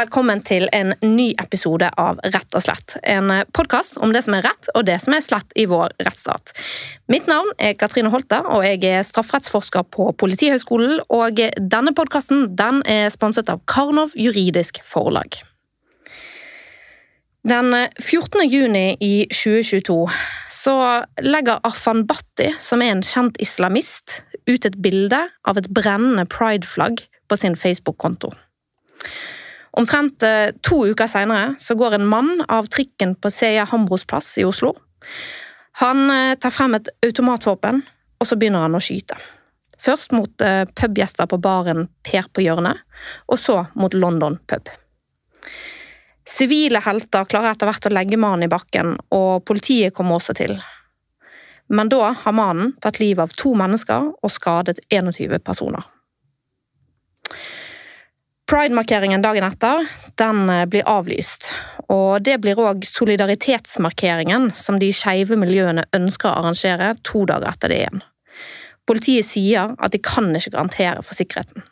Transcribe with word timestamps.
velkommen 0.00 0.40
til 0.46 0.64
en 0.72 0.94
ny 1.04 1.32
episode 1.42 1.88
av 2.00 2.20
Rett 2.32 2.56
og 2.56 2.62
slett. 2.64 2.94
En 3.04 3.28
podkast 3.52 3.98
om 4.00 4.14
det 4.14 4.22
som 4.24 4.36
er 4.36 4.46
rett 4.46 4.70
og 4.72 4.86
det 4.88 4.96
som 5.02 5.12
er 5.12 5.24
slett 5.24 5.52
i 5.60 5.66
vår 5.68 5.92
rettsstat. 6.00 6.54
Mitt 7.12 7.26
navn 7.28 7.50
er 7.60 7.74
Katrine 7.76 8.08
Holter, 8.12 8.46
og 8.48 8.64
jeg 8.64 8.80
er 8.88 9.04
strafferettsforsker 9.04 9.84
på 9.92 10.06
Politihøgskolen. 10.22 11.02
Og 11.12 11.42
denne 11.58 11.92
podkasten 11.96 12.46
den 12.56 12.80
er 12.88 13.10
sponset 13.12 13.52
av 13.52 13.60
Karnov 13.68 14.14
juridisk 14.16 14.80
forlag. 14.88 15.42
Den 17.50 17.74
14. 17.98 18.46
juni 18.48 18.86
i 19.04 19.14
2022 19.32 19.98
så 20.52 20.76
legger 21.24 21.60
Arfan 21.66 22.06
Bhatti, 22.08 22.54
som 22.60 22.84
er 22.84 22.94
en 22.94 23.04
kjent 23.04 23.40
islamist, 23.42 24.22
ut 24.48 24.64
et 24.64 24.80
bilde 24.80 25.26
av 25.44 25.60
et 25.60 25.68
brennende 25.68 26.24
prideflagg 26.30 27.04
på 27.28 27.40
sin 27.40 27.58
Facebook-konto. 27.58 28.32
Omtrent 29.78 30.22
eh, 30.26 30.50
to 30.66 30.82
uker 30.90 31.10
seinere 31.10 31.76
går 31.78 31.94
en 31.94 32.06
mann 32.06 32.44
av 32.48 32.66
trikken 32.66 33.14
på 33.14 33.30
Seia 33.30 33.64
Hambros 33.70 34.04
plass 34.04 34.32
i 34.38 34.44
Oslo. 34.44 34.74
Han 35.82 36.10
eh, 36.10 36.34
tar 36.34 36.50
frem 36.50 36.74
et 36.74 36.90
automatvåpen, 37.06 37.82
og 38.20 38.26
så 38.26 38.36
begynner 38.36 38.66
han 38.66 38.74
å 38.74 38.82
skyte. 38.82 39.18
Først 39.80 40.12
mot 40.12 40.42
eh, 40.44 40.64
pubgjester 40.76 41.30
på 41.30 41.38
baren 41.40 41.86
Per 42.04 42.26
på 42.32 42.44
hjørnet, 42.44 42.82
og 43.30 43.38
så 43.38 43.62
mot 43.78 43.94
London 43.94 44.40
pub. 44.50 44.68
Sivile 46.30 46.82
helter 46.84 47.24
klarer 47.30 47.54
etter 47.54 47.70
hvert 47.70 47.88
å 47.88 47.94
legge 47.94 48.18
mannen 48.20 48.46
i 48.46 48.50
bakken, 48.50 48.96
og 49.14 49.46
politiet 49.48 49.94
kommer 49.96 50.18
også 50.18 50.36
til. 50.36 50.58
Men 51.70 51.88
da 51.90 52.10
har 52.18 52.34
mannen 52.34 52.74
tatt 52.82 52.98
livet 53.00 53.22
av 53.24 53.34
to 53.38 53.54
mennesker 53.54 54.10
og 54.10 54.32
skadet 54.34 54.82
21 54.90 55.38
personer. 55.46 55.86
Pride-markeringen 58.50 59.22
dagen 59.22 59.44
etter 59.46 59.84
den 60.18 60.48
eh, 60.50 60.66
blir 60.66 60.88
avlyst. 60.90 61.52
Og 61.86 62.18
det 62.26 62.40
blir 62.42 62.58
òg 62.58 62.82
solidaritetsmarkeringen 62.82 64.48
som 64.58 64.80
de 64.82 64.88
skeive 64.90 65.36
miljøene 65.38 65.84
ønsker 65.94 66.26
å 66.26 66.40
arrangere 66.40 66.96
to 67.06 67.22
dager 67.30 67.46
etter 67.52 67.70
det 67.70 67.76
igjen. 67.84 68.00
Politiet 68.90 69.28
sier 69.28 69.76
at 69.78 69.94
de 69.94 70.00
kan 70.02 70.32
ikke 70.34 70.50
garantere 70.56 71.04
for 71.06 71.14
sikkerheten. 71.14 71.62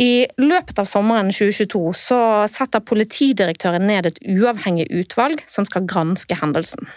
I 0.00 0.30
løpet 0.40 0.80
av 0.80 0.88
sommeren 0.88 1.28
2022 1.34 1.82
så 1.98 2.20
setter 2.48 2.86
politidirektøren 2.88 3.84
ned 3.90 4.08
et 4.08 4.22
uavhengig 4.24 4.86
utvalg 4.96 5.42
som 5.50 5.66
skal 5.68 5.84
granske 5.90 6.38
hendelsen. 6.40 6.88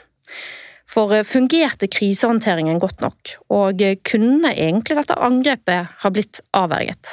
For 0.87 1.11
eh, 1.17 1.27
fungerte 1.27 1.91
krisehåndteringen 1.91 2.79
godt 2.79 3.03
nok, 3.03 3.35
og 3.51 3.83
kunne 4.07 4.55
egentlig 4.55 5.01
dette 5.01 5.19
angrepet 5.19 5.99
ha 6.05 6.13
blitt 6.15 6.39
avverget? 6.55 7.11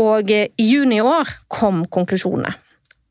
Og 0.00 0.30
i 0.32 0.64
juni 0.64 1.00
i 1.00 1.04
år 1.04 1.28
kom 1.52 1.84
konklusjonene. 1.92 2.54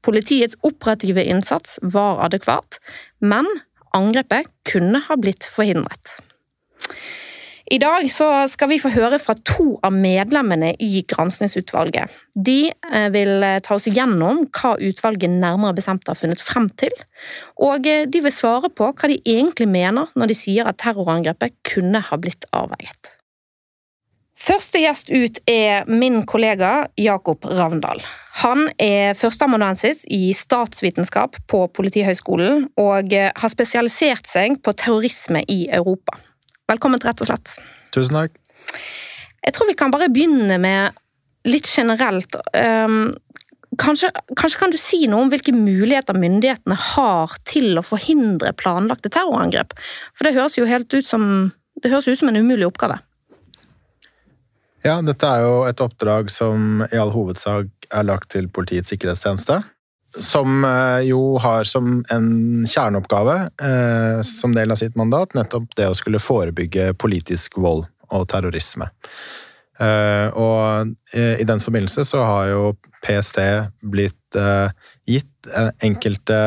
Politiets 0.01 0.57
operative 0.65 1.21
innsats 1.29 1.77
var 1.93 2.23
adekvat, 2.25 2.79
men 3.21 3.45
angrepet 3.93 4.49
kunne 4.65 5.03
ha 5.05 5.17
blitt 5.19 5.45
forhindret. 5.45 6.17
I 7.71 7.77
dag 7.79 8.03
skal 8.11 8.67
vi 8.67 8.81
få 8.83 8.89
høre 8.91 9.15
fra 9.21 9.31
to 9.47 9.77
av 9.85 9.93
medlemmene 9.95 10.73
i 10.83 11.05
granskingsutvalget. 11.07 12.11
De 12.35 12.65
eh, 12.67 13.08
vil 13.14 13.45
eh, 13.47 13.61
ta 13.64 13.77
oss 13.77 13.87
igjennom 13.87 14.41
hva 14.52 14.73
utvalget 14.75 15.31
nærmere 15.31 15.77
bestemt 15.77 16.09
har 16.11 16.20
funnet 16.20 16.43
frem 16.43 16.67
til, 16.81 16.91
og 17.64 17.87
eh, 17.87 18.03
de 18.11 18.23
vil 18.25 18.36
svare 18.36 18.73
på 18.75 18.89
hva 18.91 19.11
de 19.14 19.21
egentlig 19.23 19.70
mener 19.71 20.11
når 20.20 20.33
de 20.33 20.39
sier 20.41 20.67
at 20.67 20.81
terrorangrepet 20.83 21.55
kunne 21.71 22.03
ha 22.09 22.20
blitt 22.20 22.49
avverget. 22.52 23.14
Første 24.41 24.79
gjest 24.81 25.11
ut 25.13 25.37
er 25.49 25.85
min 25.85 26.23
kollega 26.25 26.87
Jakob 26.97 27.45
Ravndal. 27.45 27.99
Han 28.41 28.63
er 28.81 29.13
førsteamanuensis 29.19 30.02
i 30.09 30.31
statsvitenskap 30.33 31.37
på 31.52 31.59
Politihøgskolen 31.77 32.63
og 32.81 33.13
har 33.13 33.53
spesialisert 33.53 34.29
seg 34.29 34.57
på 34.65 34.73
terrorisme 34.73 35.43
i 35.45 35.67
Europa. 35.69 36.17
Velkommen 36.71 37.02
til 37.02 37.11
Rett 37.11 37.21
og 37.21 37.29
slett. 37.29 37.53
Tusen 37.93 38.17
takk. 38.17 38.39
Jeg 39.45 39.53
tror 39.53 39.69
vi 39.69 39.77
kan 39.77 39.93
bare 39.93 40.09
begynne 40.09 40.58
med 40.61 40.97
litt 41.45 41.69
generelt. 41.69 42.39
Um, 42.58 43.13
kanskje, 43.81 44.09
kanskje, 44.33 44.61
kan 44.63 44.73
du 44.73 44.79
si 44.81 45.03
noe 45.11 45.27
om 45.27 45.31
hvilke 45.33 45.53
muligheter 45.53 46.17
myndighetene 46.17 46.79
har 46.95 47.37
til 47.45 47.77
å 47.77 47.85
forhindre 47.85 48.55
planlagte 48.58 49.13
terrorangrep? 49.13 49.77
For 50.15 50.25
det 50.25 50.33
høres 50.39 50.58
jo 50.58 50.65
helt 50.69 50.89
ut 50.97 51.05
som, 51.05 51.52
det 51.77 51.93
høres 51.93 52.09
ut 52.09 52.23
som 52.23 52.33
en 52.33 52.41
umulig 52.41 52.65
oppgave. 52.71 53.03
Ja, 54.81 54.97
dette 55.05 55.27
er 55.30 55.43
jo 55.45 55.58
et 55.69 55.81
oppdrag 55.83 56.31
som 56.33 56.81
i 56.87 56.97
all 56.97 57.11
hovedsak 57.14 57.69
er 57.92 58.08
lagt 58.08 58.31
til 58.33 58.47
Politiets 58.49 58.89
sikkerhetstjeneste. 58.89 59.59
Som 60.17 60.65
eh, 60.67 61.08
jo 61.08 61.37
har 61.39 61.67
som 61.69 62.02
en 62.11 62.31
kjerneoppgave, 62.67 63.36
eh, 63.61 64.21
som 64.27 64.55
del 64.55 64.73
av 64.73 64.80
sitt 64.81 64.97
mandat, 64.99 65.36
nettopp 65.37 65.70
det 65.77 65.87
å 65.87 65.97
skulle 65.97 66.20
forebygge 66.20 66.91
politisk 66.99 67.59
vold 67.61 67.86
og 68.11 68.25
terrorisme. 68.31 68.89
Eh, 69.81 70.33
og 70.37 70.91
i 71.15 71.45
den 71.47 71.61
forbindelse 71.64 72.03
så 72.05 72.25
har 72.25 72.49
jo 72.52 72.64
PST 73.02 73.39
blitt 73.89 74.17
gitt 75.09 75.47
enkelte 75.81 76.37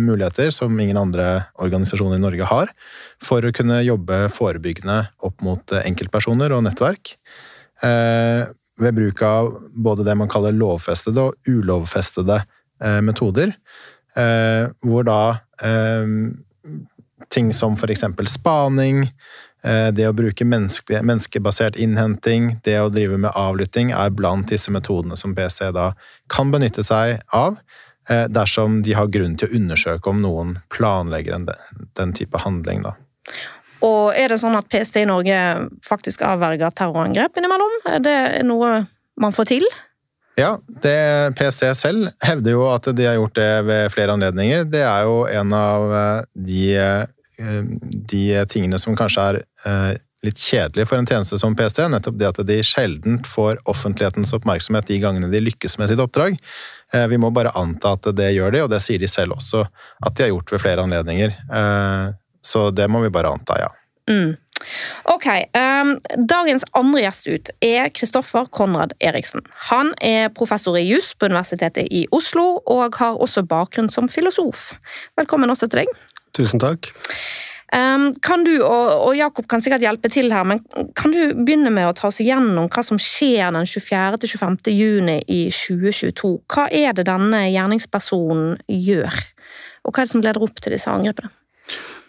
muligheter 0.00 0.48
som 0.54 0.72
ingen 0.80 0.96
andre 0.96 1.26
organisasjoner 1.60 2.16
i 2.16 2.22
Norge 2.22 2.48
har, 2.48 2.72
for 3.22 3.44
å 3.44 3.52
kunne 3.54 3.82
jobbe 3.84 4.24
forebyggende 4.32 4.96
opp 5.28 5.44
mot 5.44 5.76
enkeltpersoner 5.82 6.56
og 6.56 6.64
nettverk. 6.64 7.12
Eh, 7.84 8.46
ved 8.76 8.94
bruk 8.94 9.22
av 9.22 9.62
både 9.74 10.04
det 10.04 10.14
man 10.18 10.30
kaller 10.30 10.54
lovfestede 10.56 11.28
og 11.28 11.48
ulovfestede 11.48 12.40
eh, 12.82 13.00
metoder. 13.04 13.52
Eh, 14.16 14.70
hvor 14.82 15.06
da 15.06 15.38
ting 17.30 17.52
som 17.54 17.76
eksempel 17.78 18.26
spaning, 18.28 19.04
det 19.64 20.04
å 20.04 20.12
bruke 20.12 20.44
menneske, 20.44 20.98
menneskebasert 21.00 21.76
innhenting, 21.80 22.58
det 22.66 22.74
å 22.82 22.90
drive 22.92 23.16
med 23.16 23.32
avlytting, 23.32 23.92
er 23.96 24.10
blant 24.10 24.50
disse 24.50 24.72
metodene 24.74 25.16
som 25.16 25.32
PST 25.34 25.70
da 25.72 25.92
kan 26.28 26.50
benytte 26.52 26.84
seg 26.84 27.22
av 27.32 27.56
dersom 28.28 28.82
de 28.84 28.92
har 28.98 29.08
grunn 29.08 29.38
til 29.40 29.48
å 29.48 29.56
undersøke 29.56 30.10
om 30.10 30.20
noen 30.20 30.58
planlegger 30.74 31.38
en, 31.38 31.48
den 31.96 32.12
type 32.18 32.42
handling. 32.44 32.84
Da. 32.84 32.92
Og 33.84 34.14
er 34.16 34.32
det 34.32 34.40
sånn 34.40 34.56
at 34.56 34.68
PST 34.72 35.02
i 35.02 35.08
Norge 35.08 35.38
faktisk 35.84 36.24
avverger 36.24 36.72
terrorangrep 36.76 37.36
innimellom? 37.40 37.80
Er 37.90 38.04
det 38.04 38.20
noe 38.48 38.78
man 39.20 39.34
får 39.34 39.50
til? 39.52 39.66
Ja, 40.34 40.56
det 40.66 41.34
PST 41.38 41.66
selv 41.78 42.08
hevder 42.24 42.56
jo 42.56 42.64
at 42.66 42.88
de 42.96 43.06
har 43.06 43.18
gjort 43.20 43.36
det 43.38 43.50
ved 43.68 43.92
flere 43.94 44.16
anledninger. 44.16 44.64
Det 44.66 44.82
er 44.82 45.04
jo 45.06 45.20
en 45.30 45.54
av 45.54 45.94
eh, 45.94 46.24
de, 46.34 46.64
eh, 46.74 47.60
de 48.14 48.24
tingene 48.50 48.80
som 48.82 48.96
kanskje 48.98 49.28
er 49.28 49.38
eh, 49.68 49.92
litt 50.26 50.40
kjedelig 50.40 50.88
for 50.90 50.98
en 50.98 51.06
tjeneste 51.06 51.38
som 51.38 51.54
PST. 51.54 51.84
Nettopp 51.92 52.18
det 52.18 52.32
at 52.32 52.42
de 52.48 52.58
sjelden 52.66 53.20
får 53.28 53.62
offentlighetens 53.70 54.34
oppmerksomhet 54.34 54.90
de 54.90 54.98
gangene 55.04 55.30
de 55.30 55.44
lykkes 55.44 55.78
med 55.78 55.92
sitt 55.92 56.02
oppdrag. 56.02 56.40
Vi 57.10 57.18
må 57.20 57.28
bare 57.34 57.52
anta 57.58 57.92
at 57.96 58.06
det 58.16 58.30
gjør 58.32 58.54
de, 58.54 58.62
og 58.64 58.70
det 58.72 58.78
sier 58.80 59.02
de 59.02 59.10
selv 59.10 59.34
også 59.36 59.64
at 59.66 60.14
de 60.16 60.24
har 60.24 60.30
gjort 60.32 60.54
ved 60.54 60.62
flere 60.62 60.86
anledninger. 60.86 61.34
Så 62.44 62.68
det 62.76 62.90
må 62.92 63.00
vi 63.04 63.12
bare 63.12 63.32
anta, 63.32 63.56
ja. 63.60 63.70
Mm. 64.10 64.34
Ok, 65.02 65.26
um, 65.56 65.94
Dagens 66.28 66.64
andre 66.76 67.02
gjest 67.04 67.26
ut 67.28 67.50
er 67.64 67.88
Kristoffer 67.96 68.46
Konrad 68.52 68.92
Eriksen. 69.00 69.44
Han 69.70 69.92
er 70.04 70.30
professor 70.36 70.76
i 70.78 70.84
juss 70.86 71.12
på 71.16 71.28
Universitetet 71.32 71.88
i 71.90 72.04
Oslo, 72.14 72.60
og 72.70 73.00
har 73.00 73.18
også 73.20 73.44
bakgrunn 73.48 73.90
som 73.92 74.08
filosof. 74.12 74.72
Velkommen 75.18 75.52
også 75.52 75.68
til 75.68 75.84
deg. 75.84 75.98
Tusen 76.36 76.62
takk. 76.62 76.92
Um, 77.74 78.12
kan 78.22 78.44
du, 78.46 78.52
og, 78.62 78.90
og, 79.08 79.16
Jakob 79.18 79.48
kan 79.50 79.62
sikkert 79.64 79.82
hjelpe 79.82 80.10
til 80.12 80.30
her, 80.30 80.44
men 80.46 80.60
kan 80.94 81.10
du 81.10 81.32
begynne 81.34 81.72
med 81.74 81.88
å 81.88 81.94
ta 81.96 82.06
oss 82.06 82.20
igjennom 82.22 82.68
hva 82.70 82.84
som 82.86 83.00
skjer 83.02 83.50
den 83.56 83.66
24. 83.66 84.20
til 84.22 84.30
25. 84.36 84.58
juni 84.76 85.16
i 85.26 85.40
2022? 85.50 86.36
Hva 86.54 86.68
er 86.70 86.94
det 86.94 87.08
denne 87.08 87.46
gjerningspersonen 87.48 88.60
gjør, 88.70 89.16
og 89.82 89.90
hva 89.90 90.04
er 90.04 90.06
det 90.06 90.14
som 90.14 90.22
leder 90.22 90.46
opp 90.46 90.62
til 90.62 90.76
disse 90.76 90.92
angrepene? 90.92 91.32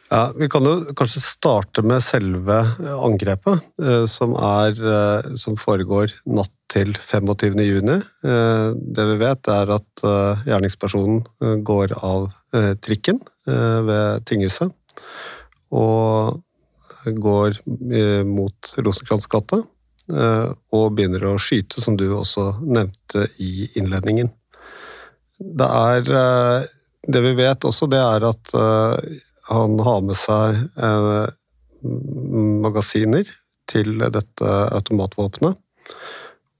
Ja, 0.09 0.33
Vi 0.35 0.49
kan 0.49 0.65
jo 0.65 0.93
kanskje 0.93 1.21
starte 1.23 1.81
med 1.81 2.03
selve 2.05 2.59
angrepet, 2.93 3.63
eh, 3.81 4.03
som, 4.05 4.35
er, 4.37 4.77
eh, 4.77 5.33
som 5.33 5.57
foregår 5.57 6.13
natt 6.29 6.53
til 6.69 6.93
25. 6.93 7.57
juni. 7.65 7.97
Eh, 8.21 8.67
det 8.75 9.05
vi 9.09 9.17
vet, 9.21 9.49
er 9.49 9.71
at 9.73 10.05
gjerningspersonen 10.45 11.23
går 11.65 11.95
av 12.05 12.31
trikken 12.81 13.19
ved 13.45 14.25
tinghuset. 14.25 14.71
Og 15.75 16.41
går 17.05 17.59
mot 18.25 18.71
Rosenkrantz 18.77 19.27
gate 19.29 19.59
og 20.09 20.95
begynner 20.95 21.27
å 21.27 21.35
skyte, 21.41 21.83
som 21.83 21.97
du 21.99 22.07
også 22.15 22.47
nevnte 22.63 23.27
i 23.37 23.67
innledningen. 23.75 24.31
Det 25.37 25.69
er 25.69 26.71
Det 27.05 27.21
vi 27.21 27.35
vet 27.37 27.61
også, 27.61 27.85
det 27.85 28.01
er 28.01 28.23
at 28.25 28.55
han 29.49 29.79
har 29.85 30.01
med 30.05 30.17
seg 30.19 30.61
eh, 30.75 31.25
magasiner 32.65 33.29
til 33.69 33.99
dette 33.99 34.55
automatvåpenet. 34.75 35.57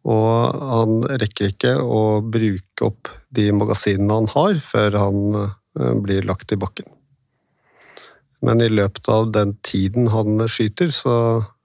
Og 0.06 0.60
han 0.70 1.00
rekker 1.18 1.50
ikke 1.50 1.78
å 1.82 2.22
bruke 2.22 2.86
opp 2.86 3.10
de 3.34 3.50
magasinene 3.58 4.20
han 4.20 4.30
har, 4.36 4.60
før 4.62 5.00
han 5.02 5.40
eh, 5.42 5.96
blir 6.06 6.28
lagt 6.30 6.54
i 6.54 6.60
bakken. 6.62 6.88
Men 8.46 8.62
i 8.62 8.70
løpet 8.70 9.10
av 9.10 9.32
den 9.34 9.56
tiden 9.66 10.12
han 10.14 10.44
skyter, 10.52 10.92
så 10.94 11.16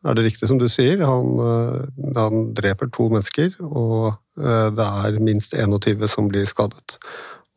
er 0.07 0.17
det 0.17 0.25
riktig 0.25 0.49
som 0.49 0.61
du 0.61 0.67
sier. 0.73 1.03
Han, 1.05 1.35
eh, 1.45 2.15
han 2.17 2.49
dreper 2.57 2.89
to 2.95 3.11
mennesker, 3.13 3.53
og 3.61 4.15
eh, 4.41 4.71
det 4.77 4.89
er 5.05 5.21
minst 5.21 5.57
21 5.57 6.09
som 6.09 6.31
blir 6.33 6.49
skadet. 6.49 6.97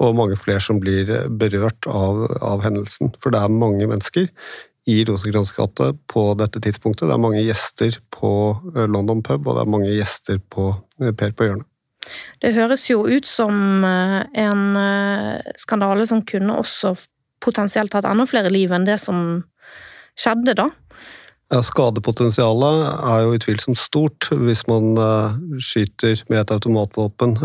Og 0.03 0.17
mange 0.17 0.35
flere 0.35 0.59
som 0.63 0.81
blir 0.83 1.07
berørt 1.39 1.87
av, 1.87 2.25
av 2.43 2.63
hendelsen. 2.65 3.13
For 3.23 3.31
det 3.31 3.39
er 3.39 3.53
mange 3.63 3.87
mennesker 3.87 4.27
i 4.85 5.03
Rosenkrantz 5.07 5.51
gate 5.55 5.93
på 6.11 6.25
dette 6.39 6.59
tidspunktet. 6.63 7.07
Det 7.07 7.15
er 7.15 7.21
mange 7.23 7.43
gjester 7.43 7.95
på 8.13 8.33
eh, 8.75 8.87
London 8.89 9.23
pub, 9.23 9.47
og 9.47 9.57
det 9.57 9.63
er 9.63 9.71
mange 9.71 9.93
gjester 9.93 10.41
på 10.51 10.73
eh, 10.99 11.13
Per 11.15 11.31
på 11.31 11.47
hjørnet. 11.47 11.69
Det 12.43 12.51
høres 12.51 12.83
jo 12.89 13.05
ut 13.07 13.27
som 13.29 13.85
eh, 13.87 14.19
en 14.43 14.63
skandale 15.59 16.07
som 16.09 16.23
kunne 16.27 16.59
også 16.59 16.97
potensielt 17.43 17.95
hatt 17.95 18.07
enda 18.07 18.27
flere 18.27 18.51
liv 18.51 18.71
enn 18.75 18.87
det 18.87 18.99
som 19.03 19.43
skjedde, 20.19 20.55
da. 20.59 20.69
Ja, 21.51 21.61
Skadepotensialet 21.63 22.83
er 23.07 23.23
jo 23.23 23.35
utvilsomt 23.37 23.77
stort 23.77 24.29
hvis 24.31 24.63
man 24.65 24.95
skyter 25.61 26.23
med 26.31 26.39
et 26.39 26.53
automatvåpen 26.55 27.35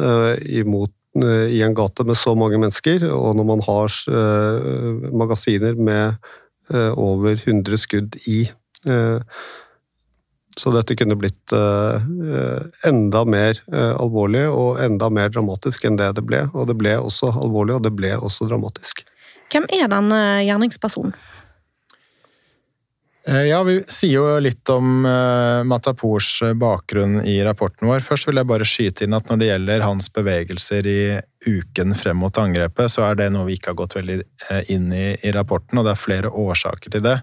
imot 0.48 0.94
i 1.24 1.62
en 1.64 1.74
gate 1.76 2.04
med 2.06 2.18
så 2.18 2.34
mange 2.38 2.58
mennesker, 2.60 3.06
og 3.10 3.36
når 3.38 3.46
man 3.48 3.62
har 3.66 3.94
magasiner 5.14 5.74
med 5.74 6.18
Eh, 6.74 6.98
over 6.98 7.32
100 7.32 7.78
skudd 7.78 8.16
i. 8.26 8.42
Eh, 8.84 9.20
så 10.58 10.72
dette 10.74 10.96
kunne 10.98 11.16
blitt 11.16 11.54
eh, 11.54 12.08
enda 12.88 13.22
mer 13.24 13.60
alvorlig 13.70 14.42
og 14.50 14.80
enda 14.82 15.06
mer 15.14 15.30
dramatisk 15.30 15.86
enn 15.86 15.96
det 16.00 16.10
det 16.18 16.24
ble. 16.26 16.42
Og 16.52 16.66
det 16.68 16.76
ble 16.80 16.96
også 16.98 17.30
alvorlig, 17.30 17.76
og 17.78 17.86
det 17.86 17.94
ble 17.96 18.10
også 18.18 18.50
dramatisk. 18.50 19.04
Hvem 19.54 19.68
er 19.72 19.86
den 19.88 20.10
gjerningspersonen? 20.44 21.14
Eh, 23.28 23.42
ja, 23.42 23.62
Vi 23.62 23.82
sier 23.92 24.14
jo 24.14 24.28
litt 24.40 24.70
om 24.72 25.02
uh, 25.04 25.60
Matapors 25.68 26.42
eh, 26.42 26.54
bakgrunn 26.56 27.20
i 27.28 27.36
rapporten 27.44 27.88
vår. 27.90 28.00
Først 28.06 28.28
vil 28.28 28.40
jeg 28.40 28.48
bare 28.48 28.68
skyte 28.68 29.04
inn 29.04 29.16
at 29.16 29.28
når 29.28 29.40
det 29.40 29.50
gjelder 29.50 29.84
hans 29.84 30.08
bevegelser 30.16 30.88
i 30.88 31.02
uken 31.44 31.92
frem 31.98 32.22
mot 32.22 32.40
angrepet, 32.40 32.88
så 32.94 33.04
er 33.10 33.20
det 33.20 33.28
noe 33.34 33.50
vi 33.50 33.58
ikke 33.58 33.74
har 33.74 33.80
gått 33.82 33.98
veldig 33.98 34.22
inn 34.72 34.88
i 34.96 35.10
i 35.12 35.34
rapporten, 35.34 35.78
og 35.78 35.84
det 35.86 35.92
er 35.92 36.00
flere 36.00 36.32
årsaker 36.32 36.94
til 36.94 37.04
det. 37.04 37.18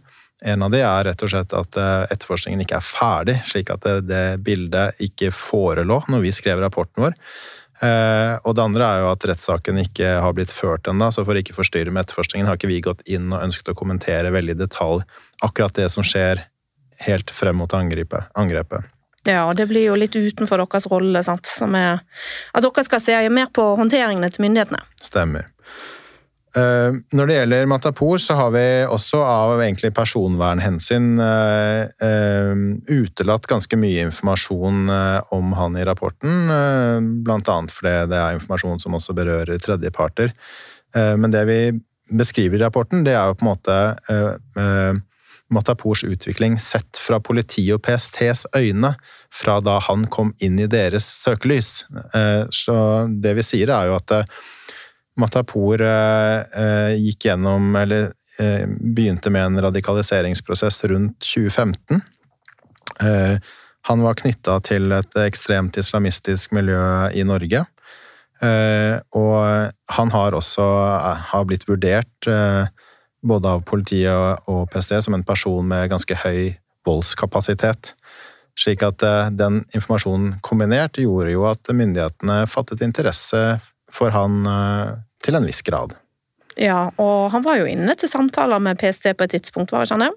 En 0.46 0.64
av 0.66 0.72
de 0.72 0.84
er 0.86 1.04
rett 1.08 1.26
og 1.26 1.32
slett 1.32 1.54
at 1.58 1.78
etterforskningen 2.14 2.62
ikke 2.64 2.78
er 2.78 2.86
ferdig, 2.86 3.36
slik 3.48 3.72
at 3.74 3.84
det, 3.86 3.98
det 4.10 4.24
bildet 4.46 5.02
ikke 5.04 5.32
forelå 5.34 6.02
når 6.12 6.26
vi 6.26 6.34
skrev 6.36 6.62
rapporten 6.64 7.06
vår. 7.06 7.18
Eh, 7.84 8.34
og 8.48 8.56
det 8.56 8.64
andre 8.64 8.88
er 8.88 9.02
jo 9.04 9.08
at 9.12 9.26
rettssaken 9.28 9.82
ikke 9.82 10.14
har 10.24 10.36
blitt 10.36 10.54
ført 10.56 10.88
ennå, 10.88 11.10
så 11.12 11.26
for 11.26 11.36
å 11.36 11.42
ikke 11.42 11.58
forstyrre 11.58 11.92
med 11.92 12.06
etterforskningen 12.06 12.48
har 12.48 12.60
ikke 12.60 12.72
vi 12.72 12.84
gått 12.86 13.04
inn 13.12 13.34
og 13.34 13.44
ønsket 13.44 13.74
å 13.74 13.78
kommentere 13.78 14.32
veldig 14.32 14.56
i 14.56 14.62
detalj 14.62 15.04
akkurat 15.44 15.76
det 15.76 15.90
som 15.94 16.06
skjer 16.06 16.46
helt 17.06 17.32
frem 17.32 17.58
mot 17.60 17.74
angrepet. 17.74 18.86
Ja, 19.26 19.48
og 19.50 19.56
det 19.58 19.66
blir 19.72 19.88
jo 19.90 19.98
litt 19.98 20.16
utenfor 20.16 20.62
deres 20.62 20.86
rolle, 20.92 21.24
sant? 21.26 21.50
som 21.50 21.74
er 21.78 22.00
at 22.54 22.64
dere 22.64 22.86
skal 22.86 23.02
se 23.02 23.18
mer 23.34 23.50
på 23.54 23.66
håndteringene 23.80 24.30
til 24.32 24.46
myndighetene. 24.46 24.84
Stemmer. 25.02 25.50
Uh, 26.56 27.02
når 27.12 27.28
det 27.28 27.36
gjelder 27.36 27.66
Matapour, 27.68 28.20
så 28.22 28.38
har 28.38 28.54
vi 28.56 28.64
også 28.88 29.20
av 29.28 29.58
egentlig 29.60 29.90
personvernhensyn 29.98 31.18
uh, 31.20 31.82
uh, 32.00 32.62
utelatt 32.88 33.50
ganske 33.52 33.80
mye 33.80 34.06
informasjon 34.08 34.94
om 35.36 35.58
han 35.58 35.76
i 35.76 35.84
rapporten. 35.88 36.48
Blant 37.26 37.52
annet 37.52 37.74
fordi 37.76 37.98
det 38.14 38.22
er 38.22 38.38
informasjon 38.38 38.80
som 38.86 38.96
også 38.96 39.18
berører 39.18 39.60
tredjeparter. 39.60 40.32
Men 40.96 41.34
det 41.34 41.42
vi 41.50 41.60
beskriver 42.16 42.62
i 42.62 42.64
rapporten, 42.64 43.04
det 43.04 43.18
er 43.18 43.28
jo 43.28 43.36
på 43.36 43.44
en 43.44 43.50
måte 43.50 43.76
Matapours 45.54 46.04
utvikling 46.08 46.56
sett 46.60 46.98
fra 46.98 47.20
politi 47.22 47.68
og 47.74 47.84
PSTs 47.86 48.48
øyne 48.58 48.96
fra 49.34 49.60
da 49.62 49.78
han 49.88 50.08
kom 50.10 50.34
inn 50.42 50.58
i 50.60 50.66
deres 50.72 51.06
søkelys. 51.22 51.84
Så 52.50 52.76
det 53.22 53.36
vi 53.38 53.46
sier, 53.46 53.70
er 53.70 53.92
jo 53.92 53.98
at 54.00 54.16
Matapour 55.20 55.82
eh, 55.82 56.42
eh, 56.60 56.94
gikk 57.00 57.30
gjennom, 57.30 57.70
eller 57.80 58.12
eh, 58.40 58.66
begynte 58.68 59.32
med 59.32 59.46
en 59.46 59.62
radikaliseringsprosess 59.68 60.84
rundt 60.92 61.20
2015. 61.24 62.02
Han 63.86 64.02
var 64.02 64.16
knytta 64.18 64.60
til 64.64 64.94
et 64.96 65.18
ekstremt 65.20 65.76
islamistisk 65.78 66.54
miljø 66.56 66.80
i 67.12 67.26
Norge. 67.28 67.60
Og 69.20 69.40
han 69.98 70.14
har 70.14 70.38
også 70.38 70.68
har 71.34 71.44
blitt 71.50 71.66
vurdert 71.68 72.30
både 73.26 73.56
av 73.58 73.66
politiet 73.68 74.48
og 74.52 74.70
PST 74.72 75.00
som 75.08 75.18
en 75.18 75.26
person 75.26 75.66
med 75.68 75.90
ganske 75.92 76.18
høy 76.24 76.56
voldskapasitet. 76.86 77.96
Slik 78.56 78.86
at 78.86 79.02
den 79.36 79.64
informasjonen 79.76 80.38
kombinert 80.46 81.02
gjorde 81.02 81.34
jo 81.34 81.44
at 81.50 81.74
myndighetene 81.74 82.46
fattet 82.48 82.86
interesse 82.86 83.42
for 83.92 84.14
han 84.16 84.46
til 85.26 85.36
en 85.36 85.48
viss 85.50 85.60
grad. 85.66 85.98
Ja, 86.56 86.92
og 86.96 87.32
han 87.34 87.44
var 87.44 87.60
jo 87.60 87.68
inne 87.68 87.98
til 88.00 88.12
samtaler 88.12 88.62
med 88.64 88.80
PST 88.80 89.12
på 89.18 89.28
et 89.28 89.36
tidspunkt, 89.36 89.74
var 89.76 89.84
ikke 89.84 89.98
han 89.98 90.06
det? 90.08 90.14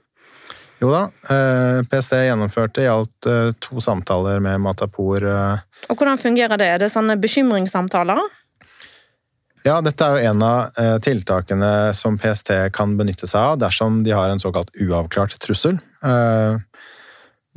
Jo 0.78 0.92
da, 0.92 1.00
eh, 1.34 1.80
PST 1.90 2.14
gjennomførte 2.22 2.84
i 2.84 2.90
alt 2.90 3.26
eh, 3.26 3.50
to 3.58 3.82
samtaler 3.82 4.38
med 4.42 4.60
Matapour. 4.62 5.24
Eh. 5.26 5.64
Og 5.90 5.98
hvordan 5.98 6.20
fungerer 6.20 6.60
det? 6.60 6.68
Er 6.70 6.84
det 6.84 6.92
sånne 6.94 7.18
bekymringssamtaler? 7.18 8.20
Ja, 9.66 9.80
dette 9.84 10.06
er 10.06 10.16
jo 10.16 10.30
en 10.30 10.42
av 10.46 10.78
tiltakene 11.04 11.90
som 11.96 12.18
PST 12.20 12.52
kan 12.72 12.94
benytte 12.98 13.26
seg 13.26 13.54
av 13.54 13.58
dersom 13.60 14.02
de 14.06 14.14
har 14.14 14.30
en 14.30 14.40
såkalt 14.40 14.70
uavklart 14.78 15.34
trussel. 15.42 15.80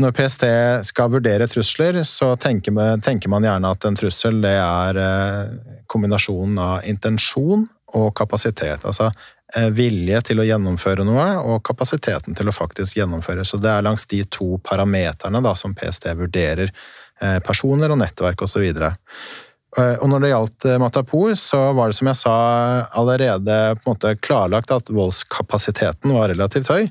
Når 0.01 0.13
PST 0.17 0.45
skal 0.87 1.11
vurdere 1.13 1.47
trusler, 1.47 1.99
så 2.07 2.33
tenker 2.39 3.29
man 3.29 3.45
gjerne 3.45 3.73
at 3.75 3.85
en 3.85 3.97
trussel 3.97 4.39
det 4.43 4.55
er 4.57 4.97
eh, 4.97 5.75
kombinasjonen 5.91 6.57
av 6.61 6.87
intensjon 6.89 7.67
og 7.99 8.07
kapasitet. 8.17 8.85
Altså 8.87 9.11
eh, 9.11 9.69
vilje 9.75 10.23
til 10.31 10.41
å 10.41 10.47
gjennomføre 10.47 11.05
noe 11.05 11.27
og 11.43 11.61
kapasiteten 11.67 12.37
til 12.37 12.49
å 12.49 12.55
faktisk 12.55 12.97
gjennomføre. 12.97 13.45
Så 13.45 13.59
det 13.61 13.73
er 13.73 13.85
langs 13.85 14.07
de 14.09 14.23
to 14.31 14.55
parameterne 14.65 15.43
som 15.59 15.75
PST 15.77 16.09
vurderer 16.17 16.71
eh, 16.71 17.37
personer 17.45 17.93
og 17.93 18.01
nettverk 18.01 18.47
osv. 18.47 18.71
Og 19.79 20.03
når 20.11 20.19
det 20.19 20.29
gjaldt 20.33 20.65
Matapour, 20.83 21.29
så 21.39 21.69
var 21.77 21.87
det 21.87 21.95
som 21.95 22.09
jeg 22.09 22.19
sa 22.19 22.33
allerede 22.99 23.59
på 23.77 23.85
en 23.85 23.93
måte 23.93 24.09
klarlagt 24.19 24.73
at 24.75 24.91
voldskapasiteten 24.91 26.11
var 26.11 26.27
relativt 26.33 26.67
høy. 26.67 26.89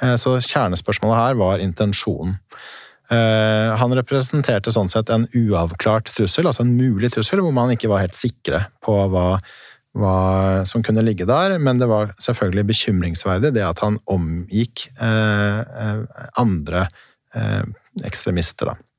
Eh, 0.00 0.16
så 0.20 0.36
kjernespørsmålet 0.38 1.18
her 1.18 1.40
var 1.40 1.62
intensjonen. 1.62 2.38
Eh, 3.10 3.70
han 3.80 3.96
representerte 3.98 4.72
sånn 4.74 4.90
sett 4.92 5.10
en 5.10 5.26
uavklart 5.34 6.12
trussel, 6.14 6.46
altså 6.46 6.64
en 6.64 6.76
mulig 6.78 7.12
trussel, 7.14 7.42
hvor 7.44 7.54
man 7.54 7.72
ikke 7.74 7.90
var 7.90 8.04
helt 8.04 8.18
sikre 8.18 8.64
på 8.84 8.94
hva, 9.12 9.40
hva 9.98 10.16
som 10.68 10.84
kunne 10.86 11.04
ligge 11.06 11.26
der, 11.28 11.56
men 11.58 11.82
det 11.82 11.90
var 11.90 12.14
selvfølgelig 12.22 12.68
bekymringsverdig 12.70 13.54
det 13.56 13.66
at 13.66 13.82
han 13.84 13.98
omgikk 14.10 14.88
eh, 15.02 16.04
andre 16.38 16.86
ekstremister. 18.02 18.72
da. 18.72 18.89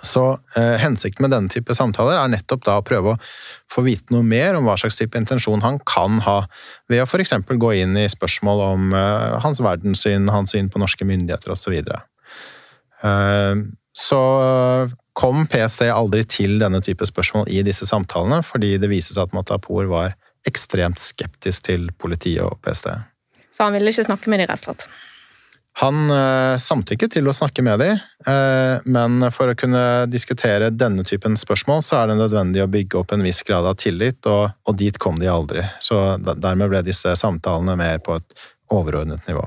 Så 0.00 0.22
eh, 0.56 0.78
Hensikten 0.80 1.26
med 1.26 1.34
denne 1.34 1.52
type 1.52 1.74
samtaler 1.76 2.16
er 2.16 2.30
nettopp 2.32 2.64
da 2.64 2.78
å 2.80 2.86
prøve 2.86 3.12
å 3.12 3.18
få 3.72 3.84
vite 3.84 4.14
noe 4.14 4.24
mer 4.24 4.56
om 4.56 4.64
hva 4.66 4.78
slags 4.80 4.96
type 4.96 5.18
intensjon 5.20 5.60
han 5.64 5.76
kan 5.88 6.22
ha, 6.24 6.38
ved 6.88 7.02
å 7.02 7.08
f.eks. 7.08 7.34
gå 7.44 7.74
inn 7.82 7.98
i 8.00 8.08
spørsmål 8.10 8.64
om 8.70 8.96
eh, 8.96 9.36
hans 9.44 9.60
verdenssyn, 9.64 10.30
hans 10.32 10.56
syn 10.56 10.72
på 10.72 10.80
norske 10.80 11.06
myndigheter 11.08 11.52
osv. 11.52 11.76
Så, 11.76 12.00
eh, 13.04 13.62
så 13.92 14.22
kom 15.12 15.44
PST 15.52 15.84
aldri 15.92 16.24
til 16.24 16.56
denne 16.62 16.80
type 16.80 17.04
spørsmål 17.06 17.50
i 17.52 17.60
disse 17.66 17.84
samtalene, 17.84 18.40
fordi 18.46 18.78
det 18.80 18.88
vises 18.88 19.20
at 19.20 19.34
Matapour 19.36 19.90
var 19.92 20.16
ekstremt 20.48 21.02
skeptisk 21.04 21.68
til 21.68 21.90
politiet 22.00 22.42
og 22.46 22.56
PST. 22.64 22.88
Så 23.52 23.66
han 23.66 23.76
ville 23.76 23.92
ikke 23.92 24.08
snakke 24.08 24.32
med 24.32 24.40
de, 24.40 24.48
rett 24.48 24.64
og 24.64 24.72
slett? 24.72 24.88
Han 25.80 26.10
eh, 26.12 26.58
samtykket 26.60 27.14
til 27.14 27.28
å 27.28 27.32
snakke 27.32 27.64
med 27.64 27.80
dem, 27.80 28.00
eh, 28.28 28.82
men 28.84 29.24
for 29.32 29.48
å 29.48 29.56
kunne 29.56 30.04
diskutere 30.12 30.68
denne 30.68 31.04
typen 31.08 31.38
spørsmål, 31.40 31.80
så 31.86 32.02
er 32.02 32.10
det 32.10 32.18
nødvendig 32.20 32.60
å 32.64 32.68
bygge 32.70 33.00
opp 33.00 33.14
en 33.16 33.24
viss 33.24 33.40
grad 33.48 33.64
av 33.68 33.78
tillit, 33.80 34.20
og, 34.28 34.52
og 34.68 34.76
dit 34.76 34.98
kom 35.00 35.16
de 35.22 35.30
aldri. 35.32 35.64
Så 35.80 36.18
dermed 36.20 36.68
ble 36.68 36.84
disse 36.84 37.16
samtalene 37.16 37.78
mer 37.80 38.04
på 38.04 38.18
et 38.20 38.36
overordnet 38.72 39.24
nivå. 39.30 39.46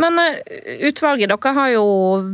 Men 0.00 0.16
eh, 0.18 0.40
utvalget, 0.88 1.28
dere 1.30 1.52
har 1.58 1.74
jo 1.74 1.84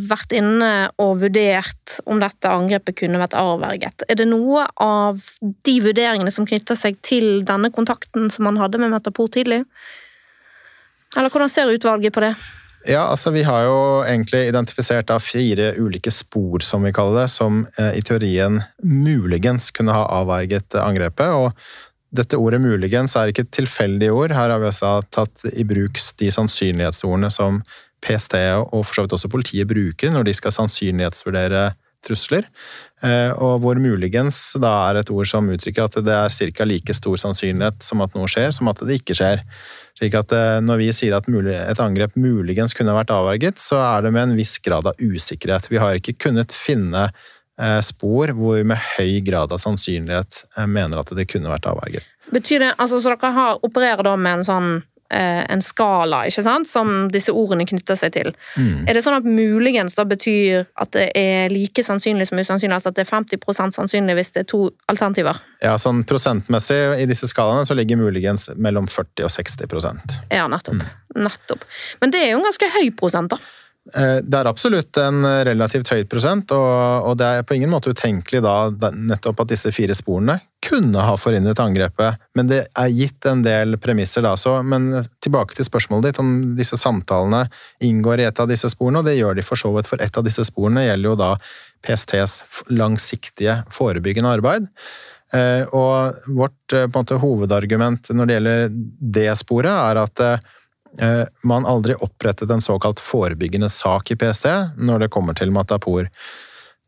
vært 0.08 0.36
inne 0.38 0.70
og 1.02 1.18
vurdert 1.24 1.98
om 2.06 2.22
dette 2.22 2.52
angrepet 2.52 3.00
kunne 3.02 3.20
vært 3.20 3.36
avverget. 3.38 4.06
Er 4.06 4.20
det 4.22 4.28
noe 4.30 4.68
av 4.80 5.18
de 5.40 5.76
vurderingene 5.82 6.30
som 6.30 6.46
knytter 6.48 6.78
seg 6.78 7.02
til 7.02 7.42
denne 7.48 7.72
kontakten 7.74 8.30
som 8.32 8.46
man 8.48 8.62
hadde 8.62 8.80
med 8.80 8.94
Metapor 8.94 9.28
tidlig? 9.34 9.64
Eller 11.18 11.34
hvordan 11.34 11.50
ser 11.50 11.74
utvalget 11.74 12.14
på 12.14 12.22
det? 12.22 12.34
Ja, 12.88 13.02
altså 13.10 13.30
Vi 13.30 13.42
har 13.44 13.66
jo 13.66 13.78
egentlig 14.08 14.46
identifisert 14.48 15.10
fire 15.20 15.74
ulike 15.76 16.10
spor, 16.10 16.62
som 16.64 16.82
vi 16.82 16.92
kaller 16.96 17.22
det, 17.22 17.28
som 17.30 17.66
eh, 17.78 17.98
i 17.98 18.02
teorien 18.02 18.62
muligens 18.82 19.70
kunne 19.70 19.92
ha 19.92 20.06
avverget 20.20 20.74
angrepet. 20.80 21.28
og 21.28 21.52
dette 22.10 22.36
ordet 22.36 22.60
'muligens' 22.60 23.14
er 23.16 23.30
ikke 23.30 23.44
et 23.46 23.52
tilfeldig 23.54 24.10
ord. 24.10 24.32
Her 24.34 24.50
har 24.50 24.58
vi 24.58 24.66
også 24.66 25.02
tatt 25.14 25.44
i 25.54 25.62
bruk 25.62 25.94
de 26.18 26.30
sannsynlighetsordene 26.34 27.30
som 27.30 27.62
PST 28.02 28.34
og 28.72 28.82
for 28.82 28.94
så 28.94 29.04
vidt 29.04 29.14
også 29.14 29.30
politiet 29.30 29.68
bruker 29.68 30.10
når 30.10 30.26
de 30.26 30.34
skal 30.34 30.50
sannsynlighetsvurdere 30.56 31.70
trusler. 32.02 32.48
Eh, 33.04 33.30
og 33.36 33.60
hvor 33.60 33.76
'muligens' 33.76 34.58
da 34.60 34.90
er 34.90 35.00
et 35.00 35.10
ord 35.10 35.28
som 35.28 35.48
uttrykker 35.48 35.84
at 35.84 36.00
det 36.04 36.16
er 36.16 36.28
ca. 36.52 36.64
like 36.64 36.94
stor 36.94 37.16
sannsynlighet 37.16 37.82
som 37.82 38.00
at 38.00 38.14
noe 38.14 38.26
skjer, 38.26 38.50
som 38.50 38.68
at 38.68 38.80
det 38.80 39.00
ikke 39.00 39.14
skjer. 39.14 39.44
Slik 40.00 40.16
at 40.16 40.32
eh, 40.32 40.60
Når 40.64 40.80
vi 40.80 40.92
sier 40.96 41.18
at 41.18 41.28
et 41.28 41.82
angrep 41.84 42.16
muligens 42.16 42.72
kunne 42.76 42.96
vært 42.96 43.12
avverget, 43.12 43.60
så 43.60 43.76
er 43.84 44.06
det 44.06 44.14
med 44.16 44.30
en 44.30 44.38
viss 44.38 44.56
grad 44.64 44.88
av 44.88 44.96
usikkerhet. 44.96 45.68
Vi 45.68 45.78
har 45.80 46.00
ikke 46.00 46.16
kunnet 46.16 46.56
finne 46.56 47.10
Eh, 47.60 47.80
spor 47.84 48.30
hvor 48.32 48.56
vi 48.56 48.64
med 48.64 48.80
høy 48.96 49.18
grad 49.24 49.52
av 49.52 49.60
sannsynlighet 49.60 50.44
eh, 50.56 50.68
mener 50.70 51.02
at 51.02 51.10
det 51.16 51.26
kunne 51.28 51.50
vært 51.52 51.68
avverget. 51.68 52.06
Betyr 52.32 52.62
det, 52.62 52.70
altså 52.80 53.00
Så 53.02 53.12
dere 53.12 53.32
har, 53.36 53.58
opererer 53.66 54.06
da 54.06 54.14
med 54.16 54.38
en 54.38 54.46
sånn 54.46 54.70
en 55.10 55.62
skala 55.64 56.22
ikke 56.30 56.44
sant, 56.46 56.68
som 56.70 57.08
disse 57.12 57.32
ordene 57.34 57.66
knytter 57.66 57.98
seg 57.98 58.12
til. 58.14 58.32
Mm. 58.56 58.86
Er 58.88 58.94
det 58.94 59.02
sånn 59.04 59.18
at 59.18 59.26
muligens 59.26 59.96
da 59.98 60.04
betyr 60.08 60.66
at 60.80 60.92
det 60.94 61.08
er 61.18 61.50
like 61.52 61.82
sannsynlig 61.84 62.28
som 62.30 62.38
usannsynlig? 62.38 62.76
Altså 62.78 62.92
at 62.92 62.98
det 62.98 63.06
er 63.06 63.10
50% 63.10 63.76
sannsynlig 63.76 64.18
hvis 64.20 64.32
det 64.36 64.44
er 64.44 64.50
to 64.52 64.62
alternativer? 64.90 65.40
Ja, 65.64 65.76
sånn 65.82 66.04
prosentmessig 66.08 66.80
i 67.02 67.08
disse 67.10 67.28
skalaene 67.30 67.66
så 67.68 67.76
ligger 67.78 68.00
muligens 68.00 68.48
mellom 68.56 68.88
40 68.90 69.26
og 69.26 69.34
60% 69.34 70.20
Ja, 70.30 70.46
nettopp. 70.50 70.80
Mm. 70.80 71.24
nettopp. 71.26 71.66
Men 72.00 72.14
det 72.14 72.22
er 72.24 72.32
jo 72.34 72.40
en 72.40 72.46
ganske 72.46 72.70
høy 72.78 72.90
prosent, 72.96 73.34
da? 73.34 73.40
Eh, 73.94 74.20
det 74.22 74.38
er 74.38 74.48
absolutt 74.50 74.98
en 75.02 75.24
relativt 75.46 75.90
høy 75.92 76.04
prosent, 76.10 76.52
og 76.52 77.16
det 77.18 77.26
er 77.26 77.46
på 77.46 77.56
ingen 77.56 77.72
måte 77.72 77.92
utenkelig 77.94 78.42
da 78.44 78.90
nettopp 78.94 79.44
at 79.44 79.52
disse 79.52 79.72
fire 79.74 79.96
sporene 79.98 80.38
kunne 80.60 81.00
ha 81.00 81.14
forhindret 81.16 81.60
angrepet, 81.62 82.20
men 82.36 82.50
det 82.50 82.60
er 82.78 82.92
gitt 82.92 83.26
en 83.26 83.40
del 83.42 83.78
premisser 83.80 84.24
da. 84.26 84.34
Så, 84.38 84.58
men 84.62 84.92
tilbake 85.24 85.56
til 85.56 85.66
spørsmålet 85.66 86.10
ditt 86.10 86.20
om 86.22 86.32
disse 86.58 86.76
samtalene 86.80 87.46
inngår 87.84 88.20
i 88.20 88.28
et 88.28 88.42
av 88.42 88.50
disse 88.50 88.68
sporene, 88.72 89.00
og 89.00 89.08
det 89.08 89.16
gjør 89.16 89.38
de 89.38 89.46
for 89.46 89.60
så 89.60 89.72
vidt, 89.74 89.88
for 89.88 90.02
et 90.04 90.20
av 90.20 90.26
disse 90.26 90.44
sporene 90.48 90.84
gjelder 90.84 91.12
jo 91.12 91.16
da 91.20 91.30
PSTs 91.86 92.66
langsiktige 92.76 93.62
forebyggende 93.72 94.34
arbeid. 94.36 94.68
Eh, 95.32 95.62
og 95.72 96.20
vårt 96.36 96.74
eh, 96.76 96.88
måte, 96.92 97.20
hovedargument 97.22 98.10
når 98.12 98.28
det 98.28 98.36
gjelder 98.36 98.72
det 99.18 99.28
sporet, 99.40 99.72
er 99.72 100.02
at 100.02 100.24
man 101.46 101.66
aldri 101.70 101.94
opprettet 101.94 102.50
en 102.50 102.62
såkalt 102.64 103.00
forebyggende 103.00 103.68
sak 103.70 104.10
i 104.10 104.16
PST 104.18 104.48
når 104.76 105.04
det 105.04 105.12
kommer 105.14 105.36
til 105.38 105.52
Matapour. 105.54 106.08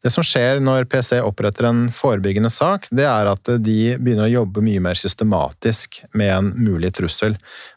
Det 0.02 0.11
som 0.11 0.25
skjer 0.26 0.59
når 0.59 0.88
PST 0.90 1.21
oppretter 1.23 1.68
en 1.68 1.85
forebyggende 1.94 2.50
sak, 2.50 2.88
det 2.90 3.04
er 3.06 3.28
at 3.30 3.47
de 3.62 3.76
begynner 4.02 4.26
å 4.26 4.32
jobbe 4.32 4.64
mye 4.66 4.82
mer 4.82 4.99
systematisk 4.99 6.00
med 6.18 6.32
en 6.35 6.49
mulig 6.59 6.90
trussel. 6.99 7.37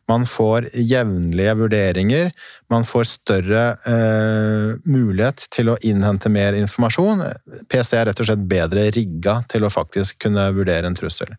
Man 0.09 0.25
får 0.29 0.71
jevnlige 0.73 1.53
vurderinger, 1.59 2.31
man 2.73 2.87
får 2.89 3.11
større 3.11 3.65
eh, 3.85 4.73
mulighet 4.89 5.45
til 5.53 5.69
å 5.69 5.77
innhente 5.85 6.31
mer 6.33 6.57
informasjon. 6.57 7.21
PST 7.69 7.99
er 7.99 8.09
rett 8.09 8.25
og 8.25 8.31
slett 8.31 8.49
bedre 8.49 8.89
rigga 8.95 9.43
til 9.51 9.67
å 9.67 9.73
faktisk 9.73 10.23
kunne 10.25 10.49
vurdere 10.57 10.89
en 10.89 10.97
trussel. 10.97 11.37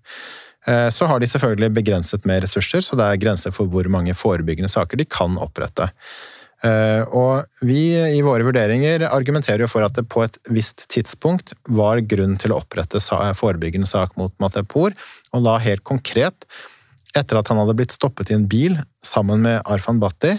Eh, 0.67 0.89
så 0.91 1.07
har 1.07 1.23
de 1.23 1.29
selvfølgelig 1.31 1.75
begrenset 1.79 2.27
med 2.27 2.43
ressurser, 2.45 2.83
så 2.83 2.99
det 2.99 3.07
er 3.07 3.21
grenser 3.23 3.55
for 3.55 3.71
hvor 3.71 3.87
mange 3.93 4.15
forebyggende 4.19 4.71
saker 4.73 4.99
de 4.99 5.07
kan 5.07 5.39
opprette. 5.39 5.89
Eh, 6.65 7.03
og 7.15 7.67
vi 7.69 7.93
i 7.95 8.23
våre 8.25 8.47
vurderinger 8.47 9.05
argumenterer 9.11 9.67
jo 9.67 9.71
for 9.71 9.87
at 9.87 9.95
det 9.99 10.07
på 10.11 10.25
et 10.25 10.39
visst 10.51 10.87
tidspunkt 10.93 11.53
var 11.69 12.01
grunn 12.09 12.39
til 12.41 12.55
å 12.55 12.63
opprette 12.63 13.03
forebyggende 13.37 13.89
sak 13.91 14.17
mot 14.19 14.35
Matepor, 14.43 14.97
og 15.33 15.45
da 15.47 15.59
helt 15.63 15.85
konkret 15.87 16.49
etter 17.17 17.39
at 17.39 17.49
han 17.49 17.61
hadde 17.61 17.77
blitt 17.79 17.95
stoppet 17.95 18.33
i 18.33 18.37
en 18.37 18.49
bil 18.51 18.75
sammen 19.05 19.45
med 19.45 19.63
Arfan 19.65 20.01
Bhatti, 20.03 20.35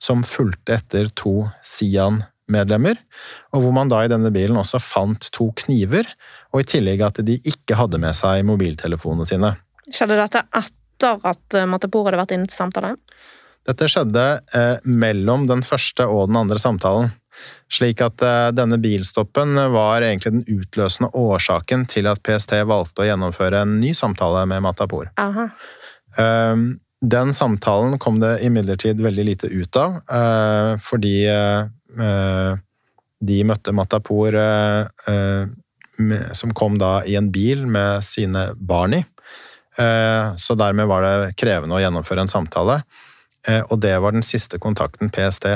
som 0.00 0.22
fulgte 0.24 0.78
etter 0.78 1.10
to 1.18 1.48
Sian-medlemmer, 1.66 3.00
og 3.52 3.64
hvor 3.64 3.74
man 3.76 3.90
da 3.92 4.04
i 4.04 4.12
denne 4.12 4.30
bilen 4.32 4.60
også 4.60 4.80
fant 4.80 5.28
to 5.34 5.50
kniver, 5.64 6.08
og 6.52 6.62
i 6.62 6.70
tillegg 6.76 7.04
at 7.04 7.20
de 7.26 7.36
ikke 7.48 7.76
hadde 7.76 8.00
med 8.00 8.16
seg 8.16 8.46
mobiltelefonene 8.48 9.28
sine. 9.28 9.52
Skjedde 9.92 10.18
dette 10.18 10.44
etter 10.56 11.22
at 11.28 11.56
eh, 11.58 11.68
Matapor 11.68 12.08
hadde 12.08 12.20
vært 12.20 12.36
inne 12.36 12.48
til 12.50 12.58
samtale? 12.58 12.94
Dette 13.68 13.88
skjedde 13.90 14.26
eh, 14.56 14.78
mellom 14.88 15.46
den 15.50 15.62
første 15.66 16.06
og 16.10 16.30
den 16.30 16.40
andre 16.40 16.58
samtalen. 16.62 17.12
Slik 17.72 18.02
at 18.04 18.22
eh, 18.26 18.50
denne 18.56 18.78
bilstoppen 18.82 19.56
var 19.74 20.04
egentlig 20.04 20.34
den 20.34 20.60
utløsende 20.60 21.12
årsaken 21.16 21.86
til 21.90 22.08
at 22.10 22.22
PST 22.26 22.58
valgte 22.68 23.04
å 23.04 23.08
gjennomføre 23.08 23.62
en 23.64 23.78
ny 23.80 23.92
samtale 23.96 24.44
med 24.50 24.64
Matapour. 24.66 25.10
Eh, 25.18 26.64
den 27.02 27.34
samtalen 27.34 27.98
kom 28.02 28.20
det 28.22 28.36
imidlertid 28.46 29.00
veldig 29.02 29.24
lite 29.26 29.50
ut 29.50 29.78
av, 29.78 29.96
eh, 30.06 30.74
fordi 30.82 31.16
eh, 31.26 32.60
de 33.22 33.42
møtte 33.46 33.74
Matapor 33.74 34.34
som 36.34 36.54
kom 36.56 36.78
da 36.80 37.04
i 37.06 37.14
en 37.14 37.28
bil 37.30 37.66
med 37.70 38.02
sine 38.02 38.48
barn 38.58 38.96
i. 38.96 39.02
Eh, 39.80 40.34
så 40.36 40.56
dermed 40.58 40.90
var 40.90 41.04
det 41.06 41.34
krevende 41.40 41.76
å 41.78 41.82
gjennomføre 41.82 42.24
en 42.24 42.32
samtale. 42.32 42.80
Eh, 43.48 43.62
og 43.68 43.80
det 43.82 43.94
var 44.02 44.14
den 44.14 44.26
siste 44.26 44.60
kontakten 44.62 45.12
PST 45.12 45.48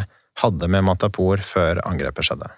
hadde 0.42 0.68
med 0.68 0.84
Matapour 0.84 1.42
før 1.44 1.80
angrepet 1.86 2.28
skjedde. 2.28 2.50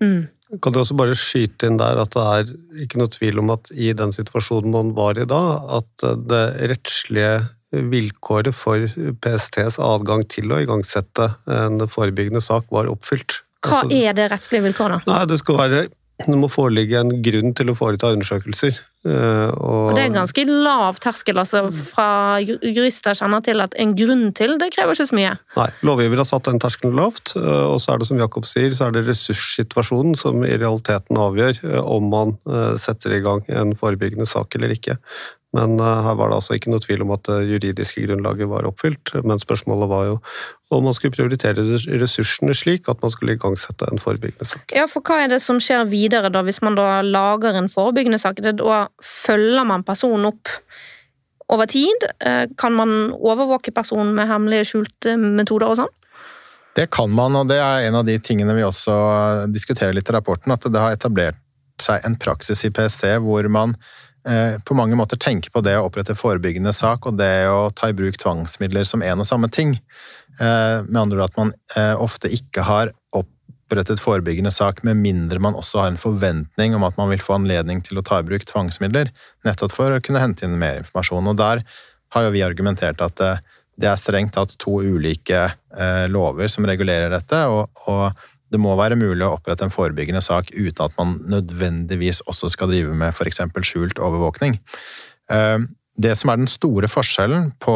Mm. 0.00 0.28
Kan 0.64 0.72
du 0.72 0.80
også 0.80 0.96
bare 0.96 1.16
skyte 1.18 1.68
inn 1.68 1.76
der 1.80 1.98
at 2.00 2.14
det 2.14 2.24
er 2.24 2.52
ikke 2.84 3.00
noe 3.00 3.12
tvil 3.12 3.42
om 3.42 3.52
at 3.52 3.68
i 3.74 3.90
den 3.96 4.14
situasjonen 4.14 4.72
man 4.72 4.94
var 4.96 5.18
i 5.20 5.26
da, 5.28 5.42
at 5.80 6.06
det 6.30 6.44
rettslige 6.72 7.34
vilkåret 7.68 8.56
for 8.56 8.86
PSTs 9.20 9.76
adgang 9.84 10.22
til 10.32 10.54
å 10.54 10.62
igangsette 10.62 11.26
en 11.52 11.84
forebyggende 11.90 12.40
sak 12.40 12.70
var 12.72 12.88
oppfylt. 12.88 13.42
Hva 13.66 13.82
altså, 13.82 13.98
er 13.98 14.16
det 14.16 14.30
rettslige 14.32 14.64
vilkåret? 14.70 15.08
Nei, 15.10 15.24
Det 15.28 15.40
skal 15.42 15.58
være 15.58 15.82
det 16.26 16.34
må 16.38 16.48
foreligge 16.50 16.98
en 16.98 17.12
grunn 17.22 17.52
til 17.54 17.70
å 17.70 17.76
foreta 17.78 18.10
undersøkelser. 18.10 18.78
Eh, 19.06 19.50
og, 19.62 19.92
det 19.94 20.02
er 20.02 20.08
en 20.08 20.16
ganske 20.16 20.42
lav 20.48 20.98
terskel. 21.02 21.38
altså 21.38 21.68
Fra 21.70 22.40
jurister 22.42 23.14
kjenner 23.14 23.44
til 23.46 23.62
at 23.62 23.76
en 23.78 23.94
grunn 23.98 24.32
til, 24.36 24.56
det 24.58 24.72
krever 24.74 24.96
ikke 24.96 25.06
så 25.12 25.18
mye. 25.18 25.36
Nei, 25.54 25.68
lovgiver 25.86 26.18
har 26.18 26.28
satt 26.28 26.50
den 26.50 26.58
terskelen 26.62 26.98
lavt. 26.98 27.36
Eh, 27.38 27.64
og 27.68 27.78
så 27.82 27.94
er 27.94 28.02
det 28.02 28.10
som 28.10 28.18
Jakob 28.18 28.48
sier, 28.50 28.74
så 28.74 28.88
er 28.88 28.96
det 28.96 29.06
ressurssituasjonen 29.06 30.18
som 30.18 30.42
i 30.42 30.56
realiteten 30.56 31.22
avgjør 31.22 31.62
eh, 31.70 31.80
om 31.84 32.10
man 32.10 32.34
setter 32.80 33.14
i 33.14 33.22
gang 33.22 33.44
en 33.52 33.76
forebyggende 33.78 34.26
sak 34.28 34.58
eller 34.58 34.74
ikke. 34.74 34.98
Men 35.56 35.78
eh, 35.80 36.00
her 36.04 36.16
var 36.18 36.28
det 36.28 36.38
altså 36.38 36.56
ikke 36.58 36.72
noe 36.72 36.82
tvil 36.84 37.02
om 37.06 37.14
at 37.14 37.24
det 37.28 37.38
juridiske 37.48 38.04
grunnlaget 38.04 38.50
var 38.50 38.68
oppfylt. 38.68 39.14
Men 39.24 39.40
spørsmålet 39.40 39.88
var 39.88 40.08
jo 40.10 40.18
om 40.74 40.84
man 40.84 40.96
skulle 40.96 41.14
prioritere 41.16 41.64
ressursene 42.02 42.52
slik 42.56 42.90
at 42.92 43.00
man 43.00 43.12
skulle 43.14 43.38
igangsette 43.38 43.88
en 43.88 44.02
forebyggende 44.02 44.48
sak. 44.48 44.74
Ja, 44.76 44.84
for 44.90 45.04
hva 45.06 45.22
er 45.24 45.32
det 45.32 45.40
som 45.44 45.60
skjer 45.62 45.88
videre 45.88 46.28
da, 46.32 46.44
hvis 46.44 46.60
man 46.64 46.76
da 46.76 47.00
lager 47.04 47.56
en 47.56 47.70
forebyggende 47.72 48.20
sak? 48.20 48.42
Da 48.44 48.82
følger 49.00 49.64
man 49.68 49.86
personen 49.88 50.28
opp 50.28 50.52
over 51.48 51.70
tid? 51.70 52.04
Eh, 52.20 52.44
kan 52.60 52.76
man 52.76 53.14
overvåke 53.16 53.72
personen 53.72 54.12
med 54.18 54.28
hemmelige, 54.28 54.68
skjulte 54.74 55.16
metoder 55.16 55.72
og 55.72 55.80
sånn? 55.80 55.94
Det 56.76 56.90
kan 56.94 57.10
man, 57.10 57.34
og 57.34 57.48
det 57.48 57.56
er 57.58 57.88
en 57.88 57.96
av 57.98 58.04
de 58.06 58.18
tingene 58.22 58.52
vi 58.54 58.66
også 58.66 59.48
diskuterer 59.50 59.96
litt 59.96 60.12
i 60.12 60.14
rapporten. 60.14 60.52
At 60.52 60.68
det 60.68 60.78
har 60.78 60.92
etablert 60.94 61.40
seg 61.80 62.04
en 62.04 62.18
praksis 62.20 62.60
i 62.66 62.70
PST 62.74 63.06
hvor 63.24 63.48
man 63.50 63.72
Eh, 63.78 64.07
på 64.24 64.74
mange 64.76 64.96
måter 64.98 65.16
tenker 65.16 65.52
på 65.54 65.62
det 65.64 65.76
å 65.78 65.86
opprette 65.86 66.16
forebyggende 66.18 66.72
sak 66.76 67.06
og 67.08 67.14
det 67.16 67.46
å 67.48 67.70
ta 67.72 67.88
i 67.88 67.94
bruk 67.96 68.18
tvangsmidler 68.20 68.84
som 68.84 69.00
en 69.06 69.22
og 69.22 69.28
samme 69.28 69.48
ting. 69.48 69.76
Eh, 70.38 70.82
med 70.86 71.00
andre 71.00 71.18
ord 71.18 71.26
at 71.26 71.38
man 71.38 71.52
eh, 71.76 71.94
ofte 71.98 72.30
ikke 72.30 72.62
har 72.62 72.92
opprettet 73.16 74.02
forebyggende 74.02 74.52
sak 74.54 74.84
med 74.86 75.00
mindre 75.02 75.40
man 75.42 75.58
også 75.58 75.82
har 75.82 75.90
en 75.90 76.00
forventning 76.00 76.76
om 76.78 76.86
at 76.86 76.98
man 77.00 77.10
vil 77.10 77.22
få 77.22 77.34
anledning 77.40 77.82
til 77.82 77.98
å 77.98 78.04
ta 78.06 78.20
i 78.20 78.26
bruk 78.26 78.46
tvangsmidler, 78.46 79.10
nettopp 79.48 79.74
for 79.74 79.94
å 79.96 80.02
kunne 80.04 80.22
hente 80.22 80.46
inn 80.46 80.58
mer 80.60 80.78
informasjon. 80.84 81.32
Og 81.32 81.40
der 81.40 81.64
har 82.14 82.26
jo 82.26 82.34
vi 82.36 82.44
argumentert 82.46 83.02
at 83.04 83.18
det 83.78 83.90
er 83.90 83.98
strengt 84.00 84.36
tatt 84.38 84.54
to 84.62 84.78
ulike 84.80 85.42
lover 86.08 86.48
som 86.50 86.66
regulerer 86.66 87.12
dette, 87.12 87.42
og, 87.52 87.68
og 87.90 88.16
det 88.52 88.60
må 88.62 88.74
være 88.78 88.98
mulig 88.98 89.26
å 89.26 89.34
opprette 89.36 89.66
en 89.66 89.74
forebyggende 89.74 90.22
sak 90.24 90.52
uten 90.54 90.84
at 90.86 90.94
man 90.98 91.18
nødvendigvis 91.28 92.22
også 92.30 92.50
skal 92.54 92.72
drive 92.72 92.94
med 92.96 93.12
f.eks. 93.12 93.42
skjult 93.68 94.00
overvåkning. 94.00 94.58
Eh, 95.32 95.58
det 95.98 96.14
som 96.18 96.30
er 96.30 96.40
den 96.40 96.50
store 96.50 96.88
forskjellen 96.90 97.52
på 97.62 97.74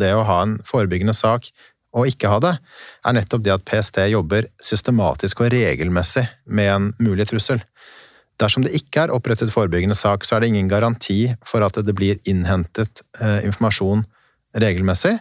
det 0.00 0.10
å 0.16 0.26
ha 0.26 0.40
en 0.42 0.56
forebyggende 0.66 1.14
sak 1.14 1.52
og 1.96 2.06
ikke 2.06 2.30
ha 2.30 2.38
det, 2.42 2.52
er 3.06 3.16
nettopp 3.16 3.42
det 3.46 3.54
at 3.54 3.66
PST 3.66 3.98
jobber 4.12 4.46
systematisk 4.62 5.42
og 5.42 5.50
regelmessig 5.54 6.26
med 6.46 6.70
en 6.70 6.88
mulig 7.02 7.26
trussel. 7.30 7.62
Dersom 8.40 8.64
det 8.64 8.76
ikke 8.78 9.04
er 9.04 9.14
opprettet 9.14 9.52
forebyggende 9.52 9.96
sak, 9.98 10.24
så 10.24 10.36
er 10.36 10.42
det 10.42 10.52
ingen 10.52 10.70
garanti 10.70 11.32
for 11.46 11.66
at 11.66 11.76
det 11.84 11.94
blir 11.96 12.20
innhentet 12.30 13.02
eh, 13.20 13.42
informasjon 13.48 14.06
regelmessig, 14.60 15.12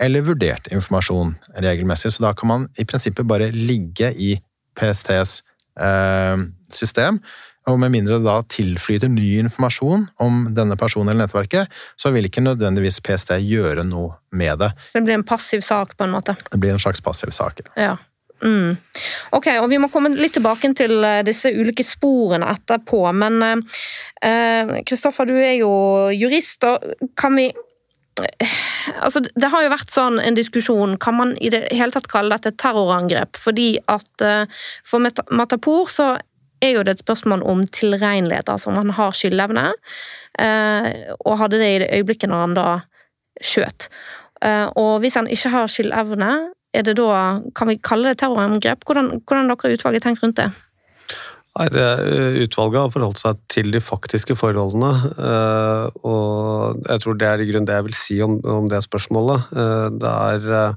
eller 0.00 0.24
vurdert 0.24 0.68
informasjon 0.72 1.34
regelmessig. 1.60 2.12
Så 2.14 2.24
da 2.24 2.32
kan 2.36 2.48
man 2.48 2.68
i 2.80 2.86
prinsippet 2.88 3.28
bare 3.28 3.50
ligge 3.52 4.12
i 4.16 4.36
PSTs 4.78 5.42
eh, 5.80 6.46
system, 6.74 7.20
og 7.68 7.76
med 7.82 7.92
mindre 7.92 8.16
det 8.16 8.24
da 8.24 8.38
tilflyter 8.48 9.10
ny 9.12 9.34
informasjon 9.42 10.06
om 10.24 10.44
denne 10.56 10.76
personen 10.80 11.12
eller 11.12 11.26
nettverket, 11.26 11.72
så 12.00 12.12
vil 12.14 12.28
ikke 12.28 12.44
nødvendigvis 12.44 13.02
PST 13.04 13.34
gjøre 13.44 13.84
noe 13.84 14.16
med 14.32 14.62
det. 14.62 14.70
Så 14.88 15.00
det 15.00 15.08
blir 15.08 15.18
en 15.18 15.26
passiv 15.28 15.64
sak, 15.66 15.96
på 15.98 16.06
en 16.06 16.14
måte? 16.16 16.36
Det 16.48 16.60
blir 16.60 16.72
en 16.72 16.82
slags 16.82 17.04
passiv 17.04 17.34
sak. 17.36 17.60
Ja. 17.76 17.96
Mm. 18.38 18.76
Ok, 19.34 19.48
og 19.58 19.66
Vi 19.70 19.80
må 19.82 19.88
komme 19.90 20.12
litt 20.14 20.36
tilbake 20.36 20.70
til 20.78 21.02
eh, 21.04 21.24
disse 21.26 21.50
ulike 21.50 21.84
sporene 21.84 22.46
etterpå. 22.54 23.00
Men 23.12 23.64
Kristoffer, 24.86 25.26
eh, 25.26 25.32
du 25.32 25.42
er 25.42 25.56
jo 25.58 25.72
jurist. 26.14 26.64
og 26.64 27.10
Kan 27.18 27.36
vi 27.38 27.50
Altså, 28.98 29.20
det 29.20 29.50
har 29.52 29.64
jo 29.64 29.72
vært 29.72 29.92
sånn 29.92 30.18
en 30.22 30.36
diskusjon 30.36 30.96
Kan 31.02 31.18
man 31.18 31.34
i 31.44 31.50
det 31.52 31.66
hele 31.74 31.94
tatt 31.94 32.08
kalle 32.10 32.34
dette 32.34 32.54
terrorangrep? 32.60 33.38
Fordi 33.38 33.70
at 33.90 34.24
uh, 34.24 34.60
for 34.86 35.02
Matapour 35.02 35.90
så 35.92 36.14
er 36.64 36.74
jo 36.74 36.84
det 36.86 36.96
et 36.96 37.04
spørsmål 37.04 37.44
om 37.46 37.64
tilregnelighet. 37.70 38.50
Altså 38.50 38.72
om 38.72 38.78
han 38.80 38.90
har 38.96 39.14
skyldevne, 39.14 39.66
uh, 40.42 40.88
og 41.22 41.38
hadde 41.42 41.60
det 41.62 41.68
i 41.70 41.80
det 41.84 41.90
øyeblikket 42.00 42.32
når 42.32 42.46
han 42.46 42.56
da 42.58 42.68
skjøt. 43.38 43.90
Og 44.78 45.00
hvis 45.02 45.16
han 45.18 45.28
ikke 45.30 45.50
har 45.50 45.70
skyldevne, 45.70 46.30
er 46.74 46.84
det 46.86 46.96
da 46.98 47.40
Kan 47.54 47.70
vi 47.70 47.78
kalle 47.82 48.10
det 48.10 48.18
terrorangrep? 48.18 48.84
Hvordan, 48.86 49.20
hvordan 49.26 49.50
dere 49.50 49.74
utvalget 49.74 50.02
tenkt 50.02 50.22
rundt 50.22 50.36
det? 50.38 50.50
Nei, 51.58 51.66
eh, 51.74 52.38
Utvalget 52.44 52.84
har 52.84 52.92
forholdt 52.94 53.18
seg 53.18 53.38
til 53.50 53.72
de 53.74 53.80
faktiske 53.82 54.36
forholdene. 54.38 54.92
Eh, 55.18 55.86
og 56.06 56.84
jeg 56.84 57.02
tror 57.02 57.18
det 57.18 57.28
er 57.28 57.42
i 57.42 57.48
grunnen 57.48 57.66
det 57.66 57.78
jeg 57.80 57.86
vil 57.88 57.98
si 57.98 58.18
om, 58.22 58.38
om 58.46 58.68
det 58.70 58.84
spørsmålet. 58.86 59.50
Eh, 59.58 59.86
det, 59.98 60.12
er, 60.12 60.76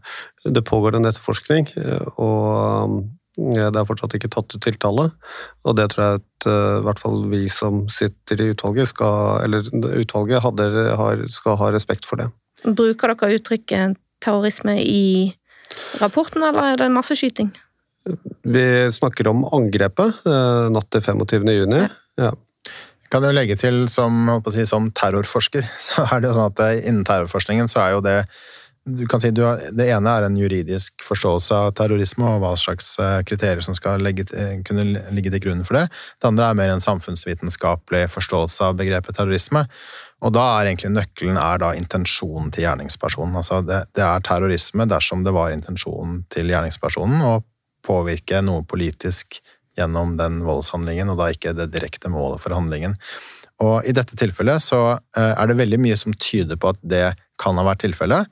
det 0.57 0.65
pågår 0.65 0.97
en 0.97 1.05
etterforskning, 1.05 1.69
og 2.17 3.01
det 3.37 3.77
er 3.77 3.87
fortsatt 3.87 4.17
ikke 4.17 4.31
tatt 4.33 4.55
ut 4.55 4.61
tiltale. 4.65 5.09
Og 5.69 5.77
det 5.77 5.91
tror 5.93 6.03
jeg 6.03 6.21
at 6.23 6.49
i 6.49 6.83
hvert 6.87 6.99
fall 6.99 7.21
vi 7.31 7.45
som 7.53 7.85
sitter 7.93 8.41
i 8.41 8.51
utvalget, 8.55 8.89
skal, 8.89 9.45
eller 9.45 9.69
utvalget 10.01 10.41
hadde, 10.43 10.69
har, 10.97 11.21
skal 11.29 11.59
ha 11.61 11.69
respekt 11.75 12.09
for 12.09 12.19
det. 12.19 12.31
Bruker 12.65 13.13
dere 13.13 13.37
uttrykket 13.37 14.01
terrorisme 14.21 14.75
i 14.81 15.03
rapporten, 16.01 16.43
eller 16.43 16.73
er 16.73 16.81
det 16.81 16.89
masseskyting? 16.93 17.53
Vi 18.41 18.91
snakker 18.93 19.27
om 19.29 19.43
angrepet 19.45 20.25
eh, 20.25 20.69
natt 20.73 20.89
til 20.93 21.03
25. 21.05 21.51
juni. 21.53 21.83
Ja. 22.21 22.31
Kan 23.11 23.27
jo 23.27 23.33
legge 23.35 23.57
til, 23.59 23.83
som, 23.91 24.23
si, 24.49 24.65
som, 24.69 24.89
terrorforsker, 24.95 25.67
så 25.85 26.07
er 26.07 26.23
det 26.23 26.31
jo 26.31 26.39
sånn 26.39 26.49
at 26.53 26.65
eh, 26.65 26.81
innen 26.85 27.05
terrorforskningen 27.07 27.71
så 27.71 27.85
er 27.85 27.95
jo 27.97 28.03
det 28.05 28.17
du 28.81 29.03
kan 29.05 29.21
si 29.21 29.29
du 29.29 29.43
har, 29.45 29.59
Det 29.77 29.85
ene 29.93 30.09
er 30.09 30.25
en 30.25 30.37
juridisk 30.39 31.03
forståelse 31.05 31.53
av 31.53 31.73
terrorisme 31.77 32.25
og 32.25 32.39
hva 32.41 32.55
slags 32.57 32.95
eh, 32.97 33.19
kriterier 33.29 33.61
som 33.61 33.77
skal 33.77 34.01
legge, 34.01 34.25
kunne 34.65 35.03
ligge 35.13 35.29
til 35.35 35.43
grunn 35.43 35.61
for 35.67 35.77
det. 35.77 35.83
Det 36.17 36.31
andre 36.31 36.47
er 36.49 36.57
mer 36.57 36.73
en 36.73 36.81
samfunnsvitenskapelig 36.81 38.07
forståelse 38.09 38.71
av 38.71 38.79
begrepet 38.81 39.19
terrorisme. 39.19 39.67
Og 40.25 40.33
da 40.33 40.47
er 40.55 40.71
egentlig 40.71 40.95
nøkkelen 40.95 41.37
er 41.37 41.61
da 41.61 41.71
intensjonen 41.77 42.49
til 42.53 42.65
gjerningspersonen. 42.65 43.37
Altså 43.37 43.61
det, 43.65 43.83
det 43.97 44.05
er 44.05 44.25
terrorisme 44.25 44.89
dersom 44.89 45.21
det 45.25 45.35
var 45.37 45.53
intensjonen 45.53 46.23
til 46.33 46.49
gjerningspersonen 46.49 47.21
å 47.29 47.37
påvirke 47.85 48.41
noe 48.45 48.65
politisk 48.67 49.41
gjennom 49.77 50.17
den 50.19 50.41
voldshandlingen, 50.45 51.11
og 51.11 51.19
da 51.21 51.29
ikke 51.31 51.55
det 51.57 51.71
direkte 51.73 52.11
målet 52.11 52.43
for 52.43 52.55
handlingen. 52.55 52.97
Og 53.61 53.85
I 53.85 53.93
dette 53.95 54.17
tilfellet 54.17 54.63
så 54.63 54.81
eh, 54.95 55.33
er 55.35 55.49
det 55.49 55.59
veldig 55.59 55.81
mye 55.81 55.99
som 55.99 56.15
tyder 56.17 56.57
på 56.59 56.73
at 56.73 56.81
det 56.81 57.11
kan 57.41 57.57
ha 57.57 57.63
vært 57.65 57.81
tilfellet, 57.81 58.27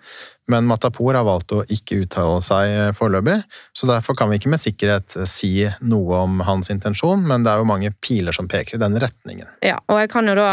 men 0.53 0.67
Matapour 0.69 1.15
har 1.17 1.25
valgt 1.25 1.53
å 1.55 1.63
ikke 1.73 2.03
uttale 2.03 2.43
seg 2.45 2.73
eh, 2.73 2.89
foreløpig, 2.97 3.39
så 3.73 3.89
derfor 3.89 4.17
kan 4.17 4.29
vi 4.29 4.37
ikke 4.37 4.51
med 4.53 4.61
sikkerhet 4.61 5.17
eh, 5.17 5.29
si 5.29 5.51
noe 5.85 6.23
om 6.25 6.43
hans 6.45 6.69
intensjon, 6.73 7.23
men 7.29 7.45
det 7.45 7.53
er 7.53 7.61
jo 7.61 7.69
mange 7.69 7.93
piler 8.05 8.35
som 8.35 8.49
peker 8.49 8.77
i 8.77 8.81
den 8.81 8.97
retningen. 9.01 9.49
Ja, 9.65 9.79
og 9.89 10.01
jeg 10.01 10.11
kan 10.13 10.29
jo 10.29 10.37
da 10.37 10.51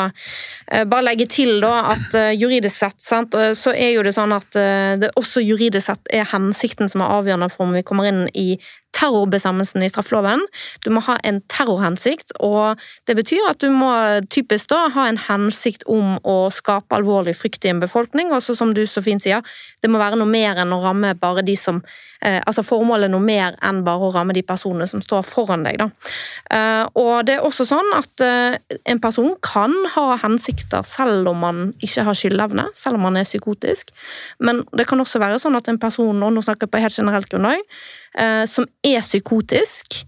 bare 0.89 1.05
legge 1.05 1.29
til 1.31 1.61
da 1.65 1.93
at 1.93 2.17
juridisk 2.37 2.77
sett 2.77 3.01
sant, 3.05 3.37
så 3.57 3.73
er 3.73 3.95
jo 3.95 4.05
det 4.05 4.17
sånn 4.17 4.33
at 4.35 4.57
det 5.01 5.13
også 5.21 5.45
juridisk 5.45 5.89
sett 5.89 6.13
er 6.13 6.29
hensikten 6.33 6.91
som 6.93 7.05
er 7.05 7.13
avgjørende 7.21 7.53
for 7.53 7.69
om 7.69 7.77
vi 7.77 7.85
kommer 7.87 8.09
inn 8.09 8.25
i 8.33 8.57
terrorbestemmelsen 8.97 9.85
i 9.85 9.91
straffeloven. 9.93 10.43
Du 10.85 10.91
må 10.95 11.03
ha 11.07 11.19
en 11.27 11.43
terrorhensikt, 11.53 12.35
og 12.41 12.81
det 13.09 13.17
betyr 13.19 13.51
at 13.51 13.61
du 13.63 13.71
må 13.75 13.93
typisk 14.33 14.73
da 14.73 14.87
ha 14.95 15.07
en 15.11 15.21
hensikt 15.29 15.87
om 15.91 16.17
å 16.25 16.39
skape 16.55 16.97
alvorlig 16.97 17.37
frykt 17.39 17.67
i 17.67 17.73
en 17.75 17.83
befolkning, 17.83 18.33
og 18.33 18.43
som 18.47 18.75
du 18.77 18.85
så 18.89 19.05
fint 19.05 19.25
sier, 19.25 19.45
det 19.83 19.93
må 19.93 20.01
være 20.03 20.19
noe 20.21 20.31
mer 20.31 20.63
enn 20.63 20.75
å 20.75 20.83
ramme 20.85 21.15
bare 21.21 21.45
de 21.47 21.57
som 21.61 21.83
Altså 22.27 22.65
formålet 22.67 23.11
noe 23.13 23.23
mer 23.23 23.57
enn 23.65 23.83
bare 23.87 24.09
å 24.09 24.13
ramme 24.15 24.35
de 24.37 24.43
personene 24.47 24.89
som 24.91 25.03
står 25.05 25.25
foran 25.27 25.67
deg, 25.67 25.79
da. 25.81 25.89
Eh, 26.51 26.85
og 26.99 27.27
det 27.29 27.37
er 27.37 27.47
også 27.47 27.67
sånn 27.69 27.93
at 27.97 28.25
eh, 28.25 28.57
en 28.91 29.03
person 29.03 29.35
kan 29.45 29.75
ha 29.95 30.17
hensikter 30.23 30.87
selv 30.87 31.31
om 31.33 31.43
man 31.45 31.61
ikke 31.85 32.07
har 32.09 32.19
skyldevne, 32.19 32.69
selv 32.77 32.99
om 32.99 33.07
man 33.09 33.21
er 33.21 33.29
psykotisk. 33.29 33.93
Men 34.43 34.65
det 34.77 34.89
kan 34.91 35.03
også 35.03 35.23
være 35.23 35.41
sånn 35.43 35.59
at 35.59 35.71
en 35.71 35.81
person, 35.83 36.23
og 36.23 36.35
nå 36.35 36.45
snakker 36.45 36.67
jeg 36.67 36.75
på 36.75 36.83
helt 36.83 36.99
generelt 36.99 37.31
grunnlag, 37.31 37.63
som 38.49 38.65
er 38.87 39.03
psykotisk, 39.05 39.99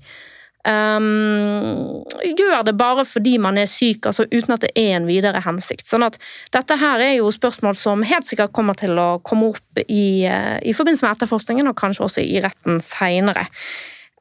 um, 0.66 2.04
gjør 2.24 2.64
det 2.66 2.74
bare 2.78 3.04
fordi 3.08 3.36
man 3.42 3.58
er 3.60 3.68
syk, 3.70 4.08
altså 4.10 4.26
uten 4.32 4.56
at 4.56 4.64
det 4.66 4.72
er 4.76 4.96
en 4.96 5.08
videre 5.08 5.42
hensikt. 5.44 5.86
Sånn 5.88 6.06
at 6.06 6.18
dette 6.54 6.78
her 6.80 7.02
er 7.04 7.14
jo 7.18 7.32
spørsmål 7.34 7.76
som 7.78 8.06
helt 8.06 8.28
sikkert 8.28 8.54
kommer 8.56 8.78
til 8.78 8.98
å 8.98 9.20
komme 9.26 9.52
opp 9.52 9.82
i, 9.86 10.26
uh, 10.26 10.56
i 10.62 10.74
forbindelse 10.76 11.06
med 11.06 11.16
etterforskningen, 11.16 11.70
og 11.70 11.78
kanskje 11.78 12.06
også 12.08 12.24
i 12.24 12.42
retten 12.44 12.82
seinere. 12.84 13.46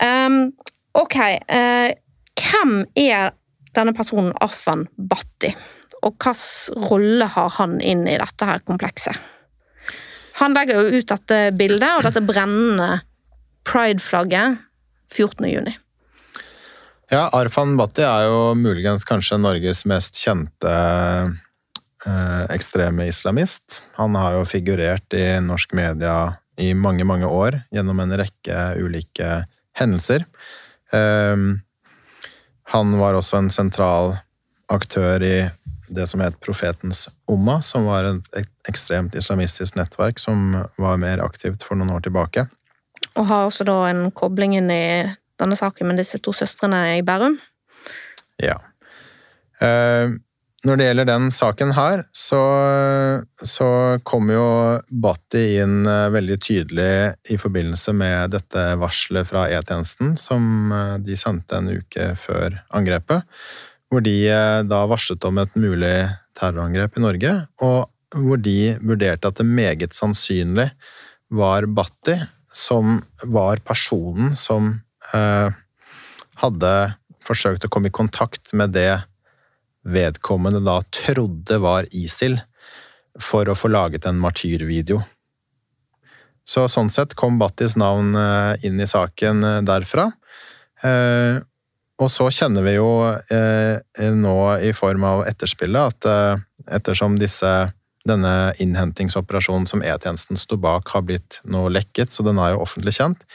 Um, 0.03 0.51
ok, 0.97 1.17
uh, 1.49 1.89
hvem 2.37 2.77
er 2.99 3.33
denne 3.77 3.95
personen 3.97 4.35
Arfan 4.41 4.87
Batti, 4.97 5.53
og 6.05 6.21
hvilken 6.21 6.85
rolle 6.89 7.31
har 7.33 7.57
han 7.57 7.79
inn 7.81 8.05
i 8.09 8.19
dette 8.19 8.47
her 8.47 8.61
komplekset? 8.65 9.17
Han 10.37 10.53
legger 10.53 10.77
jo 10.77 10.99
ut 10.99 11.09
dette 11.09 11.37
bildet 11.57 11.89
og 11.95 12.05
dette 12.05 12.21
brennende 12.21 12.99
pride-flagget 13.65 14.61
14. 15.09 15.73
Ja, 17.07 17.29
Arfan 17.31 17.77
Bhatti 17.79 18.03
er 18.03 18.25
jo 18.27 18.39
muligens 18.59 19.05
kanskje 19.07 19.37
Norges 19.39 19.85
mest 19.87 20.17
kjente 20.19 20.71
eh, 22.03 22.41
ekstreme 22.51 23.05
islamist. 23.07 23.81
Han 23.95 24.17
har 24.19 24.35
jo 24.35 24.47
figurert 24.49 25.15
i 25.15 25.37
norsk 25.39 25.71
media 25.77 26.17
i 26.59 26.73
mange, 26.75 27.05
mange 27.07 27.29
år 27.29 27.61
gjennom 27.71 28.01
en 28.03 28.11
rekke 28.19 28.57
ulike 28.81 29.29
hendelser. 29.79 30.25
Eh, 30.91 31.45
han 32.75 32.97
var 32.99 33.15
også 33.15 33.39
en 33.39 33.53
sentral 33.55 34.17
aktør 34.67 35.23
i 35.23 35.37
det 35.87 36.09
som 36.11 36.19
het 36.19 36.35
Profetens 36.43 37.05
Umma, 37.31 37.61
som 37.63 37.87
var 37.87 38.09
et 38.09 38.57
ekstremt 38.67 39.15
islamistisk 39.15 39.77
nettverk 39.79 40.19
som 40.19 40.57
var 40.75 40.99
mer 40.99 41.23
aktivt 41.23 41.63
for 41.63 41.79
noen 41.79 41.95
år 41.95 42.03
tilbake. 42.03 42.49
Og 43.15 43.29
har 43.31 43.47
også 43.47 43.63
da 43.63 43.77
en 43.87 44.09
kobling 44.11 44.57
inn 44.59 44.67
i 44.73 44.83
denne 45.41 45.57
saken 45.59 45.89
med 45.89 46.01
disse 46.01 46.19
to 46.23 46.33
søstrene 46.35 46.97
i 46.97 47.03
Bærum? 47.05 47.37
Ja. 48.41 48.57
Eh, 49.61 50.13
når 50.65 50.79
det 50.79 50.87
gjelder 50.87 51.07
den 51.07 51.27
saken 51.33 51.71
her, 51.77 52.03
så, 52.15 52.41
så 53.45 53.69
kom 54.07 54.31
jo 54.33 54.47
Batti 55.03 55.43
inn 55.61 55.85
eh, 55.85 56.09
veldig 56.13 56.37
tydelig 56.41 56.91
i 57.29 57.37
forbindelse 57.39 57.93
med 57.97 58.33
dette 58.33 58.63
varselet 58.81 59.29
fra 59.29 59.45
E-tjenesten 59.53 60.15
som 60.19 60.73
eh, 60.73 60.95
de 61.05 61.17
sendte 61.19 61.59
en 61.59 61.69
uke 61.77 62.11
før 62.19 62.57
angrepet. 62.75 63.25
Hvor 63.87 64.03
de 64.03 64.17
da 64.67 64.81
varslet 64.89 65.23
om 65.29 65.37
et 65.39 65.53
mulig 65.55 66.09
terrorangrep 66.35 66.97
i 66.97 67.03
Norge, 67.05 67.35
og 67.63 67.85
hvor 68.17 68.39
de 68.41 68.75
vurderte 68.81 69.29
at 69.29 69.39
det 69.39 69.47
meget 69.47 69.95
sannsynlig 69.95 70.67
var 71.31 71.69
Batti 71.71 72.17
som 72.51 72.97
var 73.31 73.61
personen 73.63 74.35
som 74.35 74.73
hadde 75.13 76.73
forsøkt 77.27 77.65
å 77.65 77.69
komme 77.71 77.91
i 77.91 77.95
kontakt 77.95 78.53
med 78.57 78.73
det 78.75 78.91
vedkommende 79.87 80.61
da 80.65 80.81
trodde 80.91 81.59
var 81.63 81.87
ISIL, 81.95 82.39
for 83.17 83.49
å 83.49 83.55
få 83.57 83.71
laget 83.71 84.05
en 84.05 84.19
martyrvideo. 84.21 84.99
Så 86.47 86.67
sånn 86.71 86.91
sett 86.93 87.15
kom 87.19 87.39
Battis 87.41 87.75
navn 87.79 88.13
eh, 88.15 88.67
inn 88.67 88.79
i 88.79 88.87
saken 88.87 89.43
eh, 89.43 89.61
derfra. 89.67 90.11
Og 91.97 92.11
så 92.13 92.27
kjenner 92.29 92.61
vi 92.61 92.75
jo 92.75 92.89
nå 94.21 94.35
i 94.61 94.69
form 94.77 95.05
av 95.09 95.23
etterspillet 95.25 96.05
at 96.05 96.43
ettersom 96.77 97.15
disse, 97.17 97.49
denne 98.05 98.33
innhentingsoperasjonen 98.61 99.65
som 99.65 99.81
E-tjenesten 99.81 100.37
sto 100.37 100.59
bak, 100.61 100.91
har 100.93 101.07
blitt 101.07 101.39
nå 101.49 101.63
lekket, 101.73 102.13
så 102.13 102.21
den 102.27 102.37
er 102.37 102.53
jo 102.53 102.61
offentlig 102.67 102.93
kjent, 102.99 103.25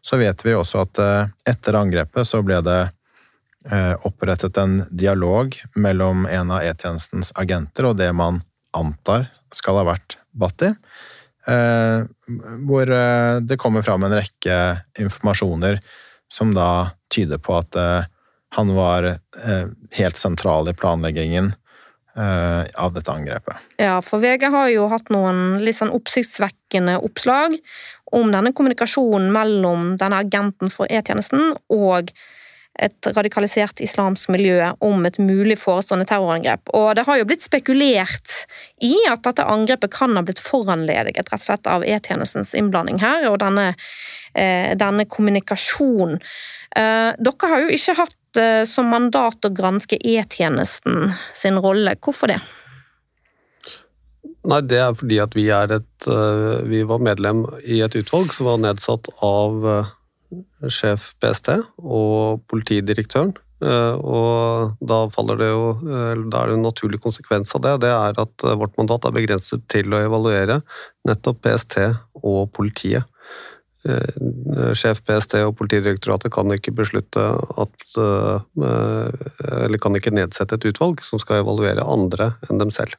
så 0.00 0.16
vet 0.16 0.44
vi 0.46 0.54
også 0.56 0.84
at 0.84 1.00
eh, 1.02 1.28
etter 1.52 1.78
angrepet 1.78 2.28
så 2.28 2.42
ble 2.44 2.60
det 2.64 2.80
eh, 3.70 3.94
opprettet 4.06 4.56
en 4.60 4.80
dialog 4.90 5.56
mellom 5.76 6.26
en 6.26 6.54
av 6.56 6.64
E-tjenestens 6.64 7.34
agenter 7.40 7.90
og 7.90 7.98
det 8.00 8.10
man 8.16 8.40
antar 8.76 9.28
skal 9.54 9.80
ha 9.80 9.88
vært 9.92 10.18
Bhatti. 10.30 10.70
Eh, 11.50 12.06
hvor 12.68 12.92
det 13.42 13.58
kommer 13.58 13.82
fram 13.82 14.04
en 14.06 14.14
rekke 14.14 14.56
informasjoner 15.00 15.80
som 16.30 16.54
da 16.54 16.92
tyder 17.10 17.40
på 17.42 17.56
at 17.58 17.74
han 18.54 18.68
var 18.76 19.16
helt 19.96 20.20
sentral 20.20 20.68
i 20.70 20.74
planleggingen 20.78 21.48
av 22.14 22.92
dette 22.94 23.10
angrepet. 23.10 23.58
Ja, 23.82 23.96
for 24.04 24.22
VG 24.22 24.46
har 24.52 24.68
jo 24.70 24.86
hatt 24.92 25.10
noen 25.10 25.58
litt 25.64 25.80
sånn 25.80 25.90
oppsiktsvekkende 25.94 27.00
oppslag 27.02 27.56
om 28.16 28.32
denne 28.32 28.52
kommunikasjonen 28.56 29.30
mellom 29.34 29.94
denne 30.00 30.20
agenten 30.24 30.72
for 30.72 30.90
E-tjenesten 30.90 31.54
og 31.72 32.12
et 32.80 33.08
radikalisert 33.16 33.80
islamsk 33.82 34.30
miljø 34.32 34.70
om 34.84 35.04
et 35.06 35.18
mulig 35.20 35.56
forestående 35.60 36.06
terrorangrep. 36.08 36.70
Og 36.76 36.94
det 36.96 37.04
har 37.08 37.18
jo 37.18 37.26
blitt 37.28 37.44
spekulert 37.44 38.44
i 38.86 38.94
at 39.10 39.24
dette 39.26 39.44
angrepet 39.44 39.92
kan 39.92 40.14
ha 40.16 40.22
blitt 40.24 40.40
foranlediget 40.42 41.28
rett 41.32 41.34
og 41.36 41.44
slett 41.44 41.68
av 41.70 41.84
E-tjenestens 41.84 42.54
innblanding 42.56 43.02
her, 43.02 43.26
og 43.32 43.40
denne, 43.42 43.74
eh, 44.34 44.72
denne 44.78 45.04
kommunikasjonen. 45.04 46.20
Eh, 46.76 47.10
dere 47.18 47.50
har 47.52 47.66
jo 47.66 47.74
ikke 47.74 47.98
hatt 47.98 48.40
eh, 48.40 48.64
som 48.64 48.88
mandat 48.94 49.44
å 49.44 49.52
granske 49.52 49.98
E-tjenesten 49.98 51.12
sin 51.34 51.58
rolle. 51.58 51.96
Hvorfor 52.00 52.30
det? 52.30 52.40
Nei, 54.48 54.60
Det 54.64 54.78
er 54.80 54.94
fordi 54.96 55.18
at 55.20 55.34
vi, 55.36 55.48
er 55.52 55.74
et, 55.76 56.06
vi 56.70 56.80
var 56.88 57.02
medlem 57.04 57.42
i 57.60 57.82
et 57.84 57.96
utvalg 57.98 58.32
som 58.32 58.48
var 58.48 58.62
nedsatt 58.62 59.10
av 59.20 59.66
sjef 60.72 61.12
PST 61.20 61.58
og 61.82 62.40
politidirektøren. 62.48 63.34
Eh, 63.60 63.94
og 64.00 64.76
da, 64.80 65.02
faller 65.12 65.40
det 65.40 65.50
jo, 65.50 65.64
da 65.84 66.42
er 66.42 66.48
det 66.48 66.56
en 66.56 66.64
naturlig 66.64 67.00
konsekvens 67.04 67.52
av 67.56 67.64
det. 67.66 67.74
Det 67.84 67.92
er 67.92 68.20
at 68.22 68.44
eh, 68.46 68.56
vårt 68.60 68.76
mandat 68.80 69.04
er 69.04 69.16
begrenset 69.16 69.66
til 69.72 69.92
å 69.92 70.00
evaluere 70.00 70.60
nettopp 71.08 71.42
PST 71.44 71.76
og 72.22 72.48
politiet. 72.56 73.04
Eh, 73.88 74.72
sjef 74.76 75.02
PST 75.04 75.38
og 75.44 75.54
Politidirektoratet 75.60 76.32
kan 76.32 76.52
ikke 76.52 76.74
beslutte 76.76 77.22
at 77.62 77.94
Eller 78.60 79.80
kan 79.80 79.96
ikke 79.96 80.12
nedsette 80.12 80.58
et 80.58 80.66
utvalg 80.68 81.00
som 81.04 81.20
skal 81.22 81.40
evaluere 81.40 81.84
andre 81.84 82.34
enn 82.48 82.60
dem 82.60 82.72
selv. 82.74 82.96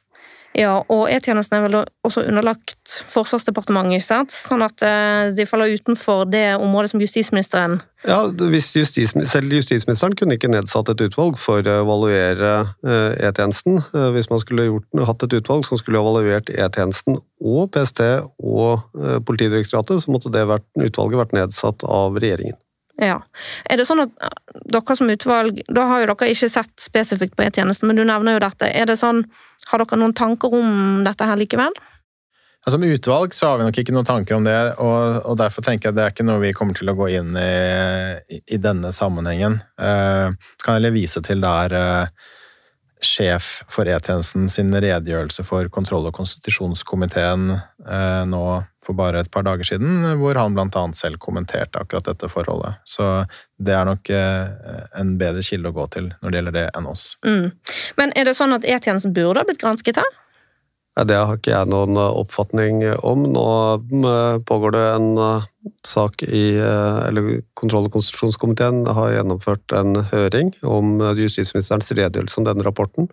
Ja, 0.56 0.82
og 0.92 1.06
E-tjenesten 1.08 1.56
er 1.56 1.62
vel 1.64 1.78
også 2.04 2.26
underlagt 2.28 2.98
Forsvarsdepartementet, 3.08 4.04
sant? 4.04 4.34
Sånn 4.36 4.64
at 4.64 4.84
eh, 4.84 5.30
de 5.36 5.46
faller 5.48 5.72
utenfor 5.72 6.26
det 6.28 6.58
området 6.58 6.92
som 6.92 7.00
justisministeren 7.00 7.78
Ja, 8.04 8.18
justis, 8.52 9.14
selv 9.32 9.54
justisministeren 9.56 10.16
kunne 10.18 10.36
ikke 10.36 10.50
nedsatt 10.52 10.90
et 10.92 11.04
utvalg 11.06 11.38
for 11.40 11.64
å 11.64 11.78
evaluere 11.86 12.52
eh, 12.84 13.28
E-tjenesten. 13.28 13.80
Eh, 13.94 14.10
hvis 14.16 14.28
man 14.32 14.42
skulle 14.44 14.68
gjort, 14.68 14.88
hatt 15.08 15.24
et 15.24 15.38
utvalg 15.40 15.64
som 15.68 15.80
skulle 15.80 16.02
evaluert 16.02 16.52
E-tjenesten 16.52 17.22
og 17.40 17.72
PST 17.74 18.04
og 18.38 18.84
Politidirektoratet, 19.26 20.04
så 20.04 20.12
måtte 20.12 20.30
det 20.34 20.44
vært, 20.50 20.68
utvalget 20.76 21.24
vært 21.24 21.38
nedsatt 21.40 21.82
av 21.88 22.20
regjeringen. 22.20 22.58
Ja. 23.00 23.22
Er 23.70 23.80
det 23.80 23.86
sånn 23.88 24.04
at 24.04 24.12
dere 24.68 24.94
som 24.94 25.08
utvalg 25.10 25.62
Da 25.72 25.86
har 25.88 26.02
jo 26.02 26.10
dere 26.12 26.28
ikke 26.34 26.50
sett 26.52 26.74
spesifikt 26.80 27.34
på 27.38 27.46
E-tjenesten, 27.46 27.88
men 27.88 27.96
du 27.98 28.04
nevner 28.04 28.36
jo 28.36 28.44
dette. 28.44 28.68
Er 28.68 28.86
det 28.90 28.98
sånn 29.00 29.24
har 29.70 29.82
dere 29.82 29.98
noen 29.98 30.14
tanker 30.14 30.52
om 30.54 31.02
dette 31.06 31.26
her 31.26 31.40
likevel? 31.40 31.74
Ja, 32.64 32.70
som 32.70 32.84
utvalg 32.86 33.34
så 33.34 33.48
har 33.48 33.58
vi 33.58 33.64
nok 33.66 33.78
ikke 33.80 33.94
noen 33.94 34.06
tanker 34.06 34.36
om 34.36 34.44
det, 34.46 34.58
og, 34.78 35.24
og, 35.24 35.34
derfor 35.40 35.64
tenker 35.66 35.88
jeg 35.88 35.96
det 35.96 36.04
er 36.04 36.12
ikke 36.12 36.26
noe 36.28 36.42
vi 36.44 36.52
kommer 36.54 36.78
til 36.78 36.92
å 36.92 36.94
gå 36.94 37.08
inn 37.16 37.32
i 37.34 37.48
i, 38.22 38.38
i 38.54 38.58
denne 38.62 38.92
sammenhengen. 38.94 39.58
Eh, 39.82 40.52
kan 40.62 40.78
jeg 40.78 40.94
vise 40.94 41.22
til 41.26 41.42
der 41.42 41.74
eh, 41.74 42.30
sjef 43.02 43.62
for 43.70 43.88
E-tjenesten 43.88 44.48
sin 44.52 44.72
redegjørelse 44.74 45.44
for 45.46 45.68
kontroll- 45.74 46.08
og 46.08 46.14
konstitusjonskomiteen 46.16 47.50
eh, 47.54 48.22
nå 48.28 48.44
for 48.82 48.98
bare 48.98 49.20
et 49.22 49.30
par 49.30 49.44
dager 49.46 49.66
siden, 49.66 50.02
hvor 50.18 50.38
han 50.38 50.56
bl.a. 50.56 50.82
selv 50.98 51.20
kommenterte 51.22 51.78
akkurat 51.78 52.08
dette 52.08 52.30
forholdet. 52.30 52.80
Så 52.84 53.06
det 53.62 53.76
er 53.78 53.86
nok 53.86 54.10
eh, 54.10 54.88
en 54.98 55.14
bedre 55.20 55.44
kilde 55.46 55.70
å 55.70 55.76
gå 55.76 55.86
til 55.94 56.10
når 56.18 56.30
det 56.32 56.40
gjelder 56.40 56.56
det, 56.56 56.64
enn 56.78 56.88
oss. 56.90 57.04
Mm. 57.26 57.52
Men 58.00 58.14
er 58.18 58.26
det 58.26 58.34
sånn 58.38 58.56
at 58.56 58.66
E-tjenesten 58.66 59.14
burde 59.14 59.42
ha 59.42 59.46
blitt 59.46 59.62
gransket 59.62 60.02
her? 60.02 60.10
Det 60.92 61.16
har 61.16 61.38
ikke 61.38 61.54
jeg 61.54 61.68
noen 61.72 61.96
eh, 61.96 62.16
oppfatning 62.20 62.82
om. 63.00 63.24
Nå 63.32 63.46
eh, 64.04 64.36
pågår 64.44 64.74
det 64.74 64.82
en 64.90 65.06
eh, 65.16 65.46
sak 65.88 66.20
i 66.26 66.42
eller 66.60 67.38
Kontroll- 67.56 67.86
og 67.88 67.94
konstitusjonskomiteen 67.94 68.82
har 68.90 69.14
gjennomført 69.14 69.72
en 69.78 70.02
høring 70.10 70.50
om 70.66 70.98
justisministerens 71.16 71.92
redegjørelse 71.94 72.40
om 72.42 72.48
denne 72.48 72.66
rapporten. 72.66 73.08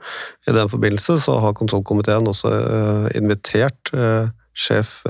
I 0.50 0.56
den 0.58 0.72
forbindelse 0.72 1.20
så 1.24 1.38
har 1.44 1.56
kontrollkomiteen 1.58 2.28
også 2.28 2.50
invitert 3.13 3.94
sjef 4.58 5.04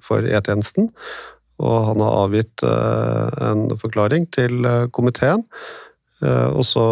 for 0.00 0.24
E-tjenesten. 0.24 0.88
Og 1.60 1.76
han 1.90 2.00
har 2.00 2.16
avgitt 2.22 2.64
en 2.64 3.66
forklaring 3.76 4.24
til 4.32 4.64
komiteen. 4.96 5.44
Og 6.24 6.64
så 6.64 6.86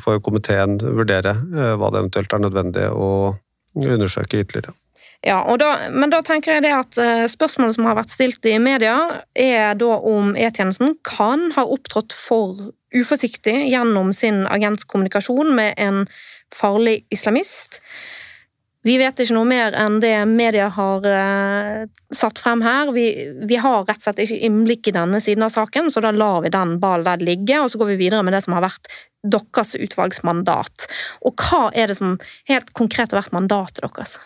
får 0.00 0.24
komiteen 0.24 0.78
vurdere 0.80 1.36
hva 1.52 1.92
det 1.92 2.00
eventuelt 2.00 2.32
er 2.32 2.46
nødvendig 2.46 2.88
å 2.88 3.10
undersøke 3.74 4.42
ytterligere. 4.44 4.74
Ja, 5.24 5.38
da, 5.56 5.88
Men 5.90 6.12
da 6.12 6.20
tenker 6.20 6.58
jeg 6.58 6.64
det 6.66 6.72
at 6.76 6.98
uh, 7.00 7.24
Spørsmålet 7.30 7.78
som 7.78 7.86
har 7.88 7.96
vært 7.96 8.12
stilt 8.12 8.44
i 8.44 8.58
media, 8.60 9.22
er 9.32 9.72
da 9.80 9.96
om 9.96 10.34
E-tjenesten 10.36 10.98
kan 11.06 11.48
ha 11.56 11.64
opptrådt 11.64 12.12
for 12.12 12.60
uforsiktig 12.94 13.56
gjennom 13.72 14.12
sin 14.14 14.44
agentkommunikasjon 14.46 15.54
med 15.56 15.80
en 15.80 16.04
farlig 16.54 17.02
islamist. 17.14 17.80
Vi 18.84 18.98
vet 19.00 19.20
ikke 19.22 19.32
noe 19.32 19.48
mer 19.48 19.72
enn 19.80 19.96
det 20.02 20.12
media 20.28 20.66
har 20.76 21.06
uh, 21.08 21.86
satt 22.12 22.40
frem 22.42 22.60
her. 22.64 22.90
Vi, 22.92 23.06
vi, 23.48 23.56
har 23.56 23.86
rett 23.86 24.02
og 24.02 24.04
slett 24.04 24.20
ikke 24.26 24.42
innblikk 24.44 24.90
i 24.90 24.96
denne 24.96 25.22
siden 25.24 25.46
av 25.46 25.54
saken, 25.54 25.88
så 25.92 26.02
da 26.04 26.12
lar 26.12 26.42
vi 26.44 26.52
den 26.52 26.76
ballen 26.82 27.08
der 27.08 27.24
ligge, 27.24 27.62
og 27.62 27.72
så 27.72 27.80
går 27.80 27.94
vi 27.94 28.02
videre 28.02 28.20
med 28.26 28.36
det 28.36 28.42
som 28.44 28.56
har 28.58 28.66
vært 28.66 28.92
deres 29.24 29.72
utvalgsmandat. 29.80 30.86
Og 31.24 31.46
hva 31.46 31.70
er 31.72 31.88
det 31.88 31.96
som 31.96 32.18
helt 32.50 32.74
konkret 32.76 33.14
har 33.14 33.22
vært 33.22 33.32
mandatet 33.32 33.80
deres? 33.86 34.18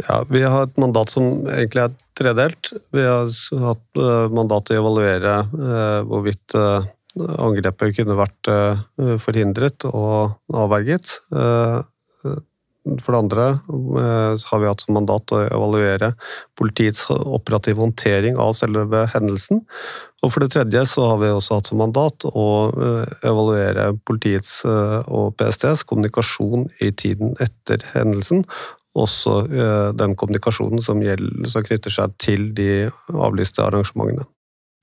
Ja, 0.00 0.22
Vi 0.24 0.40
har 0.40 0.64
et 0.64 0.80
mandat 0.80 1.12
som 1.12 1.44
egentlig 1.52 1.84
er 1.84 1.96
tredelt. 2.16 2.72
Vi 2.96 3.04
har 3.04 3.28
hatt 3.66 4.00
eh, 4.00 4.32
mandat 4.32 4.70
til 4.70 4.80
å 4.80 4.86
evaluere 4.86 5.34
eh, 5.44 6.00
hvorvidt 6.08 6.56
angrepet 7.20 7.98
kunne 7.98 8.16
vært 8.16 8.48
forhindret 9.20 9.84
og 9.84 10.38
avverget. 10.48 11.18
For 12.82 13.14
det 13.14 13.18
andre 13.20 13.44
eh, 14.02 14.44
har 14.50 14.60
vi 14.60 14.66
hatt 14.66 14.82
som 14.82 14.96
mandat 14.96 15.30
å 15.30 15.42
evaluere 15.44 16.12
politiets 16.58 17.04
operative 17.12 17.78
håndtering 17.78 18.38
av 18.42 18.56
selve 18.58 19.04
hendelsen. 19.12 19.62
Og 20.22 20.32
for 20.34 20.42
det 20.42 20.52
tredje 20.54 20.82
så 20.90 21.06
har 21.12 21.20
vi 21.22 21.30
også 21.30 21.60
hatt 21.60 21.70
som 21.70 21.78
mandat 21.82 22.26
å 22.26 22.48
eh, 22.74 23.14
evaluere 23.30 23.92
politiets 24.08 24.60
eh, 24.66 24.98
og 25.06 25.36
PSTs 25.38 25.86
kommunikasjon 25.86 26.66
i 26.82 26.90
tiden 26.90 27.36
etter 27.42 27.86
hendelsen. 27.94 28.42
Også 28.92 29.46
den 29.96 30.12
kommunikasjonen 30.20 30.82
som, 30.84 30.98
gjelder, 31.00 31.46
som 31.48 31.64
knytter 31.64 31.94
seg 31.94 32.12
til 32.20 32.50
de 32.52 32.90
avlyste 33.08 33.64
arrangementene. 33.64 34.26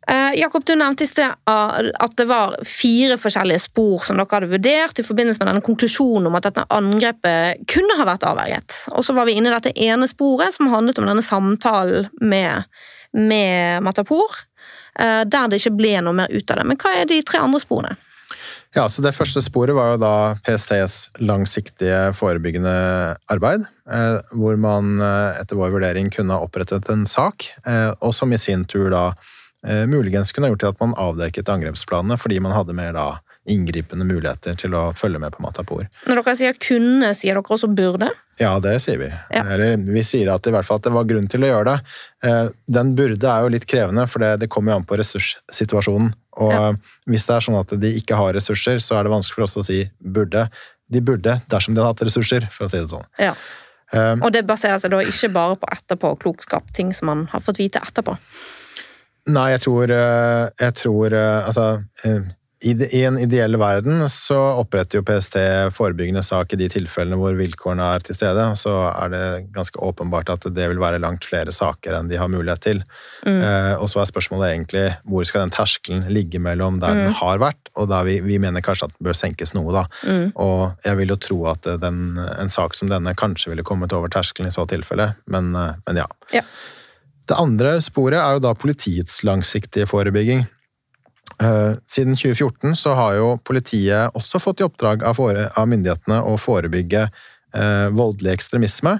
Eh, 0.09 0.39
Jakob, 0.39 0.65
du 0.65 0.73
nevnte 0.75 1.05
i 1.05 1.07
sted 1.07 1.35
at 1.45 2.13
det 2.17 2.25
var 2.25 2.55
fire 2.65 3.17
forskjellige 3.21 3.61
spor 3.67 4.07
som 4.07 4.17
dere 4.17 4.31
hadde 4.31 4.49
vurdert 4.49 5.01
i 5.01 5.05
forbindelse 5.05 5.41
med 5.41 5.51
denne 5.51 5.65
konklusjonen 5.65 6.31
om 6.31 6.37
at 6.39 6.47
dette 6.47 6.65
angrepet 6.73 7.61
kunne 7.69 7.97
ha 7.99 8.07
vært 8.09 8.25
avverget. 8.25 8.77
Og 8.97 9.05
så 9.05 9.13
var 9.13 9.29
vi 9.29 9.37
inne 9.37 9.51
i 9.51 9.53
dette 9.53 9.75
ene 9.77 10.09
sporet 10.09 10.55
som 10.55 10.71
handlet 10.73 10.97
om 10.97 11.09
denne 11.11 11.25
samtalen 11.25 12.09
med, 12.25 12.65
med 13.13 13.85
Matapour, 13.85 14.41
eh, 14.97 15.21
der 15.29 15.49
det 15.51 15.61
ikke 15.61 15.77
ble 15.77 15.97
noe 16.01 16.17
mer 16.23 16.33
ut 16.33 16.49
av 16.49 16.57
det. 16.57 16.69
Men 16.71 16.81
hva 16.81 16.97
er 16.97 17.09
de 17.09 17.21
tre 17.21 17.45
andre 17.45 17.61
sporene? 17.61 17.97
Ja, 18.73 18.89
så 18.89 19.01
Det 19.01 19.15
første 19.17 19.41
sporet 19.45 19.77
var 19.77 19.93
jo 19.93 20.01
da 20.01 20.15
PSTs 20.45 21.21
langsiktige 21.21 22.15
forebyggende 22.17 22.73
arbeid. 23.29 23.69
Eh, 23.89 24.21
hvor 24.33 24.57
man 24.57 24.97
etter 25.37 25.57
vår 25.57 25.75
vurdering 25.77 26.09
kunne 26.13 26.33
ha 26.33 26.45
opprettet 26.45 26.89
en 26.89 27.05
sak, 27.05 27.51
og 28.01 28.15
som 28.17 28.33
i 28.33 28.41
sin 28.41 28.65
tur 28.65 28.89
da 28.89 29.11
eh, 29.13 29.35
muligens 29.61 30.31
kunne 30.31 30.47
gjort 30.53 30.61
til 30.63 30.69
at 30.71 30.77
man 30.79 30.93
avdekket 30.95 31.49
angrepsplanene, 31.51 32.15
fordi 32.15 32.37
man 32.39 32.53
hadde 32.55 32.75
mer 32.77 32.93
da 32.95 33.07
inngripende 33.49 34.05
muligheter 34.05 34.57
til 34.59 34.75
å 34.77 34.89
følge 34.97 35.19
med 35.21 35.33
på 35.33 35.43
Matapour. 35.43 35.85
Når 36.07 36.21
dere 36.21 36.35
sier 36.37 36.57
kunne, 36.61 37.11
sier 37.17 37.37
dere 37.37 37.55
også 37.55 37.69
burde? 37.71 38.09
Ja, 38.39 38.53
det 38.63 38.77
sier 38.83 38.99
vi. 39.01 39.09
Ja. 39.33 39.43
Eller 39.43 39.79
vi 39.81 40.03
sier 40.07 40.31
at 40.31 40.47
i 40.47 40.53
hvert 40.53 40.67
fall 40.67 40.79
at 40.79 40.87
det 40.87 40.95
var 40.95 41.07
grunn 41.09 41.27
til 41.31 41.43
å 41.43 41.51
gjøre 41.51 41.73
det. 41.73 41.93
Eh, 42.29 42.51
den 42.71 42.93
burde 42.95 43.31
er 43.31 43.45
jo 43.45 43.53
litt 43.55 43.67
krevende, 43.69 44.05
for 44.11 44.23
det, 44.23 44.35
det 44.43 44.51
kommer 44.51 44.73
jo 44.73 44.79
an 44.79 44.87
på 44.87 44.99
ressurssituasjonen. 44.99 46.13
Og 46.39 46.53
ja. 46.53 46.67
hvis 47.09 47.25
det 47.27 47.35
er 47.35 47.47
sånn 47.47 47.59
at 47.59 47.73
de 47.81 47.95
ikke 47.99 48.19
har 48.19 48.35
ressurser, 48.37 48.79
så 48.83 48.99
er 48.99 49.07
det 49.07 49.15
vanskelig 49.15 49.41
for 49.41 49.47
oss 49.49 49.59
å 49.59 49.65
si 49.67 49.81
burde. 49.99 50.45
De 50.89 51.01
burde 51.03 51.39
dersom 51.51 51.75
de 51.75 51.83
hadde 51.83 51.97
hatt 51.97 52.05
ressurser, 52.07 52.47
for 52.53 52.67
å 52.67 52.71
si 52.71 52.79
det 52.79 52.91
sånn. 52.93 53.09
Ja. 53.19 53.33
Um, 53.89 54.21
og 54.21 54.31
det 54.35 54.45
baserer 54.47 54.77
seg 54.79 54.93
da 54.93 55.01
ikke 55.01 55.31
bare 55.33 55.57
på 55.59 55.67
etterpåklokskap, 55.73 56.69
ting 56.77 56.93
som 56.93 57.09
man 57.09 57.27
har 57.31 57.43
fått 57.43 57.59
vite 57.59 57.81
etterpå? 57.81 58.15
Nei, 59.27 59.49
jeg 59.53 59.63
tror, 59.65 59.91
eh, 59.91 60.45
jeg 60.59 60.75
tror 60.79 61.13
eh, 61.13 61.45
Altså, 61.45 61.65
i, 62.05 62.13
i, 62.59 62.71
I 62.99 63.03
en 63.07 63.17
ideell 63.21 63.55
verden 63.59 64.01
så 64.11 64.37
oppretter 64.59 64.99
jo 64.99 65.05
PST 65.07 65.37
forebyggende 65.75 66.23
sak 66.25 66.53
i 66.53 66.59
de 66.59 66.67
tilfellene 66.71 67.19
hvor 67.19 67.37
vilkårene 67.39 67.85
er 67.95 68.03
til 68.03 68.17
stede. 68.17 68.45
Så 68.59 68.73
er 68.89 69.13
det 69.13 69.25
ganske 69.55 69.79
åpenbart 69.83 70.31
at 70.33 70.47
det 70.55 70.67
vil 70.71 70.81
være 70.81 70.99
langt 70.99 71.27
flere 71.29 71.53
saker 71.55 71.95
enn 71.95 72.09
de 72.11 72.19
har 72.19 72.31
mulighet 72.31 72.63
til. 72.65 72.81
Mm. 73.27 73.37
Eh, 73.37 73.75
og 73.77 73.87
så 73.91 74.01
er 74.03 74.09
spørsmålet 74.11 74.51
egentlig 74.51 74.85
hvor 75.07 75.27
skal 75.27 75.45
den 75.45 75.55
terskelen 75.55 76.07
ligge 76.11 76.41
mellom 76.43 76.81
der 76.83 76.97
mm. 76.97 77.03
den 77.05 77.15
har 77.21 77.43
vært, 77.43 77.71
og 77.79 77.87
der 77.91 78.07
vi, 78.07 78.17
vi, 78.25 78.41
mener 78.41 78.65
kanskje 78.65 78.89
at 78.89 78.97
den 78.97 79.07
bør 79.07 79.19
senkes 79.19 79.55
noe, 79.55 79.71
da. 79.75 79.85
Mm. 80.03 80.33
Og 80.39 80.83
jeg 80.87 80.99
vil 80.99 81.15
jo 81.15 81.19
tro 81.29 81.39
at 81.53 81.71
den, 81.83 82.01
en 82.17 82.51
sak 82.51 82.75
som 82.75 82.91
denne 82.91 83.15
kanskje 83.19 83.53
ville 83.53 83.67
kommet 83.67 83.95
over 83.95 84.11
terskelen 84.11 84.51
i 84.51 84.55
så 84.55 84.67
tilfelle, 84.67 85.13
men, 85.31 85.53
eh, 85.55 85.79
men 85.87 86.03
ja. 86.03 86.09
ja. 86.35 86.43
Det 87.29 87.37
andre 87.37 87.75
sporet 87.85 88.17
er 88.17 88.37
jo 88.37 88.41
da 88.41 88.55
politiets 88.57 89.21
langsiktige 89.27 89.85
forebygging. 89.89 90.47
Eh, 91.39 91.73
siden 91.87 92.17
2014 92.17 92.75
så 92.75 92.95
har 92.97 93.17
jo 93.19 93.27
politiet 93.45 94.15
også 94.17 94.41
fått 94.41 94.63
i 94.63 94.65
oppdrag 94.65 95.05
av, 95.05 95.19
myndighetene 95.69 96.23
å 96.25 96.33
forebygge 96.41 97.05
voldelig 97.95 98.35
ekstremisme. 98.35 98.97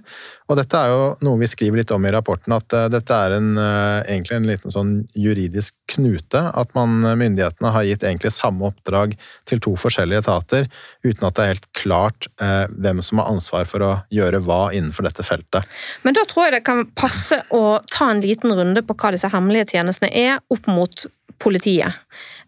Og 0.50 0.58
dette 0.58 0.80
er 0.80 0.90
jo 0.90 1.02
noe 1.26 1.38
vi 1.42 1.50
skriver 1.50 1.82
litt 1.82 1.92
om 1.94 2.06
i 2.08 2.12
rapporten, 2.14 2.56
at 2.56 2.74
eh, 2.74 2.88
dette 2.90 3.14
er 3.14 3.36
en, 3.36 3.50
egentlig 3.60 4.38
en 4.40 4.48
liten 4.50 4.74
sånn 4.74 4.94
juridisk 5.14 5.76
knute. 5.94 6.42
At 6.58 6.74
man, 6.78 7.04
myndighetene 7.20 7.74
har 7.76 7.86
gitt 7.86 8.06
egentlig 8.08 8.34
samme 8.34 8.72
oppdrag 8.72 9.14
til 9.50 9.62
to 9.64 9.76
forskjellige 9.80 10.24
etater, 10.26 10.70
uten 11.06 11.28
at 11.28 11.38
det 11.38 11.44
er 11.44 11.54
helt 11.54 11.70
klart 11.78 12.30
hvem 12.40 13.02
som 13.06 13.22
har 13.22 13.30
ansvar 13.32 13.70
for 13.70 13.86
å 13.86 13.92
gjøre 14.14 14.42
hva 14.46 14.60
innenfor 14.76 15.06
dette 15.06 15.26
feltet. 15.26 15.68
Men 16.04 16.18
da 16.18 16.26
tror 16.30 16.48
jeg 16.48 16.58
det 16.58 16.66
kan 16.68 16.86
passe 16.98 17.42
å 17.56 17.80
ta 17.92 18.10
en 18.12 18.24
liten 18.24 18.54
runde 18.56 18.84
på 18.86 18.98
hva 18.98 19.14
disse 19.14 19.30
hemmelige 19.32 19.74
tjenestene 19.76 20.12
er, 20.16 20.42
opp 20.50 20.70
mot 20.70 21.06
politiet. 21.40 21.94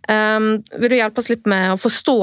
Um, 0.09 0.61
vil 0.77 0.91
du 0.91 0.97
hjelpe 0.97 1.21
oss 1.21 1.29
litt 1.31 1.45
med 1.49 1.73
å 1.73 1.79
forstå 1.79 2.17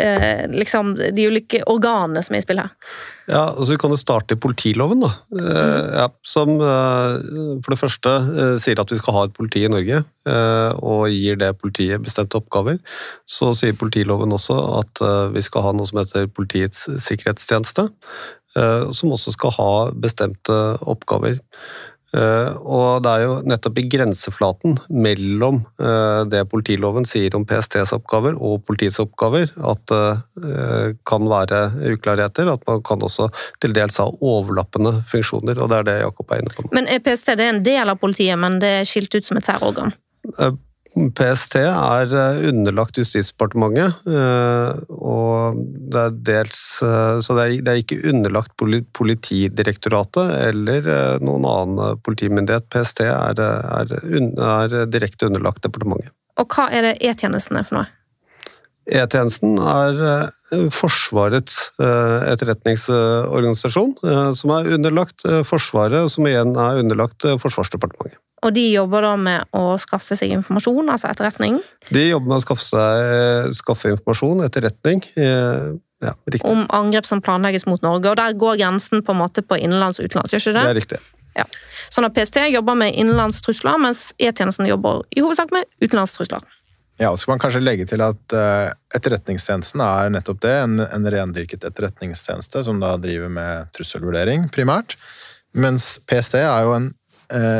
uh, 0.00 0.46
liksom, 0.52 0.94
de 0.96 1.28
ulike 1.28 1.62
organene 1.70 2.22
som 2.24 2.36
er 2.36 2.42
i 2.42 2.46
spill 2.46 2.62
her? 2.62 2.72
Ja, 3.26 3.42
altså 3.50 3.72
Vi 3.74 3.78
kan 3.82 3.90
jo 3.90 3.98
starte 3.98 4.36
i 4.36 4.38
politiloven, 4.38 5.00
da. 5.02 5.08
Eh, 5.34 5.86
ja, 5.98 6.04
som 6.22 6.52
eh, 6.62 7.16
for 7.58 7.74
det 7.74 7.78
første 7.80 8.12
sier 8.62 8.78
at 8.78 8.92
vi 8.92 8.98
skal 9.00 9.16
ha 9.16 9.24
et 9.26 9.34
politi 9.34 9.64
i 9.66 9.70
Norge, 9.72 10.04
og 10.78 11.08
gir 11.10 11.40
det 11.40 11.48
politiet 11.58 12.04
bestemte 12.06 12.38
oppgaver. 12.38 12.78
Så 13.26 13.50
sier 13.58 13.74
politiloven 13.78 14.30
også 14.34 14.60
at 14.78 15.02
vi 15.34 15.42
skal 15.42 15.66
ha 15.66 15.74
noe 15.74 15.90
som 15.90 15.98
heter 16.04 16.30
Politiets 16.30 16.84
sikkerhetstjeneste, 17.02 17.88
som 18.54 19.16
også 19.18 19.34
skal 19.34 19.54
ha 19.58 19.70
bestemte 20.06 20.62
oppgaver. 20.86 21.42
Eh, 22.16 22.50
og 22.64 23.02
det 23.04 23.12
er 23.12 23.24
jo 23.26 23.34
nettopp 23.50 23.80
i 23.80 23.86
grenseflaten 23.92 24.78
mellom 25.04 25.60
eh, 25.76 26.22
det 26.32 26.44
politiloven 26.52 27.06
sier 27.08 27.34
om 27.36 27.44
PSTs 27.48 27.92
oppgaver 27.96 28.38
og 28.40 28.62
politiets 28.68 29.00
oppgaver, 29.02 29.52
at 29.56 29.82
det 29.92 30.02
eh, 30.46 30.94
kan 31.08 31.28
være 31.28 31.62
uklarheter. 31.92 32.50
At 32.52 32.64
man 32.68 32.84
kan 32.86 33.04
også 33.04 33.28
til 33.62 33.76
dels 33.76 34.00
ha 34.00 34.08
overlappende 34.24 34.96
funksjoner, 35.10 35.60
og 35.60 35.72
det 35.72 35.80
er 35.80 35.90
det 35.90 35.98
Jakob 36.04 36.32
er 36.32 36.44
inne 36.44 36.56
på. 36.56 36.68
Men 36.76 36.88
er 36.90 37.02
PST 37.04 37.34
det 37.36 37.48
er 37.48 37.56
en 37.56 37.64
del 37.66 37.92
av 37.92 38.00
politiet, 38.00 38.38
men 38.40 38.60
det 38.62 38.72
er 38.80 38.88
skilt 38.88 39.14
ut 39.16 39.28
som 39.28 39.40
et 39.40 39.48
særorgan? 39.48 39.92
PST 40.96 41.58
er 41.60 42.08
eh, 42.16 42.38
underlagt 42.48 42.96
Justisdepartementet, 42.96 43.98
eh, 44.08 44.78
og 44.96 45.58
det 45.92 46.00
er 46.00 46.14
dels 46.30 46.60
eh, 46.84 47.18
Så 47.20 47.36
det 47.36 47.68
er 47.68 47.82
ikke 47.82 48.00
underlagt 48.08 48.56
Politidirektoratet 48.56 50.32
eller 50.46 50.88
noen 51.20 51.44
annen 51.50 52.00
politimyndighet. 52.04 52.68
PST 52.72 53.00
er, 53.04 53.36
er, 53.36 53.86
er 53.92 54.88
direkte 54.88 55.28
underlagt 55.28 55.64
departementet. 55.66 56.12
Og 56.40 56.48
hva 56.52 56.64
er 56.72 56.82
det 56.88 56.96
E-tjenesten 57.04 57.56
er 57.60 57.64
for 57.68 57.76
noe? 57.80 57.88
E-tjenesten 58.86 59.58
er 59.60 59.92
Forsvarets 60.72 61.56
etterretningsorganisasjon, 61.82 63.96
som 64.38 64.48
er 64.54 64.70
underlagt 64.76 65.26
Forsvaret, 65.48 66.06
og 66.06 66.10
som 66.12 66.28
igjen 66.30 66.54
er 66.54 66.78
underlagt 66.84 67.26
Forsvarsdepartementet. 67.42 68.20
Og 68.46 68.54
de 68.54 68.62
jobber 68.70 69.02
da 69.02 69.14
med 69.18 69.56
å 69.58 69.74
skaffe 69.82 70.14
seg 70.18 70.30
informasjon, 70.36 70.92
altså 70.92 71.10
etterretning? 71.10 71.58
De 71.90 72.04
jobber 72.06 72.30
med 72.30 72.38
å 72.38 72.44
skaffe, 72.44 72.62
seg, 72.62 73.56
skaffe 73.58 73.90
informasjon, 73.96 74.44
etterretning. 74.46 75.02
Ja, 75.16 76.12
riktig. 76.28 76.44
Om 76.46 76.66
angrep 76.76 77.08
som 77.08 77.22
planlegges 77.24 77.66
mot 77.66 77.82
Norge, 77.82 78.12
og 78.12 78.18
der 78.20 78.36
går 78.38 78.60
grensen 78.60 79.02
på 79.02 79.14
en 79.14 79.22
måte 79.22 79.42
på 79.42 79.58
innenlands 79.58 79.98
og 79.98 80.06
utenlands, 80.06 80.34
gjør 80.34 80.44
ikke 80.44 80.56
det? 80.58 80.62
Det 80.62 80.74
er 80.74 80.80
riktig. 80.80 81.00
Ja. 81.36 81.44
Sånn 81.92 82.06
at 82.08 82.16
PST 82.16 82.38
jobber 82.52 82.76
med 82.78 82.96
innenlandstrusler, 82.96 83.80
mens 83.80 84.10
E-tjenesten 84.20 84.68
jobber 84.68 85.04
i 85.12 85.24
hovedsak 85.24 85.52
med 85.54 85.68
utenlandstrusler. 85.82 86.44
Ja, 86.96 87.10
og 87.10 87.18
så 87.20 87.28
kan 87.28 87.36
man 87.36 87.42
kanskje 87.42 87.60
legge 87.60 87.84
til 87.88 88.00
at 88.00 88.32
uh, 88.32 88.72
Etterretningstjenesten 88.96 89.82
er 89.84 90.12
nettopp 90.14 90.40
det, 90.44 90.54
en, 90.64 90.80
en 90.80 91.08
rendyrket 91.12 91.66
etterretningstjeneste 91.68 92.62
som 92.64 92.80
da 92.80 92.94
driver 93.00 93.32
med 93.32 93.72
trusselvurdering, 93.76 94.48
primært. 94.54 94.96
Mens 95.56 95.96
PST 96.08 96.38
er 96.40 96.64
jo 96.64 96.72
en 96.76 96.88
eh, 96.90 96.94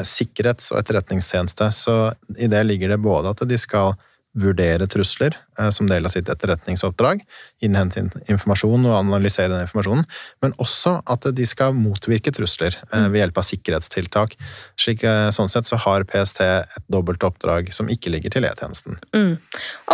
sikkerhets- 0.06 0.72
og 0.72 0.80
etterretningstjeneste. 0.80 1.70
Så 1.72 1.96
i 2.38 2.46
det 2.46 2.62
ligger 2.66 2.94
det 2.94 3.00
både 3.02 3.32
at 3.32 3.42
de 3.48 3.58
skal 3.58 3.96
vurdere 4.36 4.86
trusler 4.90 5.34
eh, 5.58 5.70
som 5.74 5.88
del 5.88 6.06
av 6.06 6.12
sitt 6.12 6.28
etterretningsoppdrag, 6.28 7.22
innhente 7.64 8.04
informasjon 8.28 8.84
og 8.86 8.96
analysere 8.98 9.52
den 9.52 9.64
informasjonen, 9.64 10.04
men 10.44 10.54
også 10.62 10.98
at 11.08 11.26
de 11.36 11.48
skal 11.48 11.74
motvirke 11.76 12.32
trusler 12.36 12.76
eh, 12.92 13.08
ved 13.12 13.22
hjelp 13.22 13.40
av 13.40 13.48
sikkerhetstiltak. 13.48 14.36
Slik, 14.80 15.04
eh, 15.08 15.28
sånn 15.34 15.50
sett 15.52 15.68
så 15.68 15.80
har 15.86 16.06
PST 16.08 16.42
et 16.44 16.88
dobbelt 16.92 17.24
oppdrag 17.26 17.72
som 17.74 17.90
ikke 17.92 18.12
ligger 18.12 18.36
til 18.36 18.48
E-tjenesten. 18.48 19.00
Mm. 19.16 19.36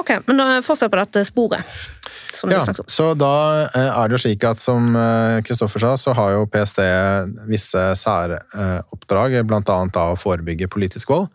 Ok, 0.01 0.17
men 0.27 0.43
da 0.43 0.49
fortsett 0.67 0.93
på 0.93 1.01
dette 1.01 1.25
sporet 1.29 1.67
ja, 2.49 2.63
Så 2.89 3.13
da 3.19 3.35
er 3.77 4.09
det 4.09 4.17
jo 4.17 4.23
slik 4.25 4.45
at 4.49 4.63
som 4.63 4.95
Kristoffer 5.45 5.85
sa, 5.85 5.91
så 6.01 6.15
har 6.17 6.33
jo 6.33 6.47
PST 6.51 6.81
visse 7.51 7.83
særoppdrag, 8.01 9.37
da 9.53 10.07
å 10.09 10.17
forebygge 10.19 10.71
politisk 10.73 11.13
vold. 11.13 11.29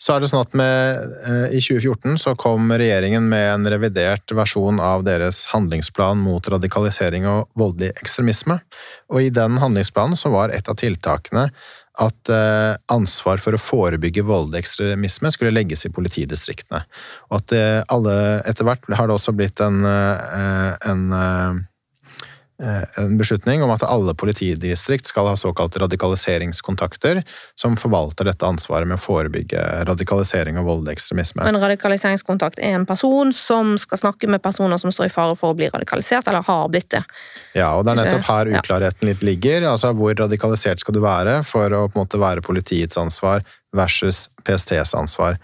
Så 0.00 0.14
er 0.14 0.20
det 0.20 0.28
sånn 0.28 0.42
at 0.42 0.56
med, 0.58 1.12
I 1.54 1.60
2014 1.62 2.18
så 2.20 2.34
kom 2.36 2.72
regjeringen 2.74 3.24
med 3.30 3.46
en 3.52 3.68
revidert 3.72 4.34
versjon 4.36 4.80
av 4.82 5.06
deres 5.06 5.44
handlingsplan 5.52 6.20
mot 6.20 6.44
radikalisering 6.52 7.24
og 7.30 7.48
voldelig 7.56 7.94
ekstremisme. 8.02 8.58
Og 9.14 9.22
i 9.22 9.32
den 9.32 9.56
handlingsplanen 9.62 10.18
så 10.18 10.34
var 10.34 10.52
et 10.52 10.68
av 10.68 10.76
tiltakene 10.82 11.46
at 12.02 12.30
eh, 12.32 12.74
ansvar 12.90 13.38
for 13.42 13.54
å 13.54 13.60
forebygge 13.60 14.24
voldelig 14.26 14.64
ekstremisme 14.64 15.30
skulle 15.34 15.54
legges 15.54 15.86
i 15.86 15.92
politidistriktene. 15.94 16.82
Og 17.30 17.38
at 17.38 17.54
eh, 17.54 17.80
alle 17.92 18.16
Etter 18.48 18.66
hvert 18.66 18.88
har 18.98 19.08
det 19.08 19.14
også 19.14 19.34
blitt 19.36 19.62
en, 19.62 19.84
eh, 19.86 20.72
en 20.90 21.04
en 22.62 23.18
beslutning 23.18 23.62
om 23.62 23.70
at 23.74 23.82
alle 23.82 24.14
politidistrikt 24.14 25.08
skal 25.10 25.26
ha 25.26 25.34
såkalte 25.36 25.80
radikaliseringskontakter 25.82 27.22
som 27.58 27.74
forvalter 27.80 28.28
dette 28.28 28.46
ansvaret 28.46 28.86
med 28.86 29.00
å 29.00 29.02
forebygge 29.02 29.58
radikalisering 29.88 30.60
og 30.60 30.68
voldelig 30.68 30.94
ekstremisme. 30.94 31.42
En 31.42 31.58
radikaliseringskontakt 31.58 32.62
er 32.62 32.76
en 32.78 32.86
person 32.86 33.32
som 33.34 33.74
skal 33.82 34.04
snakke 34.04 34.30
med 34.30 34.42
personer 34.44 34.78
som 34.78 34.94
står 34.94 35.10
i 35.10 35.14
fare 35.16 35.34
for 35.38 35.50
å 35.50 35.58
bli 35.58 35.68
radikalisert, 35.72 36.30
eller 36.30 36.46
har 36.46 36.70
blitt 36.70 36.92
det. 36.94 37.02
Ja, 37.58 37.72
og 37.74 37.84
det 37.84 37.96
er 37.96 38.02
nettopp 38.04 38.30
her 38.30 38.54
uklarheten 38.54 39.10
litt 39.10 39.26
ligger. 39.26 39.66
Altså 39.74 39.90
hvor 39.98 40.14
radikalisert 40.22 40.84
skal 40.84 40.94
du 40.94 41.02
være 41.02 41.40
for 41.48 41.74
å 41.74 41.86
på 41.88 41.98
en 41.98 42.06
måte 42.06 42.22
være 42.22 42.44
politiets 42.46 43.00
ansvar 43.00 43.42
versus 43.74 44.28
PSTs 44.46 44.94
ansvar. 44.94 45.42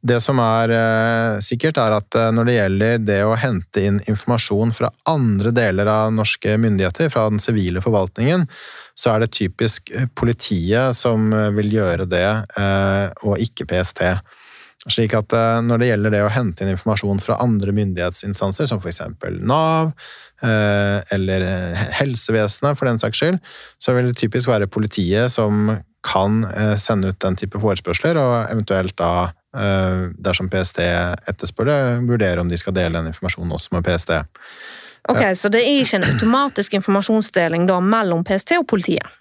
Det 0.00 0.16
som 0.24 0.38
er 0.40 0.72
eh, 0.72 1.38
sikkert, 1.44 1.76
er 1.80 1.92
at 1.98 2.16
eh, 2.16 2.30
når 2.32 2.48
det 2.48 2.56
gjelder 2.56 3.00
det 3.04 3.18
å 3.28 3.36
hente 3.36 3.82
inn 3.84 3.98
informasjon 4.08 4.72
fra 4.72 4.88
andre 5.10 5.52
deler 5.52 5.88
av 5.92 6.14
norske 6.16 6.54
myndigheter, 6.56 7.10
fra 7.12 7.26
den 7.28 7.40
sivile 7.42 7.82
forvaltningen, 7.84 8.46
så 8.96 9.12
er 9.12 9.24
det 9.24 9.34
typisk 9.36 9.92
eh, 9.92 10.06
politiet 10.16 10.96
som 10.96 11.28
vil 11.56 11.68
gjøre 11.74 12.06
det, 12.08 12.28
og 13.26 13.42
ikke 13.44 13.66
PST. 13.68 14.00
Slik 14.88 15.12
at 15.12 15.34
når 15.66 15.82
det 15.82 15.88
gjelder 15.90 16.14
det 16.14 16.22
å 16.24 16.32
hente 16.32 16.64
inn 16.64 16.72
informasjon 16.72 17.20
fra 17.20 17.36
andre 17.44 17.74
myndighetsinstanser, 17.76 18.68
som 18.70 18.80
f.eks. 18.80 19.02
Nav 19.44 19.92
eller 20.40 21.44
helsevesenet 21.98 22.78
for 22.78 22.88
den 22.88 23.00
saks 23.02 23.20
skyld, 23.20 23.36
så 23.76 23.92
vil 23.92 24.08
det 24.08 24.16
typisk 24.22 24.48
være 24.48 24.70
politiet 24.72 25.28
som 25.32 25.74
kan 26.06 26.40
sende 26.80 27.12
ut 27.12 27.20
den 27.20 27.36
type 27.36 27.60
forespørsler, 27.60 28.16
og 28.16 28.54
eventuelt 28.54 28.96
da 28.96 29.12
dersom 29.50 30.46
PST 30.46 30.78
etterspør 31.26 31.66
det, 31.66 31.78
vurdere 32.06 32.42
om 32.42 32.50
de 32.50 32.58
skal 32.60 32.76
dele 32.76 33.00
den 33.00 33.10
informasjonen 33.10 33.56
også 33.56 33.74
med 33.74 33.82
PST. 33.82 34.12
Ok, 35.08 35.22
Så 35.34 35.48
det 35.48 35.62
er 35.64 35.80
ikke 35.80 35.98
en 35.98 36.06
automatisk 36.12 36.76
informasjonsdeling 36.78 37.66
da 37.66 37.80
mellom 37.82 38.22
PST 38.26 38.54
og 38.60 38.68
politiet? 38.70 39.16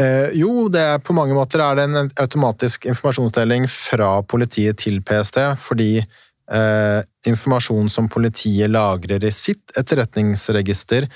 Eh, 0.00 0.32
jo, 0.38 0.68
det 0.72 0.80
er 0.80 1.02
på 1.04 1.14
mange 1.16 1.36
måter 1.36 1.62
er 1.62 1.76
det 1.76 1.86
en 1.88 2.10
automatisk 2.20 2.86
informasjonsdeling 2.88 3.68
fra 3.70 4.20
politiet 4.22 4.80
til 4.80 5.00
PST, 5.04 5.38
fordi 5.60 5.90
eh, 6.00 7.00
informasjon 7.28 7.90
som 7.92 8.08
politiet 8.08 8.72
lagrer 8.72 9.24
i 9.24 9.34
sitt 9.34 9.76
etterretningsregister, 9.78 11.08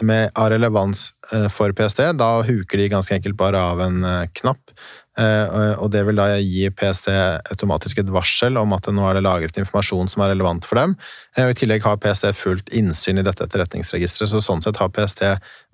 med, 0.00 0.30
av 0.34 0.48
relevans 0.48 1.10
eh, 1.32 1.48
for 1.52 1.72
PST. 1.76 2.00
Da 2.16 2.30
huker 2.46 2.80
de 2.80 2.88
ganske 2.88 3.12
enkelt 3.18 3.36
bare 3.36 3.60
av 3.60 3.82
en 3.84 4.04
eh, 4.04 4.28
knapp. 4.40 4.72
Eh, 5.18 5.74
og 5.76 5.90
det 5.92 6.04
vil 6.08 6.16
da 6.16 6.28
gi 6.40 6.70
PST 6.72 7.10
automatisk 7.52 8.00
et 8.00 8.12
varsel 8.12 8.56
om 8.60 8.72
at 8.72 8.88
nå 8.88 9.04
er 9.08 9.18
det 9.18 9.24
lagret 9.26 9.58
informasjon 9.60 10.08
som 10.12 10.24
er 10.24 10.32
relevant 10.32 10.64
for 10.68 10.80
dem. 10.80 10.96
Og 11.42 11.52
I 11.52 11.58
tillegg 11.58 11.84
har 11.84 12.00
PST 12.00 12.30
fullt 12.38 12.72
innsyn 12.76 13.20
i 13.20 13.26
dette 13.26 13.44
etterretningsregisteret, 13.44 14.32
så 14.32 14.40
sånn 14.44 14.64
sett 14.64 14.80
har 14.80 14.92
PST 14.94 15.26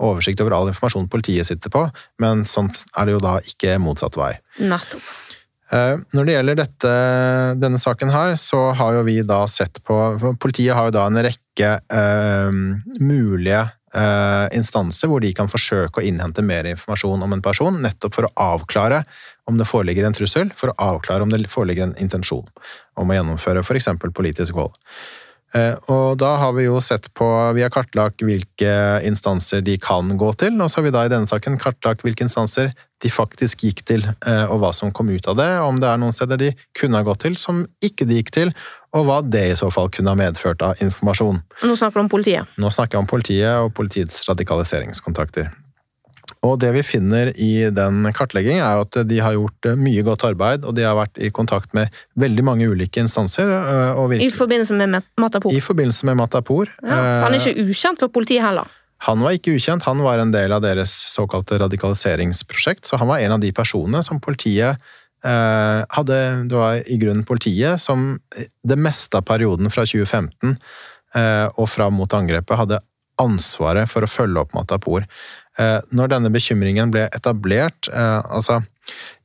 oversikt 0.02 0.42
over 0.42 0.56
all 0.56 0.72
informasjon 0.72 1.10
politiet 1.12 1.46
sitter 1.48 1.72
på, 1.74 1.86
men 2.22 2.44
sånn 2.50 2.72
er 2.96 3.08
det 3.08 3.16
jo 3.16 3.24
da 3.24 3.38
ikke 3.46 3.78
motsatt 3.82 4.18
vei. 4.18 4.34
Nettopp. 4.58 5.14
Når 5.68 6.24
det 6.24 6.32
gjelder 6.32 6.56
dette, 6.56 6.90
denne 7.60 7.76
saken 7.76 8.08
her, 8.08 8.30
så 8.40 8.70
har 8.78 8.94
jo 8.96 9.02
vi 9.04 9.18
da 9.20 9.42
sett 9.52 9.82
på 9.84 9.98
Politiet 10.40 10.72
har 10.72 10.88
jo 10.88 10.94
da 10.96 11.02
en 11.10 11.20
rekke 11.26 11.74
eh, 11.92 12.60
mulige 13.04 13.66
uh, 13.98 14.46
instanser 14.56 15.10
hvor 15.10 15.22
de 15.24 15.32
kan 15.36 15.50
forsøke 15.50 16.00
å 16.00 16.06
innhente 16.06 16.44
mer 16.44 16.68
informasjon 16.70 17.24
om 17.26 17.34
en 17.34 17.44
person, 17.44 17.80
nettopp 17.82 18.16
for 18.16 18.28
å 18.28 18.34
avklare 18.54 19.02
om 19.50 19.58
det 19.58 19.68
foreligger 19.68 20.06
en 20.06 20.16
trussel, 20.16 20.52
for 20.56 20.72
å 20.72 20.76
avklare 20.94 21.24
om 21.24 21.32
det 21.32 21.44
foreligger 21.50 21.88
en 21.88 21.96
intensjon 22.02 22.46
om 22.98 23.10
å 23.10 23.18
gjennomføre 23.18 23.64
f.eks. 23.64 23.90
politisk 24.14 24.56
vold. 24.58 24.76
Uh, 25.56 25.74
og 25.88 26.18
da 26.20 26.34
har 26.42 26.52
vi 26.58 26.66
jo 26.66 26.76
sett 26.84 27.06
på 27.16 27.26
Vi 27.56 27.62
har 27.64 27.72
kartlagt 27.72 28.20
hvilke 28.20 28.72
instanser 29.08 29.62
de 29.64 29.78
kan 29.80 30.10
gå 30.20 30.32
til, 30.40 30.58
og 30.60 30.68
så 30.68 30.80
har 30.80 30.88
vi 30.88 30.92
da 30.92 31.06
i 31.06 31.12
denne 31.12 31.30
saken 31.30 31.56
kartlagt 31.62 32.04
hvilke 32.04 32.26
instanser 32.26 32.74
de 33.02 33.10
faktisk 33.12 33.62
gikk 33.62 33.84
til, 33.86 34.02
eh, 34.26 34.44
og 34.50 34.58
hva 34.62 34.72
som 34.74 34.90
kom 34.90 35.08
ut 35.08 35.28
av 35.30 35.36
det. 35.38 35.46
Om 35.62 35.78
det 35.78 35.86
er 35.86 36.00
noen 36.02 36.14
steder 36.14 36.40
de 36.40 36.48
kunne 36.74 36.98
ha 36.98 37.06
gått 37.06 37.22
til 37.26 37.38
som 37.38 37.62
ikke 37.84 38.08
de 38.08 38.18
gikk 38.18 38.32
til, 38.34 38.50
og 38.96 39.06
hva 39.06 39.20
det 39.22 39.44
i 39.52 39.56
så 39.58 39.70
fall 39.70 39.90
kunne 39.94 40.10
ha 40.10 40.18
medført 40.18 40.64
av 40.66 40.82
informasjon. 40.82 41.38
Nå 41.62 41.78
snakker 41.78 42.00
du 42.00 42.06
om 42.06 42.10
politiet? 42.10 42.58
Nå 42.58 42.72
snakker 42.74 42.98
jeg 42.98 43.04
om 43.04 43.10
politiet 43.10 43.62
og 43.62 43.72
politiets 43.78 44.24
radikaliseringskontakter. 44.26 45.52
Og 46.46 46.58
det 46.62 46.70
vi 46.76 46.84
finner 46.86 47.32
i 47.34 47.66
den 47.74 48.06
kartleggingen, 48.14 48.62
er 48.62 48.84
at 48.84 48.98
de 49.08 49.20
har 49.22 49.34
gjort 49.34 49.70
mye 49.80 50.04
godt 50.06 50.26
arbeid, 50.28 50.66
og 50.68 50.76
de 50.78 50.84
har 50.86 50.94
vært 50.98 51.18
i 51.18 51.32
kontakt 51.34 51.72
med 51.74 51.94
veldig 52.20 52.44
mange 52.46 52.68
ulike 52.70 53.02
instanser. 53.02 53.50
Eh, 53.58 54.18
I 54.22 54.30
forbindelse 54.34 54.76
med 54.78 55.00
Matapor? 55.18 55.54
I 55.54 55.62
forbindelse 55.64 56.06
med 56.06 56.20
Matapor. 56.20 56.70
Ja, 56.82 57.18
så 57.18 57.26
han 57.26 57.34
er 57.34 57.42
ikke 57.42 57.66
ukjent 57.66 58.04
for 58.04 58.14
politiet 58.14 58.44
heller? 58.46 58.70
Han 59.06 59.22
var 59.22 59.34
ikke 59.36 59.54
ukjent, 59.54 59.86
han 59.86 60.00
var 60.02 60.18
en 60.18 60.32
del 60.34 60.52
av 60.54 60.62
deres 60.64 60.90
såkalte 61.10 61.58
radikaliseringsprosjekt, 61.62 62.86
så 62.86 62.98
han 62.98 63.10
var 63.10 63.22
en 63.22 63.36
av 63.36 63.42
de 63.42 63.52
personene 63.54 64.02
som 64.06 64.18
politiet 64.22 64.74
eh, 65.24 65.80
hadde 65.94 66.18
Det 66.50 66.58
var 66.58 66.82
i 66.82 66.98
grunnen 66.98 67.26
politiet 67.26 67.82
som 67.82 68.16
det 68.34 68.78
meste 68.78 69.18
av 69.18 69.26
perioden 69.26 69.70
fra 69.70 69.86
2015 69.86 70.56
eh, 71.14 71.46
og 71.54 71.68
fram 71.70 71.98
mot 71.98 72.14
angrepet 72.14 72.58
hadde 72.58 72.82
ansvaret 73.18 73.90
for 73.90 74.06
å 74.06 74.10
følge 74.10 74.42
opp 74.44 74.54
Matapor. 74.54 75.06
Eh, 75.58 75.78
når 75.90 76.12
denne 76.12 76.30
bekymringen 76.30 76.92
ble 76.94 77.08
etablert 77.10 77.90
eh, 77.90 78.18
altså 78.30 78.60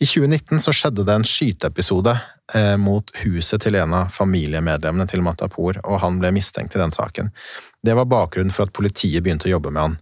i 0.02 0.08
2019 0.08 0.60
så 0.64 0.74
skjedde 0.76 1.06
det 1.06 1.14
en 1.14 1.28
skyteepisode 1.28 2.16
eh, 2.56 2.74
mot 2.82 3.14
huset 3.22 3.62
til 3.64 3.78
en 3.80 3.94
av 4.02 4.14
familiemedlemmene 4.16 5.06
til 5.08 5.22
Matapour, 5.24 5.78
og 5.86 6.02
han 6.02 6.18
ble 6.20 6.34
mistenkt 6.36 6.76
i 6.76 6.82
den 6.82 6.92
saken. 6.96 7.30
Det 7.86 7.96
var 7.96 8.10
bakgrunnen 8.10 8.52
for 8.56 8.66
at 8.66 8.74
politiet 8.76 9.24
begynte 9.24 9.48
å 9.48 9.56
jobbe 9.56 9.72
med 9.74 9.86
han. 9.88 10.00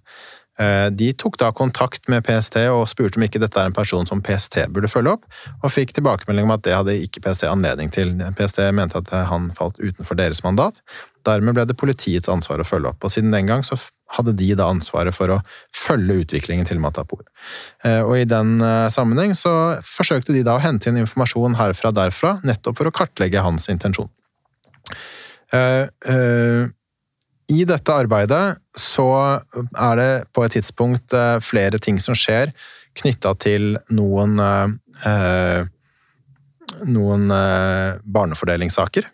De 0.93 1.07
tok 1.17 1.39
da 1.41 1.47
kontakt 1.55 2.09
med 2.11 2.21
PST 2.27 2.57
og 2.69 2.83
spurte 2.91 3.17
om 3.17 3.23
ikke 3.25 3.39
dette 3.41 3.57
er 3.57 3.69
en 3.69 3.73
person 3.73 4.05
som 4.05 4.19
PST 4.21 4.59
burde 4.69 4.91
følge 4.91 5.15
opp, 5.15 5.23
og 5.63 5.71
fikk 5.73 5.95
tilbakemelding 5.95 6.45
om 6.45 6.53
at 6.53 6.61
det 6.67 6.75
hadde 6.75 6.97
ikke 7.01 7.23
PST 7.23 7.47
anledning 7.49 7.89
til. 7.95 8.11
PST 8.37 8.59
mente 8.75 8.99
at 8.99 9.09
han 9.31 9.47
falt 9.57 9.79
utenfor 9.81 10.19
deres 10.19 10.43
mandat. 10.45 10.77
Dermed 11.27 11.57
ble 11.57 11.65
det 11.69 11.77
politiets 11.77 12.29
ansvar 12.31 12.61
å 12.61 12.67
følge 12.67 12.91
opp, 12.91 13.03
og 13.05 13.13
siden 13.13 13.33
den 13.33 13.49
gang 13.49 13.65
så 13.65 13.77
hadde 14.15 14.33
de 14.37 14.49
da 14.57 14.67
ansvaret 14.71 15.15
for 15.15 15.31
å 15.31 15.39
følge 15.75 16.21
utviklingen 16.25 16.67
til 16.67 16.81
Matapor. 16.83 17.23
Eh, 17.85 18.01
og 18.01 18.17
i 18.19 18.27
den 18.27 18.57
eh, 18.65 18.89
sammenheng 18.93 19.35
så 19.37 19.53
forsøkte 19.87 20.35
de 20.35 20.43
da 20.47 20.57
å 20.57 20.63
hente 20.63 20.91
inn 20.91 20.99
informasjon 21.01 21.57
herfra 21.59 21.93
og 21.93 21.99
derfra, 21.99 22.35
nettopp 22.47 22.79
for 22.79 22.89
å 22.89 22.95
kartlegge 22.95 23.43
hans 23.45 23.69
intensjon. 23.71 24.11
Eh, 25.55 25.87
I 27.51 27.63
dette 27.67 27.95
arbeidet 28.03 28.45
så 28.79 29.09
er 29.51 29.95
det 29.99 30.11
på 30.31 30.45
et 30.45 30.55
tidspunkt 30.55 31.15
flere 31.43 31.79
ting 31.83 31.99
som 31.99 32.15
skjer 32.15 32.53
knytta 32.95 33.33
til 33.39 33.75
noen 33.91 34.39
noen 36.87 37.33
barnefordelingssaker. 38.15 39.07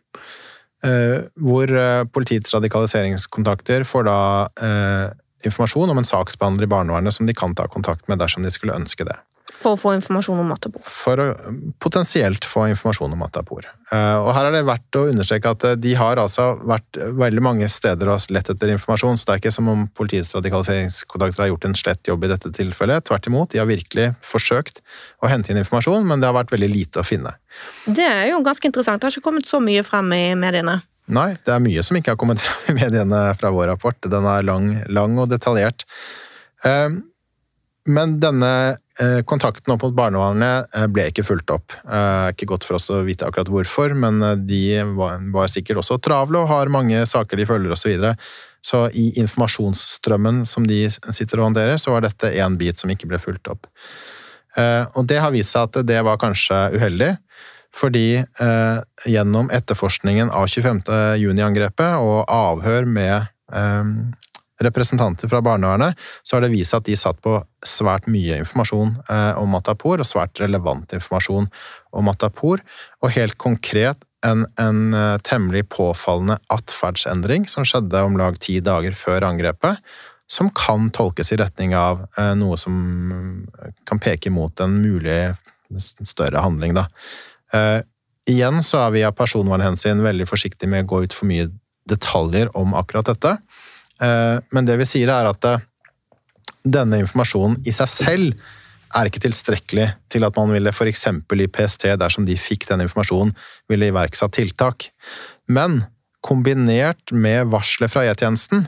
Eh, 0.87 1.27
hvor 1.43 1.71
eh, 1.71 2.03
politiets 2.13 2.53
radikaliseringskontakter 2.55 3.83
får 3.87 4.07
da 4.07 4.19
eh, 4.63 5.07
informasjon 5.47 5.91
om 5.91 5.99
en 5.99 6.07
saksbehandler 6.07 6.67
i 6.67 6.71
barnevernet 6.71 7.15
som 7.15 7.27
de 7.27 7.35
kan 7.35 7.55
ta 7.55 7.67
kontakt 7.71 8.07
med 8.07 8.21
dersom 8.21 8.45
de 8.45 8.53
skulle 8.53 8.77
ønske 8.77 9.07
det. 9.07 9.17
For 9.57 9.73
å 9.73 9.79
få 9.79 9.93
informasjon 9.97 10.39
om 10.41 10.51
Matapor? 10.51 10.83
For 10.85 11.21
å 11.21 11.27
potensielt 11.81 12.45
få 12.45 12.67
informasjon 12.71 13.13
om 13.15 13.21
Matapor. 13.23 13.65
Og 13.89 14.29
her 14.35 14.49
er 14.49 14.53
det 14.53 14.65
verdt 14.67 14.99
å 14.99 15.05
understreke 15.09 15.53
at 15.55 15.65
de 15.81 15.93
har 15.97 16.19
altså 16.21 16.49
vært 16.67 16.99
veldig 17.17 17.43
mange 17.43 17.69
steder 17.71 18.11
og 18.11 18.27
lett 18.33 18.51
etter 18.53 18.73
informasjon, 18.73 19.17
så 19.17 19.29
det 19.29 19.35
er 19.35 19.41
ikke 19.41 19.55
som 19.55 19.71
om 19.71 19.85
politiets 19.97 20.33
radikaliseringskontakter 20.37 21.45
har 21.45 21.51
gjort 21.53 21.69
en 21.69 21.77
slett 21.79 22.11
jobb 22.11 22.27
i 22.27 22.31
dette 22.33 22.51
tilfellet. 22.53 23.07
Tvert 23.09 23.31
imot, 23.31 23.49
de 23.53 23.63
har 23.63 23.69
virkelig 23.69 24.11
forsøkt 24.25 24.83
å 25.23 25.31
hente 25.31 25.53
inn 25.53 25.61
informasjon, 25.63 26.05
men 26.05 26.21
det 26.21 26.29
har 26.29 26.37
vært 26.37 26.53
veldig 26.53 26.69
lite 26.73 27.01
å 27.01 27.07
finne. 27.07 27.33
Det 27.87 28.05
er 28.05 28.29
jo 28.33 28.43
ganske 28.45 28.69
interessant. 28.69 29.01
Det 29.01 29.09
har 29.09 29.17
ikke 29.17 29.29
kommet 29.31 29.49
så 29.49 29.61
mye 29.63 29.85
frem 29.87 30.13
i 30.13 30.23
mediene. 30.37 30.79
Nei, 31.07 31.31
det 31.47 31.53
er 31.55 31.63
mye 31.63 31.83
som 31.87 31.97
ikke 31.97 32.13
har 32.13 32.19
kommet 32.19 32.43
frem 32.45 32.75
i 32.75 32.81
mediene 32.83 33.25
fra 33.39 33.53
vår 33.55 33.71
rapport. 33.73 33.97
Den 34.05 34.27
er 34.29 34.45
lang, 34.45 34.73
lang 34.91 35.17
og 35.17 35.31
detaljert. 35.31 35.87
Men 37.87 38.17
denne 38.19 38.51
eh, 38.51 38.83
kontakten 39.29 39.73
opp 39.73 39.83
mot 39.85 39.95
barnevernet 39.97 40.73
eh, 40.75 40.87
ble 40.89 41.07
ikke 41.11 41.25
fulgt 41.27 41.53
opp. 41.53 41.75
Eh, 41.85 42.33
ikke 42.33 42.49
godt 42.49 42.67
for 42.67 42.79
oss 42.79 42.89
å 42.93 43.03
vite 43.07 43.27
akkurat 43.27 43.51
hvorfor, 43.51 43.93
men 43.97 44.21
de 44.49 44.81
var 45.33 45.51
sikkert 45.53 45.83
også 45.83 45.99
travle 46.01 46.41
og 46.41 46.51
har 46.51 46.73
mange 46.73 47.03
saker 47.09 47.37
de 47.37 47.47
følger 47.49 47.75
osv. 47.75 47.93
Så, 48.01 48.13
så 48.71 48.83
i 48.97 49.09
informasjonsstrømmen 49.21 50.43
som 50.49 50.65
de 50.67 50.85
sitter 50.89 51.41
og 51.41 51.51
håndterer, 51.51 51.77
så 51.81 51.93
var 51.93 52.07
dette 52.07 52.33
én 52.33 52.57
bit 52.59 52.81
som 52.81 52.91
ikke 52.93 53.09
ble 53.09 53.21
fulgt 53.21 53.51
opp. 53.53 53.69
Og 54.57 55.03
det 55.05 55.19
har 55.21 55.29
vist 55.29 55.53
seg 55.53 55.67
at 55.67 55.85
det 55.85 55.99
var 56.01 56.17
kanskje 56.17 56.55
uheldig. 56.73 57.11
Fordi 57.77 58.15
eh, 58.17 58.77
gjennom 59.05 59.51
etterforskningen 59.53 60.31
av 60.33 60.47
25. 60.47 60.81
juni-angrepet 61.21 61.99
og 62.01 62.23
avhør 62.31 62.87
med 62.89 63.27
eh, 63.53 63.91
representanter 64.63 65.29
fra 65.29 65.41
barnevernet, 65.41 65.97
så 66.23 66.37
har 66.37 66.45
det 66.45 66.51
vist 66.53 66.73
seg 66.73 66.81
at 66.81 66.89
de 66.89 66.97
satt 66.97 67.21
på 67.23 67.37
svært 67.65 68.07
mye 68.09 68.39
informasjon 68.41 68.95
eh, 69.09 69.33
om 69.39 69.51
Matapour, 69.53 70.01
og 70.01 70.07
svært 70.07 70.41
relevant 70.41 70.93
informasjon 70.97 71.49
om 71.93 72.07
Matapour. 72.07 72.63
Og 73.03 73.13
helt 73.15 73.37
konkret 73.41 74.03
en, 74.25 74.47
en 74.57 74.79
uh, 74.97 75.19
temmelig 75.21 75.67
påfallende 75.69 76.39
atferdsendring 76.51 77.45
som 77.51 77.65
skjedde 77.67 78.01
om 78.01 78.15
lag 78.17 78.39
ti 78.41 78.57
dager 78.65 78.97
før 78.97 79.27
angrepet, 79.27 79.77
som 80.27 80.49
kan 80.57 80.89
tolkes 80.91 81.29
i 81.31 81.37
retning 81.39 81.75
av 81.77 82.01
uh, 82.17 82.33
noe 82.35 82.57
som 82.59 82.73
kan 83.87 84.01
peke 84.01 84.33
mot 84.33 84.65
en 84.65 84.73
mulig 84.81 85.35
større 86.07 86.41
handling, 86.41 86.73
da. 86.77 86.87
Igjen 88.27 88.61
så 88.63 88.85
er 88.85 88.93
vi 88.95 89.01
av 89.07 89.15
personvernhensyn 89.15 89.99
veldig 90.03 90.27
forsiktige 90.27 90.71
med 90.71 90.85
å 90.85 90.89
gå 90.91 91.01
ut 91.05 91.15
for 91.15 91.27
mye 91.27 91.49
detaljer 91.87 92.51
om 92.59 92.75
akkurat 92.75 93.07
dette. 93.07 93.35
Eh, 94.03 94.37
men 94.53 94.69
det 94.69 94.77
vi 94.81 94.87
sier, 94.89 95.11
er 95.13 95.29
at 95.29 95.49
eh, 95.49 95.65
denne 96.67 97.01
informasjonen 97.03 97.61
i 97.67 97.73
seg 97.75 97.91
selv 97.91 98.47
er 98.95 99.09
ikke 99.09 99.21
tilstrekkelig 99.25 99.89
til 100.11 100.25
at 100.27 100.37
man 100.39 100.53
ville 100.55 100.71
f.eks. 100.71 101.05
i 101.09 101.49
PST, 101.51 101.89
dersom 101.99 102.25
de 102.27 102.37
fikk 102.39 102.69
den 102.69 102.85
informasjonen, 102.85 103.33
ville 103.69 103.91
iverksatt 103.91 104.37
tiltak. 104.37 104.89
Men 105.51 105.83
kombinert 106.25 107.11
med 107.11 107.51
varselet 107.51 107.93
fra 107.93 108.05
E-tjenesten, 108.07 108.65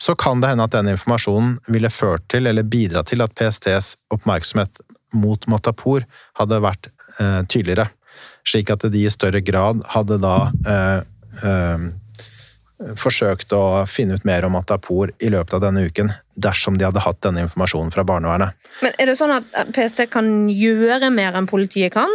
så 0.00 0.14
kan 0.16 0.40
det 0.40 0.52
hende 0.52 0.64
at 0.64 0.72
denne 0.72 0.94
informasjonen 0.94 1.58
ville 1.68 1.90
ført 1.92 2.24
til, 2.32 2.48
eller 2.48 2.64
bidratt 2.64 3.10
til, 3.10 3.20
at 3.20 3.34
PSTs 3.36 3.96
oppmerksomhet 4.14 4.80
mot 5.12 5.44
Matapour 5.50 6.06
hadde 6.38 6.60
vært 6.64 6.88
eh, 7.18 7.42
tydeligere. 7.50 7.90
Slik 8.48 8.70
at 8.72 8.86
de 8.92 9.04
i 9.04 9.12
større 9.12 9.42
grad 9.44 9.82
hadde 9.92 10.16
da 10.22 10.36
eh, 10.64 11.02
eh, 11.44 11.84
forsøkt 12.96 13.52
å 13.52 13.84
finne 13.90 14.16
ut 14.16 14.26
mer 14.28 14.46
om 14.48 14.56
Atapor 14.58 15.12
i 15.20 15.30
løpet 15.32 15.56
av 15.58 15.64
denne 15.66 15.84
uken, 15.88 16.12
dersom 16.40 16.78
de 16.80 16.86
hadde 16.88 17.02
hatt 17.04 17.20
denne 17.24 17.44
informasjonen 17.44 17.92
fra 17.94 18.04
barnevernet. 18.08 18.56
Men 18.80 18.96
Er 18.98 19.10
det 19.10 19.16
sånn 19.20 19.34
at 19.34 19.48
PST 19.76 20.06
kan 20.12 20.48
gjøre 20.48 21.10
mer 21.12 21.36
enn 21.36 21.50
politiet 21.50 21.92
kan? 21.96 22.10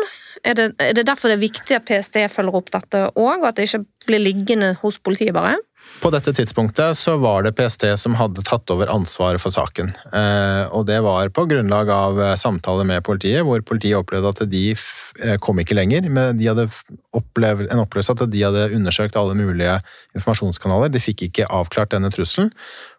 Er 0.45 0.57
det, 0.57 0.65
er 0.81 0.93
det 0.93 1.05
derfor 1.07 1.31
det 1.31 1.39
er 1.39 1.45
viktig 1.45 1.77
at 1.77 1.85
PST 1.87 2.19
følger 2.33 2.57
opp 2.57 2.71
dette 2.73 3.05
òg, 3.13 3.41
og 3.41 3.47
at 3.49 3.57
det 3.57 3.69
ikke 3.69 3.85
blir 4.09 4.21
liggende 4.21 4.75
hos 4.81 4.99
politiet 5.01 5.33
bare? 5.37 5.57
På 6.01 6.11
dette 6.13 6.33
tidspunktet 6.35 6.97
så 6.97 7.15
var 7.17 7.45
det 7.45 7.53
PST 7.55 7.85
som 7.97 8.15
hadde 8.19 8.43
tatt 8.45 8.69
over 8.73 8.89
ansvaret 8.91 9.41
for 9.41 9.53
saken. 9.53 9.91
Eh, 10.13 10.65
og 10.75 10.85
det 10.89 10.99
var 11.05 11.31
på 11.33 11.45
grunnlag 11.49 11.89
av 11.89 12.19
eh, 12.21 12.33
samtaler 12.37 12.87
med 12.87 13.03
politiet, 13.07 13.45
hvor 13.47 13.63
politiet 13.65 13.97
opplevde 13.97 14.33
at 14.33 14.43
de 14.51 14.63
eh, 14.75 15.37
kom 15.41 15.61
ikke 15.61 15.77
lenger. 15.77 16.09
Men 16.11 16.37
de 16.37 16.49
hadde 16.51 16.67
opplevd, 17.15 17.69
en 17.71 17.83
opplevelse 17.85 18.13
at 18.13 18.25
de 18.29 18.43
hadde 18.43 18.67
undersøkt 18.75 19.17
alle 19.17 19.37
mulige 19.39 19.79
informasjonskanaler. 20.17 20.91
De 20.93 21.01
fikk 21.01 21.27
ikke 21.29 21.49
avklart 21.49 21.95
denne 21.95 22.11
trusselen. 22.13 22.51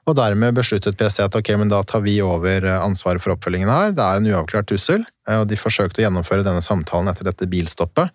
Og 0.07 0.16
dermed 0.18 0.57
besluttet 0.57 0.99
PST 0.99 1.22
at 1.26 1.37
ok, 1.37 1.53
men 1.61 1.70
da 1.70 1.82
tar 1.87 2.03
vi 2.07 2.16
over 2.24 2.64
ansvaret 2.78 3.22
for 3.22 3.37
oppfølgingen 3.37 3.70
her. 3.70 3.95
Det 3.95 4.05
er 4.07 4.20
en 4.20 4.30
uavklart 4.32 4.70
trussel, 4.70 5.03
og 5.34 5.49
de 5.51 5.59
forsøkte 5.59 5.99
å 6.01 6.07
gjennomføre 6.07 6.47
denne 6.47 6.62
samtalen 6.62 7.11
etter 7.11 7.26
dette 7.26 7.49
bilstoppet. 7.51 8.14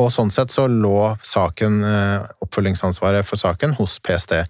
Og 0.00 0.08
sånn 0.14 0.30
sett 0.32 0.52
så 0.54 0.66
lå 0.70 1.14
saken, 1.26 1.80
eh, 1.84 2.28
oppfølgingsansvaret 2.44 3.26
for 3.28 3.40
saken 3.40 3.74
hos 3.76 3.98
PST. 4.00 4.44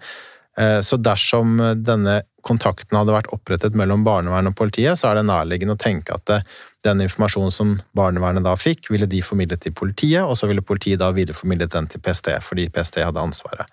Eh, 0.57 0.79
så 0.81 0.97
dersom 0.97 1.57
denne 1.83 2.21
kontakten 2.47 2.97
hadde 2.97 3.13
vært 3.13 3.31
opprettet 3.35 3.75
mellom 3.77 4.03
barnevernet 4.03 4.53
og 4.53 4.57
politiet, 4.57 4.97
så 4.99 5.11
er 5.11 5.19
det 5.19 5.27
nærliggende 5.29 5.75
å 5.75 5.81
tenke 5.81 6.15
at 6.15 6.29
eh, 6.29 6.45
den 6.87 7.03
informasjonen 7.03 7.51
som 7.53 7.73
barnevernet 7.97 8.45
da 8.47 8.55
fikk, 8.55 8.89
ville 8.89 9.09
de 9.09 9.21
formidlet 9.21 9.61
til 9.61 9.75
politiet, 9.77 10.23
og 10.23 10.37
så 10.39 10.49
ville 10.49 10.63
politiet 10.65 10.99
da 10.99 11.11
videreformidlet 11.15 11.73
den 11.75 11.89
til 11.91 12.01
PST, 12.01 12.31
fordi 12.41 12.69
PST 12.73 13.03
hadde 13.05 13.21
ansvaret. 13.21 13.67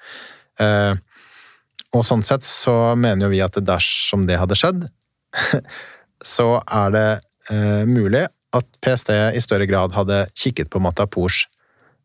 Og 1.96 2.02
sånn 2.04 2.24
sett 2.26 2.44
så 2.44 2.92
mener 2.98 3.24
jo 3.24 3.32
vi 3.32 3.40
at 3.40 3.56
dersom 3.64 4.26
det 4.28 4.36
hadde 4.36 4.58
skjedd, 4.58 4.82
så 6.36 6.58
er 6.66 6.92
det 6.92 7.08
mulig 7.88 8.26
at 8.52 8.68
PST 8.84 9.14
i 9.38 9.40
større 9.40 9.64
grad 9.70 9.96
hadde 9.96 10.26
kikket 10.36 10.68
på 10.68 10.82
Matapors 10.84 11.46
Eh, 11.46 11.57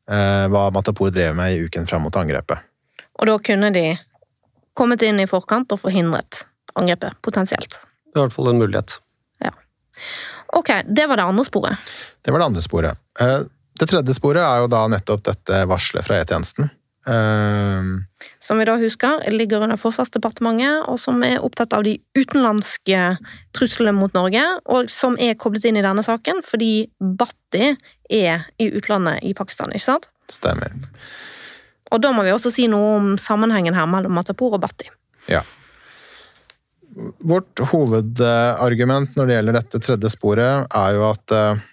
hva 0.04 0.66
Matapour 0.76 1.14
drev 1.16 1.36
med 1.38 1.54
i 1.56 1.62
uken 1.64 1.86
fram 1.88 2.04
mot 2.04 2.16
angrepet. 2.20 2.60
Og 3.22 3.30
da 3.30 3.38
kunne 3.40 3.70
de 3.72 3.86
kommet 4.76 5.04
inn 5.06 5.22
i 5.22 5.28
forkant 5.30 5.72
og 5.72 5.80
forhindret 5.86 6.44
angrepet, 6.76 7.16
potensielt. 7.22 7.78
Det 8.14 8.18
er 8.18 8.24
i 8.24 8.28
hvert 8.28 8.36
fall 8.36 8.52
en 8.52 8.62
mulighet. 8.62 8.98
Ja. 9.44 9.54
Ok, 10.58 10.72
det 10.86 11.08
var 11.10 11.22
det 11.22 11.28
andre 11.32 11.46
sporet. 11.48 11.94
Det 12.22 12.34
var 12.34 12.44
det 12.44 12.50
andre 12.52 12.64
sporet. 12.66 13.04
Eh, 13.20 13.40
det 13.80 13.90
tredje 13.90 14.16
sporet 14.18 14.44
er 14.44 14.64
jo 14.64 14.70
da 14.72 14.84
nettopp 14.92 15.24
dette 15.30 15.64
varselet 15.70 16.06
fra 16.06 16.20
E-tjenesten. 16.22 16.70
Um, 17.04 18.06
som 18.40 18.60
vi 18.62 18.66
da 18.68 18.78
husker 18.80 19.26
ligger 19.32 19.66
under 19.66 19.80
Forsvarsdepartementet, 19.80 20.86
og 20.88 21.00
som 21.02 21.20
er 21.28 21.44
opptatt 21.44 21.76
av 21.76 21.84
de 21.84 21.98
utenlandske 22.16 23.18
truslene 23.56 23.96
mot 23.98 24.14
Norge, 24.16 24.44
og 24.72 24.92
som 24.92 25.18
er 25.20 25.36
koblet 25.40 25.68
inn 25.68 25.80
i 25.80 25.84
denne 25.84 26.06
saken 26.06 26.40
fordi 26.48 26.88
Bhatti 27.00 27.74
er 28.08 28.48
i 28.62 28.70
utlandet 28.72 29.24
i 29.28 29.34
Pakistan, 29.36 29.76
ikke 29.76 29.90
sant? 29.90 30.10
Stemmer. 30.32 30.72
Og 31.92 32.02
da 32.02 32.14
må 32.16 32.24
vi 32.26 32.32
også 32.34 32.54
si 32.54 32.70
noe 32.72 32.96
om 32.98 33.12
sammenhengen 33.22 33.76
her 33.78 33.90
mellom 33.90 34.16
Matapur 34.16 34.56
og 34.56 34.64
Bhatti. 34.64 34.88
Ja. 35.28 35.44
Vårt 37.20 37.60
hovedargument 37.74 39.18
når 39.18 39.28
det 39.28 39.38
gjelder 39.38 39.60
dette 39.60 39.84
tredje 39.84 40.14
sporet, 40.14 40.68
er 40.72 40.96
jo 40.96 41.06
at 41.10 41.36
uh, 41.36 41.64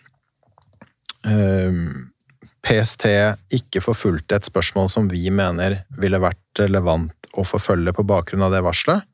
um, 1.31 2.10
PST 2.67 3.07
ikke 3.57 3.83
forfulgte 3.85 4.37
et 4.37 4.49
spørsmål 4.49 4.91
som 4.93 5.09
vi 5.11 5.31
mener 5.33 5.81
ville 6.01 6.21
vært 6.21 6.61
relevant 6.61 7.31
å 7.39 7.45
forfølge 7.47 7.95
på 7.97 8.05
bakgrunn 8.07 8.45
av 8.45 8.53
det 8.55 8.63
varselet, 8.67 9.07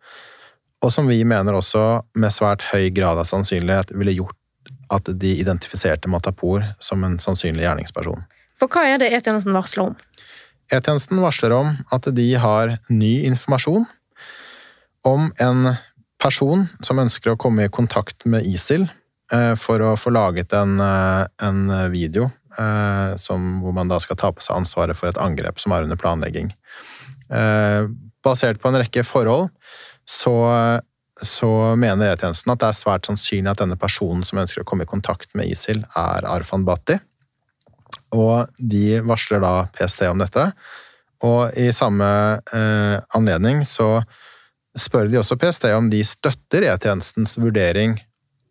og 0.85 0.93
som 0.93 1.09
vi 1.09 1.23
mener 1.25 1.57
også 1.57 1.85
med 2.19 2.35
svært 2.35 2.65
høy 2.73 2.91
grad 2.95 3.21
av 3.21 3.29
sannsynlighet 3.29 3.95
ville 3.97 4.17
gjort 4.19 4.37
at 4.93 5.09
de 5.19 5.33
identifiserte 5.41 6.11
Matapour 6.11 6.65
som 6.83 7.03
en 7.07 7.17
sannsynlig 7.23 7.65
gjerningsperson. 7.65 8.23
For 8.57 8.71
hva 8.73 8.87
er 8.89 9.01
det 9.03 9.11
E-tjenesten 9.15 9.57
varsler 9.57 9.91
om? 9.91 9.97
E-tjenesten 10.73 11.21
varsler 11.23 11.55
om 11.57 11.73
at 11.95 12.09
de 12.15 12.27
har 12.41 12.77
ny 12.91 13.15
informasjon 13.29 13.87
om 15.07 15.29
en 15.43 15.75
person 16.23 16.67
som 16.87 17.03
ønsker 17.03 17.35
å 17.35 17.41
komme 17.41 17.67
i 17.67 17.73
kontakt 17.73 18.25
med 18.27 18.47
ISIL 18.49 18.87
eh, 19.33 19.55
for 19.61 19.83
å 19.85 19.95
få 20.01 20.13
laget 20.15 20.55
en, 20.57 20.81
eh, 20.83 21.27
en 21.47 21.69
video 21.93 22.31
som, 23.21 23.61
hvor 23.63 23.75
man 23.77 23.91
da 23.91 23.99
skal 24.03 24.19
ta 24.21 24.31
på 24.33 24.45
seg 24.45 24.57
ansvaret 24.57 24.99
for 24.99 25.11
et 25.11 25.21
angrep 25.21 25.61
som 25.63 25.75
er 25.77 25.87
under 25.87 25.99
planlegging. 26.01 26.53
Eh, 27.29 27.89
basert 28.25 28.61
på 28.63 28.71
en 28.71 28.79
rekke 28.81 29.03
forhold 29.07 29.49
så, 30.07 30.37
så 31.23 31.51
mener 31.79 32.13
E-tjenesten 32.13 32.53
at 32.55 32.63
det 32.63 32.71
er 32.71 32.79
svært 32.79 33.09
sannsynlig 33.09 33.51
at 33.51 33.63
denne 33.63 33.79
personen 33.81 34.23
som 34.27 34.41
ønsker 34.43 34.63
å 34.63 34.69
komme 34.69 34.87
i 34.87 34.91
kontakt 34.91 35.33
med 35.39 35.51
ISIL, 35.51 35.83
er 35.99 36.27
Arfan 36.31 36.67
Bhatti. 36.67 36.99
Og 38.15 38.53
de 38.59 39.01
varsler 39.07 39.43
da 39.43 39.67
PST 39.75 40.07
om 40.07 40.23
dette. 40.23 40.47
Og 41.27 41.57
i 41.59 41.73
samme 41.75 42.09
eh, 42.55 42.97
anledning 43.17 43.65
så 43.67 44.05
spør 44.77 45.09
de 45.11 45.19
også 45.19 45.39
PST 45.41 45.71
om 45.75 45.89
de 45.91 46.03
støtter 46.07 46.69
E-tjenestens 46.69 47.37
vurdering 47.41 47.97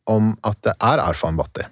om 0.10 0.34
at 0.46 0.60
det 0.66 0.74
er 0.76 1.02
Arfan 1.02 1.38
Bhatti. 1.40 1.66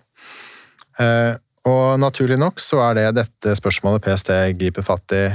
Eh, 1.01 1.33
og 1.69 1.99
naturlig 2.01 2.37
nok 2.41 2.61
så 2.61 2.81
er 2.89 2.99
det 2.99 3.07
dette 3.21 3.55
spørsmålet 3.59 4.03
PST 4.03 4.31
griper 4.59 4.85
fatt 4.85 5.15
i 5.15 5.25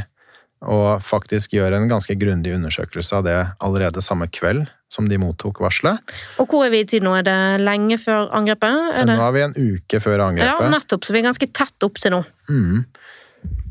og 0.66 1.04
faktisk 1.06 1.52
gjør 1.54 1.76
en 1.76 1.86
ganske 1.90 2.16
grundig 2.18 2.50
undersøkelse 2.56 3.20
av 3.20 3.26
det 3.26 3.36
allerede 3.62 4.02
samme 4.02 4.26
kveld 4.26 4.64
som 4.90 5.06
de 5.06 5.18
mottok 5.20 5.60
varselet. 5.62 6.00
Og 6.42 6.48
hvor 6.50 6.64
er 6.66 6.72
vi 6.72 6.80
i 6.82 6.88
tid 6.88 7.04
nå? 7.04 7.12
Er 7.14 7.26
det 7.26 7.62
lenge 7.62 7.98
før 8.00 8.32
angrepet? 8.34 8.78
Er 8.96 9.06
nå 9.06 9.18
er 9.22 9.34
vi 9.36 9.44
en 9.44 9.54
uke 9.54 10.00
før 10.02 10.24
angrepet. 10.24 10.64
Ja, 10.64 10.70
nettopp, 10.72 11.06
så 11.06 11.14
vi 11.14 11.20
er 11.20 11.28
ganske 11.28 11.50
tett 11.54 11.86
opp 11.86 12.00
til 12.02 12.16
nå. 12.16 12.22
Mm. 12.48 12.86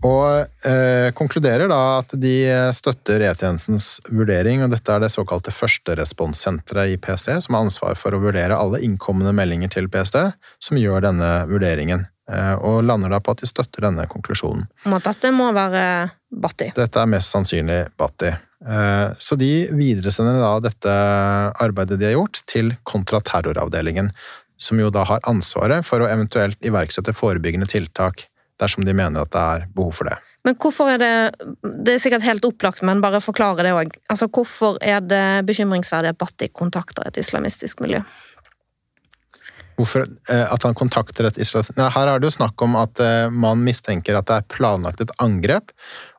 Og 0.05 0.67
eh, 0.67 1.09
konkluderer 1.17 1.69
da 1.71 1.79
at 1.99 2.13
de 2.21 2.35
støtter 2.75 3.23
E-tjenestens 3.25 3.97
vurdering, 4.13 4.61
og 4.63 4.73
dette 4.75 4.93
er 4.93 5.01
det 5.01 5.09
såkalte 5.13 5.53
førsteresponssenteret 5.55 6.93
i 6.93 6.99
PST, 7.01 7.31
som 7.45 7.57
har 7.57 7.65
ansvar 7.65 7.97
for 7.99 8.13
å 8.13 8.21
vurdere 8.21 8.57
alle 8.57 8.83
innkommende 8.85 9.33
meldinger 9.35 9.73
til 9.73 9.89
PST, 9.91 10.19
som 10.63 10.79
gjør 10.79 11.07
denne 11.09 11.31
vurderingen. 11.49 12.05
Eh, 12.27 12.53
og 12.59 12.83
lander 12.85 13.13
da 13.13 13.21
på 13.23 13.33
at 13.33 13.41
de 13.41 13.49
støtter 13.49 13.87
denne 13.87 14.05
konklusjonen. 14.11 14.67
Om 14.85 14.97
at 14.99 15.09
dette 15.09 15.31
må 15.33 15.49
være 15.55 15.83
Batti? 16.27 16.73
Dette 16.75 17.01
er 17.01 17.09
mest 17.09 17.33
sannsynlig 17.33 17.85
Batti. 17.97 18.33
Eh, 18.67 19.05
så 19.17 19.37
de 19.39 19.51
videresender 19.71 20.41
da 20.43 20.57
dette 20.61 20.97
arbeidet 21.63 21.99
de 22.01 22.09
har 22.09 22.17
gjort, 22.19 22.43
til 22.49 22.75
kontraterroravdelingen, 22.87 24.11
som 24.59 24.81
jo 24.81 24.89
da 24.93 25.05
har 25.07 25.23
ansvaret 25.29 25.85
for 25.85 26.03
å 26.03 26.09
eventuelt 26.09 26.59
iverksette 26.65 27.13
forebyggende 27.17 27.69
tiltak 27.71 28.27
dersom 28.61 28.85
de 28.85 28.95
mener 28.97 29.23
at 29.23 29.33
det 29.33 29.43
er 29.43 29.67
behov 29.75 29.93
for 29.99 30.09
det. 30.09 30.17
Men 30.47 30.55
hvorfor 30.55 30.87
er 30.93 31.01
det 31.01 31.13
Det 31.61 31.93
er 31.93 31.99
sikkert 31.99 32.23
helt 32.23 32.45
opplagt, 32.47 32.83
men 32.85 33.01
bare 33.03 33.19
forklare 33.23 33.65
det 33.65 33.75
òg. 33.75 33.91
Altså, 34.09 34.29
hvorfor 34.31 34.79
er 34.81 35.01
det 35.03 35.45
bekymringsverdig 35.49 36.13
at 36.13 36.17
Batti 36.21 36.47
kontakter 36.47 37.07
et 37.07 37.19
islamistisk 37.19 37.81
miljø? 37.83 38.01
Hvorfor, 39.77 40.07
eh, 40.29 40.53
at 40.53 40.63
han 40.65 40.73
kontakter 40.73 41.27
et 41.27 41.37
islamsk 41.37 41.77
Her 41.77 42.09
er 42.09 42.19
det 42.19 42.31
jo 42.31 42.37
snakk 42.39 42.61
om 42.65 42.75
at 42.79 42.97
eh, 43.03 43.29
man 43.29 43.61
mistenker 43.61 44.17
at 44.17 44.25
det 44.25 44.39
er 44.39 44.47
planlagt 44.49 45.03
et 45.03 45.13
angrep, 45.21 45.69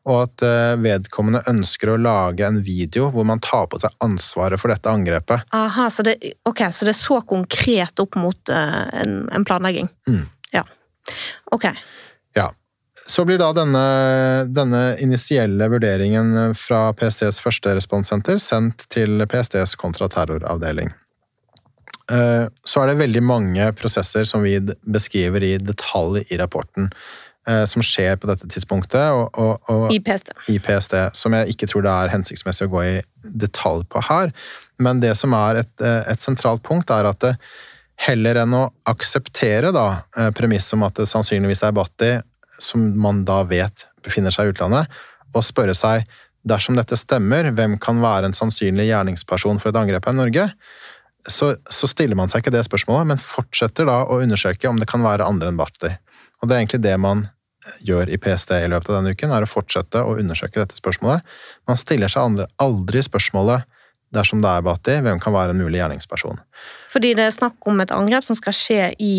og 0.06 0.28
at 0.28 0.44
eh, 0.46 0.76
vedkommende 0.78 1.42
ønsker 1.50 1.90
å 1.90 1.98
lage 1.98 2.46
en 2.46 2.60
video 2.62 3.08
hvor 3.10 3.26
man 3.26 3.42
tar 3.42 3.66
på 3.72 3.80
seg 3.82 3.96
ansvaret 4.04 4.62
for 4.62 4.70
dette 4.70 4.92
angrepet. 4.92 5.42
Aha, 5.58 5.88
så 5.90 6.06
det, 6.06 6.20
okay, 6.46 6.70
så 6.70 6.86
det 6.86 6.94
er 6.94 7.00
så 7.00 7.18
konkret 7.26 7.98
opp 8.04 8.14
mot 8.20 8.54
en, 8.54 9.24
en 9.34 9.48
planlegging? 9.48 9.90
Mm. 10.06 10.28
Ja. 10.54 10.62
Ok. 11.50 11.66
Så 13.06 13.24
blir 13.24 13.38
da 13.40 13.52
denne, 13.56 13.84
denne, 14.52 14.82
initielle 15.04 15.68
vurderingen 15.70 16.54
fra 16.58 16.88
PSTs 16.96 17.40
første 17.44 17.76
responssenter 17.78 18.40
sendt 18.42 18.86
til 18.92 19.22
PSTs 19.28 19.76
kontraterroravdeling. 19.80 20.90
Eh, 22.12 22.48
så 22.64 22.82
er 22.82 22.90
det 22.90 23.00
veldig 23.02 23.22
mange 23.24 23.70
prosesser 23.76 24.24
som 24.28 24.44
vi 24.44 24.56
beskriver 24.88 25.44
i 25.44 25.54
detalj 25.60 26.22
i 26.32 26.38
rapporten, 26.40 26.88
eh, 27.48 27.64
som 27.68 27.84
skjer 27.84 28.16
på 28.16 28.30
dette 28.30 28.48
tidspunktet. 28.48 29.12
Og, 29.12 29.28
og, 29.36 29.58
og, 29.68 29.88
I 29.92 30.00
PST. 30.04 30.32
I 30.48 30.58
PST. 30.64 30.96
Som 31.18 31.36
jeg 31.36 31.54
ikke 31.54 31.68
tror 31.70 31.84
det 31.84 31.94
er 31.94 32.14
hensiktsmessig 32.14 32.68
å 32.68 32.74
gå 32.76 32.84
i 32.86 32.94
detalj 33.44 33.84
på 33.92 34.04
her. 34.08 34.32
Men 34.80 35.02
det 35.04 35.14
som 35.20 35.36
er 35.36 35.64
et, 35.64 35.74
eh, 35.84 36.04
et 36.08 36.24
sentralt 36.24 36.64
punkt, 36.64 36.92
er 36.94 37.10
at 37.10 37.20
det, 37.24 37.34
heller 37.98 38.38
enn 38.44 38.52
å 38.54 38.68
akseptere 38.86 39.72
da, 39.74 40.04
premisset 40.38 40.76
om 40.76 40.84
at 40.86 41.00
det 41.00 41.08
sannsynligvis 41.10 41.64
er 41.66 41.72
Bhatti, 41.74 42.12
som 42.58 42.84
man 42.98 43.24
da 43.28 43.42
vet 43.48 43.86
befinner 44.04 44.34
seg 44.34 44.48
i 44.48 44.54
utlandet, 44.54 44.90
og 45.34 45.44
spørre 45.44 45.74
seg 45.76 46.06
dersom 46.48 46.78
dette 46.78 46.96
stemmer, 46.96 47.50
hvem 47.52 47.76
kan 47.82 47.98
være 48.00 48.30
en 48.30 48.36
sannsynlig 48.36 48.88
gjerningsperson 48.88 49.58
for 49.60 49.70
et 49.70 49.80
angrep 49.80 50.06
i 50.08 50.16
Norge? 50.16 50.46
så, 51.26 51.56
så, 51.70 51.88
stiller 51.88 52.16
man 52.16 52.30
seg 52.30 52.42
ikke 52.42 52.54
det 52.54 52.64
spørsmålet, 52.66 53.08
men 53.12 53.22
fortsetter 53.22 53.88
da 53.88 54.02
å 54.06 54.20
undersøke 54.22 54.70
om 54.70 54.78
det 54.80 54.88
kan 54.90 55.02
være 55.04 55.26
andre 55.26 55.50
enn 55.50 55.58
Bhatti. 55.58 55.90
Og 56.40 56.48
det 56.48 56.54
er 56.54 56.62
egentlig 56.62 56.84
det 56.84 56.94
man 57.02 57.26
gjør 57.84 58.08
i 58.08 58.18
PST 58.22 58.54
i 58.56 58.68
løpet 58.70 58.88
av 58.88 59.00
denne 59.00 59.12
uken, 59.12 59.34
er 59.34 59.44
å 59.44 59.50
fortsette 59.50 60.00
å 60.00 60.14
undersøke 60.16 60.60
dette 60.60 60.78
spørsmålet. 60.78 61.26
Man 61.68 61.80
stiller 61.80 62.12
seg 62.12 62.30
andre, 62.30 62.48
aldri 62.62 63.02
spørsmålet 63.04 63.66
dersom 64.14 64.40
det 64.40 64.48
er 64.48 64.64
Bhatti, 64.64 64.94
hvem 65.04 65.20
kan 65.20 65.34
være 65.34 65.52
en 65.52 65.60
mulig 65.60 65.82
gjerningsperson. 65.82 66.40
Fordi 66.88 67.12
det 67.18 67.26
er 67.28 67.34
snakk 67.34 67.66
om 67.68 67.82
et 67.84 67.92
angrep 67.92 68.24
som 68.24 68.38
skal 68.38 68.56
skje 68.56 68.82
i 69.04 69.16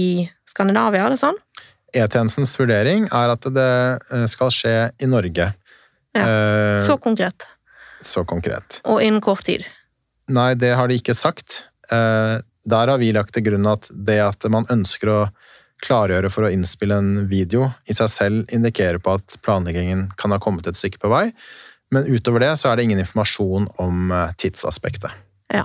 Skandinavia, 0.50 1.06
er 1.06 1.14
det 1.14 1.22
sånn? 1.22 1.38
E-tjenestens 1.94 2.54
vurdering 2.60 3.08
er 3.12 3.34
at 3.34 3.48
det 3.56 3.70
eh, 4.12 4.26
skal 4.30 4.52
skje 4.54 4.76
i 5.02 5.10
Norge. 5.10 5.50
Ja. 6.18 6.26
Eh, 6.26 6.80
Så 6.84 6.98
konkret. 7.02 7.46
så 8.06 8.24
konkret. 8.26 8.82
Og 8.86 9.02
innen 9.04 9.22
kort 9.22 9.44
tid. 9.46 9.66
Nei, 10.30 10.54
det 10.56 10.76
har 10.78 10.88
de 10.88 10.98
ikke 11.00 11.16
sagt. 11.18 11.66
Eh, 11.92 12.40
Der 12.70 12.88
har 12.92 12.98
vi 13.00 13.12
lagt 13.16 13.34
til 13.34 13.44
grunn 13.44 13.66
at 13.72 13.88
det 13.90 14.20
at 14.22 14.44
man 14.52 14.66
ønsker 14.70 15.10
å 15.10 15.20
klargjøre 15.82 16.30
for 16.30 16.44
å 16.46 16.52
innspille 16.52 16.98
en 17.00 17.28
video, 17.32 17.72
i 17.88 17.94
seg 17.96 18.10
selv 18.12 18.52
indikerer 18.54 19.00
på 19.00 19.16
at 19.16 19.38
planleggingen 19.42 20.10
kan 20.20 20.32
ha 20.36 20.38
kommet 20.38 20.68
et 20.68 20.76
stykke 20.76 21.00
på 21.00 21.10
vei. 21.10 21.32
Men 21.90 22.06
utover 22.06 22.44
det 22.44 22.52
så 22.60 22.70
er 22.70 22.76
det 22.78 22.84
ingen 22.84 23.00
informasjon 23.00 23.70
om 23.80 24.12
tidsaspektet. 24.38 25.10
Ja. 25.50 25.64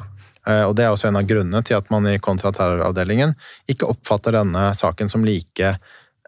Og 0.68 0.77
det 0.79 0.87
er 0.87 0.95
også 0.95 1.09
en 1.11 1.18
av 1.18 1.27
grunnene 1.29 1.61
til 1.66 1.77
at 1.77 1.91
man 1.91 2.07
i 2.07 2.18
kontraterroravdelingen 2.22 3.35
ikke 3.68 3.91
oppfatter 3.91 4.39
denne 4.39 4.70
saken 4.79 5.11
som 5.11 5.27
like 5.27 5.75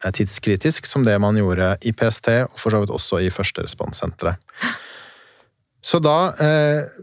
tidskritisk 0.04 0.86
som 0.86 1.04
det 1.06 1.16
man 1.22 1.38
gjorde 1.38 1.74
i 1.86 1.92
PST, 1.96 2.28
og 2.50 2.60
for 2.60 2.74
så 2.74 2.82
vidt 2.82 2.92
også 2.94 3.20
i 3.24 3.32
Førsteresponssenteret. 3.32 4.40
Så 5.86 6.00
da 6.02 6.18
eh, 6.42 7.02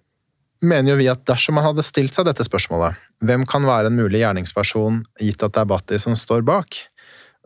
mener 0.63 0.93
jo 0.93 0.99
vi 0.99 1.09
at 1.11 1.23
dersom 1.27 1.57
man 1.57 1.67
hadde 1.67 1.85
stilt 1.85 2.15
seg 2.15 2.27
dette 2.27 2.45
spørsmålet, 2.45 2.99
hvem 3.23 3.45
kan 3.49 3.65
være 3.67 3.89
en 3.89 3.99
mulig 3.99 4.23
gjerningsperson 4.23 5.03
gitt 5.21 5.43
at 5.45 5.55
det 5.55 5.63
er 5.63 5.69
Bhatti 5.71 5.99
som 6.01 6.17
står 6.19 6.43
bak, 6.47 6.83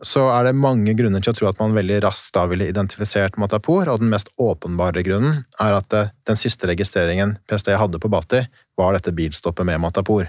så 0.04 0.28
er 0.30 0.46
det 0.46 0.58
mange 0.58 0.94
grunner 0.98 1.22
til 1.22 1.32
å 1.32 1.36
tro 1.38 1.48
at 1.50 1.58
man 1.58 1.74
veldig 1.74 1.98
raskt 2.04 2.30
da 2.36 2.44
ville 2.50 2.68
identifisert 2.70 3.38
Matapour, 3.40 3.88
og 3.90 4.02
den 4.02 4.12
mest 4.12 4.30
åpenbare 4.38 5.02
grunnen 5.06 5.42
er 5.58 5.78
at 5.80 5.94
eh, 5.96 6.12
den 6.28 6.38
siste 6.38 6.70
registreringen 6.70 7.36
PST 7.50 7.72
hadde 7.78 8.02
på 8.02 8.10
Bhatti, 8.12 8.44
var 8.78 8.94
dette 8.94 9.12
bilstoppet 9.12 9.66
med 9.66 9.80
Matapour, 9.82 10.28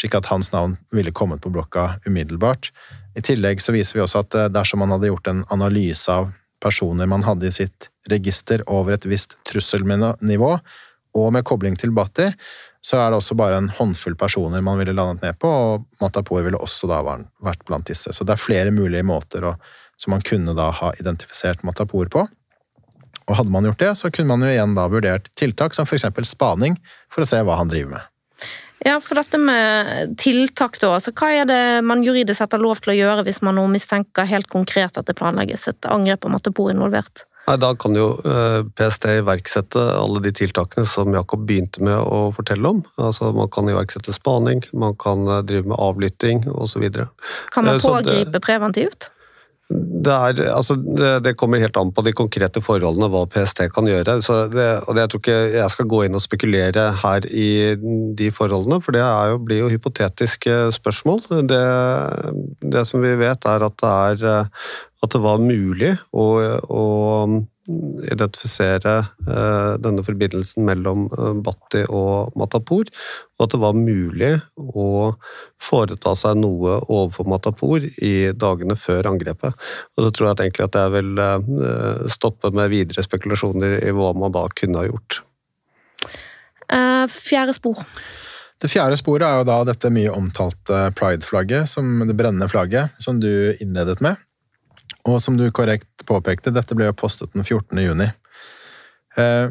slik 0.00 0.16
at 0.18 0.30
hans 0.32 0.52
navn 0.54 0.76
ville 0.92 1.12
kommet 1.12 1.42
på 1.44 1.52
blokka 1.52 1.98
umiddelbart. 2.06 2.70
I 3.16 3.24
tillegg 3.24 3.60
så 3.60 3.74
viser 3.76 3.98
vi 3.98 4.04
også 4.04 4.24
at 4.24 4.38
eh, 4.38 4.50
dersom 4.52 4.82
man 4.82 4.94
hadde 4.94 5.10
gjort 5.10 5.28
en 5.30 5.44
analyse 5.52 6.08
av 6.12 6.32
personer 6.62 7.08
man 7.10 7.24
hadde 7.26 7.48
i 7.48 7.54
sitt 7.54 7.90
register 8.10 8.62
over 8.70 8.96
et 8.96 9.06
visst 9.06 9.36
trusselnivå, 9.50 10.52
og 11.12 11.32
med 11.34 11.44
kobling 11.44 11.76
til 11.76 11.92
Bhatti, 11.92 12.30
så 12.82 12.98
er 12.98 13.10
det 13.12 13.20
også 13.20 13.36
bare 13.38 13.60
en 13.60 13.68
håndfull 13.70 14.16
personer 14.18 14.62
man 14.64 14.78
ville 14.80 14.94
landet 14.96 15.22
ned 15.22 15.38
på, 15.42 15.48
og 15.48 15.84
Matapour 16.00 16.42
ville 16.42 16.58
også 16.58 16.88
da 16.90 17.02
vært 17.04 17.66
blant 17.68 17.86
disse. 17.86 18.10
Så 18.10 18.26
det 18.26 18.34
er 18.34 18.42
flere 18.42 18.72
mulige 18.74 19.04
måter 19.06 19.44
å, 19.46 19.52
som 20.00 20.16
man 20.16 20.24
kunne 20.26 20.54
da 20.58 20.70
ha 20.80 20.90
identifisert 20.98 21.62
Matapour 21.66 22.10
på. 22.10 22.24
Og 23.28 23.36
hadde 23.38 23.52
man 23.54 23.66
gjort 23.68 23.82
det, 23.82 23.92
så 23.98 24.10
kunne 24.10 24.32
man 24.34 24.46
jo 24.46 24.52
igjen 24.52 24.74
da 24.78 24.88
vurdert 24.92 25.28
tiltak 25.38 25.76
som 25.76 25.86
f.eks. 25.88 26.08
spaning, 26.28 26.78
for 27.12 27.24
å 27.24 27.28
se 27.28 27.42
hva 27.42 27.58
han 27.60 27.70
driver 27.72 27.96
med. 27.98 28.08
Ja, 28.82 28.96
for 28.98 29.14
dette 29.14 29.38
med 29.38 30.16
tiltak, 30.18 30.80
da. 30.82 30.96
Altså, 30.96 31.12
hva 31.14 31.28
er 31.30 31.46
det 31.46 31.60
man 31.86 32.02
juridisk 32.02 32.40
sett 32.40 32.54
har 32.56 32.62
lov 32.62 32.80
til 32.82 32.94
å 32.94 32.98
gjøre 32.98 33.26
hvis 33.28 33.38
man 33.46 33.54
nå 33.60 33.68
mistenker 33.70 34.26
helt 34.26 34.50
konkret 34.50 34.98
at 34.98 35.06
det 35.06 35.14
planlegges 35.20 35.68
et 35.70 35.86
angrep 35.86 36.26
det 36.26 36.54
bor 36.56 36.72
involvert? 36.72 37.22
Nei, 37.46 37.56
Da 37.58 37.72
kan 37.78 37.94
jo 37.98 38.08
eh, 38.26 38.60
PST 38.78 39.06
iverksette 39.18 39.78
alle 39.78 40.22
de 40.22 40.32
tiltakene 40.34 40.86
som 40.86 41.14
Jakob 41.14 41.46
begynte 41.46 41.82
med 41.82 41.94
å 41.98 42.30
fortelle 42.34 42.74
om. 42.74 42.82
Altså 42.98 43.32
Man 43.34 43.50
kan 43.54 43.70
iverksette 43.70 44.14
spaning, 44.14 44.62
man 44.72 44.94
kan 44.98 45.26
eh, 45.28 45.42
drive 45.46 45.70
med 45.70 45.78
avlytting 45.78 46.44
osv. 46.50 46.86
Kan 47.54 47.66
man 47.66 47.78
pågripe 47.78 47.86
så 47.86 47.96
det- 47.98 48.18
pågripe 48.18 48.44
preventivt? 48.46 49.10
Det, 50.02 50.12
er, 50.12 50.40
altså, 50.52 50.76
det, 50.76 51.10
det 51.26 51.34
kommer 51.40 51.62
helt 51.62 51.76
an 51.78 51.92
på 51.94 52.04
de 52.06 52.14
konkrete 52.16 52.62
forholdene 52.64 53.08
hva 53.12 53.24
PST 53.30 53.64
kan 53.74 53.88
gjøre. 53.88 54.18
Det, 54.52 54.68
og 54.88 55.00
jeg 55.00 55.12
tror 55.12 55.22
ikke 55.22 55.38
jeg 55.54 55.74
skal 55.74 55.90
gå 55.92 56.02
inn 56.06 56.18
og 56.18 56.24
spekulere 56.24 56.88
her 57.02 57.28
i 57.28 57.48
de 58.18 58.30
forholdene, 58.34 58.80
for 58.84 58.96
det 58.96 59.04
jo, 59.04 59.38
blir 59.46 59.62
jo 59.62 59.70
hypotetiske 59.72 60.58
spørsmål. 60.78 61.24
Det, 61.50 62.84
som 62.88 63.04
vi 63.04 63.14
vet, 63.20 63.48
er 63.48 63.66
at 63.68 63.78
det, 63.82 63.94
er, 64.26 64.50
at 65.02 65.18
var 65.22 65.42
mulig 65.42 65.94
å, 66.12 66.26
å 66.66 66.84
identifisere 67.68 68.94
eh, 69.28 69.74
denne 69.82 70.02
forbindelsen 70.02 70.64
mellom 70.66 71.04
eh, 71.14 71.34
Bhatti 71.46 71.84
og 71.86 72.34
Matapour, 72.38 72.88
og 73.38 73.44
at 73.44 73.54
det 73.54 73.60
var 73.62 73.78
mulig 73.78 74.32
å 74.58 74.86
foreta 75.62 76.14
seg 76.18 76.40
noe 76.42 76.80
overfor 76.82 77.30
Matapour 77.30 77.86
i 77.86 78.32
dagene 78.34 78.76
før 78.78 79.12
angrepet. 79.12 79.54
Og 79.94 80.06
så 80.06 80.10
tror 80.10 80.28
jeg 80.28 80.36
at 80.36 80.44
egentlig 80.46 80.66
at 80.66 80.80
jeg 80.80 80.94
vil 80.96 81.22
eh, 81.22 82.08
stoppe 82.10 82.50
med 82.54 82.72
videre 82.74 83.06
spekulasjoner 83.06 83.78
i 83.82 83.94
hva 83.94 84.10
man 84.18 84.34
da 84.34 84.48
kunne 84.58 84.82
ha 84.82 84.90
gjort. 84.90 85.22
Eh, 86.72 87.06
fjerde 87.12 87.54
spor. 87.54 87.86
Det 88.62 88.70
fjerde 88.70 88.98
sporet 88.98 89.26
er 89.26 89.40
jo 89.40 89.46
da 89.48 89.62
dette 89.66 89.90
mye 89.90 90.10
omtalte 90.14 90.84
pride-flagget, 90.98 91.70
som 91.70 92.04
det 92.06 92.14
brennende 92.18 92.50
flagget, 92.50 92.94
som 93.02 93.18
du 93.22 93.54
innledet 93.62 93.98
med. 94.04 94.18
Og 95.08 95.18
som 95.22 95.36
du 95.36 95.48
korrekt 95.50 96.04
påpekte, 96.06 96.52
dette 96.54 96.76
ble 96.78 96.86
jo 96.90 96.96
postet 96.98 97.32
den 97.34 97.44
14. 97.44 97.78
juni. 97.82 98.08
Eh, 99.16 99.48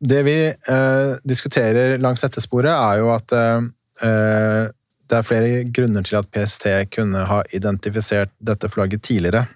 Det 0.00 0.22
vi 0.22 0.36
eh, 0.46 1.12
diskuterer 1.26 1.98
langs 1.98 2.22
dette 2.22 2.40
sporet, 2.40 2.70
er 2.70 3.00
jo 3.00 3.08
at 3.10 3.32
eh, 3.34 4.68
det 5.08 5.16
er 5.16 5.26
flere 5.26 5.64
grunner 5.74 6.06
til 6.06 6.20
at 6.20 6.28
PST 6.30 6.68
kunne 6.94 7.24
ha 7.26 7.40
identifisert 7.50 8.30
dette 8.38 8.68
flagget 8.70 9.02
tidligere. 9.02 9.46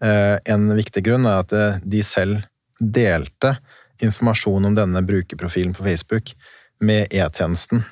En 0.00 0.68
viktig 0.76 1.02
grunn 1.04 1.26
er 1.28 1.42
at 1.42 1.80
de 1.80 2.02
selv 2.04 2.44
delte 2.78 3.54
informasjon 4.04 4.68
om 4.68 4.76
denne 4.76 5.02
brukerprofilen 5.04 5.72
på 5.76 5.84
Facebook 5.84 6.32
med 6.80 7.08
E-tjenesten 7.10 7.82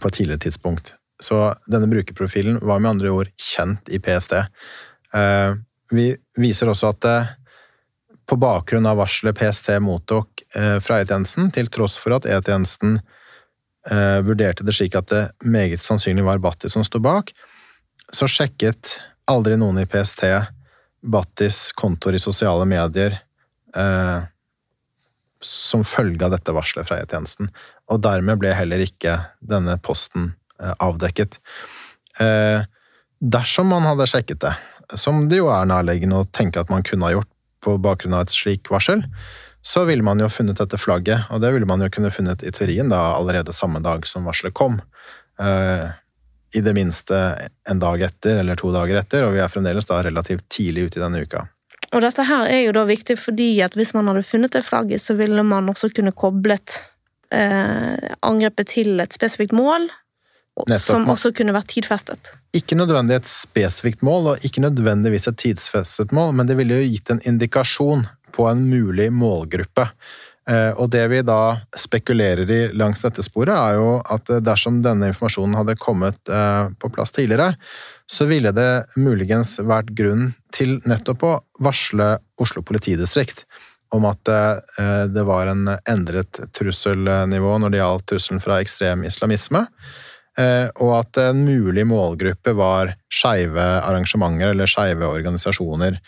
på 0.00 0.08
et 0.10 0.18
tidligere 0.18 0.44
tidspunkt. 0.46 0.94
Så 1.22 1.54
denne 1.70 1.88
brukerprofilen 1.90 2.60
var 2.62 2.78
med 2.78 2.90
andre 2.90 3.10
ord 3.10 3.30
kjent 3.38 3.88
i 3.90 3.98
PST. 4.02 4.34
Eh, 5.14 5.54
Vi 5.90 6.10
viser 6.36 6.68
også 6.68 6.90
at 6.92 7.00
det 7.00 7.18
på 8.28 8.36
bakgrunn 8.36 8.84
av 8.86 8.98
varselet 9.00 9.38
PST 9.38 9.70
mottok 9.80 10.42
eh, 10.54 10.76
fra 10.84 10.98
E-tjenesten, 11.00 11.48
til 11.48 11.70
tross 11.72 11.96
for 11.96 12.18
at 12.18 12.26
E-tjenesten 12.28 12.98
eh, 13.88 14.18
vurderte 14.20 14.66
det 14.68 14.74
slik 14.76 14.98
at 15.00 15.08
det 15.08 15.22
meget 15.48 15.86
sannsynlig 15.86 16.26
var 16.26 16.42
Batti 16.44 16.68
som 16.68 16.84
sto 16.84 17.00
bak, 17.00 17.32
så 18.12 18.28
sjekket 18.28 18.98
aldri 19.32 19.56
noen 19.56 19.80
i 19.80 19.88
PST 19.88 20.26
Battis 21.08 21.72
kontoer 21.72 22.18
i 22.18 22.22
sosiale 22.22 22.64
medier 22.68 23.16
eh, 23.76 24.20
som 25.40 25.84
følge 25.86 26.24
av 26.26 26.34
dette 26.34 26.54
varselet 26.54 26.88
fra 26.88 26.98
E-tjenesten. 27.00 27.52
Og 27.88 28.02
dermed 28.02 28.40
ble 28.42 28.52
heller 28.56 28.82
ikke 28.82 29.14
denne 29.38 29.78
posten 29.80 30.32
eh, 30.60 30.74
avdekket. 30.74 31.38
Eh, 32.20 32.66
dersom 33.18 33.70
man 33.70 33.86
hadde 33.86 34.08
sjekket 34.10 34.42
det, 34.42 34.56
som 34.96 35.26
det 35.28 35.42
jo 35.42 35.50
er 35.52 35.68
nærliggende 35.68 36.22
å 36.22 36.28
tenke 36.32 36.60
at 36.62 36.70
man 36.72 36.86
kunne 36.86 37.08
ha 37.08 37.18
gjort 37.18 37.30
på 37.64 37.74
bakgrunn 37.82 38.16
av 38.16 38.26
et 38.26 38.34
slik 38.34 38.70
varsel, 38.72 39.02
så 39.60 39.84
ville 39.88 40.04
man 40.06 40.20
jo 40.22 40.28
funnet 40.30 40.60
dette 40.60 40.78
flagget, 40.80 41.26
og 41.34 41.42
det 41.42 41.50
ville 41.52 41.68
man 41.68 41.82
jo 41.82 41.90
kunne 41.92 42.12
funnet 42.14 42.44
i 42.46 42.52
teorien 42.54 42.88
da 42.92 43.00
allerede 43.16 43.52
samme 43.52 43.82
dag 43.84 44.06
som 44.06 44.28
varselet 44.28 44.54
kom. 44.56 44.78
Eh, 45.42 45.88
I 46.56 46.62
det 46.64 46.72
minste 46.72 47.18
en 47.68 47.82
dag 47.82 48.02
etter 48.06 48.40
eller 48.40 48.56
to 48.56 48.70
dager 48.72 49.02
etter, 49.02 49.26
og 49.26 49.34
vi 49.34 49.42
er 49.44 49.52
fremdeles 49.52 49.88
da 49.90 50.00
relativt 50.06 50.46
tidlig 50.48 50.88
ute 50.88 51.00
i 51.00 51.04
denne 51.04 51.24
uka. 51.26 51.44
Og 51.92 52.04
dette 52.04 52.24
her 52.28 52.48
er 52.48 52.62
jo 52.66 52.74
da 52.76 52.84
viktig 52.88 53.16
fordi 53.20 53.50
at 53.64 53.76
hvis 53.76 53.94
man 53.96 54.08
hadde 54.10 54.26
funnet 54.26 54.54
det 54.56 54.64
flagget, 54.66 55.02
så 55.04 55.16
ville 55.18 55.44
man 55.44 55.68
også 55.72 55.90
kunne 55.96 56.14
koblet 56.16 56.78
eh, 57.34 58.14
angrepet 58.24 58.72
til 58.76 59.00
et 59.02 59.16
spesifikt 59.16 59.56
mål, 59.56 59.88
Nettopp, 60.66 60.86
som 60.86 61.08
også 61.12 61.32
kunne 61.36 61.54
vært 61.54 61.70
tidfestet. 61.70 62.32
Ikke 62.56 62.78
nødvendig 62.78 63.20
et 63.20 63.30
spesifikt 63.30 64.02
mål, 64.06 64.32
og 64.32 64.46
ikke 64.46 64.64
nødvendigvis 64.64 65.28
et 65.30 65.38
tidsfestet 65.44 66.14
mål, 66.16 66.32
men 66.38 66.48
det 66.50 66.56
ville 66.58 66.80
jo 66.80 66.88
gitt 66.88 67.12
en 67.14 67.22
indikasjon 67.28 68.08
på 68.34 68.48
en 68.50 68.64
mulig 68.70 69.10
målgruppe. 69.12 69.88
Eh, 70.48 70.72
Og 70.80 70.88
det 70.90 71.04
vi 71.12 71.20
da 71.26 71.58
spekulerer 71.76 72.48
i 72.50 72.60
langs 72.72 73.02
dette 73.04 73.22
sporet, 73.24 73.52
er 73.52 73.76
jo 73.76 73.98
at 74.00 74.30
eh, 74.32 74.40
dersom 74.40 74.80
denne 74.84 75.10
informasjonen 75.12 75.58
hadde 75.58 75.76
kommet 75.80 76.32
eh, 76.32 76.70
på 76.80 76.90
plass 76.94 77.12
tidligere, 77.12 77.52
så 78.08 78.24
ville 78.30 78.54
det 78.56 78.86
muligens 78.96 79.58
vært 79.60 79.92
grunn 79.96 80.32
til 80.56 80.78
nettopp 80.88 81.24
å 81.28 81.34
varsle 81.60 82.14
Oslo 82.40 82.62
politidistrikt 82.64 83.44
om 83.92 84.04
at 84.08 84.20
det 85.08 85.22
var 85.24 85.48
en 85.48 85.70
endret 85.88 86.40
trusselnivå 86.56 87.54
når 87.60 87.72
det 87.72 87.78
gjaldt 87.80 88.06
trusselen 88.10 88.42
fra 88.44 88.58
ekstrem 88.60 89.04
islamisme. 89.08 89.62
Eh, 90.38 90.68
og 90.78 90.94
at 91.00 91.18
en 91.22 91.44
mulig 91.46 91.84
målgruppe 91.88 92.54
var 92.58 92.94
skeive 93.10 93.62
arrangementer 93.82 94.52
eller 94.52 94.70
skeive 94.70 95.08
organisasjoner. 95.08 95.98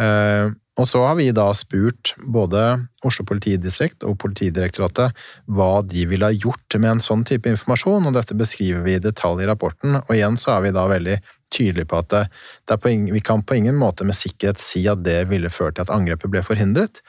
Eh, 0.00 0.50
og 0.80 0.86
så 0.88 1.02
har 1.04 1.16
vi 1.18 1.28
da 1.34 1.48
spurt 1.56 2.14
både 2.32 2.60
Oslo 3.04 3.26
politidistrikt 3.28 4.04
og 4.06 4.16
Politidirektoratet 4.22 5.16
hva 5.50 5.82
de 5.84 6.06
ville 6.08 6.28
ha 6.28 6.32
gjort 6.32 6.76
med 6.78 6.94
en 6.94 7.02
sånn 7.04 7.24
type 7.28 7.50
informasjon, 7.50 8.06
og 8.08 8.16
dette 8.16 8.36
beskriver 8.38 8.84
vi 8.86 8.94
i 8.96 9.02
detalj 9.02 9.44
i 9.44 9.50
rapporten. 9.50 9.98
Og 10.06 10.14
igjen 10.14 10.38
så 10.40 10.54
er 10.54 10.64
vi 10.68 10.74
da 10.76 10.86
veldig 10.88 11.18
tydelige 11.52 11.90
på 11.90 12.00
at 12.00 12.12
det, 12.14 12.22
det 12.70 12.78
på 12.80 12.92
ingen, 12.92 13.12
vi 13.16 13.24
kan 13.24 13.42
på 13.44 13.58
ingen 13.58 13.76
måte 13.76 14.06
med 14.08 14.16
sikkerhet 14.16 14.62
si 14.62 14.86
at 14.88 15.02
det 15.04 15.24
ville 15.32 15.52
ført 15.52 15.76
til 15.76 15.88
at 15.88 15.92
angrepet 15.92 16.32
ble 16.32 16.44
forhindret, 16.46 17.02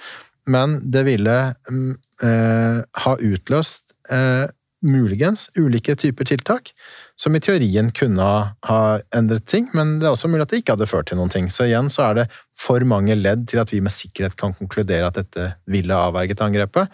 men 0.49 0.79
det 0.91 1.05
ville 1.05 1.37
eh, 1.53 2.79
ha 3.05 3.13
utløst 3.21 3.93
eh, 4.09 4.49
muligens 4.81 5.49
ulike 5.55 5.95
typer 5.95 6.25
tiltak, 6.25 6.71
som 7.15 7.35
i 7.35 7.41
teorien 7.43 7.91
kunne 7.95 8.27
ha 8.67 8.81
endret 9.15 9.45
ting, 9.49 9.69
men 9.77 9.99
det 9.99 10.09
er 10.09 10.15
også 10.15 10.29
mulig 10.31 10.45
at 10.47 10.53
det 10.53 10.61
ikke 10.61 10.75
hadde 10.77 10.89
ført 10.89 11.11
til 11.11 11.19
noen 11.21 11.33
ting. 11.33 11.49
Så 11.53 11.67
igjen 11.69 11.91
så 11.93 12.09
er 12.09 12.21
det 12.21 12.27
for 12.57 12.83
mange 12.87 13.15
ledd 13.17 13.47
til 13.51 13.61
at 13.61 13.73
vi 13.73 13.81
med 13.83 13.93
sikkerhet 13.93 14.37
kan 14.39 14.55
konkludere 14.57 15.09
at 15.09 15.19
dette 15.19 15.51
ville 15.71 15.97
avverget 16.09 16.41
angrepet. 16.41 16.89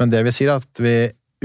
Men 0.00 0.12
det 0.12 0.22
vi 0.26 0.34
sier, 0.34 0.52
er 0.52 0.64
at 0.64 0.82
vi 0.82 0.96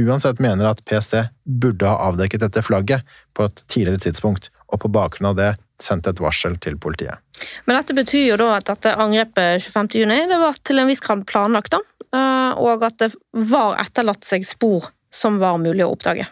uansett 0.04 0.42
mener 0.44 0.68
at 0.68 0.84
PST 0.88 1.16
burde 1.44 1.88
ha 1.88 2.10
avdekket 2.10 2.44
dette 2.44 2.64
flagget 2.66 3.06
på 3.36 3.48
et 3.48 3.62
tidligere 3.72 4.04
tidspunkt, 4.10 4.52
og 4.68 4.82
på 4.84 4.92
bakgrunn 4.92 5.32
av 5.32 5.40
det 5.40 5.54
sendt 5.82 6.08
et 6.08 6.20
varsel 6.24 6.56
til 6.64 6.78
politiet. 6.80 7.20
Men 7.68 7.80
dette 7.80 7.96
betyr 7.96 8.30
jo 8.30 8.40
da 8.40 8.54
at 8.58 8.68
dette 8.70 8.96
angrepet 9.00 9.64
25. 9.64 10.00
juni 10.02 10.22
det 10.30 10.40
var 10.40 10.60
til 10.64 10.80
en 10.80 10.90
viss 10.90 11.04
grad 11.04 11.26
planlagt, 11.28 11.76
da, 11.76 11.82
eh, 12.16 12.60
og 12.60 12.84
at 12.88 13.00
det 13.04 13.12
var 13.52 13.80
etterlatt 13.84 14.28
seg 14.28 14.48
spor 14.48 14.92
som 15.16 15.40
var 15.40 15.58
mulig 15.62 15.86
å 15.86 15.94
oppdage. 15.96 16.28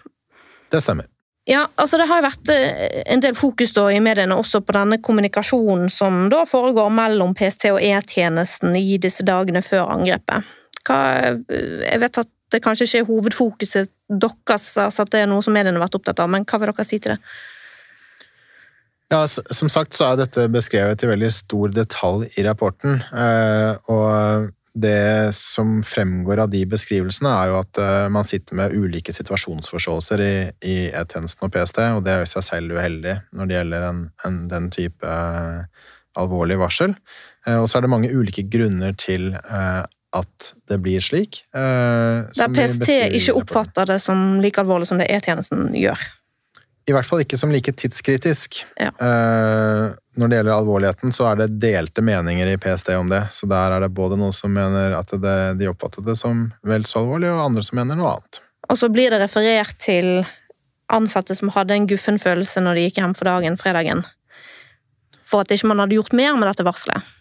Det 0.72 0.82
stemmer. 0.84 1.08
Ja, 1.46 1.66
altså 1.76 1.98
Det 2.00 2.08
har 2.08 2.24
vært 2.24 2.50
eh, 2.54 3.02
en 3.12 3.24
del 3.24 3.36
fokus 3.36 3.74
da 3.76 3.90
i 3.92 4.00
mediene 4.04 4.36
også 4.40 4.62
på 4.64 4.76
denne 4.78 5.00
kommunikasjonen 5.04 5.90
som 5.92 6.30
da 6.32 6.46
foregår 6.48 6.92
mellom 6.96 7.34
PST 7.36 7.68
og 7.74 7.82
E-tjenesten 7.84 8.78
i 8.80 8.96
disse 9.02 9.26
dagene 9.28 9.64
før 9.66 9.92
angrepet. 9.98 10.48
Hva, 10.88 11.00
eh, 11.20 11.84
jeg 11.84 12.04
vet 12.04 12.22
at 12.24 12.32
det 12.54 12.62
kanskje 12.64 12.88
ikke 12.88 13.02
er 13.02 13.10
hovedfokuset 13.10 13.92
deres, 14.08 14.70
altså 14.78 15.04
at 15.04 15.12
det 15.12 15.24
er 15.24 15.30
noe 15.32 15.44
som 15.44 15.56
mediene 15.56 15.76
har 15.80 15.88
vært 15.88 16.00
opptatt 16.00 16.22
av, 16.24 16.32
men 16.32 16.46
hva 16.48 16.62
vil 16.62 16.72
dere 16.72 16.88
si 16.88 17.02
til 17.02 17.16
det? 17.16 17.20
Ja, 19.12 19.26
Som 19.28 19.70
sagt 19.70 19.98
så 19.98 20.14
er 20.14 20.24
dette 20.24 20.48
beskrevet 20.50 21.04
i 21.04 21.10
veldig 21.12 21.30
stor 21.34 21.74
detalj 21.76 22.30
i 22.40 22.46
rapporten. 22.48 23.02
Eh, 23.12 23.92
og 23.92 24.54
det 24.74 25.36
som 25.38 25.84
fremgår 25.86 26.39
av 26.43 26.49
de 26.49 26.63
beskrivelsene, 26.65 27.30
er 27.30 27.51
jo 27.51 27.57
at 27.61 27.80
uh, 27.82 28.05
man 28.13 28.26
sitter 28.26 28.57
med 28.57 28.74
ulike 28.74 29.13
situasjonsforståelser 29.13 30.24
i, 30.26 30.36
i 30.65 30.78
E-tjenesten 30.89 31.45
og 31.45 31.53
PST, 31.53 31.82
og 31.93 32.01
det 32.05 32.15
er 32.15 32.26
i 32.26 32.32
seg 32.32 32.47
selv 32.47 32.78
uheldig 32.78 33.19
når 33.38 33.49
det 33.49 33.59
gjelder 33.59 33.86
en, 33.89 33.99
en, 34.26 34.39
den 34.49 34.71
type 34.74 35.05
uh, 35.05 35.61
alvorlig 36.17 36.57
varsel. 36.61 36.95
Uh, 37.45 37.59
og 37.61 37.67
så 37.69 37.78
er 37.78 37.86
det 37.86 37.93
mange 37.93 38.13
ulike 38.13 38.47
grunner 38.49 38.97
til 38.97 39.32
at 40.13 40.49
det 40.69 40.78
blir 40.86 41.01
slik. 41.01 41.39
Der 41.53 42.51
PST 42.53 42.89
ikke 43.17 43.34
oppfatter 43.39 43.88
det 43.89 43.97
som 44.01 44.38
like 44.43 44.61
alvorlig 44.61 44.86
som 44.89 44.99
det 45.01 45.09
E-tjenesten 45.09 45.71
gjør? 45.78 46.01
I 46.84 46.92
hvert 46.92 47.08
fall 47.08 47.22
ikke 47.24 47.38
som 47.40 47.52
like 47.54 47.72
tidskritisk. 47.80 48.60
Ja. 48.76 48.90
Uh, 49.00 49.96
når 50.20 50.30
det 50.30 50.40
gjelder 50.40 50.56
alvorligheten, 50.58 51.14
så 51.16 51.30
er 51.30 51.40
det 51.40 51.54
delte 51.64 52.04
meninger 52.04 52.52
i 52.52 52.58
PST 52.60 52.92
om 52.98 53.12
det. 53.12 53.22
Så 53.32 53.48
der 53.50 53.78
er 53.78 53.86
det 53.86 53.94
både 53.96 54.18
noen 54.20 54.36
som 54.36 54.52
mener 54.54 54.98
at 54.98 55.14
det, 55.16 55.38
de 55.62 55.70
oppfattet 55.72 56.06
det 56.06 56.18
som 56.20 56.50
vel 56.68 56.84
så 56.90 57.02
alvorlig, 57.06 57.32
og 57.32 57.46
andre 57.48 57.64
som 57.64 57.80
mener 57.80 58.00
noe 58.00 58.18
annet. 58.18 58.42
Og 58.68 58.80
så 58.80 58.90
blir 58.92 59.14
det 59.14 59.22
referert 59.24 59.78
til 59.80 60.26
ansatte 60.94 61.36
som 61.36 61.52
hadde 61.56 61.76
en 61.76 61.88
guffen 61.90 62.20
følelse 62.22 62.62
når 62.64 62.78
de 62.78 62.86
gikk 62.88 63.00
hjem 63.02 63.16
for 63.18 63.32
dagen 63.32 63.58
fredagen. 63.60 64.04
For 65.24 65.44
at 65.44 65.54
ikke 65.56 65.72
man 65.72 65.82
hadde 65.82 65.98
gjort 65.98 66.16
mer 66.16 66.36
med 66.38 66.50
dette 66.52 66.68
varselet. 66.68 67.14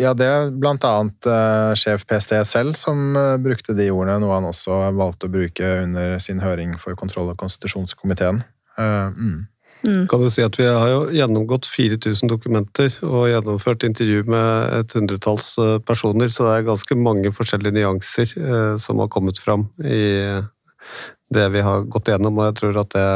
Ja, 0.00 0.14
det 0.16 0.24
er 0.24 0.52
blant 0.56 0.84
annet 0.88 1.26
uh, 1.28 1.74
sjef 1.76 2.06
PST 2.08 2.32
selv 2.48 2.78
som 2.80 3.12
uh, 3.12 3.36
brukte 3.36 3.76
de 3.76 3.90
ordene, 3.92 4.22
noe 4.22 4.38
han 4.38 4.48
også 4.48 4.78
valgte 4.96 5.28
å 5.28 5.32
bruke 5.34 5.74
under 5.82 6.16
sin 6.24 6.40
høring 6.40 6.78
for 6.80 6.96
kontroll- 6.96 7.28
og 7.34 7.36
konstitusjonskomiteen. 7.42 8.40
Uh, 8.78 9.12
mm. 9.12 9.40
Mm. 9.82 10.06
Kan 10.08 10.22
du 10.22 10.30
si 10.30 10.42
at 10.44 10.58
Vi 10.58 10.66
har 10.66 10.88
jo 10.90 10.98
gjennomgått 11.10 11.66
4000 11.66 12.30
dokumenter 12.30 12.92
og 13.02 13.30
gjennomført 13.32 13.86
intervju 13.86 14.22
med 14.30 14.76
et 14.78 14.94
hundretalls 14.94 15.56
eh, 15.58 15.78
personer, 15.82 16.30
så 16.30 16.46
det 16.46 16.52
er 16.54 16.68
ganske 16.68 16.98
mange 16.98 17.32
forskjellige 17.34 17.74
nyanser 17.80 18.34
eh, 18.38 18.76
som 18.82 19.02
har 19.02 19.10
kommet 19.10 19.42
fram 19.42 19.66
i 19.82 20.38
det 21.32 21.48
vi 21.54 21.64
har 21.66 21.88
gått 21.90 22.12
gjennom. 22.12 22.38
og 22.38 22.50
jeg 22.50 22.58
tror 22.60 22.78
at 22.84 22.94
det, 22.94 23.08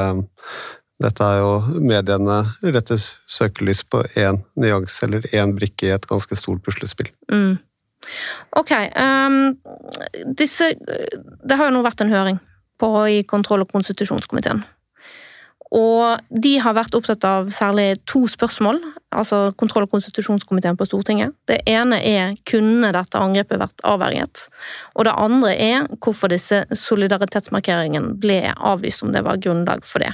dette 1.07 1.31
er 1.31 1.39
jo 1.45 1.81
mediene 1.87 2.41
retter 2.65 2.99
søkelys 2.99 3.85
på 3.87 4.03
én 4.19 4.43
nyanse 4.59 5.07
eller 5.07 5.31
én 5.37 5.55
brikke 5.55 5.87
i 5.87 5.95
et 5.95 6.11
ganske 6.11 6.39
stort 6.41 6.65
puslespill. 6.67 7.13
Mm. 7.31 7.59
Ok. 8.59 8.73
Um, 8.95 9.57
disse 10.39 10.75
Det 10.79 11.57
har 11.59 11.69
jo 11.69 11.75
nå 11.75 11.83
vært 11.87 12.03
en 12.03 12.13
høring 12.13 12.39
på, 12.79 12.91
i 13.07 13.23
kontroll- 13.23 13.65
og 13.65 13.71
konstitusjonskomiteen. 13.73 14.65
Og 15.75 16.21
de 16.31 16.53
har 16.63 16.77
vært 16.77 16.95
opptatt 16.95 17.25
av 17.27 17.49
særlig 17.55 17.97
to 18.07 18.23
spørsmål, 18.31 18.79
altså 19.17 19.51
kontroll- 19.59 19.87
og 19.89 19.95
konstitusjonskomiteen 19.97 20.79
på 20.79 20.87
Stortinget. 20.87 21.35
Det 21.49 21.59
ene 21.67 21.99
er 22.07 22.37
kunne 22.47 22.93
dette 22.95 23.19
angrepet 23.19 23.59
vært 23.59 23.83
avverget? 23.87 24.45
Og 24.95 25.09
det 25.09 25.17
andre 25.17 25.57
er 25.57 25.89
hvorfor 25.99 26.31
disse 26.31 26.63
solidaritetsmarkeringene 26.71 28.15
ble 28.23 28.39
avvist, 28.55 29.03
om 29.03 29.11
det 29.15 29.25
var 29.27 29.43
grunnlag 29.43 29.83
for 29.87 30.07
det. 30.07 30.13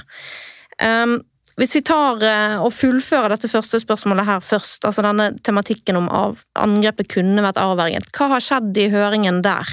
Um, 0.81 1.19
hvis 1.61 1.75
vi 1.77 1.83
tar 1.85 2.17
uh, 2.17 2.63
og 2.65 2.73
fullfører 2.73 3.35
dette 3.35 3.51
første 3.51 3.77
spørsmålet 3.83 4.25
her 4.25 4.41
først, 4.41 4.81
altså 4.89 5.05
denne 5.05 5.35
tematikken 5.45 5.99
om 6.01 6.09
av, 6.09 6.41
angrepet 6.57 7.11
kunne 7.13 7.45
vært 7.45 7.61
avverget, 7.61 8.09
hva 8.17 8.31
har 8.33 8.41
skjedd 8.41 8.81
i 8.81 8.89
høringen 8.93 9.43
der? 9.45 9.69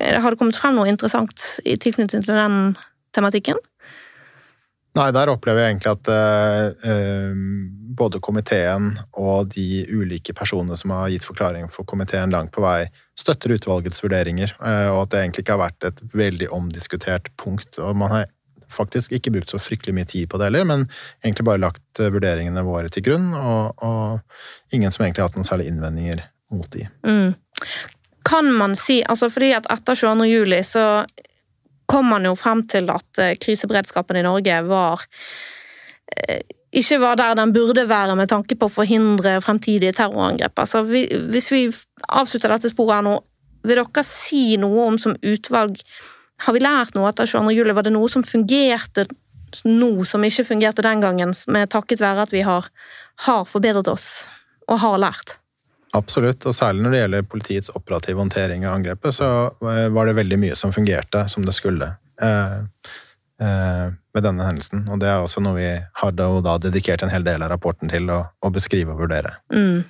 Eh, 0.00 0.20
har 0.20 0.32
det 0.32 0.40
kommet 0.40 0.58
frem 0.58 0.76
noe 0.76 0.90
interessant 0.92 1.40
i 1.64 1.78
tilknytning 1.80 2.24
til 2.24 2.36
den 2.36 2.74
tematikken? 3.16 3.56
Nei, 4.92 5.06
der 5.16 5.30
opplever 5.32 5.62
jeg 5.62 5.72
egentlig 5.72 5.92
at 5.94 6.08
eh, 6.12 7.36
både 7.96 8.20
komiteen 8.20 8.90
og 9.16 9.48
de 9.54 9.86
ulike 9.88 10.34
personene 10.36 10.76
som 10.76 10.92
har 10.92 11.08
gitt 11.14 11.24
forklaring 11.24 11.70
for 11.72 11.88
komiteen 11.88 12.34
langt 12.34 12.52
på 12.52 12.64
vei, 12.64 12.90
støtter 13.16 13.54
utvalgets 13.56 14.04
vurderinger, 14.04 14.52
eh, 14.60 14.90
og 14.92 15.06
at 15.06 15.14
det 15.14 15.22
egentlig 15.22 15.46
ikke 15.46 15.56
har 15.56 15.62
vært 15.64 15.88
et 15.88 16.04
veldig 16.12 16.50
omdiskutert 16.52 17.32
punkt. 17.40 17.80
og 17.80 17.96
man 17.96 18.12
har 18.12 18.28
faktisk 18.72 19.12
ikke 19.16 19.32
brukt 19.32 19.52
så 19.52 19.60
fryktelig 19.60 19.96
mye 19.96 20.08
tid 20.08 20.28
på 20.32 20.40
det 20.40 20.50
heller, 20.50 20.68
men 20.68 20.86
egentlig 21.24 21.48
bare 21.48 21.64
lagt 21.64 22.00
vurderingene 22.00 22.64
våre 22.64 22.92
til 22.92 23.04
grunn, 23.08 23.32
og, 23.36 23.82
og 23.84 24.76
ingen 24.76 24.92
som 24.92 25.04
egentlig 25.04 25.24
har 25.24 25.32
hatt 25.32 25.40
noen 25.40 25.48
særlige 25.48 25.72
innvendinger 25.72 26.24
mot 26.52 26.68
de. 26.72 26.86
Mm. 27.04 27.34
Kan 28.28 28.52
man 28.52 28.76
si, 28.78 29.00
altså 29.08 29.28
fordi 29.32 29.52
at 29.56 29.68
etter 29.72 29.96
22. 29.98 30.28
juli 30.30 30.60
så 30.64 30.86
kom 31.86 32.10
man 32.12 32.26
jo 32.28 32.34
frem 32.38 32.64
til 32.70 32.90
at 32.92 33.22
eh, 33.22 33.36
kriseberedskapen 33.40 34.18
i 34.18 34.24
Norge 34.26 34.58
var 34.68 35.04
eh, 36.16 36.42
ikke 36.72 36.98
var 37.02 37.18
der 37.20 37.34
den 37.36 37.52
burde 37.52 37.84
være 37.88 38.16
med 38.16 38.30
tanke 38.32 38.56
på 38.56 38.68
å 38.68 38.72
forhindre 38.72 39.36
fremtidige 39.44 39.92
terrorangrep. 39.98 40.56
Altså, 40.56 40.80
hvis 40.86 41.50
vi 41.52 41.66
avslutter 42.08 42.54
dette 42.54 42.70
sporet 42.72 42.96
her 42.96 43.04
nå, 43.04 43.18
vil 43.62 43.78
dere 43.82 44.04
si 44.06 44.56
noe 44.58 44.88
om 44.88 44.96
som 44.98 45.14
utvalg 45.22 45.76
Har 46.42 46.56
vi 46.56 46.58
lært 46.58 46.96
noe 46.96 47.06
etter 47.06 47.28
22. 47.30 47.52
juli? 47.54 47.74
Var 47.76 47.84
det 47.86 47.92
noe 47.94 48.08
som 48.10 48.24
fungerte 48.26 49.04
nå 49.68 50.02
som 50.08 50.24
ikke 50.24 50.46
fungerte 50.48 50.82
den 50.82 51.04
gangen, 51.04 51.34
med 51.46 51.70
takket 51.70 52.00
være 52.00 52.24
at 52.24 52.32
vi 52.32 52.40
har, 52.42 52.66
har 53.28 53.44
forbedret 53.46 53.86
oss 53.92 54.26
og 54.66 54.80
har 54.82 54.98
lært? 54.98 55.36
Absolutt, 55.92 56.46
og 56.48 56.56
særlig 56.56 56.84
når 56.84 56.94
det 56.94 57.00
gjelder 57.02 57.26
politiets 57.28 57.72
operative 57.76 58.20
håndtering 58.22 58.64
av 58.64 58.78
angrepet, 58.78 59.12
så 59.12 59.28
eh, 59.60 59.88
var 59.92 60.08
det 60.08 60.16
veldig 60.16 60.38
mye 60.40 60.54
som 60.56 60.72
fungerte 60.72 61.26
som 61.28 61.44
det 61.44 61.52
skulle 61.52 61.90
eh, 62.22 62.62
eh, 63.42 63.90
med 63.92 64.24
denne 64.24 64.46
hendelsen. 64.46 64.86
Og 64.88 65.02
det 65.02 65.10
er 65.10 65.20
også 65.20 65.42
noe 65.44 65.58
vi 65.58 65.68
har 65.68 66.14
da, 66.16 66.56
dedikert 66.64 67.04
en 67.04 67.12
hel 67.12 67.26
del 67.26 67.44
av 67.44 67.52
rapporten 67.52 67.92
til 67.92 68.08
å, 68.12 68.22
å 68.40 68.52
beskrive 68.54 68.94
og 68.94 69.02
vurdere. 69.04 69.34
Mm. 69.52 69.84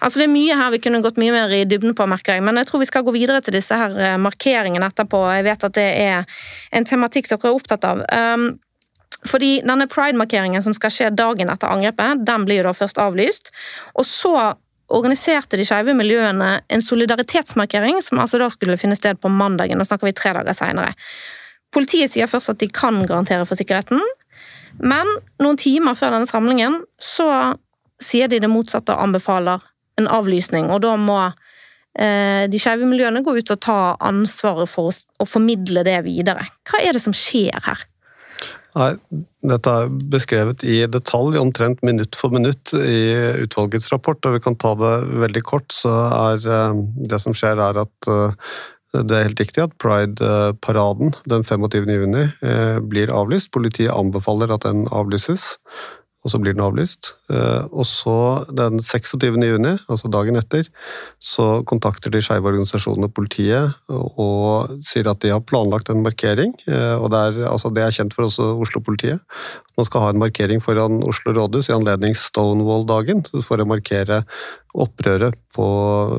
Altså 0.00 0.20
Det 0.20 0.26
er 0.26 0.34
mye 0.34 0.58
her 0.60 0.74
vi 0.76 0.82
kunne 0.84 1.00
gått 1.04 1.20
mye 1.20 1.34
mer 1.34 1.56
i 1.56 1.64
dybden 1.68 1.96
på, 1.96 2.08
merker 2.10 2.36
jeg, 2.36 2.44
men 2.44 2.60
jeg 2.60 2.68
tror 2.68 2.84
vi 2.84 2.90
skal 2.92 3.06
gå 3.06 3.16
videre 3.16 3.40
til 3.44 3.56
disse 3.56 3.80
her 3.80 3.96
eh, 3.96 4.20
markeringene 4.20 4.92
etterpå. 4.92 5.22
Jeg 5.38 5.48
vet 5.48 5.66
at 5.70 5.80
det 5.80 5.88
er 6.04 6.38
en 6.76 6.88
tematikk 6.88 7.32
dere 7.32 7.48
er 7.48 7.56
opptatt 7.56 7.88
av. 7.88 8.04
Um, 8.12 8.48
fordi 9.26 9.56
denne 9.64 9.88
pride-markeringen 9.90 10.62
som 10.62 10.74
skal 10.76 10.92
skje 10.92 11.10
dagen 11.16 11.48
etter 11.50 11.72
angrepet, 11.72 12.22
den 12.28 12.44
blir 12.46 12.60
jo 12.60 12.68
da 12.68 12.76
først 12.76 13.00
avlyst. 13.02 13.50
Og 13.96 14.06
så 14.06 14.36
organiserte 14.94 15.58
de 15.58 15.64
skeive 15.66 15.94
miljøene 15.98 16.60
en 16.72 16.84
solidaritetsmarkering 16.84 17.98
som 18.04 18.20
altså 18.22 18.38
da 18.40 18.48
skulle 18.52 18.78
finne 18.80 18.98
sted 18.98 19.18
på 19.20 19.30
mandagen. 19.32 19.78
Nå 19.78 19.86
snakker 19.88 20.08
vi 20.10 20.14
tre 20.16 20.34
dager 20.36 20.56
seinere. 20.56 20.92
Politiet 21.74 22.12
sier 22.12 22.30
først 22.30 22.52
at 22.54 22.60
de 22.62 22.68
kan 22.70 23.02
garantere 23.08 23.46
for 23.48 23.58
sikkerheten, 23.58 24.02
men 24.78 25.08
noen 25.42 25.58
timer 25.58 25.96
før 25.98 26.14
denne 26.14 26.30
samlingen 26.30 26.82
så 27.02 27.28
sier 28.02 28.30
de 28.30 28.40
det 28.42 28.52
motsatte 28.52 28.94
og 28.94 29.08
anbefaler 29.08 29.64
en 30.00 30.08
avlysning. 30.12 30.68
Og 30.70 30.82
da 30.84 30.94
må 31.00 31.18
eh, 31.24 32.44
de 32.52 32.60
skeive 32.60 32.88
miljøene 32.88 33.24
gå 33.24 33.38
ut 33.38 33.52
og 33.54 33.62
ta 33.64 33.80
ansvaret 34.04 34.70
for 34.70 34.92
å, 34.92 34.96
å 35.22 35.28
formidle 35.28 35.84
det 35.86 35.98
videre. 36.06 36.44
Hva 36.68 36.82
er 36.84 36.96
det 36.96 37.02
som 37.04 37.16
skjer 37.16 37.56
her? 37.66 37.86
Nei, 38.76 38.92
dette 39.40 39.72
er 39.72 39.92
beskrevet 40.12 40.64
i 40.68 40.82
detalj, 40.92 41.38
omtrent 41.40 41.80
minutt 41.86 42.16
for 42.18 42.34
minutt 42.34 42.74
i 42.76 43.00
utvalgets 43.46 43.88
rapport, 43.92 44.20
og 44.28 44.36
vi 44.36 44.42
kan 44.44 44.58
ta 44.60 44.74
det 44.76 44.94
veldig 45.24 45.42
kort. 45.48 45.70
Så 45.72 45.92
er 46.10 46.44
eh, 46.44 46.82
det 47.08 47.20
som 47.24 47.36
skjer, 47.36 47.62
er 47.62 47.80
at 47.86 48.10
eh, 48.12 48.50
det 48.96 49.16
er 49.16 49.26
helt 49.30 49.40
riktig 49.40 49.64
at 49.64 49.76
Pride-paraden 49.80 51.14
den 51.28 51.44
25. 51.44 51.88
juni 51.88 52.26
eh, 52.44 52.78
blir 52.84 53.12
avlyst. 53.12 53.50
Politiet 53.56 53.94
anbefaler 53.96 54.52
at 54.52 54.68
den 54.68 54.84
avlyses. 54.92 55.54
Og 56.26 56.32
så 56.32 56.40
blir 56.42 56.56
den 56.56 56.64
avlyst. 56.64 57.12
Eh, 57.30 57.66
og 57.70 57.86
så 57.86 58.16
den 58.50 58.80
26. 58.82 59.28
juni, 59.46 59.76
altså 59.86 60.10
dagen 60.10 60.38
etter, 60.40 60.66
så 61.22 61.62
kontakter 61.70 62.10
de 62.10 62.22
skeive 62.24 62.50
organisasjonene 62.50 63.08
politiet 63.14 63.76
og 63.86 64.74
sier 64.86 65.06
at 65.06 65.22
de 65.22 65.30
har 65.30 65.44
planlagt 65.46 65.92
en 65.92 66.02
markering. 66.02 66.56
Eh, 66.66 66.96
og 66.98 67.12
det 67.14 67.20
er, 67.28 67.38
altså 67.52 67.70
det 67.70 67.84
er 67.84 67.94
kjent 67.94 68.16
for 68.16 68.26
også 68.26 68.48
Oslo-politiet. 68.64 69.22
Man 69.78 69.86
skal 69.86 70.02
ha 70.02 70.10
en 70.10 70.20
markering 70.24 70.64
foran 70.64 70.98
Oslo 71.06 71.36
rådhus 71.36 71.70
i 71.70 71.76
anledning 71.76 72.18
Stonewall-dagen 72.18 73.22
for 73.46 73.62
å 73.62 73.68
markere 73.70 74.24
opprøret 74.74 75.38
på, 75.54 75.70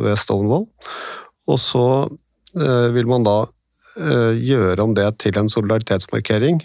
ved 0.08 0.16
Stonewall. 0.24 0.70
Og 1.52 1.60
så 1.60 1.86
eh, 2.56 2.90
vil 2.96 3.12
man 3.12 3.28
da 3.28 3.42
gjøre 3.98 4.84
om 4.84 4.92
det 4.94 5.08
til 5.24 5.40
en 5.42 5.48
solidaritetsmarkering. 5.50 6.60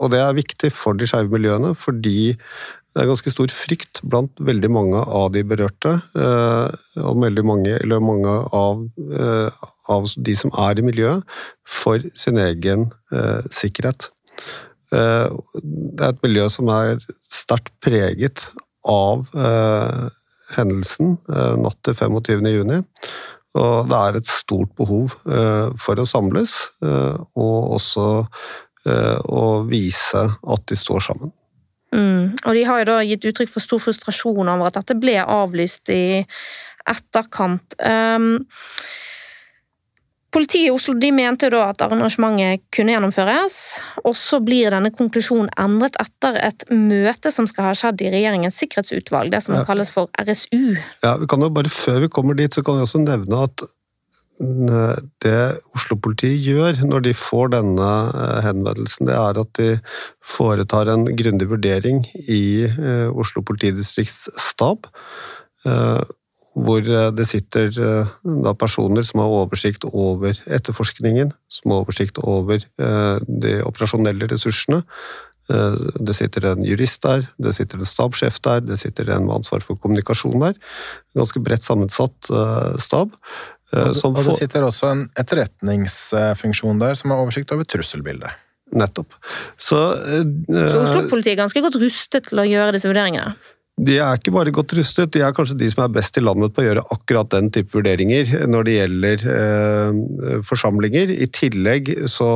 Og 0.00 0.12
det 0.14 0.20
er 0.24 0.36
viktig 0.36 0.70
for 0.72 0.96
de 0.96 1.08
skeive 1.08 1.32
miljøene, 1.32 1.74
fordi 1.76 2.32
det 2.90 3.04
er 3.04 3.06
ganske 3.06 3.30
stor 3.30 3.52
frykt 3.54 4.00
blant 4.10 4.40
veldig 4.42 4.70
mange 4.74 4.98
av 4.98 5.28
de 5.34 5.44
berørte, 5.46 5.92
eh, 6.18 6.78
og 7.04 7.20
veldig 7.22 7.44
mange, 7.46 7.76
eller 7.76 8.02
mange 8.02 8.32
av, 8.56 8.82
eh, 9.14 9.68
av 9.94 10.08
de 10.16 10.34
som 10.34 10.50
er 10.58 10.80
i 10.80 10.86
miljøet, 10.88 11.22
for 11.62 12.02
sin 12.18 12.40
egen 12.42 12.88
eh, 13.12 13.46
sikkerhet. 13.54 14.10
Det 14.90 16.02
er 16.02 16.08
et 16.08 16.24
miljø 16.24 16.48
som 16.50 16.66
er 16.74 16.96
sterkt 17.30 17.70
preget 17.78 18.48
av 18.90 19.28
hendelsen 20.56 21.12
natt 21.62 21.78
til 21.86 21.94
25. 21.94 22.48
juni. 22.50 22.80
Og 23.54 23.86
det 23.86 24.00
er 24.00 24.18
et 24.18 24.26
stort 24.26 24.72
behov 24.74 25.14
for 25.78 26.02
å 26.02 26.08
samles, 26.10 26.56
og 26.82 27.76
også 27.76 28.08
å 28.90 29.44
eh, 29.60 29.68
vise 29.70 30.24
at 30.30 30.66
de 30.70 30.78
står 30.78 31.04
sammen. 31.10 31.34
Mm. 31.94 32.38
Og 32.46 32.54
de 32.54 32.64
har 32.68 32.82
jo 32.82 32.88
da 32.92 33.00
gitt 33.02 33.26
uttrykk 33.26 33.50
for 33.50 33.64
stor 33.64 33.82
frustrasjon 33.82 34.48
over 34.52 34.68
at 34.68 34.78
dette 34.78 34.98
ble 35.00 35.16
avlyst 35.20 35.90
i 35.94 36.22
etterkant. 36.90 37.74
Um, 37.82 38.46
Politiet 40.30 40.68
i 40.68 40.70
Oslo 40.70 40.94
mente 40.94 41.48
da 41.50 41.64
at 41.72 41.80
arrangementet 41.82 42.62
kunne 42.70 42.92
gjennomføres, 42.94 43.54
og 44.06 44.14
så 44.14 44.38
blir 44.38 44.70
denne 44.70 44.92
konklusjonen 44.94 45.50
endret 45.58 45.98
etter 45.98 46.38
et 46.38 46.62
møte 46.70 47.32
som 47.34 47.48
skal 47.50 47.66
ha 47.66 47.72
skjedd 47.74 48.04
i 48.04 48.12
regjeringens 48.14 48.60
sikkerhetsutvalg, 48.62 49.32
det 49.34 49.42
som 49.42 49.56
ja. 49.58 49.64
kalles 49.66 49.90
for 49.90 50.06
RSU. 50.22 50.76
Ja, 51.02 51.16
vi 51.18 51.26
kan 51.26 51.42
jo 51.42 51.50
bare 51.50 51.68
Før 51.70 52.04
vi 52.04 52.12
kommer 52.14 52.38
dit, 52.38 52.54
så 52.54 52.62
kan 52.62 52.78
vi 52.78 52.86
også 52.86 53.02
nevne 53.02 53.42
at 53.48 53.66
det 54.40 55.40
Oslo-politiet 55.76 56.40
gjør 56.40 56.78
når 56.88 57.04
de 57.04 57.12
får 57.16 57.52
denne 57.52 57.88
eh, 58.08 58.38
henvendelsen, 58.46 59.10
det 59.10 59.16
er 59.18 59.40
at 59.42 59.50
de 59.58 59.68
foretar 60.24 60.88
en 60.88 61.04
grundig 61.16 61.50
vurdering 61.50 62.06
i 62.24 62.64
eh, 62.64 63.08
Oslo 63.12 63.44
politidistrikts 63.44 64.30
stab. 64.40 64.88
Eh, 65.68 66.00
hvor 66.60 66.82
det 66.82 67.24
sitter 67.30 67.68
personer 68.58 69.04
som 69.06 69.20
har 69.22 69.30
oversikt 69.30 69.84
over 69.86 70.34
etterforskningen, 70.50 71.30
som 71.46 71.70
har 71.70 71.84
oversikt 71.84 72.18
over 72.26 72.64
de 73.22 73.52
operasjonelle 73.62 74.26
ressursene. 74.32 74.80
Det 75.46 76.16
sitter 76.18 76.48
en 76.50 76.66
jurist 76.66 77.06
der, 77.06 77.22
det 77.38 77.54
sitter 77.54 77.78
en 77.78 77.86
stabssjef 77.86 78.42
der, 78.42 78.66
det 78.66 78.80
sitter 78.82 79.14
en 79.14 79.28
med 79.28 79.36
ansvar 79.38 79.62
for 79.62 79.78
kommunikasjon 79.78 80.42
der. 80.42 80.58
Ganske 81.14 81.38
bredt 81.46 81.64
sammensatt 81.64 82.32
stab. 82.82 83.14
Eh, 83.70 83.90
og, 83.90 84.16
og 84.16 84.24
det 84.26 84.36
sitter 84.38 84.66
også 84.66 84.90
en 84.94 85.04
etterretningsfunksjon 85.20 86.82
der 86.82 86.98
som 86.98 87.14
har 87.14 87.22
oversikt 87.22 87.52
over 87.54 87.68
trusselbildet. 87.68 88.46
Nettopp. 88.70 89.16
Så, 89.58 89.78
uh, 89.98 90.26
Så 90.46 90.82
Oslo-politiet 90.84 91.34
er 91.34 91.40
ganske 91.42 91.62
godt 91.64 91.80
rustet 91.82 92.28
til 92.30 92.38
å 92.42 92.46
gjøre 92.46 92.76
disse 92.76 92.90
vurderingene? 92.90 93.34
De 93.80 93.96
er 93.96 94.18
ikke 94.18 94.34
bare 94.34 94.52
godt 94.52 94.74
rustet, 94.76 95.08
de 95.14 95.22
er 95.24 95.32
kanskje 95.34 95.56
de 95.62 95.70
som 95.72 95.86
er 95.86 95.94
best 95.94 96.18
i 96.20 96.22
landet 96.22 96.52
på 96.52 96.60
å 96.60 96.66
gjøre 96.66 96.84
akkurat 96.92 97.30
den 97.32 97.48
type 97.54 97.72
vurderinger 97.72 98.44
når 98.50 98.66
det 98.66 98.74
gjelder 98.74 99.24
eh, 99.34 100.42
forsamlinger. 100.46 101.14
I 101.16 101.30
tillegg 101.32 101.88
så 102.10 102.28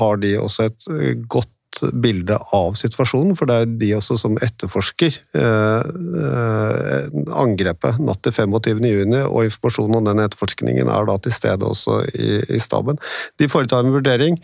har 0.00 0.18
de 0.24 0.34
også 0.42 0.66
et 0.72 0.88
godt 1.30 1.52
bilde 1.92 2.38
av 2.54 2.78
situasjonen, 2.80 3.36
for 3.38 3.50
det 3.50 3.56
er 3.58 3.74
de 3.80 3.90
også 3.98 4.18
som 4.20 4.38
etterforsker 4.44 5.18
eh, 5.38 5.90
eh, 6.22 7.10
angrepet 7.38 8.00
natt 8.02 8.22
til 8.26 8.34
25.6, 8.34 9.14
og 9.26 9.44
informasjonen 9.48 10.00
om 10.00 10.08
den 10.08 10.24
etterforskningen 10.24 10.90
er 10.92 11.08
da 11.10 11.18
til 11.22 11.34
stede 11.34 11.68
også 11.68 12.00
i, 12.14 12.32
i 12.56 12.62
staben. 12.62 13.00
De 13.38 13.50
foretar 13.52 13.84
en 13.84 13.94
vurdering. 13.94 14.40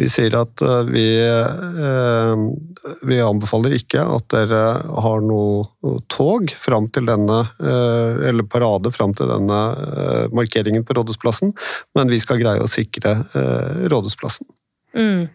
De 0.00 0.08
sier 0.08 0.32
at 0.38 0.62
uh, 0.64 0.80
vi, 0.88 1.04
eh, 1.20 2.44
vi, 3.04 3.18
anbefaler 3.20 3.74
ikke 3.76 4.00
at 4.00 4.24
dere 4.32 4.62
har 5.04 5.24
noe 5.24 5.98
tog 6.12 6.48
fram 6.56 6.88
til 6.94 7.10
denne, 7.10 7.42
eh, 7.60 8.22
eller 8.30 8.48
parade 8.48 8.92
fram 8.94 9.12
til 9.18 9.28
denne 9.28 9.60
markeringen 10.32 10.86
på 10.86 10.96
Rådhusplassen, 10.96 11.52
men 11.98 12.12
vi 12.12 12.22
skal 12.24 12.40
greie 12.40 12.64
å 12.64 12.70
sikre 12.70 13.18
Rådhusplassen. 13.92 14.48
Mm. 14.92 15.28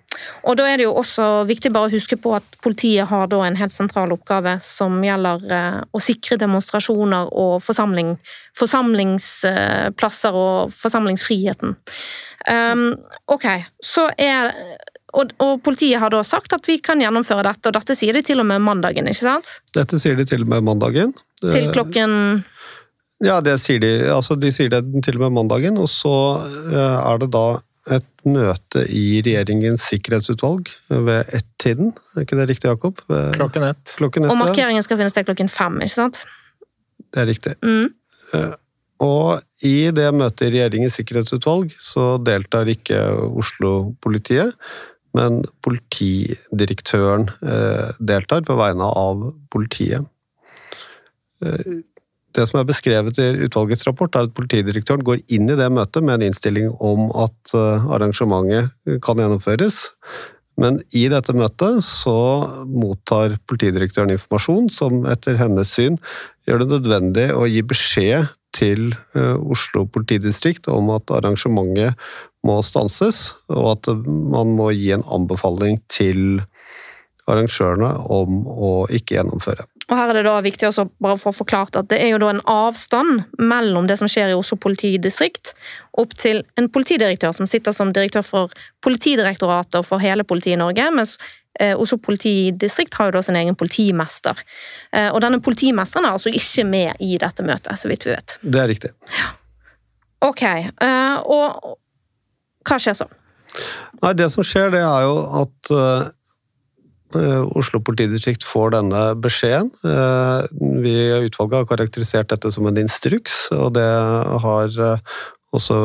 Og 0.49 0.57
da 0.57 0.67
er 0.69 0.79
det 0.79 0.85
jo 0.85 0.95
også 0.97 1.45
viktig 1.49 1.71
bare 1.73 1.89
å 1.89 1.93
huske 1.93 2.17
på 2.21 2.33
at 2.37 2.57
politiet 2.63 3.09
har 3.09 3.29
da 3.31 3.41
en 3.45 3.57
helt 3.57 3.73
sentral 3.73 4.13
oppgave 4.13 4.57
som 4.65 4.99
gjelder 5.05 5.45
eh, 5.53 5.79
å 5.91 6.01
sikre 6.03 6.39
demonstrasjoner 6.41 7.31
og 7.33 7.57
forsamling, 7.65 8.15
forsamlingsplasser 8.57 10.37
og 10.37 10.75
forsamlingsfriheten. 10.77 11.77
Um, 12.47 12.91
ok, 13.33 13.47
så 13.83 14.07
er 14.13 14.53
og, 15.17 15.31
og, 15.41 15.61
politiet 15.65 16.01
har 16.01 16.11
da 16.13 16.19
sagt 16.25 16.53
at 16.53 16.67
vi 16.67 16.77
kan 16.83 17.01
gjennomføre 17.01 17.45
dette, 17.47 17.69
og 17.69 17.77
dette 17.77 17.95
sier 17.97 18.15
de 18.15 18.21
til 18.25 18.43
og 18.43 18.47
med 18.49 18.61
mandagen, 18.63 19.07
ikke 19.09 19.23
sant? 19.23 19.49
Dette 19.75 19.99
sier 20.03 20.17
de 20.19 20.25
til 20.27 20.43
og 20.43 20.51
med 20.51 20.65
mandagen. 20.67 21.15
Til 21.41 21.71
klokken 21.73 22.43
Ja, 23.23 23.39
det 23.41 23.55
sier 23.63 23.81
de. 23.81 23.91
Altså, 24.13 24.37
de 24.37 24.51
sier 24.53 24.69
det 24.69 24.83
til 25.05 25.17
og 25.17 25.25
med 25.25 25.39
mandagen, 25.39 25.79
og 25.81 25.89
så 25.89 26.13
eh, 26.69 26.97
er 26.99 27.23
det 27.23 27.31
da 27.33 27.45
et 27.93 28.27
møte 28.27 28.83
i 28.91 29.21
regjeringens 29.25 29.85
sikkerhetsutvalg 29.91 30.69
ved 30.89 31.33
ett-tiden. 31.35 31.93
Er 32.15 32.25
ikke 32.25 32.39
det 32.39 32.47
riktig, 32.51 32.69
Jakob? 32.69 33.01
Klokken 33.37 33.67
ett. 33.69 33.95
Klokken 33.99 34.27
ett 34.27 34.33
og 34.33 34.39
markeringen 34.39 34.83
skal 34.85 34.99
finne 34.99 35.13
sted 35.13 35.27
klokken 35.29 35.51
fem, 35.51 35.79
ikke 35.83 35.95
sant? 35.95 36.21
Det 37.13 37.23
er 37.23 37.29
riktig. 37.29 37.55
Mm. 37.63 37.93
Eh, 38.35 38.53
og 39.03 39.65
i 39.65 39.89
det 39.93 40.09
møtet 40.17 40.47
i 40.47 40.51
regjeringens 40.55 40.97
sikkerhetsutvalg 40.99 41.73
så 41.81 42.15
deltar 42.25 42.69
ikke 42.71 42.99
Oslo-politiet, 43.37 44.55
men 45.17 45.43
politidirektøren 45.65 47.29
eh, 47.41 47.93
deltar 47.99 48.43
på 48.47 48.57
vegne 48.59 48.89
av 48.89 49.29
politiet. 49.53 50.05
Eh, 52.37 52.41
det 52.41 52.47
som 52.49 52.59
er 52.59 52.67
beskrevet 52.69 53.19
i 53.19 53.29
utvalgets 53.47 53.85
rapport, 53.87 54.13
er 54.15 54.27
at 54.27 54.35
politidirektøren 54.37 55.03
går 55.03 55.23
inn 55.27 55.49
i 55.49 55.57
det 55.57 55.69
møtet 55.71 56.03
med 56.03 56.19
en 56.19 56.29
innstilling 56.29 56.71
om 56.79 57.09
at 57.17 57.53
eh, 57.53 57.87
arrangementet 57.89 59.01
kan 59.01 59.17
gjennomføres. 59.17 59.87
Men 60.57 60.81
i 60.89 61.05
dette 61.09 61.35
møtet 61.37 61.83
så 61.85 62.17
mottar 62.65 63.37
politidirektøren 63.49 64.15
informasjon 64.15 64.71
som 64.73 65.05
etter 65.05 65.37
hennes 65.37 65.69
syn 65.69 65.99
gjør 66.47 66.63
det 66.63 66.71
nødvendig 66.71 67.27
å 67.35 67.45
gi 67.45 67.61
beskjed 67.61 68.31
til 68.57 68.95
eh, 69.13 69.37
Oslo 69.37 69.85
politidistrikt 69.85 70.69
om 70.71 70.89
at 70.95 71.13
arrangementet 71.13 71.93
må 72.47 72.61
stanses, 72.63 73.35
og 73.51 73.73
at 73.75 73.89
man 74.07 74.53
må 74.57 74.71
gi 74.71 74.93
en 74.95 75.05
anbefaling 75.13 75.81
til 75.91 76.41
arrangørene 77.27 77.91
om 78.07 78.45
å 78.47 78.71
ikke 78.93 79.17
gjennomføre. 79.17 79.67
Og 79.87 79.95
her 79.95 80.11
er 80.11 80.19
det 80.19 80.25
da 80.27 80.35
viktig 80.43 80.67
også 80.67 80.87
bare 81.03 81.15
for 81.19 81.31
å 81.31 81.37
forklart 81.37 81.77
at 81.79 81.87
det 81.91 82.01
er 82.03 82.11
jo 82.11 82.19
da 82.19 82.33
en 82.33 82.43
avstand 82.51 83.23
mellom 83.39 83.87
det 83.87 83.95
som 83.99 84.09
skjer 84.11 84.33
i 84.33 84.35
Oslo 84.35 84.57
politidistrikt, 84.59 85.53
opp 85.97 86.11
til 86.19 86.41
en 86.59 86.67
politidirektør 86.71 87.31
som 87.35 87.47
sitter 87.47 87.75
som 87.75 87.93
direktør 87.95 88.25
for 88.27 88.55
Politidirektoratet 88.83 89.79
og 89.79 89.87
for 89.87 90.03
hele 90.03 90.27
politiet 90.27 90.57
i 90.57 90.59
Norge, 90.59 90.89
mens 90.95 91.15
eh, 91.59 91.71
Oslo 91.79 91.97
politidistrikt 92.03 92.99
har 92.99 93.09
jo 93.09 93.15
da 93.17 93.23
sin 93.25 93.39
egen 93.39 93.55
politimester. 93.57 94.43
Eh, 94.91 95.07
og 95.07 95.21
denne 95.23 95.39
politimesteren 95.43 96.07
er 96.07 96.17
altså 96.19 96.35
ikke 96.35 96.67
med 96.67 97.01
i 97.03 97.15
dette 97.21 97.47
møtet, 97.47 97.79
så 97.79 97.91
vidt 97.91 98.05
vi 98.07 98.13
vet. 98.13 98.37
Det 98.43 98.61
er 98.61 98.71
riktig. 98.71 98.93
Ja. 99.15 99.31
Ok, 100.27 100.43
eh, 100.43 101.17
og 101.23 101.77
hva 102.67 102.79
skjer 102.81 102.99
så? 102.99 103.07
Nei, 104.03 104.13
Det 104.19 104.27
som 104.35 104.43
skjer, 104.45 104.69
det 104.75 104.83
er 104.83 105.07
jo 105.07 105.17
at 105.45 105.71
Oslo 107.15 107.79
politidistrikt 107.79 108.43
får 108.43 108.73
denne 108.75 109.01
beskjeden. 109.23 109.71
Eh, 109.87 110.43
vi 110.83 110.91
i 110.91 111.23
utvalget 111.29 111.61
har 111.61 111.69
karakterisert 111.69 112.29
dette 112.33 112.51
som 112.51 112.67
en 112.67 112.79
instruks, 112.81 113.47
og 113.55 113.77
det 113.77 113.87
har 114.43 114.75
eh, 114.75 115.15
også 115.55 115.77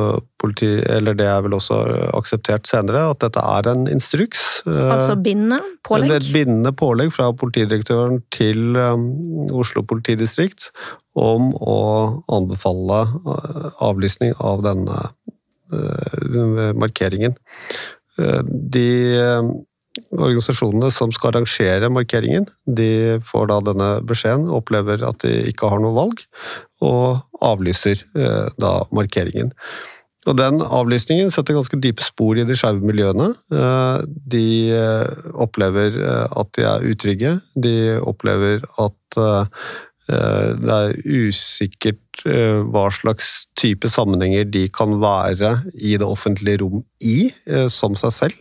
politi, 0.42 0.72
eller 0.90 1.14
det 1.14 1.28
er 1.30 1.44
vel 1.46 1.54
også 1.54 1.78
akseptert 2.18 2.66
senere, 2.66 3.04
at 3.14 3.22
dette 3.22 3.38
er 3.38 3.70
en 3.70 3.86
instruks. 3.86 4.64
Altså 4.66 5.14
bindende 5.22 5.62
pålegg? 5.86 6.16
Et 6.18 6.30
bindende 6.34 6.74
pålegg 6.74 7.14
fra 7.14 7.30
politidirektøren 7.38 8.24
til 8.34 8.74
Oslo 9.54 9.86
politidistrikt 9.86 10.72
om 11.14 11.52
å 11.54 11.80
anbefale 12.34 13.04
avlysning 13.84 14.34
av 14.42 14.66
denne 14.66 14.98
markeringen. 16.76 17.38
De 18.18 18.88
organisasjonene 20.12 20.90
som 20.95 21.12
skal 21.12 21.32
arrangere 21.32 21.90
markeringen, 21.93 22.47
de 22.66 23.18
får 23.28 23.49
da 23.51 23.59
denne 23.70 23.90
beskjeden, 24.09 24.49
opplever 24.53 25.05
at 25.07 25.20
de 25.24 25.34
ikke 25.51 25.68
har 25.72 25.82
noe 25.82 25.97
valg, 25.97 26.22
og 26.82 27.22
avlyser 27.45 28.05
eh, 28.16 28.49
da 28.61 28.72
markeringen. 28.95 29.53
Og 30.30 30.36
Den 30.38 30.61
avlysningen 30.62 31.32
setter 31.34 31.57
ganske 31.57 31.80
dype 31.82 32.05
spor 32.07 32.38
i 32.38 32.45
de 32.47 32.55
skeive 32.55 32.84
miljøene. 32.86 33.32
Eh, 33.53 34.05
de 34.34 34.47
eh, 34.70 35.24
opplever 35.34 35.99
at 36.30 36.53
de 36.57 36.66
er 36.68 36.90
utrygge. 36.93 37.38
De 37.59 37.76
opplever 38.01 38.62
at 38.82 39.22
det 40.12 40.74
er 40.74 40.97
usikkert 41.07 42.24
hva 42.26 42.82
slags 42.93 43.47
type 43.57 43.88
sammenhenger 43.88 44.49
de 44.51 44.64
kan 44.74 44.97
være 45.01 45.53
i 45.78 45.95
det 45.97 46.05
offentlige 46.05 46.59
rom 46.61 46.82
i, 47.01 47.30
som 47.72 47.95
seg 47.97 48.12
selv. 48.12 48.34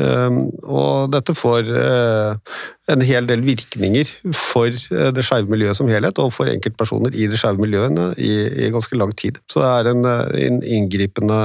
Ehm, 0.00 0.38
og 0.66 1.12
dette 1.14 1.36
får 1.38 1.68
eh, 1.70 2.54
en 2.90 3.04
hel 3.06 3.28
del 3.30 3.44
virkninger 3.46 4.10
for 4.34 4.70
eh, 4.74 5.10
det 5.14 5.24
skeive 5.26 5.50
miljøet 5.52 5.78
som 5.78 5.90
helhet, 5.90 6.18
og 6.18 6.32
for 6.34 6.50
enkeltpersoner 6.50 7.14
i 7.14 7.28
det 7.30 7.38
skeive 7.40 7.62
miljøene 7.62 8.10
i, 8.18 8.32
i, 8.66 8.72
ganske 8.74 8.98
lang 8.98 9.14
tid. 9.14 9.38
Så 9.50 9.62
det 9.62 9.70
er 9.70 9.92
en, 9.92 10.08
eh, 10.10 10.40
en 10.48 10.62
inngripende 10.62 11.42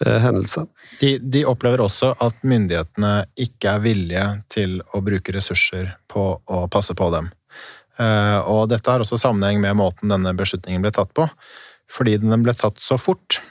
hendelse. 0.00 0.62
De, 1.02 1.18
de, 1.20 1.42
opplever 1.44 1.82
også 1.84 2.14
at 2.24 2.38
myndighetene 2.48 3.26
ikke 3.44 3.74
er 3.74 3.82
villige 3.84 4.22
til 4.48 4.78
å 4.96 5.02
bruke 5.04 5.34
ressurser 5.36 5.90
på 6.08 6.22
å 6.40 6.60
passe 6.72 6.96
på 6.96 7.10
dem. 7.12 7.28
Og 8.48 8.62
dette 8.72 8.88
har 8.88 9.04
også 9.04 9.18
sammenheng 9.20 9.60
med 9.60 9.76
måten 9.76 10.08
denne 10.08 10.32
beslutningen 10.38 10.80
ble 10.86 10.94
tatt 10.96 11.12
på. 11.12 11.26
Fordi 11.92 12.16
den 12.22 12.46
ble 12.46 12.54
tatt 12.56 12.80
så 12.80 12.96
fort, 12.96 13.42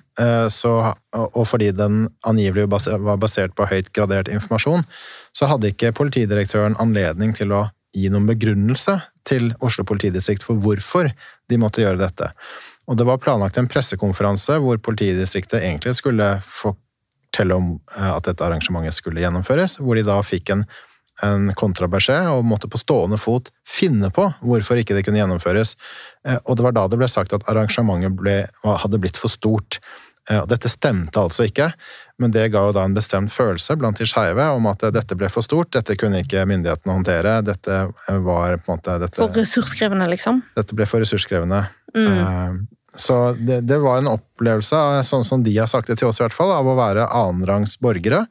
så, 0.51 0.71
og 1.15 1.45
fordi 1.47 1.69
den 1.71 2.09
angivelig 2.27 2.65
var 2.67 3.19
basert 3.21 3.53
på 3.55 3.67
høyt 3.69 3.87
gradert 3.95 4.27
informasjon, 4.27 4.83
så 5.31 5.47
hadde 5.47 5.69
ikke 5.71 5.93
politidirektøren 5.95 6.75
anledning 6.81 7.31
til 7.37 7.53
å 7.55 7.61
gi 7.95 8.09
noen 8.11 8.27
begrunnelse 8.29 8.97
til 9.29 9.51
Oslo 9.65 9.85
politidistrikt 9.87 10.45
for 10.45 10.59
hvorfor 10.61 11.11
de 11.49 11.61
måtte 11.61 11.83
gjøre 11.83 12.01
dette. 12.01 12.29
Og 12.89 12.97
det 12.97 13.05
var 13.05 13.21
planlagt 13.21 13.57
en 13.61 13.69
pressekonferanse 13.69 14.57
hvor 14.63 14.81
politidistriktet 14.81 15.61
egentlig 15.61 15.95
skulle 15.99 16.37
fortelle 16.45 17.57
om 17.57 17.73
eh, 17.77 18.11
at 18.11 18.29
dette 18.29 18.45
arrangementet 18.45 18.97
skulle 18.97 19.21
gjennomføres, 19.21 19.77
hvor 19.81 19.97
de 19.97 20.05
da 20.07 20.17
fikk 20.25 20.53
en, 20.55 20.65
en 21.25 21.49
kontrabeskjed 21.57 22.31
og 22.33 22.47
måtte 22.49 22.69
på 22.71 22.81
stående 22.81 23.19
fot 23.21 23.51
finne 23.67 24.09
på 24.13 24.25
hvorfor 24.41 24.81
ikke 24.81 24.97
det 24.97 25.05
kunne 25.05 25.21
gjennomføres. 25.21 25.75
Eh, 26.25 26.39
og 26.45 26.57
det 26.57 26.65
var 26.65 26.77
da 26.77 26.87
det 26.89 27.01
ble 27.01 27.09
sagt 27.11 27.35
at 27.37 27.45
arrangementet 27.51 28.17
ble, 28.17 28.39
hadde 28.65 29.01
blitt 29.01 29.21
for 29.21 29.33
stort. 29.33 29.81
Eh, 30.29 30.45
dette 30.49 30.69
stemte 30.69 31.21
altså 31.21 31.47
ikke, 31.49 31.71
men 32.21 32.33
det 32.35 32.49
ga 32.53 32.61
jo 32.67 32.73
da 32.75 32.85
en 32.85 32.95
bestemt 32.97 33.33
følelse 33.33 33.75
blant 33.79 33.97
de 33.97 34.07
skeive 34.09 34.45
om 34.53 34.67
at 34.69 34.83
dette 34.93 35.17
ble 35.17 35.29
for 35.33 35.45
stort, 35.45 35.71
dette 35.73 35.97
kunne 35.99 36.21
ikke 36.23 36.45
myndighetene 36.49 36.97
håndtere, 36.97 37.39
dette 37.47 37.79
eh, 37.89 38.19
var 38.25 38.59
på 38.61 38.73
en 38.73 38.77
måte 38.77 38.97
dette, 39.01 39.17
For 39.17 39.33
ressurskrevende, 39.33 40.09
liksom? 40.13 40.43
Dette 40.59 40.77
ble 40.77 40.89
for 40.89 41.01
ressurskrevende. 41.03 41.63
Mm. 41.95 42.67
Så 42.99 43.17
det, 43.39 43.61
det, 43.69 43.77
var 43.79 44.01
en 44.01 44.11
opplevelse, 44.11 44.79
sånn 45.07 45.23
som 45.23 45.43
de 45.45 45.53
har 45.55 45.69
sagt 45.71 45.87
det 45.87 45.99
til 46.01 46.09
oss 46.09 46.19
i 46.19 46.25
hvert 46.25 46.35
fall, 46.35 46.51
av 46.51 46.67
å 46.67 46.75
være 46.79 47.07
annenrangs 47.07 47.77
borgere. 47.79 48.25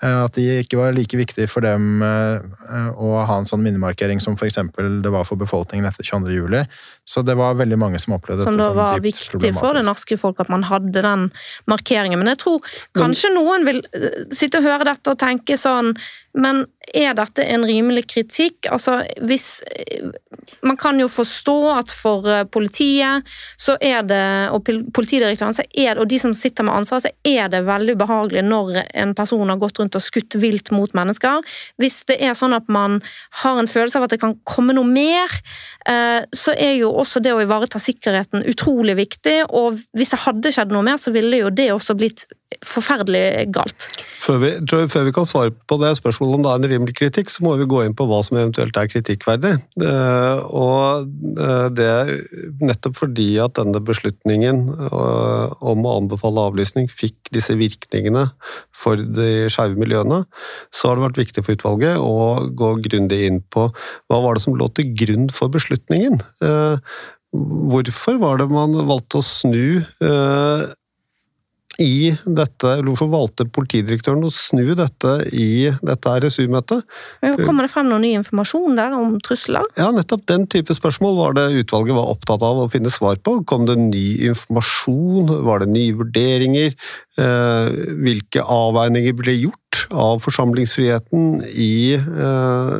Eh, 0.00 0.18
at 0.24 0.36
de 0.36 0.44
ikke 0.62 0.78
var 0.80 0.94
like 0.96 1.16
viktig 1.16 1.44
for 1.52 1.64
dem 1.64 2.00
eh, 2.04 2.88
å 2.96 3.10
ha 3.28 3.36
en 3.36 3.48
sånn 3.48 3.60
minnemarkering 3.64 4.20
som 4.24 4.36
f.eks. 4.36 4.56
det 5.04 5.12
var 5.12 5.26
for 5.28 5.40
befolkningen 5.40 5.88
etter 5.88 6.06
22. 6.06 6.32
juli. 6.38 6.62
Så 7.04 7.20
det 7.26 7.36
var 7.36 7.58
veldig 7.58 7.76
mange 7.80 8.00
som 8.00 8.16
opplevde 8.16 8.46
som 8.46 8.56
dette 8.56 8.70
som 8.70 8.76
det 8.76 8.80
var 8.80 9.04
viktig 9.04 9.52
for 9.58 9.76
det 9.76 9.84
norske 9.84 10.16
folk 10.20 10.40
at 10.40 10.52
man 10.52 10.64
hadde 10.68 11.04
den 11.04 11.28
markeringen. 11.68 12.20
Men 12.20 12.32
jeg 12.32 12.42
tror 12.44 12.72
kanskje 12.96 13.34
noen 13.36 13.68
vil 13.68 13.82
eh, 13.96 14.24
sitte 14.32 14.60
og 14.60 14.68
høre 14.68 14.88
dette 14.88 15.12
og 15.12 15.20
tenke 15.20 15.60
sånn 15.60 15.94
Men 16.40 16.62
er 16.96 17.14
dette 17.18 17.44
en 17.44 17.64
rimelig 17.66 18.06
kritikk? 18.10 18.68
Altså, 18.70 19.00
hvis 19.26 19.62
Man 20.66 20.76
kan 20.76 20.98
jo 20.98 21.06
forstå 21.08 21.56
at 21.72 21.92
for 21.94 22.26
politiet 22.52 23.26
så 23.60 23.76
er 23.80 24.02
det, 24.04 24.24
og 24.50 24.66
politidirektøren 24.66 25.54
så 25.54 25.62
er 25.70 25.94
det, 25.94 26.02
og 26.02 26.08
de 26.10 26.18
som 26.20 26.34
sitter 26.34 26.66
med 26.66 26.74
ansvaret, 26.74 27.06
så 27.06 27.12
er 27.24 27.48
det 27.52 27.62
veldig 27.68 27.94
ubehagelig 27.96 28.42
når 28.44 28.80
en 28.98 29.14
person 29.16 29.48
har 29.48 29.60
gått 29.60 29.78
rundt 29.80 29.96
og 29.96 30.04
skutt 30.04 30.36
vilt 30.42 30.72
mot 30.74 30.92
mennesker. 30.96 31.46
Hvis 31.80 32.02
det 32.10 32.18
er 32.20 32.34
sånn 32.38 32.56
at 32.56 32.68
man 32.68 32.98
har 33.44 33.60
en 33.60 33.70
følelse 33.70 34.00
av 34.00 34.08
at 34.08 34.16
det 34.16 34.20
kan 34.24 34.36
komme 34.48 34.74
noe 34.76 34.88
mer, 34.88 35.32
eh, 35.86 36.26
så 36.34 36.54
er 36.56 36.76
jo 36.80 36.92
også 36.92 37.22
det 37.24 37.34
å 37.36 37.40
ivareta 37.44 37.80
sikkerheten 37.80 38.44
utrolig 38.50 38.98
viktig. 38.98 39.38
Og 39.48 39.80
hvis 39.96 40.14
det 40.14 40.24
hadde 40.26 40.54
skjedd 40.54 40.74
noe 40.74 40.86
mer, 40.86 41.00
så 41.00 41.14
ville 41.14 41.44
jo 41.44 41.54
det 41.54 41.70
også 41.72 41.96
blitt 41.98 42.26
forferdelig 42.66 43.46
galt. 43.54 43.86
Før 44.20 44.40
vi, 44.42 44.50
før 44.90 45.06
vi, 45.06 45.12
kan 45.14 45.26
svare 45.28 45.52
på 45.70 45.76
det 45.80 45.92
spørsmålet 45.96 46.36
om 46.36 46.42
det 46.44 46.50
er 46.50 46.58
en 46.58 46.70
rimelig 46.72 46.94
kritikk, 46.98 47.30
så 47.32 47.44
må 47.46 47.54
vi 47.60 47.68
gå 47.70 47.84
inn 47.84 47.94
på 47.96 48.04
hva 48.10 48.20
som 48.26 48.36
eventuelt 48.40 48.76
er 48.76 48.90
kritikkverdig. 48.90 49.52
Eh, 49.80 50.42
og 50.50 51.06
eh, 51.30 51.68
det 51.76 51.86
er 51.88 52.10
nettopp 52.60 52.98
fordi 52.98 53.28
at 53.42 53.54
denne 53.58 53.80
beslutningen 53.86 54.64
eh, 54.90 55.54
om 55.72 55.86
å 55.86 55.94
anbefale 56.02 56.48
avlysning 56.50 56.90
fikk 56.92 57.30
disse 57.34 57.56
virkningene 57.60 58.26
for 58.76 59.00
de 59.00 59.46
skeive 59.52 59.78
miljøene, 59.80 60.24
så 60.74 60.90
har 60.90 60.98
det 60.98 61.06
vært 61.06 61.22
viktig 61.22 61.46
for 61.46 61.56
utvalget 61.56 62.02
å 62.02 62.50
gå 62.56 62.74
grundig 62.84 63.22
inn 63.28 63.40
på 63.54 63.70
hva 63.70 64.20
var 64.20 64.36
det 64.36 64.44
som 64.44 64.58
lå 64.58 64.68
til 64.74 64.92
grunn 64.98 65.30
for 65.32 65.52
beslutningen. 65.52 66.20
Hvorfor 67.30 68.18
var 68.18 68.40
det 68.40 68.48
man 68.50 68.74
valgte 68.88 69.20
å 69.20 69.26
snu 69.26 69.86
i 71.80 72.12
dette, 72.24 72.74
eller 72.76 72.90
Hvorfor 72.90 73.10
valgte 73.12 73.46
politidirektøren 73.48 74.24
å 74.26 74.32
snu 74.34 74.74
dette 74.78 75.12
i 75.32 75.70
dette 75.86 76.14
RSU-møtet? 76.24 76.84
Kommer 77.40 77.66
det 77.66 77.72
frem 77.72 77.88
noe 77.88 78.02
ny 78.02 78.12
informasjon 78.18 78.78
der 78.78 78.96
om 78.96 79.14
trusler? 79.24 79.66
Ja, 79.80 79.90
nettopp 79.94 80.26
den 80.30 80.46
type 80.50 80.74
spørsmål 80.76 81.16
var 81.18 81.36
det 81.38 81.46
utvalget 81.62 81.96
var 81.96 82.10
opptatt 82.12 82.44
av 82.46 82.64
å 82.64 82.68
finne 82.72 82.92
svar 82.92 83.20
på. 83.22 83.38
Kom 83.48 83.68
det 83.68 83.78
ny 83.80 84.06
informasjon? 84.30 85.30
Var 85.46 85.64
det 85.64 85.70
nye 85.72 85.96
vurderinger? 86.00 86.74
Eh, 87.20 87.70
hvilke 88.04 88.42
avveininger 88.44 89.16
ble 89.18 89.34
gjort 89.36 89.84
av 89.90 90.20
forsamlingsfriheten 90.24 91.40
i 91.58 91.96
eh, 91.96 92.74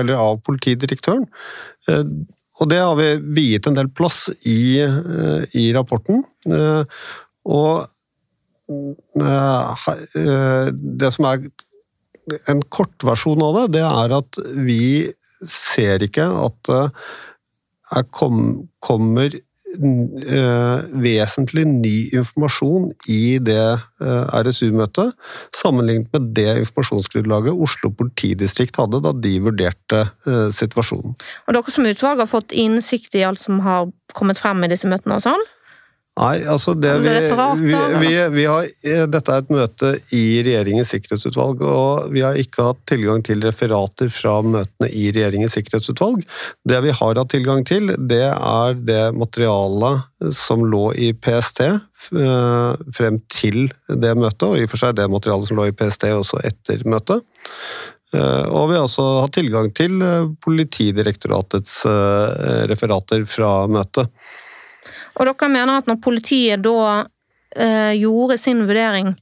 Eller 0.00 0.16
av 0.18 0.40
politidirektøren? 0.46 1.28
Eh, 1.88 2.02
og 2.56 2.70
det 2.72 2.80
har 2.80 2.96
vi 2.98 3.10
viet 3.36 3.68
en 3.68 3.76
del 3.76 3.90
plass 3.92 4.30
i, 4.48 4.80
i 4.80 5.64
rapporten. 5.76 6.22
Og 7.44 7.95
det 10.96 11.10
som 11.14 11.28
er 11.30 11.46
en 12.50 12.62
kortversjon 12.74 13.42
av 13.46 13.58
det, 13.60 13.66
det 13.78 13.84
er 13.86 14.14
at 14.16 14.40
vi 14.66 15.12
ser 15.46 16.02
ikke 16.02 16.26
at 16.26 16.72
det 17.86 18.02
kommer 18.10 19.36
eh, 19.36 20.78
vesentlig 21.04 21.66
ny 21.68 21.94
informasjon 22.16 22.88
i 23.12 23.38
det 23.38 23.78
RSU-møtet, 24.00 25.14
sammenlignet 25.54 26.10
med 26.16 26.32
det 26.34 26.48
informasjonsgrunnlaget 26.64 27.54
Oslo 27.54 27.92
politidistrikt 27.94 28.80
hadde 28.80 29.04
da 29.04 29.14
de 29.14 29.36
vurderte 29.44 30.02
situasjonen. 30.56 31.14
Og 31.46 31.54
Dere 31.54 31.76
som 31.76 31.86
utvalg 31.86 32.24
har 32.24 32.32
fått 32.32 32.56
innsikt 32.56 33.14
i 33.14 33.22
alt 33.28 33.44
som 33.44 33.62
har 33.62 33.86
kommet 34.18 34.42
frem 34.42 34.66
i 34.66 34.72
disse 34.72 34.90
møtene? 34.90 35.20
og 35.20 35.28
sånn? 35.28 35.46
Nei, 36.16 36.36
altså 36.48 36.72
det 36.72 36.94
vi, 37.04 37.10
vi, 37.60 37.72
vi, 38.00 38.10
vi, 38.32 38.44
har, 38.48 38.68
eh, 38.88 39.02
Dette 39.12 39.34
er 39.34 39.42
et 39.42 39.50
møte 39.52 39.88
i 40.16 40.40
Regjeringens 40.46 40.94
sikkerhetsutvalg, 40.94 41.60
og 41.60 42.06
vi 42.14 42.22
har 42.24 42.38
ikke 42.40 42.64
hatt 42.70 42.78
tilgang 42.88 43.20
til 43.26 43.44
referater 43.44 44.08
fra 44.08 44.38
møtene 44.40 44.88
i 44.88 45.10
Regjeringens 45.10 45.58
sikkerhetsutvalg. 45.58 46.22
Det 46.64 46.78
vi 46.86 46.94
har 46.96 47.20
hatt 47.20 47.32
tilgang 47.34 47.66
til, 47.68 47.92
det 48.00 48.30
er 48.30 48.78
det 48.88 49.02
materialet 49.12 50.32
som 50.38 50.64
lå 50.64 50.86
i 50.96 51.10
PST 51.12 51.60
eh, 51.66 52.86
frem 52.96 53.20
til 53.36 53.68
det 53.92 54.14
møtet, 54.16 54.48
og 54.48 54.56
i 54.56 54.64
og 54.64 54.72
for 54.72 54.86
seg 54.86 54.96
det 54.96 55.10
materialet 55.12 55.52
som 55.52 55.60
lå 55.60 55.68
i 55.68 55.76
PST 55.76 56.08
også 56.14 56.40
etter 56.48 56.86
møtet. 56.88 57.28
Eh, 58.16 58.48
og 58.48 58.72
vi 58.72 58.80
har 58.80 58.88
også 58.88 59.06
hatt 59.20 59.36
tilgang 59.36 59.68
til 59.76 60.00
Politidirektoratets 60.48 61.82
referater 62.72 63.28
fra 63.28 63.52
møtet. 63.68 64.08
Og 65.16 65.28
dere 65.28 65.48
mener 65.52 65.80
at 65.80 65.88
når 65.88 66.00
politiet 66.04 66.64
da 66.64 67.06
eh, 67.56 67.94
gjorde 67.96 68.38
sin 68.40 68.64
vurdering, 68.68 69.14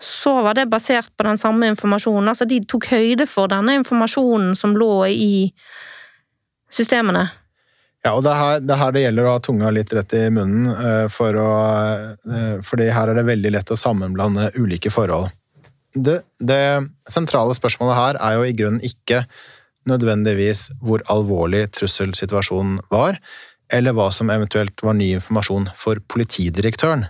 så 0.00 0.38
var 0.44 0.56
det 0.56 0.70
basert 0.72 1.12
på 1.16 1.26
den 1.26 1.38
samme 1.40 1.68
informasjonen? 1.72 2.30
Altså 2.32 2.46
de 2.48 2.62
tok 2.68 2.88
høyde 2.92 3.26
for 3.28 3.50
denne 3.52 3.76
informasjonen 3.80 4.54
som 4.56 4.76
lå 4.76 4.94
i 5.12 5.32
systemene? 6.72 7.26
Ja, 8.00 8.14
og 8.14 8.24
det 8.24 8.32
er 8.32 8.40
her 8.40 8.62
det, 8.64 8.76
her 8.80 8.94
det 8.96 9.02
gjelder 9.04 9.28
å 9.28 9.34
ha 9.34 9.42
tunga 9.44 9.70
litt 9.76 9.92
rett 9.92 10.14
i 10.16 10.22
munnen, 10.32 10.70
eh, 10.72 11.06
for 11.12 11.36
å, 11.36 11.50
eh, 12.16 12.56
fordi 12.64 12.88
her 12.96 13.12
er 13.12 13.20
det 13.20 13.26
veldig 13.28 13.52
lett 13.52 13.72
å 13.72 13.76
sammenblande 13.76 14.48
ulike 14.56 14.92
forhold. 14.92 15.28
Det, 15.92 16.20
det 16.38 16.62
sentrale 17.10 17.56
spørsmålet 17.56 17.98
her 17.98 18.20
er 18.22 18.38
jo 18.38 18.46
i 18.46 18.54
grunnen 18.56 18.84
ikke 18.86 19.24
nødvendigvis 19.90 20.68
hvor 20.84 21.02
alvorlig 21.12 21.66
trusselsituasjonen 21.76 22.78
var, 22.92 23.18
eller 23.72 23.94
hva 23.96 24.10
som 24.14 24.30
eventuelt 24.32 24.82
var 24.82 24.96
ny 24.98 25.12
informasjon 25.16 25.70
for 25.78 26.00
politidirektøren. 26.12 27.06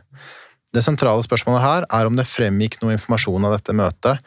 Det 0.71 0.85
sentrale 0.87 1.25
spørsmålet 1.27 1.65
her 1.65 1.87
er 1.91 2.07
om 2.07 2.19
det 2.19 2.29
fremgikk 2.31 2.79
noe 2.81 2.95
informasjon 2.95 3.47
av 3.49 3.57
dette 3.57 3.75
møtet 3.75 4.21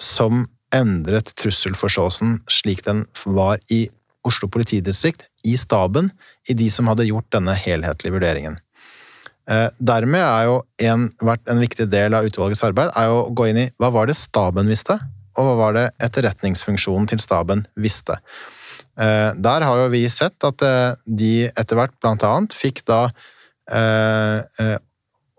som 0.00 0.46
endret 0.72 1.34
trusselforståelsen 1.36 2.38
slik 2.50 2.84
den 2.86 3.04
var 3.26 3.60
i 3.70 3.84
Oslo 4.22 4.46
politidistrikt, 4.46 5.24
i 5.42 5.56
staben, 5.58 6.12
i 6.46 6.54
de 6.54 6.68
som 6.70 6.86
hadde 6.86 7.08
gjort 7.08 7.26
denne 7.34 7.56
helhetlige 7.58 8.14
vurderingen. 8.14 8.60
Eh, 9.50 9.68
dermed 9.82 10.22
er 10.22 10.44
jo 10.46 10.60
en, 10.86 11.08
vært 11.18 11.48
en 11.50 11.58
viktig 11.58 11.88
del 11.90 12.14
av 12.14 12.28
utvalgets 12.28 12.62
arbeid 12.62 12.92
er 12.94 13.10
å 13.10 13.24
gå 13.34 13.48
inn 13.50 13.58
i 13.64 13.70
hva 13.82 13.90
var 13.94 14.06
det 14.06 14.14
staben 14.14 14.70
visste, 14.70 15.00
og 15.34 15.48
hva 15.48 15.54
var 15.58 15.74
det 15.74 15.86
etterretningsfunksjonen 16.06 17.08
til 17.10 17.22
staben 17.22 17.66
visste. 17.74 18.20
Eh, 19.00 19.30
der 19.38 19.66
har 19.66 19.82
jo 19.82 19.92
vi 19.92 20.04
sett 20.12 20.46
at 20.46 20.64
eh, 20.66 20.94
de 21.06 21.34
etter 21.50 21.78
hvert 21.78 22.10
annet 22.10 22.56
fikk 22.56 22.84
da 22.88 23.06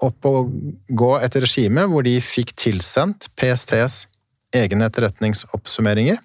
opp 0.03 0.25
og 0.25 0.53
gå 0.89 1.09
et 1.21 1.35
regime 1.43 1.83
hvor 1.91 2.05
de 2.07 2.15
fikk 2.23 2.55
tilsendt 2.57 3.27
PSTs 3.37 4.07
egne 4.55 4.87
etterretningsoppsummeringer, 4.87 6.17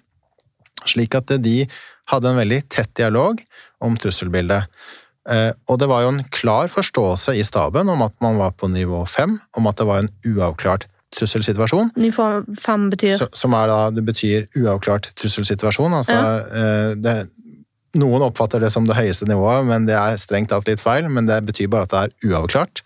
slik 0.87 1.17
at 1.17 1.33
de 1.43 1.63
hadde 2.09 2.31
en 2.31 2.39
veldig 2.39 2.63
tett 2.71 2.91
dialog 2.97 3.41
om 3.83 3.97
trusselbildet. 3.99 4.69
Eh, 5.29 5.51
og 5.69 5.81
det 5.81 5.89
var 5.91 6.05
jo 6.05 6.13
en 6.13 6.23
klar 6.33 6.71
forståelse 6.71 7.35
i 7.37 7.45
staben 7.45 7.89
om 7.91 8.01
at 8.05 8.15
man 8.23 8.39
var 8.39 8.55
på 8.57 8.69
nivå 8.71 9.03
fem, 9.09 9.37
om 9.57 9.69
at 9.69 9.77
det 9.77 9.89
var 9.89 10.03
en 10.03 10.13
uavklart 10.25 10.87
trusselsituasjon. 11.15 11.91
Nivå 11.99 12.27
fem 12.61 12.87
betyr? 12.93 13.25
Som 13.35 13.55
er 13.57 13.69
da, 13.71 13.79
det 13.93 14.03
betyr 14.07 14.47
uavklart 14.59 15.11
trusselsituasjon. 15.19 15.95
Altså, 15.97 16.15
ja. 16.15 16.33
Eh, 16.61 16.95
det, 17.01 17.15
noen 17.99 18.25
oppfatter 18.27 18.61
det 18.61 18.71
som 18.73 18.87
det 18.87 18.97
høyeste 18.97 19.27
nivået, 19.29 19.65
men 19.69 19.87
det 19.89 19.97
er 19.97 20.19
strengt 20.21 20.51
tatt 20.53 20.69
litt 20.69 20.83
feil. 20.83 21.09
Men 21.09 21.29
det 21.29 21.41
betyr 21.47 21.71
bare 21.73 21.89
at 21.89 21.95
det 21.95 22.01
er 22.03 22.33
uavklart. 22.33 22.83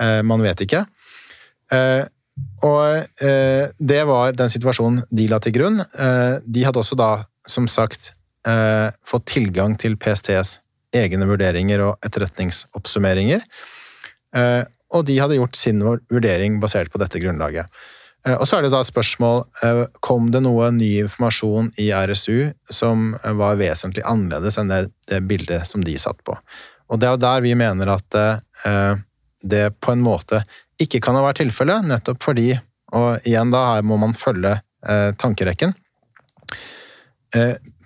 Eh, 0.00 0.20
man 0.26 0.44
vet 0.44 0.66
ikke. 0.66 0.84
Og 2.62 3.20
det 3.80 4.00
var 4.04 4.34
den 4.36 4.50
situasjonen 4.52 5.06
de 5.08 5.24
la 5.30 5.38
til 5.40 5.54
grunn. 5.56 5.78
De 6.44 6.64
hadde 6.66 6.80
også 6.82 6.98
da, 7.00 7.22
som 7.48 7.64
sagt, 7.64 8.10
fått 9.08 9.24
tilgang 9.30 9.78
til 9.80 9.96
PSTs 9.96 10.58
egne 10.96 11.28
vurderinger 11.28 11.82
og 11.86 12.06
etterretningsoppsummeringer. 12.06 13.44
Eh, 14.92 14.98
og 14.98 15.06
de 15.08 15.18
hadde 15.20 15.38
gjort 15.40 15.56
sin 15.56 15.82
vurdering 15.82 16.60
basert 16.60 16.92
på 16.92 17.00
dette 17.00 17.20
grunnlaget. 17.22 17.66
Eh, 18.26 18.36
og 18.36 18.46
så 18.46 18.58
er 18.58 18.66
det 18.66 18.72
da 18.74 18.82
et 18.82 18.90
spørsmål 18.90 19.44
eh, 19.64 19.84
kom 20.00 20.30
det 20.32 20.42
noe 20.44 20.70
ny 20.74 20.98
informasjon 21.04 21.72
i 21.80 21.90
RSU 21.92 22.52
som 22.70 23.14
var 23.22 23.60
vesentlig 23.60 24.04
annerledes 24.04 24.58
enn 24.60 24.72
det, 24.72 24.84
det 25.08 25.22
bildet 25.28 25.66
som 25.68 25.84
de 25.84 25.96
satt 25.98 26.22
på. 26.24 26.36
Og 26.92 27.00
det 27.00 27.08
er 27.08 27.20
der 27.20 27.40
vi 27.40 27.54
mener 27.56 27.88
at 27.88 28.16
det 29.40 29.62
på 29.80 29.94
en 29.94 30.02
måte 30.04 30.42
ikke 30.82 31.00
kan 31.00 31.16
ha 31.16 31.22
vært 31.24 31.38
tilfellet, 31.40 31.86
nettopp 31.88 32.20
fordi, 32.20 32.50
og 32.92 33.24
igjen 33.24 33.52
da 33.54 33.62
her 33.70 33.86
må 33.86 33.96
man 33.96 34.12
følge 34.12 34.58
tankerekken 35.16 35.72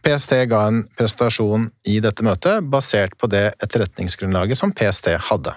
PST 0.03 0.35
ga 0.51 0.65
en 0.67 0.83
presentasjon 0.99 1.69
i 1.87 2.01
dette 2.03 2.27
møtet 2.27 2.67
basert 2.71 3.15
på 3.19 3.31
det 3.31 3.45
etterretningsgrunnlaget 3.63 4.59
som 4.59 4.75
PST 4.75 5.13
hadde. 5.29 5.55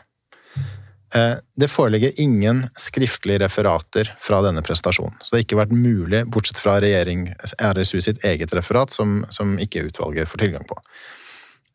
Eh, 1.16 1.36
det 1.56 1.68
foreligger 1.68 2.12
ingen 2.22 2.68
skriftlige 2.78 3.40
referater 3.40 4.12
fra 4.22 4.42
denne 4.46 4.62
prestasjonen. 4.62 5.18
så 5.22 5.36
det 5.36 5.40
har 5.40 5.46
ikke 5.48 5.62
vært 5.62 5.74
mulig, 5.74 6.26
bortsett 6.30 6.62
fra 6.62 6.78
regjering 6.82 7.32
RSU 7.58 8.02
sitt 8.02 8.24
eget 8.26 8.54
referat, 8.54 8.94
som, 8.94 9.24
som 9.30 9.58
ikke 9.60 9.88
utvalget 9.90 10.30
får 10.30 10.44
tilgang 10.46 10.68
på. 10.70 10.78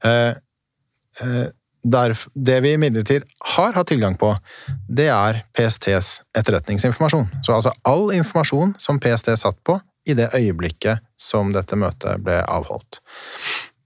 Eh, 0.05 0.35
eh, 1.21 1.47
det 2.35 2.61
vi 2.65 2.73
imidlertid 2.73 3.27
har 3.57 3.75
hatt 3.77 3.91
tilgang 3.91 4.15
på, 4.17 4.31
det 4.89 5.11
er 5.13 5.43
PSTs 5.53 6.23
etterretningsinformasjon. 6.39 7.27
Så 7.45 7.53
altså 7.53 7.75
all 7.85 8.09
informasjon 8.17 8.73
som 8.81 9.01
PST 9.01 9.35
satt 9.37 9.59
på, 9.67 9.81
i 10.07 10.15
det 10.15 10.31
øyeblikket 10.37 11.01
som 11.17 11.53
dette 11.53 11.77
møtet 11.81 12.21
ble 12.25 12.39
avholdt. 12.45 13.01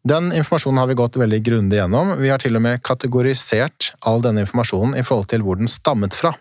Den 0.07 0.33
informasjonen 0.33 0.79
har 0.79 0.87
vi 0.87 0.95
gått 0.95 1.17
veldig 1.17 1.41
grundig 1.43 1.79
gjennom. 1.81 2.15
Vi 2.21 2.31
har 2.31 2.39
til 2.43 2.57
og 2.57 2.63
med 2.63 2.83
kategorisert 2.87 3.93
all 4.07 4.23
denne 4.23 4.45
informasjonen 4.45 4.95
i 4.99 5.03
forhold 5.07 5.29
til 5.33 5.43
hvor 5.43 5.59
den 5.59 5.71
stammet 5.71 6.15
fra. 6.15 6.35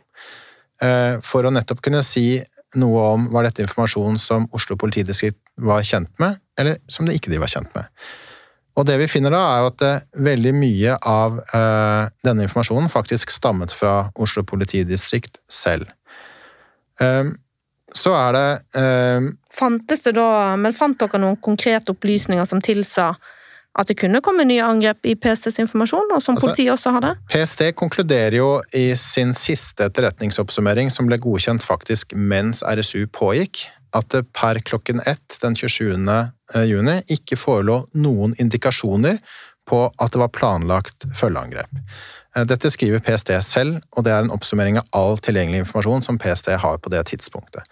Eh, 0.82 1.18
for 1.26 1.48
å 1.48 1.54
nettopp 1.54 1.82
kunne 1.86 2.04
si 2.06 2.38
noe 2.78 3.04
om 3.16 3.28
var 3.34 3.48
dette 3.48 3.64
informasjon 3.66 4.20
som 4.22 4.46
Oslo 4.54 4.78
politidistrikt 4.78 5.40
var 5.66 5.86
kjent 5.88 6.12
med, 6.22 6.38
eller 6.60 6.78
som 6.92 7.08
det 7.08 7.16
ikke 7.18 7.32
de 7.34 7.42
var 7.42 7.50
kjent 7.50 7.72
med. 7.74 7.88
Og 8.78 8.86
det 8.86 9.00
vi 9.02 9.08
finner 9.10 9.34
da, 9.34 9.42
er 9.42 9.64
jo 9.64 9.72
at 9.72 9.86
eh, 9.88 10.04
veldig 10.28 10.54
mye 10.54 11.00
av 11.02 11.40
uh, 11.50 12.14
denne 12.22 12.46
informasjonen 12.46 12.92
faktisk 12.94 13.34
stammet 13.34 13.74
fra 13.74 14.12
Oslo 14.22 14.46
politidistrikt 14.46 15.42
selv. 15.50 15.90
Så 16.98 18.12
er 18.18 18.32
det 18.34 19.26
Fantes 19.54 20.02
det 20.02 20.16
da 20.18 20.56
Men 20.58 20.74
fant 20.74 20.98
dere 20.98 21.20
noen 21.22 21.36
konkrete 21.38 21.94
opplysninger 21.94 22.48
som 22.50 22.58
tilsa 22.66 23.12
at 23.78 23.90
det 23.90 23.98
kunne 24.00 24.22
komme 24.26 24.46
nye 24.48 24.64
angrep 24.66 25.06
i 25.06 25.16
PSTs 25.20 25.60
informasjon, 25.62 26.10
og 26.16 26.24
som 26.24 26.38
altså, 26.38 26.50
politiet 26.50 26.74
også 26.74 26.96
hadde? 26.98 27.14
PST 27.30 27.64
konkluderer 27.78 28.40
jo 28.40 28.50
i 28.76 28.90
sin 28.98 29.36
siste 29.38 29.86
etterretningsoppsummering, 29.92 30.90
som 30.94 31.10
ble 31.10 31.20
godkjent 31.22 31.66
faktisk 31.66 32.16
mens 32.18 32.64
RSU 32.66 33.06
pågikk, 33.14 33.68
at 33.96 34.10
det 34.14 34.26
per 34.36 34.60
klokken 34.66 35.02
ett 35.06 35.38
den 35.44 35.56
27. 35.56 35.94
Eh, 35.94 36.64
juni 36.68 37.02
ikke 37.12 37.38
forelå 37.40 37.84
noen 38.00 38.36
indikasjoner 38.42 39.22
på 39.68 39.84
at 39.92 40.14
det 40.14 40.22
var 40.22 40.34
planlagt 40.34 41.08
følgeangrep. 41.20 41.70
Eh, 42.36 42.46
dette 42.50 42.72
skriver 42.74 43.04
PST 43.04 43.34
selv, 43.46 43.82
og 43.94 44.08
det 44.08 44.14
er 44.16 44.26
en 44.26 44.34
oppsummering 44.34 44.82
av 44.82 44.90
all 44.96 45.22
tilgjengelig 45.22 45.66
informasjon 45.66 46.06
som 46.08 46.20
PST 46.22 46.54
har 46.64 46.82
på 46.82 46.94
det 46.94 47.06
tidspunktet. 47.12 47.68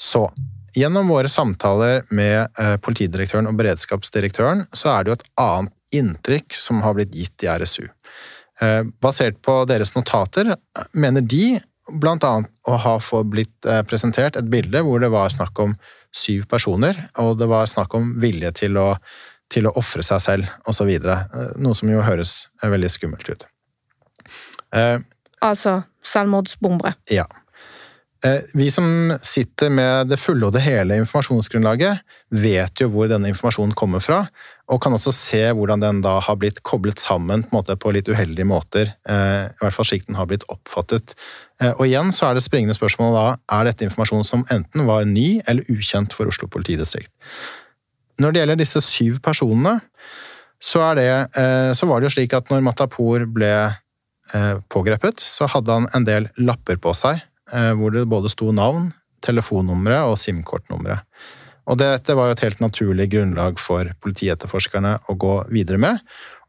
Så 0.00 0.28
gjennom 0.76 1.08
våre 1.10 1.30
samtaler 1.30 2.04
med 2.14 2.48
eh, 2.58 2.76
politidirektøren 2.82 3.48
og 3.50 3.56
beredskapsdirektøren, 3.60 4.66
så 4.72 4.94
er 4.94 5.04
det 5.04 5.12
jo 5.12 5.18
et 5.18 5.26
annet 5.42 5.76
inntrykk 6.00 6.54
som 6.54 6.84
har 6.84 6.94
blitt 6.98 7.14
gitt 7.16 7.46
i 7.46 7.50
RSU. 7.50 7.88
Eh, 8.60 8.82
basert 9.02 9.40
på 9.42 9.62
deres 9.70 9.94
notater 9.96 10.54
mener 10.94 11.26
de 11.26 11.58
annet 11.90 12.46
å 12.70 12.76
ha 12.78 12.92
blitt 13.26 13.66
presentert 13.90 14.36
et 14.38 14.46
bilde 14.46 14.78
hvor 14.86 15.00
det 15.02 15.08
var 15.10 15.32
snakk 15.34 15.58
om 15.58 15.72
syv 16.14 16.44
personer, 16.50 17.08
og 17.18 17.38
det 17.40 17.48
var 17.50 17.66
snakk 17.66 17.94
om 17.98 18.12
vilje 18.22 18.52
til 18.62 18.78
å, 18.78 18.92
til 19.50 19.66
å 19.66 19.74
ofre 19.74 20.04
seg 20.06 20.22
selv, 20.22 20.52
osv. 20.70 20.90
Noe 21.58 21.74
som 21.74 21.90
jo 21.90 22.04
høres 22.06 22.44
veldig 22.62 22.90
skummelt 22.94 23.26
ut. 23.26 23.46
Eh, 24.74 24.98
altså 25.42 25.80
selvmordsbombere. 26.06 26.94
Ja. 27.10 27.26
Eh, 28.24 28.40
vi 28.52 28.66
som 28.70 29.14
sitter 29.22 29.70
med 29.72 30.10
det 30.12 30.18
fulle 30.20 30.44
og 30.44 30.52
det 30.52 30.60
hele 30.60 30.98
informasjonsgrunnlaget, 31.00 32.02
vet 32.36 32.82
jo 32.82 32.90
hvor 32.92 33.08
denne 33.08 33.30
informasjonen 33.32 33.72
kommer 33.78 34.02
fra, 34.04 34.26
og 34.70 34.80
kan 34.84 34.92
også 34.92 35.12
se 35.16 35.40
hvordan 35.56 35.80
den 35.80 36.02
da 36.04 36.18
har 36.22 36.36
blitt 36.40 36.60
koblet 36.66 37.00
sammen 37.00 37.46
på, 37.48 37.62
på 37.64 37.94
litt 37.96 38.10
uheldige 38.12 38.48
måter. 38.48 38.92
Eh, 39.08 39.48
I 39.48 39.64
hvert 39.64 39.76
fall 39.76 39.88
slik 39.88 40.04
den 40.06 40.20
har 40.20 40.28
blitt 40.28 40.44
oppfattet. 40.52 41.16
Og 41.74 41.82
igjen 41.84 42.08
så 42.16 42.30
er 42.30 42.36
det 42.36 42.44
springende 42.44 42.72
spørsmålet 42.72 43.16
da 43.18 43.56
er 43.58 43.66
dette 43.68 43.84
informasjon 43.84 44.24
som 44.24 44.46
enten 44.48 44.86
var 44.88 45.04
ny 45.04 45.42
eller 45.44 45.66
ukjent 45.68 46.14
for 46.16 46.30
Oslo 46.30 46.48
politidistrikt. 46.48 47.12
Når 48.20 48.32
det 48.32 48.40
gjelder 48.40 48.60
disse 48.60 48.80
syv 48.84 49.18
personene, 49.24 49.74
så, 50.60 50.86
det, 50.96 51.10
så 51.76 51.88
var 51.88 52.00
det 52.00 52.08
jo 52.08 52.14
slik 52.14 52.32
at 52.36 52.48
når 52.52 52.64
Matapour 52.64 53.26
ble 53.28 53.52
Eh, 54.34 54.58
pågrepet, 54.68 55.20
så 55.20 55.48
hadde 55.50 55.74
han 55.74 55.88
en 55.96 56.04
del 56.06 56.28
lapper 56.38 56.78
på 56.78 56.92
seg 56.94 57.18
eh, 57.18 57.22
hvor 57.50 57.94
det 57.94 58.06
både 58.10 58.30
sto 58.32 58.52
navn, 58.54 58.90
telefonnumre 59.24 60.00
og 60.08 60.16
SIM-kortnumre. 60.20 61.00
Og 61.70 61.78
Dette 61.78 62.16
var 62.16 62.30
jo 62.30 62.36
et 62.36 62.44
helt 62.46 62.62
naturlig 62.62 63.08
grunnlag 63.12 63.60
for 63.62 63.90
politietterforskerne 64.02 64.96
å 65.10 65.16
gå 65.20 65.34
videre 65.52 65.80
med, 65.82 66.00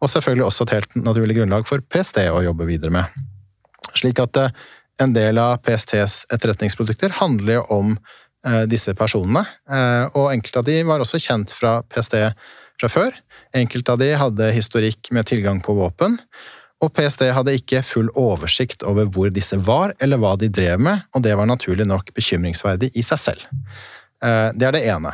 og 0.01 0.09
selvfølgelig 0.09 0.47
også 0.47 0.65
et 0.67 0.75
helt 0.77 0.95
naturlig 0.97 1.37
grunnlag 1.37 1.67
for 1.69 1.83
PST 1.93 2.23
å 2.31 2.41
jobbe 2.45 2.69
videre 2.69 2.93
med. 2.95 3.21
Slik 3.97 4.21
at 4.23 4.39
eh, 4.39 4.55
en 5.01 5.13
del 5.13 5.41
av 5.41 5.59
PSTs 5.65 6.25
etterretningsprodukter 6.33 7.17
handler 7.19 7.59
jo 7.59 7.67
om 7.73 7.95
disse 8.69 8.93
personene, 8.97 9.43
og 10.17 10.31
enkelte 10.31 10.61
av 10.61 10.65
de 10.65 10.79
var 10.89 11.01
også 11.03 11.19
kjent 11.21 11.51
fra 11.53 11.75
PST 11.85 12.15
fra 12.81 12.89
før. 12.89 13.17
Enkelte 13.57 13.93
av 13.93 14.01
de 14.01 14.09
hadde 14.17 14.49
historikk 14.55 15.11
med 15.13 15.27
tilgang 15.29 15.61
på 15.63 15.75
våpen, 15.77 16.17
og 16.81 16.93
PST 16.97 17.27
hadde 17.35 17.53
ikke 17.57 17.83
full 17.85 18.09
oversikt 18.17 18.83
over 18.87 19.09
hvor 19.13 19.29
disse 19.33 19.57
var, 19.61 19.93
eller 20.01 20.21
hva 20.21 20.33
de 20.39 20.49
drev 20.49 20.81
med, 20.81 21.03
og 21.13 21.25
det 21.25 21.35
var 21.37 21.49
naturlig 21.49 21.85
nok 21.89 22.09
bekymringsverdig 22.17 22.89
i 22.97 23.03
seg 23.05 23.21
selv. 23.21 23.43
Eh, 24.23 24.49
det 24.57 24.67
er 24.67 24.75
det 24.75 24.81
ene. 24.89 25.13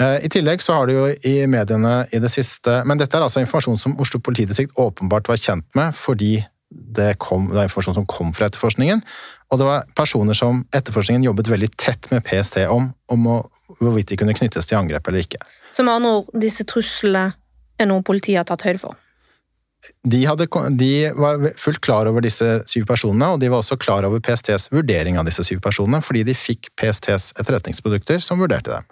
Eh, 0.00 0.16
I 0.26 0.30
tillegg 0.32 0.62
så 0.62 0.78
har 0.78 0.86
det 0.86 0.96
jo 0.96 1.08
i 1.26 1.34
mediene 1.50 2.04
i 2.14 2.20
det 2.22 2.30
siste 2.32 2.80
Men 2.88 3.00
dette 3.00 3.18
er 3.18 3.26
altså 3.26 3.42
informasjon 3.42 3.78
som 3.80 3.98
Oslo 4.00 4.20
politidistrikt 4.22 4.78
åpenbart 4.80 5.28
var 5.28 5.40
kjent 5.40 5.66
med 5.78 5.96
fordi 5.98 6.38
det, 6.70 7.16
kom, 7.18 7.48
det 7.50 7.58
er 7.58 7.66
informasjon 7.66 7.98
som 7.98 8.06
kom 8.06 8.30
fra 8.36 8.46
etterforskningen. 8.46 9.02
Og 9.50 9.58
det 9.58 9.66
var 9.66 9.88
personer 9.98 10.36
som 10.38 10.62
etterforskningen 10.70 11.26
jobbet 11.26 11.50
veldig 11.50 11.72
tett 11.74 12.06
med 12.12 12.22
PST 12.22 12.62
om, 12.70 12.92
om 13.10 13.26
hvorvidt 13.80 14.12
de 14.12 14.18
kunne 14.20 14.36
knyttes 14.38 14.70
til 14.70 14.78
angrep 14.78 15.10
eller 15.10 15.26
ikke. 15.26 15.42
Så 15.74 15.82
med 15.82 15.98
andre 15.98 16.20
ord, 16.20 16.30
disse 16.38 16.62
truslene 16.70 17.32
er 17.80 17.90
noe 17.90 18.06
politiet 18.06 18.38
har 18.38 18.46
tatt 18.46 18.68
høyde 18.68 18.84
for? 18.84 18.94
De, 20.04 20.18
hadde, 20.28 20.46
de, 20.76 20.90
var 21.16 21.40
fullt 21.60 21.80
klar 21.84 22.08
over 22.10 22.24
disse 22.24 22.46
syv 22.68 22.84
personene, 22.90 23.30
og 23.32 23.40
de 23.40 23.48
var 23.52 23.62
også 23.62 23.78
klar 23.80 24.04
over 24.04 24.20
PSTs 24.24 24.68
vurdering 24.74 25.16
av 25.20 25.28
disse 25.28 25.44
syv 25.46 25.62
personene, 25.64 26.02
fordi 26.04 26.24
de 26.28 26.34
fikk 26.36 26.68
PSTs 26.80 27.30
etterretningsprodukter 27.40 28.20
som 28.24 28.42
vurderte 28.42 28.74
dem. 28.74 28.90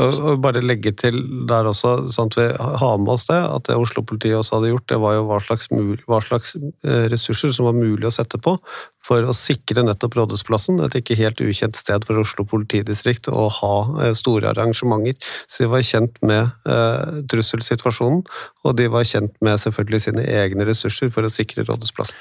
Og, 0.00 0.18
og 0.18 0.42
bare 0.42 0.64
legge 0.64 0.94
til 0.98 1.20
der 1.50 1.70
også, 1.70 1.94
sånn 2.14 2.32
at 2.32 2.38
vi 2.40 2.48
har 2.82 2.98
med 3.02 3.14
oss 3.14 3.28
det, 3.30 3.38
at 3.38 3.68
det 3.68 3.78
Oslo-politiet 3.78 4.40
også 4.40 4.58
hadde 4.58 4.72
gjort, 4.74 4.88
det 4.90 5.00
var 5.06 5.18
jo 5.18 5.28
hva 5.30 5.38
slags, 5.44 5.70
hva 6.08 6.20
slags, 6.24 6.56
eh, 6.86 7.06
ressurser 7.14 7.54
som 7.54 7.70
var 7.70 7.78
mulig 7.78 8.10
å 8.10 8.14
sette 8.14 8.40
på 8.42 8.58
for 9.04 9.26
å 9.28 9.34
sikre 9.36 9.84
nettopp 9.84 10.16
Rådhusplassen, 10.18 10.80
et 10.84 10.96
ikke 10.98 11.18
helt 11.18 11.42
ukjent 11.44 11.76
sted 11.76 12.06
for 12.08 12.22
Oslo 12.22 12.46
politidistrikt 12.48 13.28
å 13.28 13.48
ha 13.60 13.74
eh, 14.00 14.14
store 14.16 14.52
arrangementer. 14.54 15.18
Så 15.48 15.64
de 15.64 15.72
var 15.72 15.84
kjent 15.84 16.16
med 16.24 16.70
eh, 16.70 17.20
trusselsituasjonen, 17.30 18.24
og 18.64 18.78
de 18.80 18.88
var 18.92 19.04
kjent 19.08 19.34
med 19.44 19.60
selvfølgelig 19.60 20.06
sine 20.06 20.24
egne 20.24 20.68
ressurser 20.70 21.12
for 21.12 21.26
å 21.26 21.32
sikre 21.32 21.66
Rådhusplassen. 21.68 22.16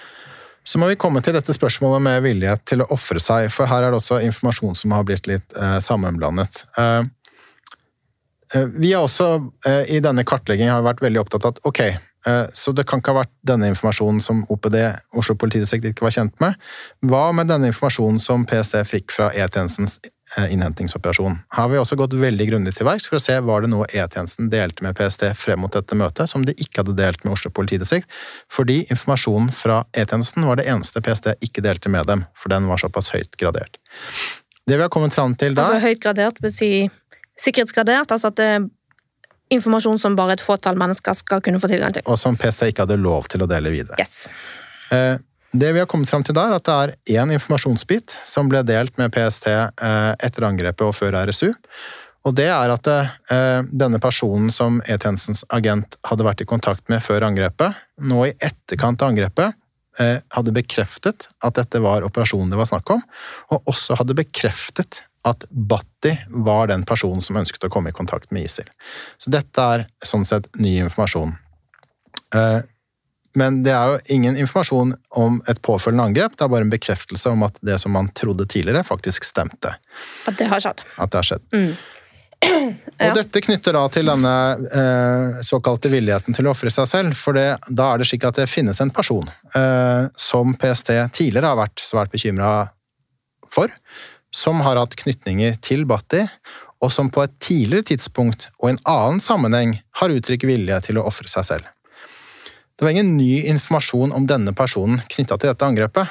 Så 0.64 0.80
må 0.80 0.88
vi 0.88 1.00
komme 1.00 1.20
til 1.24 1.36
dette 1.36 1.54
spørsmålet 1.56 2.04
med 2.06 2.22
vilje 2.24 2.54
til 2.72 2.84
å 2.84 2.88
ofre 2.96 3.20
seg, 3.20 3.50
for 3.52 3.68
her 3.68 3.84
er 3.84 3.92
det 3.92 4.00
også 4.00 4.22
informasjon 4.24 4.78
som 4.80 4.96
har 4.96 5.04
blitt 5.08 5.28
litt 5.28 5.60
eh, 5.60 5.78
sammenblandet. 5.84 6.64
Eh, 6.80 7.04
eh 8.56 8.72
vi 8.80 8.94
har 8.94 9.04
også 9.04 9.30
eh, 9.68 9.84
i 9.98 10.00
denne 10.04 10.24
kartleggingen 10.28 10.86
vært 10.86 11.04
veldig 11.04 11.24
opptatt 11.26 11.50
av 11.50 11.56
at 11.56 11.64
ok, 11.68 11.84
så 12.54 12.72
det 12.72 12.86
kan 12.88 13.02
ikke 13.02 13.12
ha 13.12 13.22
vært 13.24 13.34
denne 13.46 13.68
informasjonen 13.74 14.22
som 14.24 14.44
OPD, 14.54 14.78
Oslo 15.20 15.36
politidistrikt, 15.40 15.90
ikke 15.92 16.06
var 16.06 16.16
kjent 16.16 16.36
med. 16.44 16.60
Hva 17.04 17.26
med 17.36 17.50
denne 17.52 17.72
informasjonen 17.74 18.22
som 18.24 18.46
PST 18.48 18.78
fikk 18.88 19.12
fra 19.12 19.28
E-tjenestens 19.36 19.98
eh, 20.38 20.48
innhentingsoperasjon? 20.54 21.36
Her 21.56 21.66
har 21.66 21.74
vi 21.74 21.82
også 21.82 21.98
gått 22.00 22.16
veldig 22.20 22.48
grundig 22.48 22.76
til 22.78 22.88
verks 22.88 23.10
for 23.10 23.20
å 23.20 23.24
se 23.24 23.36
var 23.44 23.66
det 23.66 23.74
noe 23.74 23.90
E-tjenesten 23.92 24.48
delte 24.54 24.86
med 24.86 24.96
PST 25.00 25.26
frem 25.40 25.64
mot 25.66 25.76
dette 25.76 25.98
møtet 26.00 26.32
som 26.32 26.46
de 26.48 26.56
ikke 26.56 26.84
hadde 26.84 26.96
delt 27.00 27.26
med 27.26 27.36
Oslo 27.36 27.52
politidistrikt, 27.52 28.08
fordi 28.52 28.86
informasjonen 28.88 29.52
fra 29.56 29.82
E-tjenesten 29.92 30.48
var 30.48 30.62
det 30.62 30.70
eneste 30.72 31.04
PST 31.04 31.34
ikke 31.44 31.66
delte 31.66 31.92
med 31.92 32.08
dem, 32.08 32.24
for 32.40 32.56
den 32.56 32.72
var 32.72 32.80
såpass 32.82 33.12
høyt 33.16 33.36
gradert. 33.42 33.82
Det 34.64 34.78
vi 34.78 34.86
har 34.86 34.92
kommet 34.92 35.16
fram 35.16 35.36
til 35.36 35.58
da 35.58 35.68
Altså 35.68 35.84
høyt 35.84 36.00
gradert 36.04 36.40
vil 36.40 36.56
si 36.56 36.72
sikkerhetsgradert, 37.40 38.14
altså 38.14 38.32
at 38.32 38.40
det 38.40 38.52
informasjon 39.56 40.00
som 40.02 40.18
bare 40.18 40.38
et 40.38 40.44
fåtall 40.44 40.78
mennesker 40.80 41.18
skal 41.18 41.44
kunne 41.46 41.62
få 41.62 41.70
tilgang 41.72 41.94
til. 41.96 42.06
Og 42.10 42.20
som 42.20 42.38
PST 42.40 42.70
ikke 42.72 42.86
hadde 42.86 43.00
lov 43.02 43.30
til 43.32 43.46
å 43.46 43.50
dele 43.50 43.74
videre. 43.74 43.98
Yes. 44.02 44.26
Eh, 44.94 45.18
det 45.54 45.74
vi 45.76 45.82
har 45.82 45.90
kommet 45.90 46.10
fram 46.10 46.26
til 46.26 46.36
der, 46.38 46.56
at 46.56 46.66
det 46.66 46.76
er 46.76 47.22
én 47.22 47.34
informasjonsbit 47.36 48.18
som 48.28 48.50
ble 48.50 48.64
delt 48.66 48.98
med 49.02 49.14
PST 49.14 49.50
eh, 49.52 50.14
etter 50.18 50.48
angrepet 50.50 50.88
og 50.88 50.96
før 50.98 51.20
RSU. 51.30 51.52
Og 52.24 52.36
det 52.38 52.48
er 52.48 52.72
at 52.72 52.88
eh, 52.90 53.66
denne 53.70 54.00
personen 54.02 54.50
som 54.54 54.80
E-tjenestens 54.88 55.44
agent 55.54 56.00
hadde 56.08 56.26
vært 56.26 56.42
i 56.42 56.50
kontakt 56.50 56.88
med 56.90 57.04
før 57.06 57.28
angrepet, 57.28 57.76
nå 58.02 58.30
i 58.30 58.38
etterkant 58.40 59.04
av 59.04 59.14
angrepet 59.14 59.60
hadde 59.94 60.50
bekreftet 60.56 61.28
at 61.46 61.54
dette 61.54 61.78
var 61.78 62.02
operasjonen 62.02 62.50
det 62.50 62.58
var 62.58 62.66
snakk 62.66 62.88
om, 62.96 63.04
og 63.54 63.68
også 63.70 64.00
hadde 64.00 64.16
bekreftet 64.18 65.04
at 65.24 65.46
Batti 65.50 66.18
var 66.46 66.68
den 66.68 66.84
personen 66.88 67.24
som 67.24 67.40
ønsket 67.40 67.64
å 67.68 67.72
komme 67.72 67.94
i 67.94 67.96
kontakt 67.96 68.32
med 68.32 68.46
ISIL. 68.48 68.68
Så 69.18 69.32
dette 69.32 69.68
er 69.76 69.86
sånn 70.04 70.26
sett 70.28 70.50
ny 70.60 70.76
informasjon. 70.84 71.36
Eh, 72.36 72.60
men 73.40 73.64
det 73.66 73.74
er 73.74 73.94
jo 73.94 74.02
ingen 74.14 74.38
informasjon 74.38 74.94
om 75.18 75.40
et 75.50 75.62
påfølgende 75.66 76.06
angrep, 76.10 76.36
det 76.38 76.46
er 76.46 76.52
bare 76.54 76.68
en 76.68 76.74
bekreftelse 76.74 77.32
om 77.34 77.48
at 77.48 77.56
det 77.66 77.80
som 77.82 77.96
man 77.96 78.12
trodde 78.14 78.46
tidligere, 78.46 78.84
faktisk 78.86 79.26
stemte. 79.26 79.74
At 80.30 80.38
det 80.38 80.52
har 80.52 80.62
skjedd. 80.62 80.84
At 81.02 81.14
det 81.14 81.22
har 81.22 81.30
skjedd. 81.32 81.50
Mm. 81.56 81.74
Ja. 83.00 83.10
Og 83.10 83.16
dette 83.18 83.42
knytter 83.42 83.74
da 83.74 83.82
til 83.92 84.08
denne 84.08 84.32
eh, 84.78 85.40
såkalte 85.44 85.90
villigheten 85.90 86.36
til 86.38 86.46
å 86.46 86.52
ofre 86.52 86.70
seg 86.72 86.86
selv. 86.88 87.16
For 87.18 87.36
det, 87.36 87.48
da 87.74 87.88
er 87.90 88.00
det 88.00 88.08
slik 88.08 88.28
at 88.28 88.38
det 88.38 88.46
finnes 88.52 88.78
en 88.84 88.92
person 88.94 89.26
eh, 89.58 90.04
som 90.20 90.54
PST 90.60 90.92
tidligere 91.16 91.50
har 91.50 91.58
vært 91.58 91.82
svært 91.82 92.14
bekymra 92.14 92.52
for, 93.54 93.74
som 94.34 94.62
har 94.66 94.80
hatt 94.80 94.98
knytninger 95.00 95.58
til 95.64 95.86
Bhatti, 95.90 96.26
og 96.84 96.92
som 96.92 97.12
på 97.14 97.24
et 97.24 97.36
tidligere 97.44 97.88
tidspunkt 97.94 98.50
og 98.60 98.68
i 98.68 98.74
en 98.74 98.82
annen 98.90 99.22
sammenheng 99.24 99.78
har 100.02 100.12
uttrykt 100.12 100.48
vilje 100.50 100.82
til 100.90 101.00
å 101.00 101.06
ofre 101.08 101.30
seg 101.32 101.48
selv. 101.48 101.70
Det 102.76 102.84
var 102.84 102.96
ingen 102.96 103.14
ny 103.16 103.46
informasjon 103.54 104.12
om 104.16 104.26
denne 104.28 104.52
personen 104.58 105.04
knytta 105.14 105.38
til 105.38 105.54
dette 105.54 105.68
angrepet. 105.68 106.10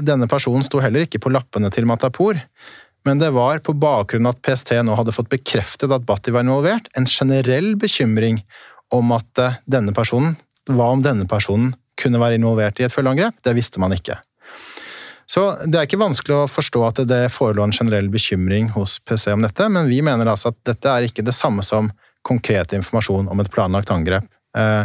Denne 0.00 0.26
personen 0.26 0.64
sto 0.66 0.80
heller 0.82 1.04
ikke 1.06 1.20
på 1.22 1.30
lappene 1.30 1.70
til 1.70 1.86
Matapour, 1.86 2.40
men 3.04 3.20
det 3.20 3.30
var 3.36 3.60
på 3.62 3.76
bakgrunn 3.76 4.26
av 4.26 4.34
at 4.34 4.42
PST 4.42 4.72
nå 4.82 4.96
hadde 4.96 5.14
fått 5.14 5.30
bekreftet 5.30 5.92
at 5.92 6.06
Bhatti 6.08 6.32
var 6.34 6.46
involvert, 6.46 6.88
en 6.96 7.06
generell 7.06 7.74
bekymring 7.78 8.40
om 8.94 9.12
at 9.14 9.40
eh, 9.42 9.58
denne 9.70 9.92
personen, 9.96 10.38
hva 10.72 10.88
om 10.94 11.04
denne 11.04 11.28
personen 11.28 11.74
kunne 12.00 12.20
være 12.22 12.40
involvert 12.40 12.80
i 12.80 12.86
et 12.88 12.94
følgeangrep, 12.94 13.36
det 13.44 13.54
visste 13.54 13.82
man 13.82 13.94
ikke. 13.94 14.16
Så 15.26 15.44
det 15.64 15.78
er 15.78 15.88
ikke 15.88 16.00
vanskelig 16.00 16.36
å 16.36 16.48
forstå 16.50 16.80
at 16.86 17.02
det 17.08 17.20
forelå 17.32 17.64
en 17.64 17.74
generell 17.74 18.10
bekymring 18.12 18.70
hos 18.74 18.98
PC 19.00 19.32
om 19.32 19.44
dette, 19.44 19.68
men 19.72 19.88
vi 19.88 20.02
mener 20.04 20.28
altså 20.30 20.52
at 20.52 20.60
dette 20.68 20.90
er 20.90 21.08
ikke 21.08 21.24
det 21.24 21.36
samme 21.36 21.64
som 21.64 21.90
konkret 22.24 22.72
informasjon 22.76 23.28
om 23.32 23.40
et 23.40 23.52
planlagt 23.52 23.92
angrep. 23.92 24.28
Eh, 24.56 24.84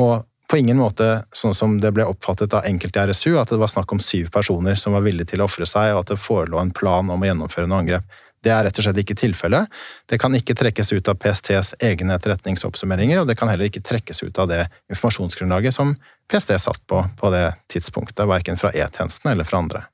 og 0.00 0.26
på 0.50 0.58
ingen 0.58 0.80
måte 0.80 1.22
sånn 1.36 1.54
som 1.54 1.76
det 1.80 1.92
ble 1.94 2.04
oppfattet 2.10 2.54
av 2.56 2.66
enkelte 2.66 2.98
i 2.98 3.10
RSU, 3.10 3.36
at 3.38 3.52
det 3.52 3.60
var 3.60 3.70
snakk 3.70 3.92
om 3.94 4.02
syv 4.02 4.32
personer 4.34 4.78
som 4.80 4.96
var 4.96 5.04
villige 5.06 5.32
til 5.32 5.44
å 5.44 5.46
ofre 5.46 5.68
seg, 5.68 5.92
og 5.94 6.02
at 6.02 6.12
det 6.12 6.18
forelå 6.20 6.58
en 6.58 6.74
plan 6.74 7.06
om 7.06 7.22
å 7.22 7.28
gjennomføre 7.28 7.70
noe 7.70 7.84
angrep. 7.84 8.18
Det 8.40 8.50
er 8.50 8.64
rett 8.64 8.78
og 8.80 8.86
slett 8.86 8.98
ikke 9.02 9.18
tilfellet. 9.20 9.68
Det 10.08 10.16
kan 10.20 10.34
ikke 10.34 10.56
trekkes 10.56 10.94
ut 10.94 11.10
av 11.12 11.18
PSTs 11.20 11.74
egne 11.84 12.16
etterretningsoppsummeringer, 12.16 13.20
og 13.20 13.28
det 13.28 13.36
kan 13.38 13.52
heller 13.52 13.68
ikke 13.68 13.84
trekkes 13.84 14.24
ut 14.24 14.40
av 14.40 14.48
det 14.50 14.64
informasjonsgrunnlaget 14.90 15.76
som 15.76 15.92
PST 16.30 16.54
satt 16.62 16.82
på 16.90 17.02
på 17.18 17.32
det 17.34 17.46
tidspunktet, 17.72 18.28
verken 18.28 18.60
fra 18.60 18.72
E-tjenesten 18.72 19.32
eller 19.32 19.48
fra 19.48 19.64
andre. 19.64 19.84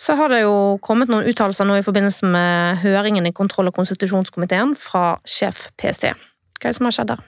Så 0.00 0.14
har 0.16 0.32
det 0.32 0.44
jo 0.46 0.78
kommet 0.80 1.10
noen 1.12 1.28
uttalelser 1.28 1.66
nå 1.68 1.76
i 1.76 1.84
forbindelse 1.84 2.28
med 2.32 2.80
høringen 2.84 3.26
i 3.28 3.36
kontroll- 3.36 3.68
og 3.68 3.76
konstitusjonskomiteen 3.76 4.72
fra 4.78 5.18
sjef 5.28 5.68
PST. 5.80 6.14
Hva 6.60 6.64
er 6.64 6.72
det 6.72 6.78
som 6.78 6.88
har 6.88 6.96
skjedd 6.96 7.12
der? 7.12 7.26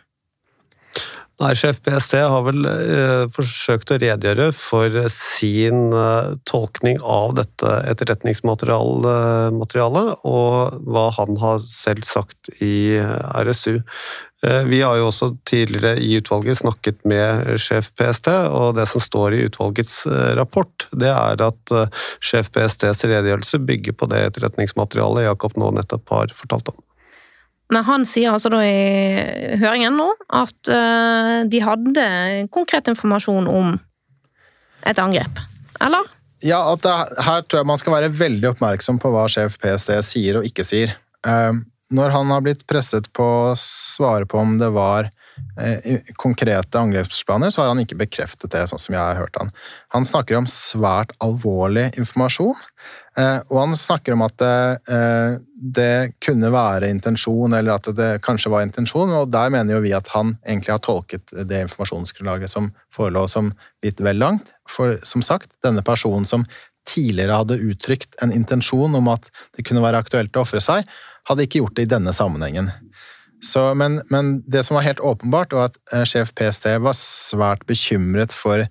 Nei, 1.42 1.56
Sjef 1.58 1.80
PST 1.82 2.12
har 2.20 2.44
vel 2.46 2.66
eh, 2.68 3.24
forsøkt 3.34 3.90
å 3.90 3.96
redegjøre 3.98 4.52
for 4.54 5.08
sin 5.10 5.92
eh, 5.96 6.34
tolkning 6.46 7.00
av 7.02 7.34
dette 7.38 7.70
etterretningsmaterialet, 7.90 10.12
og 10.28 10.76
hva 10.86 11.06
han 11.16 11.38
har 11.42 11.58
selv 11.64 12.04
sagt 12.06 12.50
i 12.62 13.00
RSU. 13.00 13.80
Eh, 14.46 14.64
vi 14.64 14.82
har 14.82 14.96
jo 14.98 15.06
også 15.06 15.28
tidligere 15.46 16.00
i 16.02 16.16
utvalget 16.18 16.58
snakket 16.58 17.04
med 17.06 17.60
sjef 17.62 17.92
PST, 17.94 18.26
og 18.50 18.74
det 18.74 18.88
som 18.90 19.02
står 19.02 19.36
i 19.36 19.44
utvalgets 19.46 20.00
eh, 20.10 20.32
rapport, 20.38 20.88
det 20.90 21.12
er 21.12 21.44
at 21.46 21.74
eh, 21.74 22.00
sjef 22.18 22.50
PSTs 22.50 23.04
redegjørelse 23.06 23.60
bygger 23.62 23.94
på 23.94 24.08
det 24.10 24.24
etterretningsmaterialet 24.26 25.28
Jakob 25.28 25.54
nå 25.62 25.70
nettopp 25.78 26.10
har 26.16 26.34
fortalt 26.34 26.72
om. 26.74 26.80
Men 27.72 27.86
han 27.86 28.02
sier 28.04 28.34
altså 28.34 28.50
da 28.52 28.58
i 28.66 29.54
høringen 29.62 29.94
nå 29.96 30.10
at 30.28 30.68
de 31.48 31.60
hadde 31.64 32.02
konkret 32.52 32.90
informasjon 32.90 33.46
om 33.48 33.78
et 34.84 34.98
angrep, 35.00 35.40
eller? 35.80 36.10
Ja, 36.44 36.58
at 36.74 36.82
det, 36.84 36.92
her 37.24 37.46
tror 37.46 37.62
jeg 37.62 37.70
man 37.70 37.80
skal 37.80 37.96
være 37.96 38.12
veldig 38.12 38.50
oppmerksom 38.50 39.00
på 39.00 39.14
hva 39.14 39.24
sjef 39.32 39.56
PST 39.62 39.94
sier 40.04 40.42
og 40.42 40.50
ikke 40.50 40.66
sier. 40.68 40.92
Når 41.92 42.14
han 42.14 42.32
har 42.32 42.44
blitt 42.44 42.64
presset 42.68 43.08
på 43.14 43.24
å 43.24 43.56
svare 43.58 44.28
på 44.28 44.40
om 44.40 44.56
det 44.60 44.70
var 44.74 45.10
uh, 45.60 46.00
konkrete 46.20 46.80
angrepsplaner, 46.80 47.52
så 47.52 47.62
har 47.62 47.72
han 47.72 47.82
ikke 47.84 48.00
bekreftet 48.00 48.52
det, 48.54 48.64
sånn 48.70 48.82
som 48.82 48.96
jeg 48.96 49.02
har 49.02 49.20
hørt 49.20 49.38
han. 49.40 49.52
Han 49.96 50.08
snakker 50.08 50.40
om 50.40 50.48
svært 50.50 51.14
alvorlig 51.22 51.90
informasjon. 52.00 52.58
Eh, 53.12 53.38
og 53.52 53.58
han 53.58 53.74
snakker 53.76 54.14
om 54.14 54.22
at 54.24 54.38
det, 54.40 54.78
eh, 54.88 55.34
det, 55.76 56.14
kunne 56.24 56.48
være 56.52 56.88
intensjon, 56.88 57.52
eller 57.52 57.74
at 57.76 57.90
det 57.96 58.22
kanskje 58.24 58.52
var 58.54 58.64
intensjon, 58.64 59.12
og 59.12 59.28
der 59.32 59.52
mener 59.52 59.76
jo 59.76 59.82
vi 59.84 59.92
at 59.92 60.08
han 60.14 60.32
egentlig 60.46 60.72
har 60.72 60.80
tolket 60.84 61.34
det 61.44 61.60
informasjonsgrunnlaget 61.66 62.50
som 62.50 62.70
forelå 62.94 63.26
som 63.28 63.52
litt 63.84 64.00
vel 64.00 64.16
langt. 64.22 64.54
For 64.68 64.96
som 65.04 65.24
sagt, 65.24 65.52
denne 65.64 65.84
personen 65.84 66.24
som 66.28 66.46
tidligere 66.88 67.36
hadde 67.42 67.60
uttrykt 67.62 68.16
en 68.24 68.32
intensjon 68.34 68.96
om 68.98 69.12
at 69.12 69.28
det 69.56 69.66
kunne 69.68 69.84
være 69.84 70.00
aktuelt 70.02 70.36
å 70.36 70.46
ofre 70.46 70.62
seg, 70.64 70.88
hadde 71.28 71.46
ikke 71.46 71.62
gjort 71.62 71.76
det 71.78 71.86
i 71.86 71.92
denne 71.94 72.14
sammenhengen. 72.16 72.70
Så, 73.42 73.72
men, 73.74 73.98
men, 74.10 74.36
det 74.46 74.62
som 74.66 74.78
var 74.78 74.86
helt 74.86 75.02
åpenbart, 75.02 75.54
var 75.56 75.72
at 75.72 75.78
eh, 75.92 76.06
sjef 76.06 76.30
PST 76.38 76.68
var 76.82 76.94
svært 76.98 77.66
bekymret 77.66 78.34
for 78.36 78.68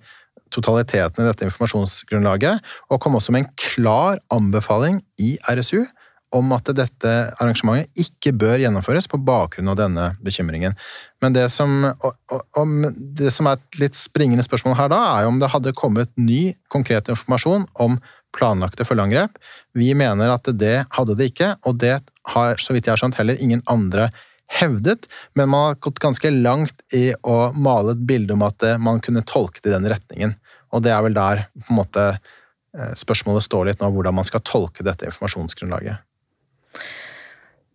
totaliteten 0.52 1.24
i 1.24 1.28
dette 1.28 1.46
informasjonsgrunnlaget, 1.48 2.62
og 2.88 3.00
kom 3.00 3.16
også 3.16 3.34
med 3.34 3.44
en 3.44 3.52
klar 3.60 4.20
anbefaling 4.32 5.00
i 5.20 5.34
RSU 5.48 5.84
om 6.32 6.52
at 6.56 6.70
dette 6.72 7.10
arrangementet 7.36 7.92
ikke 8.00 8.32
bør 8.40 8.62
gjennomføres 8.62 9.08
på 9.10 9.20
bakgrunn 9.20 9.68
av 9.68 9.76
denne 9.80 10.06
bekymringen. 10.24 10.72
Men 11.20 11.36
det 11.36 11.44
som, 11.52 11.84
det 13.20 13.32
som 13.36 13.50
er 13.50 13.58
et 13.58 13.80
litt 13.82 13.98
springende 13.98 14.44
spørsmål 14.46 14.78
her 14.78 14.92
da, 14.92 15.02
er 15.12 15.26
jo 15.26 15.34
om 15.34 15.42
det 15.42 15.52
hadde 15.52 15.76
kommet 15.76 16.12
ny, 16.16 16.54
konkret 16.72 17.12
informasjon 17.12 17.68
om 17.84 17.98
planlagte 18.36 18.86
følgeangrep. 18.88 19.38
Vi 19.78 19.92
mener 19.98 20.32
at 20.34 20.48
det 20.58 20.84
hadde 20.96 21.16
det 21.18 21.30
ikke, 21.32 21.54
og 21.68 21.80
det 21.82 21.98
har, 22.34 22.60
så 22.60 22.74
vidt 22.74 22.86
jeg 22.88 22.94
har 22.94 23.02
skjønt, 23.02 23.18
heller 23.20 23.40
ingen 23.40 23.64
andre 23.70 24.10
hevdet, 24.52 25.06
men 25.38 25.48
man 25.48 25.70
har 25.70 25.80
gått 25.80 26.00
ganske 26.02 26.30
langt 26.34 26.82
i 26.92 27.10
å 27.24 27.52
male 27.56 27.94
et 27.94 28.04
bilde 28.08 28.34
om 28.36 28.44
at 28.44 28.64
man 28.82 29.00
kunne 29.04 29.24
tolke 29.24 29.62
det 29.64 29.72
i 29.72 29.76
den 29.76 29.88
retningen. 29.88 30.34
Og 30.72 30.84
det 30.84 30.92
er 30.92 31.04
vel 31.04 31.16
der 31.16 31.46
på 31.56 31.72
en 31.72 31.78
måte 31.80 32.06
spørsmålet 32.96 33.44
står 33.44 33.68
litt 33.68 33.80
nå, 33.84 33.90
hvordan 33.92 34.16
man 34.16 34.28
skal 34.28 34.44
tolke 34.44 34.84
dette 34.84 35.08
informasjonsgrunnlaget. 35.08 36.00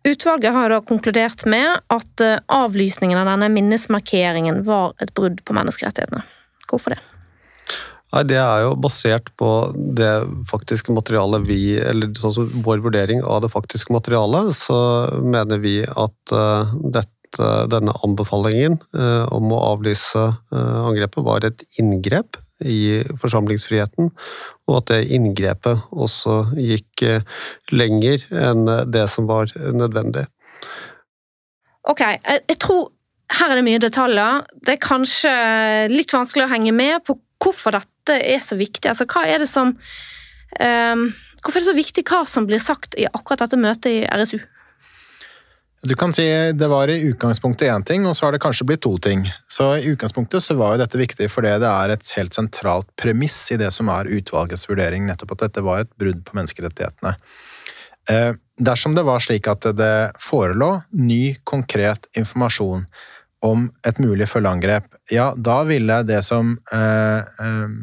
Utvalget 0.06 0.54
har 0.54 0.70
da 0.70 0.78
konkludert 0.86 1.44
med 1.50 1.82
at 1.90 2.24
avlysningen 2.46 3.18
av 3.18 3.26
denne 3.32 3.50
minnesmarkeringen 3.52 4.62
var 4.66 4.94
et 5.02 5.12
brudd 5.14 5.42
på 5.42 5.54
menneskerettighetene. 5.58 6.22
Hvorfor 6.70 6.94
det? 6.94 7.02
Nei, 8.14 8.24
Det 8.24 8.38
er 8.40 8.64
jo 8.64 8.72
basert 8.80 9.28
på 9.36 9.50
det 9.96 10.12
faktiske 10.48 10.94
materialet 10.96 11.44
vi 11.48 11.76
Eller 11.76 12.12
sånn 12.16 12.50
vår 12.64 12.82
vurdering 12.86 13.22
av 13.22 13.42
det 13.44 13.52
faktiske 13.52 13.92
materialet, 13.92 14.54
så 14.56 14.78
mener 15.20 15.60
vi 15.60 15.82
at 15.84 16.32
uh, 16.32 16.72
dette, 16.94 17.48
denne 17.68 17.94
anbefalingen 18.04 18.78
uh, 18.96 19.28
om 19.34 19.52
å 19.52 19.62
avlyse 19.74 20.18
uh, 20.18 20.78
angrepet 20.88 21.24
var 21.26 21.44
et 21.44 21.64
inngrep 21.80 22.40
i 22.64 23.04
forsamlingsfriheten, 23.22 24.08
og 24.66 24.78
at 24.80 24.88
det 24.90 25.12
inngrepet 25.14 25.84
også 25.94 26.56
gikk 26.58 27.04
lenger 27.70 28.24
enn 28.34 28.64
det 28.90 29.04
som 29.12 29.28
var 29.30 29.52
nødvendig. 29.54 30.24
Ok, 31.86 32.02
jeg 32.02 32.58
tror 32.58 32.88
her 33.38 33.52
er 33.52 33.60
det 33.60 33.66
mye 33.68 33.84
detaljer. 33.84 34.42
Det 34.58 34.74
er 34.74 34.82
kanskje 34.82 35.36
litt 35.92 36.10
vanskelig 36.10 36.48
å 36.48 36.50
henge 36.50 36.74
med 36.74 37.06
på 37.06 37.14
hvorfor 37.38 37.78
dette 37.78 37.97
er 38.16 38.44
så 38.44 38.56
viktig. 38.58 38.86
Altså, 38.90 39.06
hva 39.08 39.24
er 39.28 39.44
det 39.44 39.50
som 39.50 39.74
um, 39.74 41.08
Hvorfor 41.38 41.60
er 41.60 41.62
det 41.62 41.70
så 41.70 41.76
viktig 41.76 42.02
hva 42.08 42.24
som 42.26 42.48
blir 42.48 42.58
sagt 42.58 42.96
i 42.98 43.04
akkurat 43.06 43.44
dette 43.44 43.58
møtet 43.60 43.92
i 43.92 43.98
RSU? 44.10 44.40
Du 45.86 45.94
kan 45.94 46.10
si 46.12 46.24
Det 46.52 46.68
var 46.68 46.90
i 46.90 47.02
utgangspunktet 47.06 47.68
én 47.70 47.84
ting, 47.86 48.06
og 48.06 48.16
så 48.16 48.26
har 48.26 48.34
det 48.34 48.42
kanskje 48.42 48.66
blitt 48.66 48.82
to 48.82 48.96
ting. 48.98 49.28
Så 49.46 49.76
I 49.78 49.92
utgangspunktet 49.92 50.42
så 50.42 50.56
var 50.58 50.74
jo 50.74 50.82
dette 50.82 50.98
viktig 50.98 51.28
fordi 51.30 51.52
det 51.62 51.70
er 51.70 51.94
et 51.94 52.10
helt 52.16 52.34
sentralt 52.34 52.90
premiss 52.98 53.36
i 53.54 53.60
det 53.60 53.70
som 53.74 53.90
er 53.94 54.10
utvalgets 54.10 54.66
vurdering, 54.68 55.06
nettopp 55.06 55.36
at 55.36 55.46
dette 55.46 55.62
var 55.62 55.84
et 55.84 55.94
brudd 56.00 56.24
på 56.26 56.34
menneskerettighetene. 56.34 57.14
Eh, 58.10 58.32
dersom 58.58 58.96
det 58.96 59.06
var 59.06 59.22
slik 59.22 59.46
at 59.46 59.70
det 59.78 59.94
forelå 60.18 60.80
ny, 60.98 61.36
konkret 61.46 62.10
informasjon 62.18 62.86
om 63.46 63.68
et 63.86 64.02
mulig 64.02 64.26
følgeangrep, 64.32 64.97
ja, 65.10 65.32
da 65.36 65.62
ville 65.68 66.02
det 66.08 66.20
som 66.26 66.56
eh, 66.72 67.18
eh, 67.18 67.74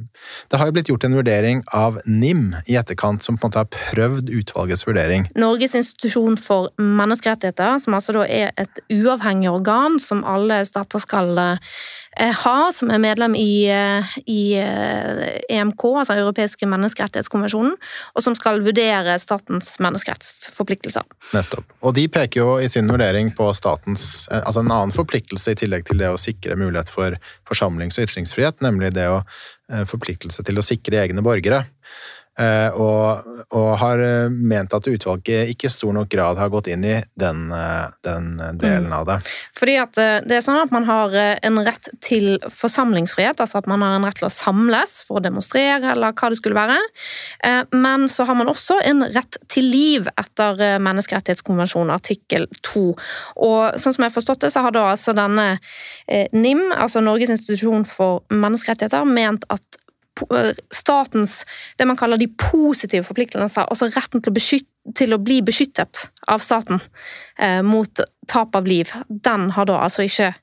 Det 0.51 0.59
har 0.59 0.69
jo 0.69 0.75
blitt 0.75 0.89
gjort 0.91 1.07
en 1.07 1.17
vurdering 1.17 1.63
av 1.73 1.99
NIM 2.05 2.55
i 2.69 2.77
etterkant, 2.79 3.23
som 3.23 3.37
på 3.37 3.47
en 3.47 3.51
måte 3.51 3.63
har 3.63 3.71
prøvd 3.73 4.29
utvalgets 4.29 4.85
vurdering. 4.87 5.27
Norges 5.35 5.75
institusjon 5.75 6.37
for 6.41 6.71
menneskerettigheter, 6.77 7.79
som 7.81 7.97
altså 7.97 8.19
da 8.19 8.25
er 8.29 8.53
et 8.61 8.81
uavhengig 8.93 9.49
organ 9.51 9.99
som 10.01 10.25
alle 10.27 10.61
stater 10.69 11.01
skal 11.03 11.33
Eh, 11.35 11.57
ha, 12.15 12.71
som 12.71 12.91
er 12.93 13.01
medlem 13.03 13.35
i, 13.35 13.67
eh, 13.69 14.13
i 14.31 14.55
EMK, 14.55 15.83
eh, 15.83 15.95
e 15.95 15.99
altså 16.01 16.15
europeiske 16.15 16.67
menneskerettighetskonvensjonen, 16.71 17.75
og 18.15 18.23
som 18.23 18.35
skal 18.35 18.61
vurdere 18.63 19.17
statens 19.19 19.75
menneskerettsforpliktelser. 19.83 21.03
Nettopp. 21.35 21.65
Og 21.83 21.95
de 21.97 22.07
peker 22.07 22.41
jo 22.41 22.57
i 22.59 22.69
sin 22.71 22.87
vurdering 22.87 23.33
på 23.35 23.49
statens 23.53 24.27
altså 24.31 24.63
en 24.63 24.71
annen 24.71 24.95
forpliktelse 24.95 25.51
i 25.51 25.59
tillegg 25.59 25.85
til 25.85 25.99
det 25.99 26.11
å 26.13 26.19
sikre 26.19 26.55
mulighet 26.55 26.89
for 26.93 27.17
forsamlings- 27.49 27.99
og 27.99 28.07
ytringsfrihet, 28.07 28.61
nemlig 28.61 28.93
det 28.95 29.09
å 29.11 29.23
forpliktelse 29.89 30.43
til 30.45 30.59
å 30.61 30.63
sikre 30.63 30.99
egne 31.01 31.23
borgere. 31.25 31.63
Eh, 32.35 32.73
og, 32.75 33.27
og, 33.55 33.69
har 33.79 34.01
eh, 34.03 34.27
ment 34.27 34.73
at 34.75 34.87
utvalget 34.91 35.53
ikke 35.53 35.69
i 35.69 35.71
stor 35.71 35.93
nok 35.95 36.09
grad 36.11 36.39
har 36.41 36.49
gått 36.51 36.67
inn 36.67 36.83
i 36.83 36.97
den, 37.15 37.45
eh, 37.55 37.85
den 38.03 38.33
delen 38.59 38.91
av 38.91 39.05
det. 39.07 39.15
Fordi 39.55 39.77
at 39.79 39.95
det 40.27 40.35
er 40.35 40.43
sånn 40.43 40.59
at 40.59 40.73
man 40.75 40.83
har 40.89 41.15
en 41.15 41.61
rett 41.63 41.87
til 42.03 42.35
forsamlingsfrihet, 42.51 43.39
altså 43.39 43.61
at 43.61 43.69
man 43.71 43.85
har 43.85 43.95
en 43.95 44.07
rett 44.07 44.19
til 44.19 44.27
å 44.27 44.33
samles 44.33 44.97
for 45.07 45.21
å 45.21 45.23
demonstrere, 45.23 45.93
eller 45.93 46.15
hva 46.15 46.31
det 46.31 46.39
skulle 46.41 46.57
være. 46.57 46.75
Men 47.71 48.09
så 48.11 48.25
har 48.27 48.35
man 48.37 48.49
også 48.51 48.77
en 48.83 49.05
rett 49.15 49.37
til 49.51 49.69
liv 49.71 50.09
etter 50.19 50.59
menneskerettighetskonvensjonen 50.83 51.93
artikkel 51.95 52.49
2. 52.67 52.83
Og 53.47 53.79
sånn 53.79 53.95
som 53.95 54.03
jeg 54.03 54.11
har 54.11 54.17
forstått 54.17 54.43
det, 54.45 54.51
så 54.53 54.65
har 54.65 54.75
da 54.75 54.89
altså 54.91 55.15
denne 55.15 55.47
NIM, 56.35 56.67
altså 56.75 57.03
Norges 57.05 57.31
institusjon 57.37 57.87
for 57.87 58.25
menneskerettigheter, 58.33 59.07
ment 59.07 59.47
at 59.53 59.79
statens 60.73 61.43
det 61.77 61.87
man 61.87 61.97
kaller 61.99 62.19
de 62.21 62.27
positive 62.39 63.03
forpliktelser, 63.07 63.67
altså 63.67 63.89
retten 63.93 64.23
til 64.23 64.31
å, 64.31 64.35
beskytte, 64.35 64.93
til 64.95 65.15
å 65.15 65.21
bli 65.21 65.41
beskyttet 65.45 66.07
av 66.31 66.43
staten 66.43 66.79
eh, 67.39 67.61
mot 67.65 68.03
tap 68.31 68.55
av 68.55 68.67
liv, 68.69 68.91
den 69.09 69.51
har 69.55 69.69
da 69.69 69.81
altså 69.85 70.05
ikke 70.05 70.33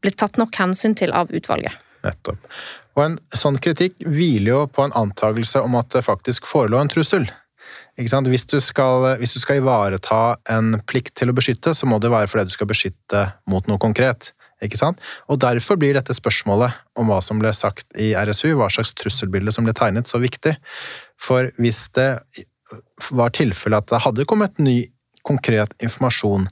blitt 0.00 0.18
tatt 0.20 0.40
nok 0.40 0.56
hensyn 0.56 0.96
til 0.96 1.12
av 1.16 1.32
utvalget. 1.34 1.76
Nettopp. 2.04 2.40
Og 2.96 3.04
En 3.04 3.18
sånn 3.36 3.58
kritikk 3.62 4.00
hviler 4.02 4.50
jo 4.50 4.64
på 4.72 4.84
en 4.84 4.96
antakelse 4.96 5.62
om 5.62 5.76
at 5.78 5.92
det 5.94 6.04
faktisk 6.06 6.48
forelå 6.48 6.80
en 6.80 6.90
trussel. 6.90 7.28
Hvis 8.00 8.46
du, 8.48 8.56
skal, 8.64 9.04
hvis, 9.20 9.34
du 9.36 9.42
skal, 9.42 9.60
ivareta 9.60 10.36
en 10.50 10.80
plikt 10.88 11.14
til 11.20 11.30
å 11.30 11.36
beskytte, 11.36 11.74
så 11.76 11.86
må 11.86 12.00
det 12.00 12.10
være 12.10 12.30
fordi 12.32 12.48
du 12.48 12.54
skal 12.54 12.70
beskytte 12.70 13.26
mot 13.50 13.66
noe 13.68 13.80
konkret. 13.82 14.32
Ikke 14.64 14.78
sant? 14.80 15.00
Og 15.30 15.40
Derfor 15.40 15.78
blir 15.80 15.96
dette 15.96 16.14
spørsmålet 16.16 16.76
om 17.00 17.10
hva 17.10 17.20
som 17.24 17.40
ble 17.40 17.52
sagt 17.56 17.86
i 18.00 18.12
RSU, 18.12 18.54
hva 18.58 18.70
slags 18.72 18.92
trusselbilde 18.98 19.54
som 19.56 19.66
ble 19.66 19.74
tegnet, 19.76 20.10
så 20.10 20.20
viktig. 20.22 20.56
For 21.20 21.50
hvis 21.60 21.86
det 21.96 22.10
var 23.10 23.34
tilfellet 23.36 23.84
at 23.84 23.92
det 23.92 24.04
hadde 24.04 24.28
kommet 24.28 24.60
ny, 24.62 24.84
konkret 25.26 25.74
informasjon 25.84 26.46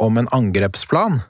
om 0.00 0.18
en 0.20 0.28
angrepsplan, 0.36 1.22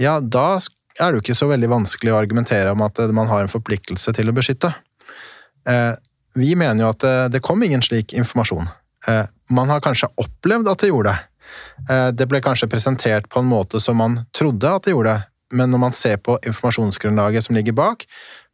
ja, 0.00 0.18
da 0.20 0.58
er 0.98 1.12
det 1.12 1.18
jo 1.18 1.24
ikke 1.24 1.38
så 1.38 1.50
veldig 1.50 1.68
vanskelig 1.70 2.12
å 2.12 2.18
argumentere 2.18 2.72
om 2.72 2.82
at 2.86 2.98
man 3.14 3.30
har 3.30 3.44
en 3.44 3.52
forpliktelse 3.52 4.14
til 4.16 4.30
å 4.30 4.34
beskytte. 4.36 4.72
Eh, 5.68 5.94
vi 6.36 6.56
mener 6.58 6.84
jo 6.84 6.90
at 6.90 7.32
det 7.32 7.40
kom 7.44 7.62
ingen 7.64 7.84
slik 7.84 8.12
informasjon. 8.16 8.66
Eh, 9.06 9.24
man 9.50 9.70
har 9.70 9.80
kanskje 9.80 10.08
opplevd 10.20 10.68
at 10.70 10.82
det 10.82 10.90
gjorde 10.90 11.14
det. 11.14 11.18
Eh, 11.90 12.10
det 12.12 12.26
ble 12.30 12.40
kanskje 12.42 12.68
presentert 12.70 13.28
på 13.30 13.42
en 13.42 13.50
måte 13.50 13.80
som 13.82 13.98
man 14.00 14.20
trodde 14.34 14.70
at 14.70 14.86
det 14.86 14.94
gjorde 14.94 15.16
men 15.54 15.70
når 15.70 15.82
man 15.82 15.94
ser 15.94 16.16
på 16.18 16.38
informasjonsgrunnlaget 16.46 17.46
som 17.46 17.56
ligger 17.58 17.76
bak, 17.76 18.06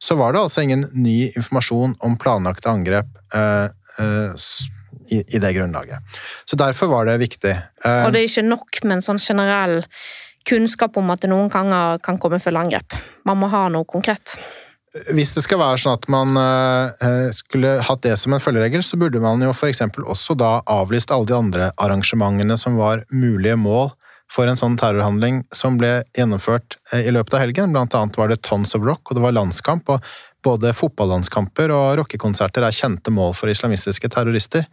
så 0.02 0.16
var 0.18 0.32
det 0.34 0.42
altså 0.42 0.64
ingen 0.64 0.86
ny 0.92 1.30
informasjon 1.30 1.96
om 2.04 2.18
planlagte 2.20 2.70
angrep 2.70 3.12
eh, 3.34 3.68
eh, 4.02 4.48
i, 5.08 5.22
i, 5.22 5.38
det 5.38 5.52
grunnlaget. 5.56 6.18
Så 6.44 6.58
derfor 6.60 6.90
var 6.92 7.06
det 7.08 7.20
viktig. 7.22 7.54
Eh, 7.84 8.02
og 8.06 8.12
det 8.12 8.22
er 8.22 8.28
ikke 8.28 8.48
nok 8.48 8.82
med 8.84 8.98
en 8.98 9.06
sånn 9.06 9.22
generell 9.22 9.80
kunnskap 10.48 10.98
om 10.98 11.14
at 11.14 11.22
det 11.22 11.30
noen 11.30 11.48
ganger 11.52 12.02
kan 12.02 12.18
komme 12.20 12.42
følgeangrep. 12.42 12.98
Man 13.28 13.40
må 13.40 13.50
ha 13.52 13.68
noe 13.72 13.88
konkret. 13.88 14.36
Hvis 15.14 15.32
det 15.32 15.46
skal 15.46 15.62
være 15.62 15.78
sånn 15.80 15.94
at 15.96 16.02
man 16.12 16.36
uh, 16.36 17.30
skulle 17.32 17.78
hatt 17.80 18.02
det 18.04 18.12
som 18.20 18.34
en 18.36 18.42
følgeregel, 18.44 18.82
så 18.84 18.98
burde 19.00 19.22
man 19.24 19.40
jo 19.40 19.54
f.eks. 19.54 19.80
også 20.02 20.36
da 20.36 20.58
avlyst 20.68 21.14
alle 21.14 21.30
de 21.30 21.36
andre 21.38 21.70
arrangementene 21.80 22.58
som 22.60 22.76
var 22.76 23.06
mulige 23.08 23.56
mål 23.56 23.94
for 24.32 24.48
en 24.48 24.58
sånn 24.58 24.78
terrorhandling 24.80 25.42
som 25.54 25.76
ble 25.80 26.00
gjennomført 26.16 26.78
eh, 26.92 27.06
i 27.08 27.14
løpet 27.14 27.36
av 27.36 27.44
helgen. 27.44 27.72
Blant 27.74 27.96
annet 27.98 28.18
var 28.18 28.32
det 28.32 28.40
Tons 28.46 28.76
of 28.78 28.84
Rock, 28.86 29.10
og 29.10 29.18
det 29.18 29.24
var 29.26 29.36
landskamp. 29.36 29.90
og 29.92 30.12
både 30.42 30.72
fotballandskamper 30.74 31.70
og 31.70 32.00
rockekonserter 32.00 32.64
er 32.66 32.74
kjente 32.74 33.12
mål 33.14 33.34
for 33.38 33.50
islamistiske 33.52 34.10
terrorister. 34.12 34.66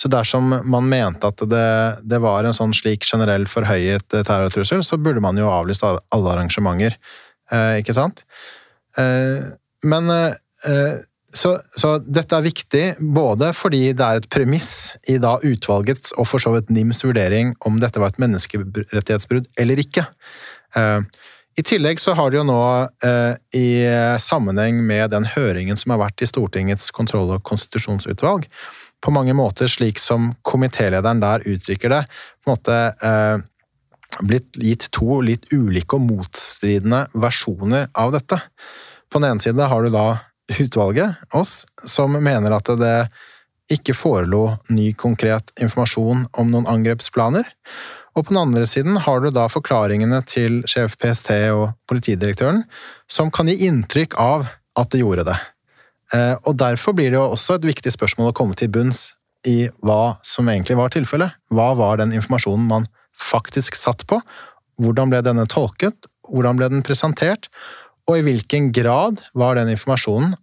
Så 0.00 0.10
dersom 0.10 0.50
man 0.66 0.88
mente 0.90 1.30
at 1.30 1.44
det, 1.50 1.68
det 2.02 2.20
var 2.24 2.44
en 2.44 2.56
sånn 2.56 2.74
slik 2.74 3.06
generell 3.06 3.46
forhøyet 3.50 4.08
terrortrussel, 4.10 4.82
så 4.82 4.98
burde 4.98 5.22
man 5.24 5.38
jo 5.38 5.50
avlyst 5.50 5.86
alle 5.86 6.32
arrangementer, 6.34 6.98
eh, 7.52 7.78
ikke 7.82 7.94
sant? 7.96 8.24
Eh, 8.98 9.54
men 9.86 10.10
eh, 10.10 10.94
så, 11.34 11.56
så, 11.76 11.96
dette 11.98 12.36
er 12.36 12.46
viktig 12.46 12.82
både 13.14 13.50
fordi 13.56 13.88
det 13.96 14.06
er 14.06 14.20
et 14.20 14.30
premiss 14.30 14.94
i 15.10 15.16
da 15.22 15.34
utvalgets 15.42 16.14
og 16.14 16.28
for 16.30 16.42
så 16.42 16.54
vidt 16.54 16.70
NIMs 16.72 17.02
vurdering 17.04 17.54
om 17.66 17.80
dette 17.82 18.00
var 18.02 18.12
et 18.12 18.20
menneskerettighetsbrudd 18.22 19.48
eller 19.60 19.82
ikke. 19.82 20.06
Uh, 20.78 21.02
I 21.58 21.64
tillegg 21.66 22.02
så 22.02 22.14
har 22.18 22.30
det 22.30 22.38
jo 22.38 22.46
nå, 22.46 22.60
uh, 22.86 23.34
i 23.54 23.66
sammenheng 24.22 24.78
med 24.86 25.10
den 25.14 25.26
høringen 25.34 25.78
som 25.80 25.94
har 25.94 26.04
vært 26.06 26.22
i 26.22 26.30
Stortingets 26.30 26.92
kontroll- 26.94 27.34
og 27.34 27.42
konstitusjonsutvalg, 27.46 28.46
på 29.04 29.12
mange 29.12 29.34
måter 29.36 29.68
slik 29.68 29.98
som 30.00 30.32
komitélederen 30.46 31.20
der 31.20 31.44
uttrykker 31.44 31.92
det, 31.92 32.04
på 32.40 32.48
en 32.48 32.54
måte 32.54 32.78
uh, 33.02 33.42
blitt 34.22 34.54
gitt 34.62 34.86
to 34.94 35.18
litt 35.24 35.50
ulike 35.52 35.98
og 35.98 36.06
motstridende 36.06 37.04
versjoner 37.18 37.90
av 37.98 38.14
dette. 38.14 38.38
På 39.10 39.18
den 39.18 39.32
ene 39.32 39.42
side 39.42 39.68
har 39.70 39.84
du 39.84 39.90
da 39.94 40.06
utvalget, 40.58 41.16
oss, 41.32 41.64
som 41.84 42.12
mener 42.12 42.54
at 42.54 42.68
det 42.78 42.96
ikke 43.72 43.96
forelå 43.96 44.58
ny 44.68 44.90
konkret 45.00 45.50
informasjon 45.60 46.26
om 46.36 46.50
noen 46.52 46.68
angrepsplaner. 46.68 47.48
Og 48.14 48.26
på 48.26 48.34
den 48.34 48.42
andre 48.42 48.66
siden 48.68 48.98
har 49.02 49.22
du 49.24 49.30
da 49.34 49.48
forklaringene 49.50 50.20
til 50.28 50.60
sjef 50.70 50.98
PST 51.00 51.32
og 51.54 51.72
politidirektøren, 51.90 52.62
som 53.10 53.32
kan 53.34 53.48
gi 53.50 53.64
inntrykk 53.66 54.18
av 54.20 54.46
at 54.78 54.92
det 54.92 55.00
gjorde 55.02 55.26
det. 55.30 55.38
Eh, 56.14 56.34
og 56.44 56.58
derfor 56.60 56.94
blir 56.94 57.10
det 57.10 57.18
jo 57.18 57.30
også 57.32 57.58
et 57.58 57.68
viktig 57.72 57.94
spørsmål 57.94 58.30
å 58.30 58.36
komme 58.36 58.58
til 58.58 58.70
bunns 58.70 59.08
i 59.48 59.64
hva 59.84 60.16
som 60.24 60.48
egentlig 60.48 60.76
var 60.78 60.92
tilfellet. 60.94 61.34
Hva 61.54 61.72
var 61.78 61.98
den 62.00 62.14
informasjonen 62.16 62.68
man 62.68 62.86
faktisk 63.14 63.76
satt 63.78 64.04
på, 64.10 64.20
hvordan 64.82 65.10
ble 65.10 65.22
denne 65.24 65.46
tolket, 65.50 66.08
hvordan 66.30 66.58
ble 66.58 66.70
den 66.72 66.84
presentert, 66.86 67.48
og 68.08 68.18
i 68.18 68.24
hvilken 68.26 68.70
grad 68.76 69.22
var 69.36 69.58
den 69.58 69.72
informasjonen 69.72 70.34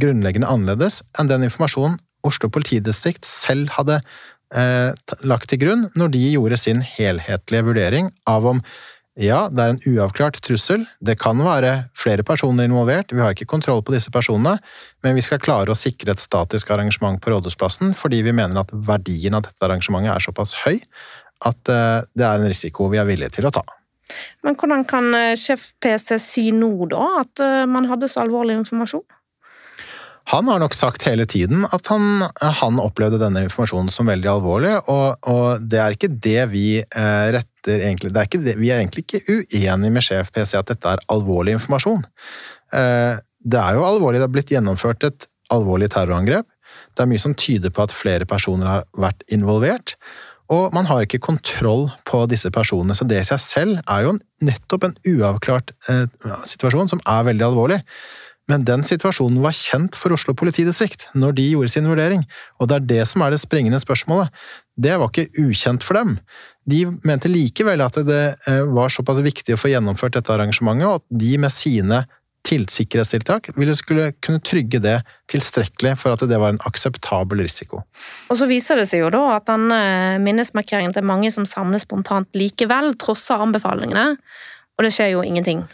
grunnleggende 0.00 0.48
annerledes 0.50 1.00
enn 1.18 1.30
den 1.30 1.46
informasjonen 1.48 1.98
Oslo 2.26 2.50
politidistrikt 2.52 3.24
selv 3.24 3.72
hadde 3.78 3.98
eh, 4.54 4.92
lagt 5.24 5.50
til 5.50 5.60
grunn 5.62 5.86
når 5.98 6.14
de 6.14 6.24
gjorde 6.34 6.58
sin 6.60 6.82
helhetlige 6.84 7.66
vurdering 7.66 8.10
av 8.28 8.48
om 8.52 8.64
ja, 9.20 9.48
det 9.52 9.62
er 9.62 9.72
en 9.72 9.80
uavklart 9.90 10.38
trussel, 10.44 10.84
det 11.02 11.16
kan 11.20 11.40
være 11.44 11.90
flere 11.98 12.22
personer 12.24 12.68
involvert, 12.68 13.10
vi 13.12 13.20
har 13.20 13.34
ikke 13.34 13.48
kontroll 13.50 13.82
på 13.84 13.92
disse 13.92 14.12
personene, 14.14 14.54
men 15.04 15.16
vi 15.18 15.24
skal 15.24 15.42
klare 15.42 15.74
å 15.74 15.76
sikre 15.76 16.14
et 16.14 16.22
statisk 16.22 16.70
arrangement 16.72 17.18
på 17.20 17.32
Rådhusplassen 17.34 17.92
fordi 17.98 18.22
vi 18.24 18.36
mener 18.36 18.62
at 18.62 18.72
verdien 18.72 19.36
av 19.36 19.44
dette 19.48 19.66
arrangementet 19.66 20.14
er 20.14 20.24
såpass 20.24 20.54
høy 20.62 20.78
at 21.50 21.72
eh, 21.72 21.98
det 22.16 22.26
er 22.26 22.38
en 22.38 22.48
risiko 22.48 22.88
vi 22.92 23.00
er 23.02 23.08
villige 23.08 23.40
til 23.40 23.50
å 23.50 23.54
ta. 23.58 23.64
Men 24.46 24.58
hvordan 24.58 24.84
kan 24.88 25.14
eh, 25.16 25.36
sjef 25.38 25.72
PC 25.82 26.18
si 26.22 26.50
nå, 26.56 26.72
da, 26.90 27.06
at 27.22 27.42
eh, 27.44 27.64
man 27.70 27.88
hadde 27.90 28.10
så 28.10 28.24
alvorlig 28.24 28.58
informasjon? 28.60 29.06
Han 30.30 30.46
har 30.46 30.60
nok 30.62 30.76
sagt 30.76 31.06
hele 31.08 31.24
tiden 31.26 31.64
at 31.74 31.88
han, 31.90 32.26
han 32.38 32.78
opplevde 32.78 33.18
denne 33.18 33.42
informasjonen 33.48 33.88
som 33.90 34.10
veldig 34.10 34.28
alvorlig, 34.30 34.76
og, 34.92 35.16
og 35.26 35.64
det 35.66 35.80
er 35.82 35.96
ikke 35.96 36.12
det 36.22 36.44
vi 36.52 36.66
eh, 36.82 37.26
retter 37.34 37.82
egentlig 37.88 38.12
er 38.12 38.28
det, 38.44 38.54
Vi 38.60 38.70
er 38.70 38.78
egentlig 38.78 39.04
ikke 39.04 39.40
uenig 39.40 39.90
med 39.92 40.04
sjef 40.06 40.30
PC 40.32 40.54
at 40.60 40.70
dette 40.70 40.94
er 40.94 41.02
alvorlig 41.12 41.58
informasjon. 41.58 42.06
Det 42.70 43.58
er 43.60 43.76
jo 43.76 43.82
alvorlig, 43.84 44.20
det 44.20 44.24
har 44.24 44.32
blitt 44.32 44.52
gjennomført 44.54 45.04
et 45.04 45.26
alvorlig 45.52 45.90
terrorangrep. 45.92 46.46
Det 46.94 47.04
er 47.04 47.10
mye 47.10 47.22
som 47.22 47.36
tyder 47.36 47.72
på 47.74 47.84
at 47.84 47.94
flere 47.94 48.26
personer 48.28 48.68
har 48.68 48.86
vært 48.96 49.24
involvert. 49.32 49.96
Og 50.50 50.74
man 50.74 50.88
har 50.90 51.04
ikke 51.04 51.22
kontroll 51.22 51.86
på 52.08 52.24
disse 52.30 52.50
personene, 52.54 52.96
så 52.96 53.06
det 53.06 53.20
i 53.22 53.28
seg 53.28 53.42
selv 53.42 53.82
er 53.84 54.06
jo 54.08 54.16
nettopp 54.42 54.88
en 54.88 54.96
uavklart 55.06 55.70
eh, 55.88 56.08
situasjon 56.48 56.90
som 56.90 57.02
er 57.06 57.28
veldig 57.28 57.46
alvorlig. 57.52 57.78
Men 58.50 58.64
den 58.66 58.82
situasjonen 58.86 59.38
var 59.44 59.54
kjent 59.54 59.94
for 59.98 60.16
Oslo 60.16 60.34
politidistrikt 60.34 61.06
når 61.14 61.36
de 61.38 61.44
gjorde 61.52 61.70
sin 61.70 61.86
vurdering, 61.86 62.24
og 62.58 62.70
det 62.70 62.78
er 62.80 62.88
det 62.94 63.04
som 63.06 63.22
er 63.22 63.34
det 63.34 63.42
springende 63.42 63.78
spørsmålet. 63.82 64.32
Det 64.80 64.96
var 64.98 65.12
ikke 65.12 65.44
ukjent 65.44 65.86
for 65.86 66.00
dem. 66.00 66.16
De 66.70 66.82
mente 67.06 67.30
likevel 67.30 67.82
at 67.84 68.00
det 68.06 68.22
eh, 68.50 68.64
var 68.74 68.90
såpass 68.90 69.22
viktig 69.22 69.54
å 69.54 69.60
få 69.60 69.70
gjennomført 69.70 70.18
dette 70.18 70.34
arrangementet, 70.34 70.88
og 70.88 70.98
at 70.98 71.20
de 71.22 71.36
med 71.38 71.54
sine 71.54 72.02
til 72.46 72.64
sikkerhetstiltak 72.72 73.50
ville 73.56 73.74
skulle 73.76 74.10
kunne 74.24 74.40
trygge 74.44 74.80
det 74.82 74.96
tilstrekkelig 75.30 75.96
for 76.00 76.14
at 76.14 76.24
det 76.28 76.38
var 76.40 76.54
en 76.54 76.62
akseptabel 76.66 77.42
risiko. 77.44 77.82
Og 78.30 78.40
Så 78.40 78.48
viser 78.50 78.80
det 78.80 78.88
seg 78.90 79.04
jo 79.04 79.10
da 79.12 79.22
at 79.36 79.46
denne 79.50 79.80
minnesmarkeringen 80.24 80.94
til 80.96 81.06
mange 81.06 81.30
som 81.34 81.46
samles 81.48 81.84
spontant 81.86 82.28
likevel, 82.36 82.94
trosser 83.00 83.44
anbefalingene, 83.44 84.16
og 84.78 84.86
det 84.86 84.94
skjer 84.96 85.14
jo 85.14 85.24
ingenting. 85.26 85.66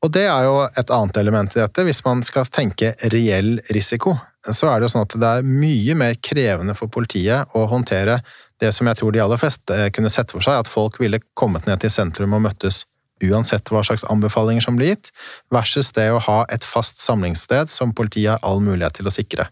Og 0.00 0.12
det 0.16 0.26
er 0.32 0.46
jo 0.48 0.60
et 0.80 0.90
annet 0.96 1.18
element 1.20 1.54
i 1.56 1.60
dette. 1.60 1.84
Hvis 1.84 2.00
man 2.06 2.22
skal 2.24 2.48
tenke 2.48 2.94
reell 3.12 3.58
risiko, 3.76 4.16
så 4.48 4.70
er 4.70 4.80
det 4.80 4.88
jo 4.88 4.94
sånn 4.94 5.04
at 5.04 5.16
det 5.20 5.32
er 5.38 5.46
mye 5.46 5.96
mer 5.98 6.16
krevende 6.24 6.74
for 6.78 6.88
politiet 6.92 7.52
å 7.56 7.66
håndtere 7.68 8.22
det 8.60 8.72
som 8.76 8.88
jeg 8.88 8.98
tror 9.00 9.12
de 9.12 9.20
aller 9.22 9.40
fleste 9.40 9.76
kunne 9.96 10.12
sett 10.12 10.32
for 10.32 10.44
seg, 10.44 10.60
at 10.60 10.68
folk 10.68 10.98
ville 11.00 11.20
kommet 11.38 11.68
ned 11.68 11.80
til 11.82 11.92
sentrum 11.92 12.36
og 12.36 12.44
møttes 12.48 12.82
uansett 13.24 13.70
hva 13.72 13.82
slags 13.86 14.06
anbefalinger 14.10 14.64
som 14.64 14.78
blir 14.78 14.94
gitt, 14.94 15.12
versus 15.52 15.92
det 15.96 16.08
å 16.12 16.22
ha 16.24 16.42
et 16.52 16.66
fast 16.66 17.00
samlingssted 17.02 17.72
som 17.72 17.94
politiet 17.96 18.34
har 18.34 18.44
all 18.46 18.62
mulighet 18.64 19.00
til 19.00 19.10
å 19.10 19.14
sikre. 19.14 19.50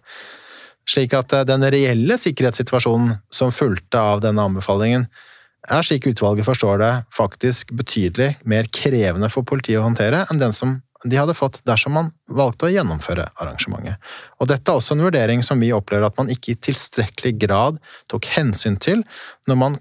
Slik 0.88 1.14
at 1.16 1.34
eh, 1.36 1.46
den 1.48 1.66
reelle 1.68 2.18
sikkerhetssituasjonen 2.20 3.18
som 3.34 3.52
fulgte 3.54 4.00
av 4.00 4.24
denne 4.24 4.44
anbefalingen, 4.48 5.08
er, 5.68 5.82
slik 5.84 6.06
utvalget 6.08 6.46
forstår 6.46 6.78
det, 6.80 6.92
faktisk 7.12 7.74
betydelig 7.76 8.36
mer 8.48 8.68
krevende 8.72 9.28
for 9.32 9.44
politiet 9.44 9.80
å 9.80 9.88
håndtere 9.88 10.24
enn 10.30 10.40
den 10.40 10.54
som 10.54 10.78
de 11.04 11.18
hadde 11.18 11.34
fått 11.36 11.60
dersom 11.68 11.94
man 11.94 12.08
valgte 12.34 12.66
å 12.66 12.72
gjennomføre 12.72 13.28
arrangementet. 13.38 14.00
Og 14.42 14.48
dette 14.50 14.70
er 14.70 14.80
også 14.80 14.96
en 14.96 15.04
vurdering 15.06 15.44
som 15.46 15.60
vi 15.62 15.70
opplever 15.74 16.08
at 16.08 16.16
man 16.18 16.30
ikke 16.32 16.54
i 16.54 16.60
tilstrekkelig 16.68 17.36
grad 17.44 17.78
tok 18.10 18.26
hensyn 18.34 18.78
til 18.82 19.04
når 19.50 19.60
man 19.60 19.78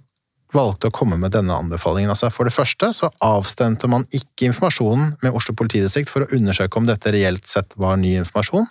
valgte 0.56 0.90
å 0.90 0.95
komme 0.95 1.18
med 1.19 1.34
denne 1.36 1.56
anbefalingen. 1.56 2.11
Altså 2.14 2.30
for 2.34 2.48
det 2.48 2.56
første 2.56 2.91
så 2.95 3.10
avstemte 3.24 3.90
man 3.91 4.06
ikke 4.15 4.49
informasjonen 4.52 5.15
med 5.24 5.36
Oslo 5.36 5.56
politidistrikt 5.57 6.11
for 6.11 6.24
å 6.24 6.32
undersøke 6.36 6.80
om 6.80 6.88
dette 6.88 7.11
reelt 7.15 7.48
sett 7.49 7.76
var 7.80 7.99
ny 7.99 8.15
informasjon. 8.22 8.68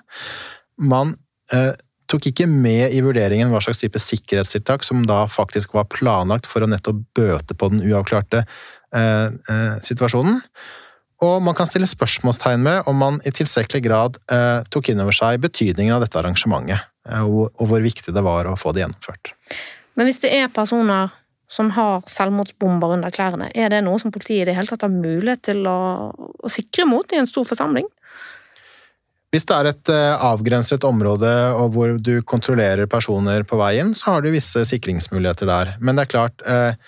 Man 0.80 1.16
eh, 1.52 1.74
tok 2.10 2.30
ikke 2.30 2.48
med 2.48 2.94
i 2.94 3.02
vurderingen 3.04 3.52
hva 3.52 3.60
slags 3.64 3.82
type 3.82 4.00
sikkerhetstiltak 4.00 4.86
som 4.86 5.04
da 5.08 5.24
faktisk 5.30 5.76
var 5.76 5.88
planlagt 5.92 6.48
for 6.48 6.64
å 6.64 6.70
nettopp 6.70 7.02
bøte 7.18 7.56
på 7.58 7.70
den 7.72 7.84
uavklarte 7.84 8.44
eh, 8.44 9.28
eh, 9.28 9.78
situasjonen. 9.84 10.40
Og 11.24 11.38
man 11.40 11.56
kan 11.56 11.68
stille 11.68 11.88
spørsmålstegn 11.88 12.60
med 12.60 12.88
om 12.90 12.98
man 13.00 13.20
i 13.24 13.32
tilstrekkelig 13.32 13.84
grad 13.86 14.18
eh, 14.32 14.60
tok 14.72 14.90
inn 14.92 15.00
over 15.00 15.16
seg 15.16 15.40
betydningen 15.44 15.96
av 15.96 16.04
dette 16.04 16.18
arrangementet, 16.20 16.88
eh, 17.08 17.22
og, 17.24 17.48
og, 17.56 17.70
hvor 17.70 17.84
viktig 17.84 18.12
det 18.12 18.24
var 18.24 18.48
å 18.50 18.56
få 18.60 18.74
det 18.76 18.84
gjennomført. 18.84 19.32
Men 19.96 20.10
hvis 20.10 20.20
det 20.24 20.34
er 20.36 20.52
personer 20.52 21.14
som 21.48 21.70
har 21.76 22.02
selvmordsbomber 22.10 22.96
under 22.96 23.14
klærne, 23.14 23.50
er 23.54 23.70
det 23.70 23.84
noe 23.86 24.00
som 24.02 24.12
politiet 24.14 24.44
i 24.44 24.48
det 24.50 24.56
hele 24.56 24.70
tatt 24.70 24.86
har 24.86 24.92
mulighet 24.92 25.44
til 25.46 25.62
å, 25.70 25.78
å 26.10 26.50
sikre 26.50 26.88
mot 26.90 27.12
i 27.14 27.20
en 27.20 27.30
stor 27.30 27.46
forsamling? 27.46 27.86
Hvis 29.34 29.46
det 29.48 29.56
er 29.56 29.68
et 29.68 29.90
eh, 29.92 30.24
avgrenset 30.24 30.84
område 30.86 31.30
og 31.58 31.74
hvor 31.74 31.96
du 32.00 32.14
kontrollerer 32.24 32.88
personer 32.88 33.42
på 33.46 33.58
veien, 33.60 33.90
så 33.92 34.14
har 34.14 34.22
du 34.24 34.30
visse 34.32 34.62
sikringsmuligheter 34.68 35.50
der. 35.50 35.72
Men 35.82 35.98
det 35.98 36.06
er 36.06 36.12
klart, 36.12 36.44
eh, 36.46 36.78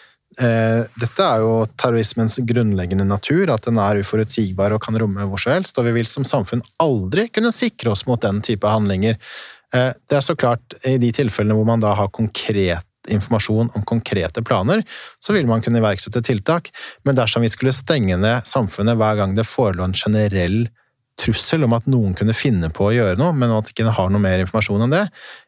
eh, 0.41 0.81
dette 1.03 1.27
er 1.27 1.45
jo 1.45 1.67
terrorismens 1.77 2.39
grunnleggende 2.49 3.05
natur, 3.09 3.53
at 3.53 3.67
den 3.69 3.81
er 3.83 4.01
uforutsigbar 4.01 4.73
og 4.73 4.83
kan 4.87 4.97
romme 5.03 5.29
hvor 5.29 5.43
som 5.43 5.59
helst, 5.59 5.77
og 5.77 5.91
vi 5.91 5.99
vil 5.99 6.09
som 6.09 6.27
samfunn 6.27 6.65
aldri 6.81 7.27
kunne 7.29 7.53
sikre 7.55 7.93
oss 7.93 8.07
mot 8.09 8.23
den 8.23 8.41
type 8.47 8.71
handlinger. 8.71 9.19
Det 9.69 10.17
er 10.17 10.23
så 10.25 10.33
klart 10.33 10.73
i 10.89 10.95
de 10.97 11.11
tilfellene 11.13 11.53
hvor 11.53 11.67
man 11.69 11.83
da 11.83 11.91
har 11.93 12.09
konkret 12.09 12.88
informasjon 13.15 13.73
om 13.75 13.87
konkrete 13.89 14.43
planer, 14.47 14.85
så 15.23 15.35
vil 15.37 15.49
man 15.49 15.63
kunne 15.65 15.81
iverksette 15.83 16.23
tiltak. 16.27 16.73
Men 17.05 17.19
dersom 17.19 17.45
vi 17.45 17.53
skulle 17.53 17.75
stenge 17.77 18.19
ned 18.21 18.49
samfunnet 18.49 18.99
hver 18.99 19.19
gang 19.21 19.35
det 19.39 19.49
forelå 19.49 19.89
en 19.89 19.97
generell 19.97 20.67
trussel 21.19 21.67
om 21.67 21.75
at 21.75 21.89
noen 21.91 22.15
kunne 22.17 22.37
finne 22.37 22.71
på 22.75 22.89
å 22.89 22.93
gjøre 22.95 23.19
noe, 23.19 23.35
men 23.35 23.53
at 23.55 23.67
de 23.67 23.75
ikke 23.75 23.95
har 23.97 24.13
noe 24.13 24.23
mer 24.23 24.43
informasjon 24.45 24.85
enn 24.87 24.95
det, 24.95 25.05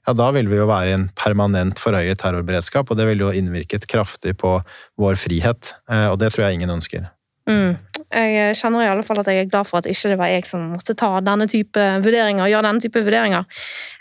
ja, 0.08 0.14
da 0.18 0.30
vil 0.34 0.50
vi 0.50 0.58
jo 0.58 0.66
være 0.70 0.90
i 0.90 0.96
en 0.96 1.06
permanent 1.18 1.78
forhøyet 1.82 2.18
terrorberedskap, 2.22 2.90
og 2.90 2.98
det 2.98 3.06
ville 3.06 3.28
jo 3.28 3.34
innvirket 3.38 3.86
kraftig 3.90 4.34
på 4.40 4.56
vår 5.00 5.20
frihet, 5.20 5.74
eh, 5.92 6.08
og 6.10 6.18
det 6.22 6.32
tror 6.34 6.48
jeg 6.48 6.58
ingen 6.58 6.74
ønsker. 6.74 7.06
Mm. 7.50 7.78
Jeg 8.10 8.56
kjenner 8.58 8.82
i 8.82 8.88
alle 8.90 9.04
fall 9.06 9.20
at 9.22 9.28
jeg 9.30 9.44
er 9.44 9.50
glad 9.50 9.68
for 9.68 9.78
at 9.78 9.86
ikke 9.86 10.10
det 10.10 10.18
var 10.18 10.30
jeg 10.32 10.46
som 10.48 10.64
måtte 10.72 10.96
ta 10.98 11.12
denne 11.22 11.46
type 11.50 11.78
vurderinger. 12.02 12.48
gjøre 12.50 12.66
denne 12.66 12.82
type 12.82 13.02
vurderinger. 13.06 13.46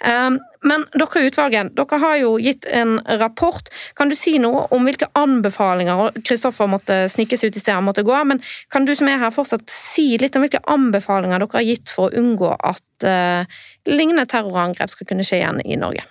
Ehm, 0.10 0.40
men 0.66 0.86
dere 0.98 1.22
i 1.22 1.30
utvalget 1.30 1.76
dere 1.78 2.00
har 2.02 2.16
jo 2.18 2.34
gitt 2.42 2.66
en 2.74 2.98
rapport. 3.22 3.70
Kan 3.96 4.10
du 4.10 4.18
si 4.18 4.38
noe 4.42 4.66
om 4.74 4.88
hvilke 4.88 5.12
anbefalinger 5.14 6.18
Kristoffer 6.26 6.68
måtte 6.72 7.04
snikes 7.14 7.46
ut 7.46 7.56
i 7.56 7.62
stedet 7.62 7.86
måtte 7.86 8.04
gå, 8.08 8.18
men 8.26 8.42
kan 8.74 8.90
du 8.90 8.96
som 8.98 9.08
er 9.08 9.22
her 9.22 9.34
fortsatt 9.36 9.70
si 9.70 10.18
litt 10.18 10.36
om 10.36 10.46
hvilke 10.46 10.66
anbefalinger 10.66 11.46
dere 11.46 11.62
har 11.62 11.70
gitt 11.70 11.94
for 11.94 12.10
å 12.10 12.20
unngå 12.20 12.56
at 12.58 13.06
uh, 13.06 13.60
lignende 13.86 14.26
terrorangrep 14.30 14.90
skal 14.90 15.14
kunne 15.14 15.28
skje 15.28 15.44
igjen 15.44 15.62
i 15.66 15.78
Norge? 15.80 16.04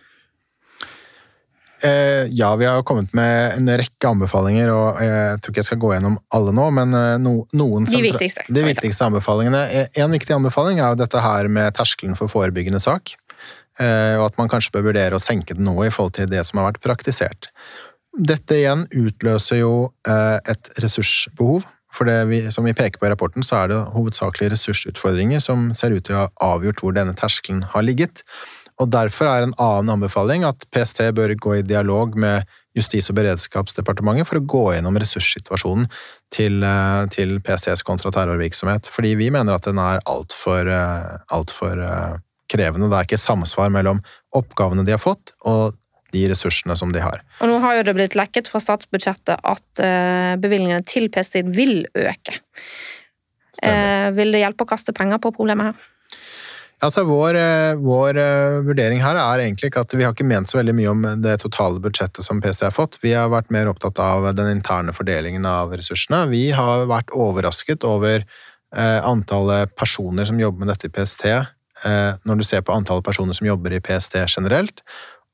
Eh, 1.80 2.26
ja, 2.30 2.56
vi 2.56 2.66
har 2.66 2.82
kommet 2.82 3.12
med 3.14 3.52
en 3.56 3.70
rekke 3.78 4.10
anbefalinger, 4.10 4.70
og 4.74 4.98
jeg 5.02 5.38
tror 5.38 5.52
ikke 5.52 5.62
jeg 5.62 5.68
skal 5.68 5.80
gå 5.84 5.92
gjennom 5.94 6.18
alle 6.34 6.54
nå, 6.56 6.66
men 6.74 6.96
eh, 6.98 7.14
noen 7.22 7.86
De 7.86 8.02
viktigste. 8.02 8.46
De 8.50 8.64
viktigste 8.66 9.06
anbefalingene. 9.06 9.62
Eh, 9.70 10.02
en 10.02 10.14
viktig 10.14 10.34
anbefaling 10.34 10.82
er 10.82 10.92
jo 10.92 11.00
dette 11.04 11.22
her 11.22 11.50
med 11.52 11.76
terskelen 11.78 12.18
for 12.18 12.30
forebyggende 12.32 12.82
sak. 12.82 13.14
Og 13.78 14.22
at 14.24 14.34
man 14.40 14.48
kanskje 14.50 14.72
bør 14.74 14.88
vurdere 14.88 15.14
å 15.14 15.22
senke 15.22 15.54
den 15.54 15.68
noe 15.68 15.84
i 15.86 15.90
forhold 15.94 16.16
til 16.16 16.26
det 16.26 16.40
som 16.48 16.58
har 16.58 16.72
vært 16.72 16.80
praktisert. 16.82 17.46
Dette 18.10 18.56
igjen 18.56 18.80
utløser 18.90 19.60
jo 19.60 19.74
et 20.02 20.70
ressursbehov. 20.82 21.62
For 21.94 22.08
det 22.10 22.16
vi, 22.26 22.40
som 22.50 22.66
vi 22.66 22.74
peker 22.74 22.98
på 22.98 23.06
i 23.06 23.12
rapporten, 23.12 23.46
så 23.46 23.62
er 23.62 23.70
det 23.70 23.78
hovedsakelig 23.94 24.50
ressursutfordringer 24.56 25.38
som 25.42 25.68
ser 25.78 25.94
ut 25.94 26.02
til 26.08 26.16
å 26.16 26.24
ha 26.24 26.54
avgjort 26.56 26.82
hvor 26.82 26.96
denne 26.96 27.14
terskelen 27.18 27.62
har 27.70 27.86
ligget. 27.86 28.24
Og 28.78 28.90
Derfor 28.94 29.26
er 29.26 29.44
en 29.44 29.56
annen 29.58 29.96
anbefaling 29.96 30.44
at 30.46 30.62
PST 30.74 31.08
bør 31.16 31.34
gå 31.34 31.58
i 31.58 31.66
dialog 31.66 32.14
med 32.18 32.46
Justis- 32.78 33.08
og 33.10 33.16
beredskapsdepartementet 33.18 34.28
for 34.28 34.38
å 34.38 34.46
gå 34.46 34.62
gjennom 34.76 34.94
ressurssituasjonen 35.00 35.88
til, 36.30 36.62
eh, 36.62 37.06
til 37.10 37.40
PSTs 37.42 37.82
kontraterrorvirksomhet. 37.82 38.86
Fordi 38.94 39.16
vi 39.16 39.30
mener 39.34 39.54
at 39.54 39.66
den 39.66 39.78
er 39.78 39.98
altfor 40.06 40.70
alt 41.28 41.50
for, 41.50 41.74
eh, 41.74 42.12
eh, 42.12 42.18
krevende. 42.48 42.88
Det 42.88 42.98
er 42.98 43.04
ikke 43.08 43.18
samsvar 43.18 43.70
mellom 43.70 44.00
oppgavene 44.32 44.86
de 44.86 44.92
har 44.92 45.02
fått 45.02 45.32
og 45.44 45.74
de 46.12 46.28
ressursene 46.28 46.76
som 46.78 46.92
de 46.92 47.00
har. 47.00 47.20
Og 47.40 47.48
Nå 47.48 47.60
har 47.60 47.76
jo 47.76 47.82
det 47.82 47.94
blitt 47.96 48.14
lekket 48.14 48.48
fra 48.48 48.60
statsbudsjettet 48.60 49.38
at 49.44 50.40
bevilgningene 50.40 50.86
til 50.86 51.10
PST 51.10 51.42
vil 51.42 51.84
øke. 51.94 52.40
Eh, 53.62 54.10
Vil 54.14 54.32
det 54.32 54.42
hjelpe 54.44 54.64
å 54.64 54.70
kaste 54.70 54.94
penger 54.94 55.20
på 55.22 55.32
problemet 55.34 55.72
her? 55.72 55.86
Altså, 56.78 57.02
vår, 57.02 57.34
eh, 57.34 57.74
vår 57.82 58.18
uh, 58.22 58.60
vurdering 58.62 59.00
her 59.02 59.18
er 59.18 59.42
egentlig 59.42 59.72
ikke 59.72 59.82
at 59.82 59.94
vi 59.98 60.04
har 60.06 60.12
ikke 60.14 60.26
ment 60.28 60.50
så 60.50 60.60
veldig 60.60 60.74
mye 60.78 60.90
om 60.92 61.06
det 61.24 61.40
totale 61.42 61.82
budsjettet 61.82 62.22
som 62.22 62.38
PST 62.42 62.68
har 62.68 62.74
fått. 62.74 63.00
Vi 63.02 63.16
har 63.18 63.32
vært 63.32 63.50
mer 63.54 63.70
opptatt 63.70 63.98
av 63.98 64.28
den 64.38 64.52
interne 64.52 64.94
fordelingen 64.94 65.46
av 65.48 65.74
ressursene. 65.74 66.28
Vi 66.30 66.52
har 66.54 66.86
vært 66.90 67.10
overrasket 67.10 67.82
over 67.86 68.22
uh, 68.22 69.00
antallet 69.02 69.74
personer 69.74 70.28
som 70.28 70.38
jobber 70.38 70.62
med 70.62 70.70
dette 70.70 70.86
i 70.86 70.94
PST, 70.94 71.26
når 72.26 72.40
du 72.40 72.42
ser 72.42 72.64
på 72.66 72.74
antallet 72.74 73.06
personer 73.06 73.36
som 73.36 73.46
jobber 73.46 73.70
i 73.70 73.78
PST 73.78 74.16
generelt, 74.24 74.80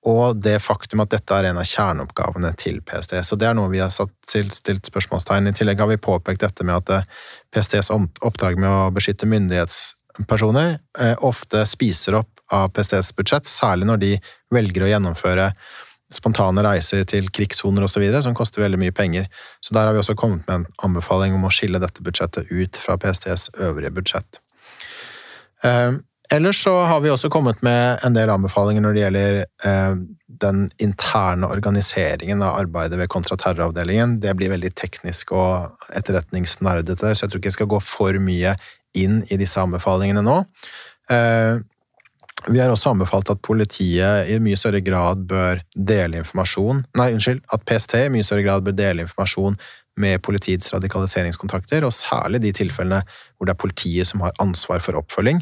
og 0.04 0.42
det 0.44 0.58
faktum 0.60 1.00
at 1.00 1.14
dette 1.14 1.32
er 1.32 1.48
en 1.48 1.56
av 1.56 1.64
kjerneoppgavene 1.64 2.50
til 2.60 2.82
PST. 2.84 3.14
Så 3.24 3.38
det 3.40 3.48
er 3.48 3.56
noe 3.56 3.72
vi 3.72 3.80
har 3.80 3.88
stilt 3.88 4.90
spørsmålstegn. 4.90 5.48
I 5.48 5.54
tillegg 5.56 5.80
har 5.80 5.88
vi 5.88 5.96
påpekt 5.96 6.44
dette 6.44 6.68
med 6.68 6.84
at 6.84 7.08
PSTs 7.48 7.88
oppdrag 7.96 8.60
med 8.60 8.68
å 8.68 8.92
beskytte 8.92 9.24
myndighets 9.24 9.94
personer 10.28 10.78
eh, 11.00 11.16
ofte 11.24 11.64
spiser 11.66 12.20
opp 12.20 12.44
av 12.52 12.70
PSTs 12.76 13.14
budsjett, 13.16 13.48
særlig 13.50 13.88
når 13.88 14.02
de 14.02 14.12
velger 14.54 14.84
å 14.84 14.90
gjennomføre 14.92 15.50
spontane 16.14 16.62
reiser 16.62 17.02
til 17.08 17.28
krigssoner 17.34 17.86
osv., 17.86 18.04
som 18.22 18.36
koster 18.36 18.62
veldig 18.62 18.80
mye 18.84 18.94
penger. 18.94 19.28
Så 19.64 19.74
der 19.74 19.88
har 19.88 19.96
vi 19.96 20.02
også 20.02 20.16
kommet 20.18 20.46
med 20.46 20.60
en 20.60 20.66
anbefaling 20.86 21.34
om 21.34 21.46
å 21.48 21.52
skille 21.54 21.80
dette 21.82 22.04
budsjettet 22.04 22.52
ut 22.52 22.78
fra 22.78 22.98
PSTs 23.00 23.50
øvrige 23.58 23.94
budsjett. 23.96 24.40
Ellers 26.32 26.62
så 26.64 26.72
har 26.88 27.02
vi 27.04 27.10
også 27.12 27.28
kommet 27.30 27.60
med 27.62 28.00
en 28.06 28.14
del 28.16 28.30
anbefalinger 28.32 28.82
når 28.82 28.94
det 28.94 29.02
gjelder 29.02 29.40
eh, 29.44 29.98
den 30.44 30.62
interne 30.82 31.50
organiseringen 31.52 32.42
av 32.42 32.56
arbeidet 32.62 32.98
ved 32.98 33.10
kontraterroravdelingen. 33.12 34.16
Det 34.24 34.32
blir 34.38 34.54
veldig 34.54 34.72
teknisk 34.78 35.34
og 35.36 35.84
etterretningsnerdete, 35.92 37.12
så 37.12 37.26
jeg 37.26 37.34
tror 37.34 37.42
ikke 37.42 37.52
jeg 37.52 37.58
skal 37.58 37.70
gå 37.74 37.82
for 37.84 38.18
mye 38.24 38.56
inn 38.96 39.20
i 39.28 39.38
disse 39.40 39.60
anbefalingene 39.60 40.24
nå. 40.24 40.40
Eh, 41.12 41.60
vi 42.48 42.60
har 42.60 42.72
også 42.72 42.92
anbefalt 42.92 43.30
at 43.32 43.40
politiet 43.44 44.28
i 44.28 44.40
mye 44.42 44.58
større 44.60 44.82
grad 44.84 45.22
bør 45.28 45.62
dele 45.72 46.20
informasjon 46.20 46.82
Nei, 46.98 47.12
unnskyld. 47.14 47.40
At 47.52 47.64
PST 47.68 47.96
i 48.02 48.10
mye 48.12 48.26
større 48.26 48.44
grad 48.44 48.66
bør 48.66 48.76
dele 48.76 49.06
informasjon 49.06 49.56
med 50.00 50.20
politiets 50.26 50.72
radikaliseringskontakter, 50.74 51.84
og 51.86 51.94
særlig 51.94 52.42
de 52.42 52.50
tilfellene 52.56 53.04
hvor 53.06 53.46
det 53.46 53.54
er 53.54 53.62
politiet 53.62 54.08
som 54.08 54.24
har 54.24 54.34
ansvar 54.42 54.82
for 54.82 54.98
oppfølging, 54.98 55.38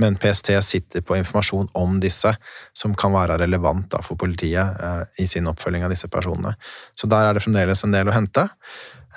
men 0.00 0.16
PST 0.20 0.54
sitter 0.64 1.04
på 1.04 1.18
informasjon 1.18 1.68
om 1.76 1.98
disse 2.00 2.32
som 2.76 2.94
kan 2.98 3.12
være 3.14 3.36
relevant 3.42 3.98
for 4.06 4.18
politiet 4.20 4.80
eh, 4.80 5.02
i 5.22 5.26
sin 5.28 5.48
oppfølging 5.50 5.84
av 5.84 5.92
disse 5.92 6.08
personene. 6.12 6.54
Så 6.96 7.10
der 7.10 7.28
er 7.28 7.36
det 7.36 7.44
fremdeles 7.44 7.84
en 7.84 7.94
del 7.94 8.08
å 8.08 8.16
hente. 8.16 8.46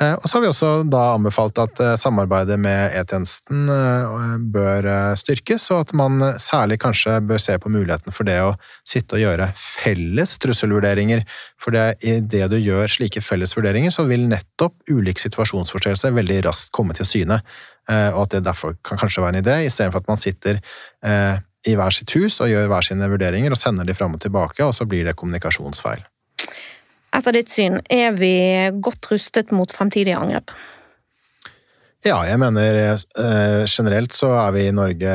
Eh, 0.02 0.14
og 0.14 0.26
så 0.26 0.38
har 0.38 0.42
vi 0.42 0.50
også 0.50 0.70
da 0.90 1.02
anbefalt 1.14 1.60
at 1.62 1.80
eh, 1.84 1.94
samarbeidet 2.02 2.58
med 2.62 2.96
E-tjenesten 2.98 3.68
eh, 3.70 4.24
bør 4.54 4.88
styrkes, 5.20 5.68
og 5.74 5.84
at 5.84 5.94
man 5.98 6.24
særlig 6.42 6.80
kanskje 6.82 7.20
bør 7.30 7.42
se 7.42 7.60
på 7.62 7.72
muligheten 7.74 8.16
for 8.16 8.26
det 8.28 8.40
å 8.42 8.56
sitte 8.88 9.20
og 9.20 9.24
gjøre 9.24 9.52
felles 9.60 10.36
trusselvurderinger. 10.42 11.22
For 11.62 11.76
det, 11.76 11.86
i 12.02 12.18
det 12.20 12.48
du 12.52 12.58
gjør 12.58 12.90
slike 12.90 13.22
felles 13.22 13.54
vurderinger, 13.58 13.94
så 13.94 14.08
vil 14.10 14.26
nettopp 14.32 14.76
ulik 14.90 15.22
situasjonsforståelse 15.22 16.14
veldig 16.18 16.42
raskt 16.50 16.74
komme 16.76 16.98
til 16.98 17.08
syne. 17.08 17.44
Og 17.84 18.20
at 18.22 18.32
det 18.32 18.46
derfor 18.46 18.78
kan 18.88 19.00
kanskje 19.00 19.20
være 19.24 19.36
en 19.36 19.42
idé, 19.42 19.56
istedenfor 19.68 20.00
at 20.00 20.08
man 20.08 20.20
sitter 20.20 20.60
i 21.68 21.76
hver 21.76 21.96
sitt 21.96 22.12
hus 22.16 22.40
og 22.44 22.52
gjør 22.52 22.70
hver 22.72 22.88
sine 22.88 23.10
vurderinger 23.12 23.52
og 23.52 23.60
sender 23.60 23.88
de 23.88 23.96
fram 23.96 24.16
og 24.16 24.24
tilbake, 24.24 24.64
og 24.64 24.76
så 24.76 24.88
blir 24.88 25.08
det 25.08 25.18
kommunikasjonsfeil. 25.20 26.04
Etter 27.14 27.36
ditt 27.36 27.52
syn, 27.54 27.78
er 27.94 28.16
vi 28.18 28.34
godt 28.82 29.12
rustet 29.12 29.52
mot 29.54 29.70
fremtidige 29.72 30.18
angrep? 30.18 30.54
Ja, 32.04 32.18
jeg 32.28 32.40
mener 32.42 32.78
eh, 32.92 33.64
generelt 33.70 34.16
så 34.16 34.34
er 34.36 34.56
vi 34.56 34.66
i 34.68 34.76
Norge 34.76 35.12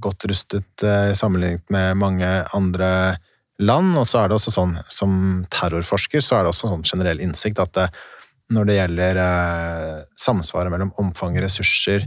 godt 0.00 0.24
rustet 0.30 0.84
eh, 0.86 1.10
sammenlignet 1.18 1.66
med 1.72 1.98
mange 2.00 2.30
andre 2.56 2.90
land. 3.60 3.92
Og 4.00 4.06
så 4.08 4.22
er 4.22 4.30
det 4.30 4.38
også 4.38 4.54
sånn, 4.54 4.78
som 4.88 5.18
terrorforsker, 5.52 6.24
så 6.24 6.38
er 6.38 6.46
det 6.46 6.54
også 6.54 6.70
sånn 6.72 6.86
generell 6.88 7.20
innsikt 7.20 7.60
at 7.60 7.74
det, 7.76 7.90
når 8.54 8.70
det 8.70 8.78
gjelder 8.78 9.20
eh, 9.26 9.92
samsvaret 10.16 10.72
mellom 10.72 10.94
omfang 11.02 11.36
og 11.36 11.44
ressurser 11.44 12.06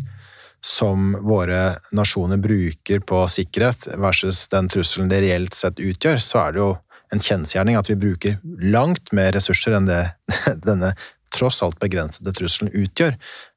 som 0.65 1.13
våre 1.23 1.77
nasjoner 1.95 2.41
bruker 2.41 3.05
på 3.07 3.21
sikkerhet 3.31 3.91
versus 4.01 4.47
den 4.51 4.67
trusselen 4.71 5.11
det 5.11 5.21
reelt 5.23 5.55
sett 5.55 5.79
utgjør, 5.79 6.17
så 6.23 6.47
er 6.47 6.55
det 6.55 6.63
jo 6.63 6.71
en 7.13 7.21
kjensgjerning 7.23 7.77
at 7.79 7.89
vi 7.89 7.95
bruker 7.99 8.37
langt 8.61 9.11
mer 9.15 9.31
ressurser 9.35 9.71
enn 9.77 9.89
det 9.89 10.03
denne 10.67 10.89
tross 11.33 11.63
alt 11.65 11.79
begrensede 11.81 12.33
trusselen 12.33 12.73
utgjør. 12.73 13.13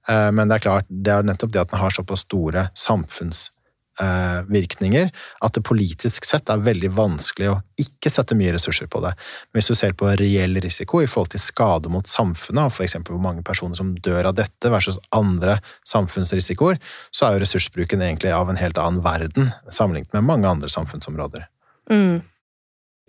Eh, 0.09 0.31
men 0.35 0.49
det 0.49 0.55
er 0.57 0.67
klart, 0.67 0.87
det 0.89 1.13
er 1.13 1.23
nettopp 1.27 1.53
det 1.55 1.65
at 1.65 1.71
den 1.73 1.83
har 1.83 1.93
såpass 1.95 2.21
store 2.27 2.63
samfunnsvirkninger 2.79 5.07
at 5.47 5.55
det 5.57 5.63
politisk 5.67 6.21
sett 6.29 6.47
er 6.53 6.67
veldig 6.67 6.91
vanskelig 6.97 7.49
å 7.53 7.61
ikke 7.81 8.11
sette 8.13 8.39
mye 8.39 8.55
ressurser 8.57 8.89
på 8.93 8.99
det. 9.05 9.13
Men 9.51 9.57
hvis 9.61 9.71
du 9.73 9.77
ser 9.79 9.93
på 9.99 10.05
reell 10.21 10.55
risiko 10.65 10.95
i 11.03 11.11
forhold 11.11 11.33
til 11.35 11.45
skade 11.45 11.89
mot 11.93 12.07
samfunnet, 12.09 12.65
og 12.67 12.73
f.eks. 12.75 12.97
hvor 13.09 13.25
mange 13.25 13.43
personer 13.47 13.77
som 13.79 13.97
dør 14.05 14.25
av 14.33 14.37
dette 14.41 14.67
versus 14.73 14.99
andre 15.17 15.55
samfunnsrisikoer, 15.89 16.77
så 17.15 17.21
er 17.27 17.31
jo 17.37 17.43
ressursbruken 17.47 18.01
egentlig 18.05 18.33
av 18.37 18.47
en 18.51 18.61
helt 18.61 18.79
annen 18.81 19.03
verden 19.05 19.45
sammenlignet 19.71 20.13
med 20.19 20.29
mange 20.29 20.47
andre 20.57 20.69
samfunnsområder. 20.73 21.43
Mm. 21.91 22.19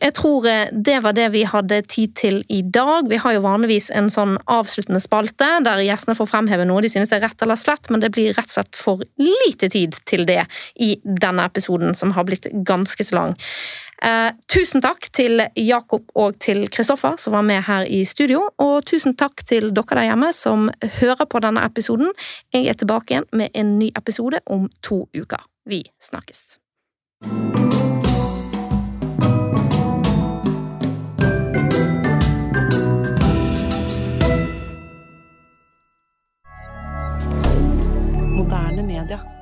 Jeg 0.03 0.15
tror 0.17 0.47
eh, 0.49 0.67
det 0.71 0.97
var 1.03 1.15
det 1.15 1.29
vi 1.31 1.45
hadde 1.47 1.79
tid 1.87 2.15
til 2.19 2.41
i 2.51 2.61
dag. 2.61 3.07
Vi 3.09 3.19
har 3.23 3.37
jo 3.37 3.43
vanligvis 3.45 3.89
en 3.95 4.09
sånn 4.11 4.35
avsluttende 4.51 4.99
spalte 5.03 5.47
der 5.63 5.83
gjestene 5.85 6.17
får 6.17 6.29
fremheve 6.33 6.67
noe 6.67 6.83
de 6.83 6.91
synes 6.91 7.13
er 7.15 7.23
rett 7.23 7.45
eller 7.45 7.59
slett, 7.59 7.87
men 7.93 8.03
det 8.03 8.11
blir 8.15 8.33
rett 8.35 8.51
og 8.51 8.57
slett 8.57 8.79
for 8.79 9.03
lite 9.21 9.71
tid 9.71 9.95
til 10.09 10.25
det 10.27 10.41
i 10.75 10.95
denne 11.03 11.47
episoden, 11.47 11.95
som 11.95 12.11
har 12.17 12.27
blitt 12.27 12.49
ganske 12.67 13.07
så 13.07 13.19
lang. 13.19 13.37
Eh, 14.03 14.29
tusen 14.51 14.83
takk 14.83 15.07
til 15.15 15.45
Jakob 15.55 16.11
og 16.19 16.35
til 16.43 16.65
Kristoffer 16.67 17.15
som 17.21 17.37
var 17.37 17.47
med 17.47 17.63
her 17.69 17.87
i 17.87 18.03
studio, 18.03 18.49
og 18.59 18.83
tusen 18.89 19.15
takk 19.15 19.45
til 19.47 19.71
dere 19.71 20.01
der 20.01 20.09
hjemme 20.09 20.33
som 20.35 20.67
hører 20.99 21.29
på 21.31 21.39
denne 21.45 21.63
episoden. 21.63 22.11
Jeg 22.51 22.67
er 22.67 22.79
tilbake 22.81 23.15
igjen 23.15 23.31
med 23.31 23.55
en 23.55 23.77
ny 23.79 23.93
episode 23.95 24.43
om 24.51 24.67
to 24.83 25.05
uker. 25.15 25.47
Vi 25.63 25.85
snakkes. 26.03 26.59
Moderne 38.43 38.81
media. 38.81 39.32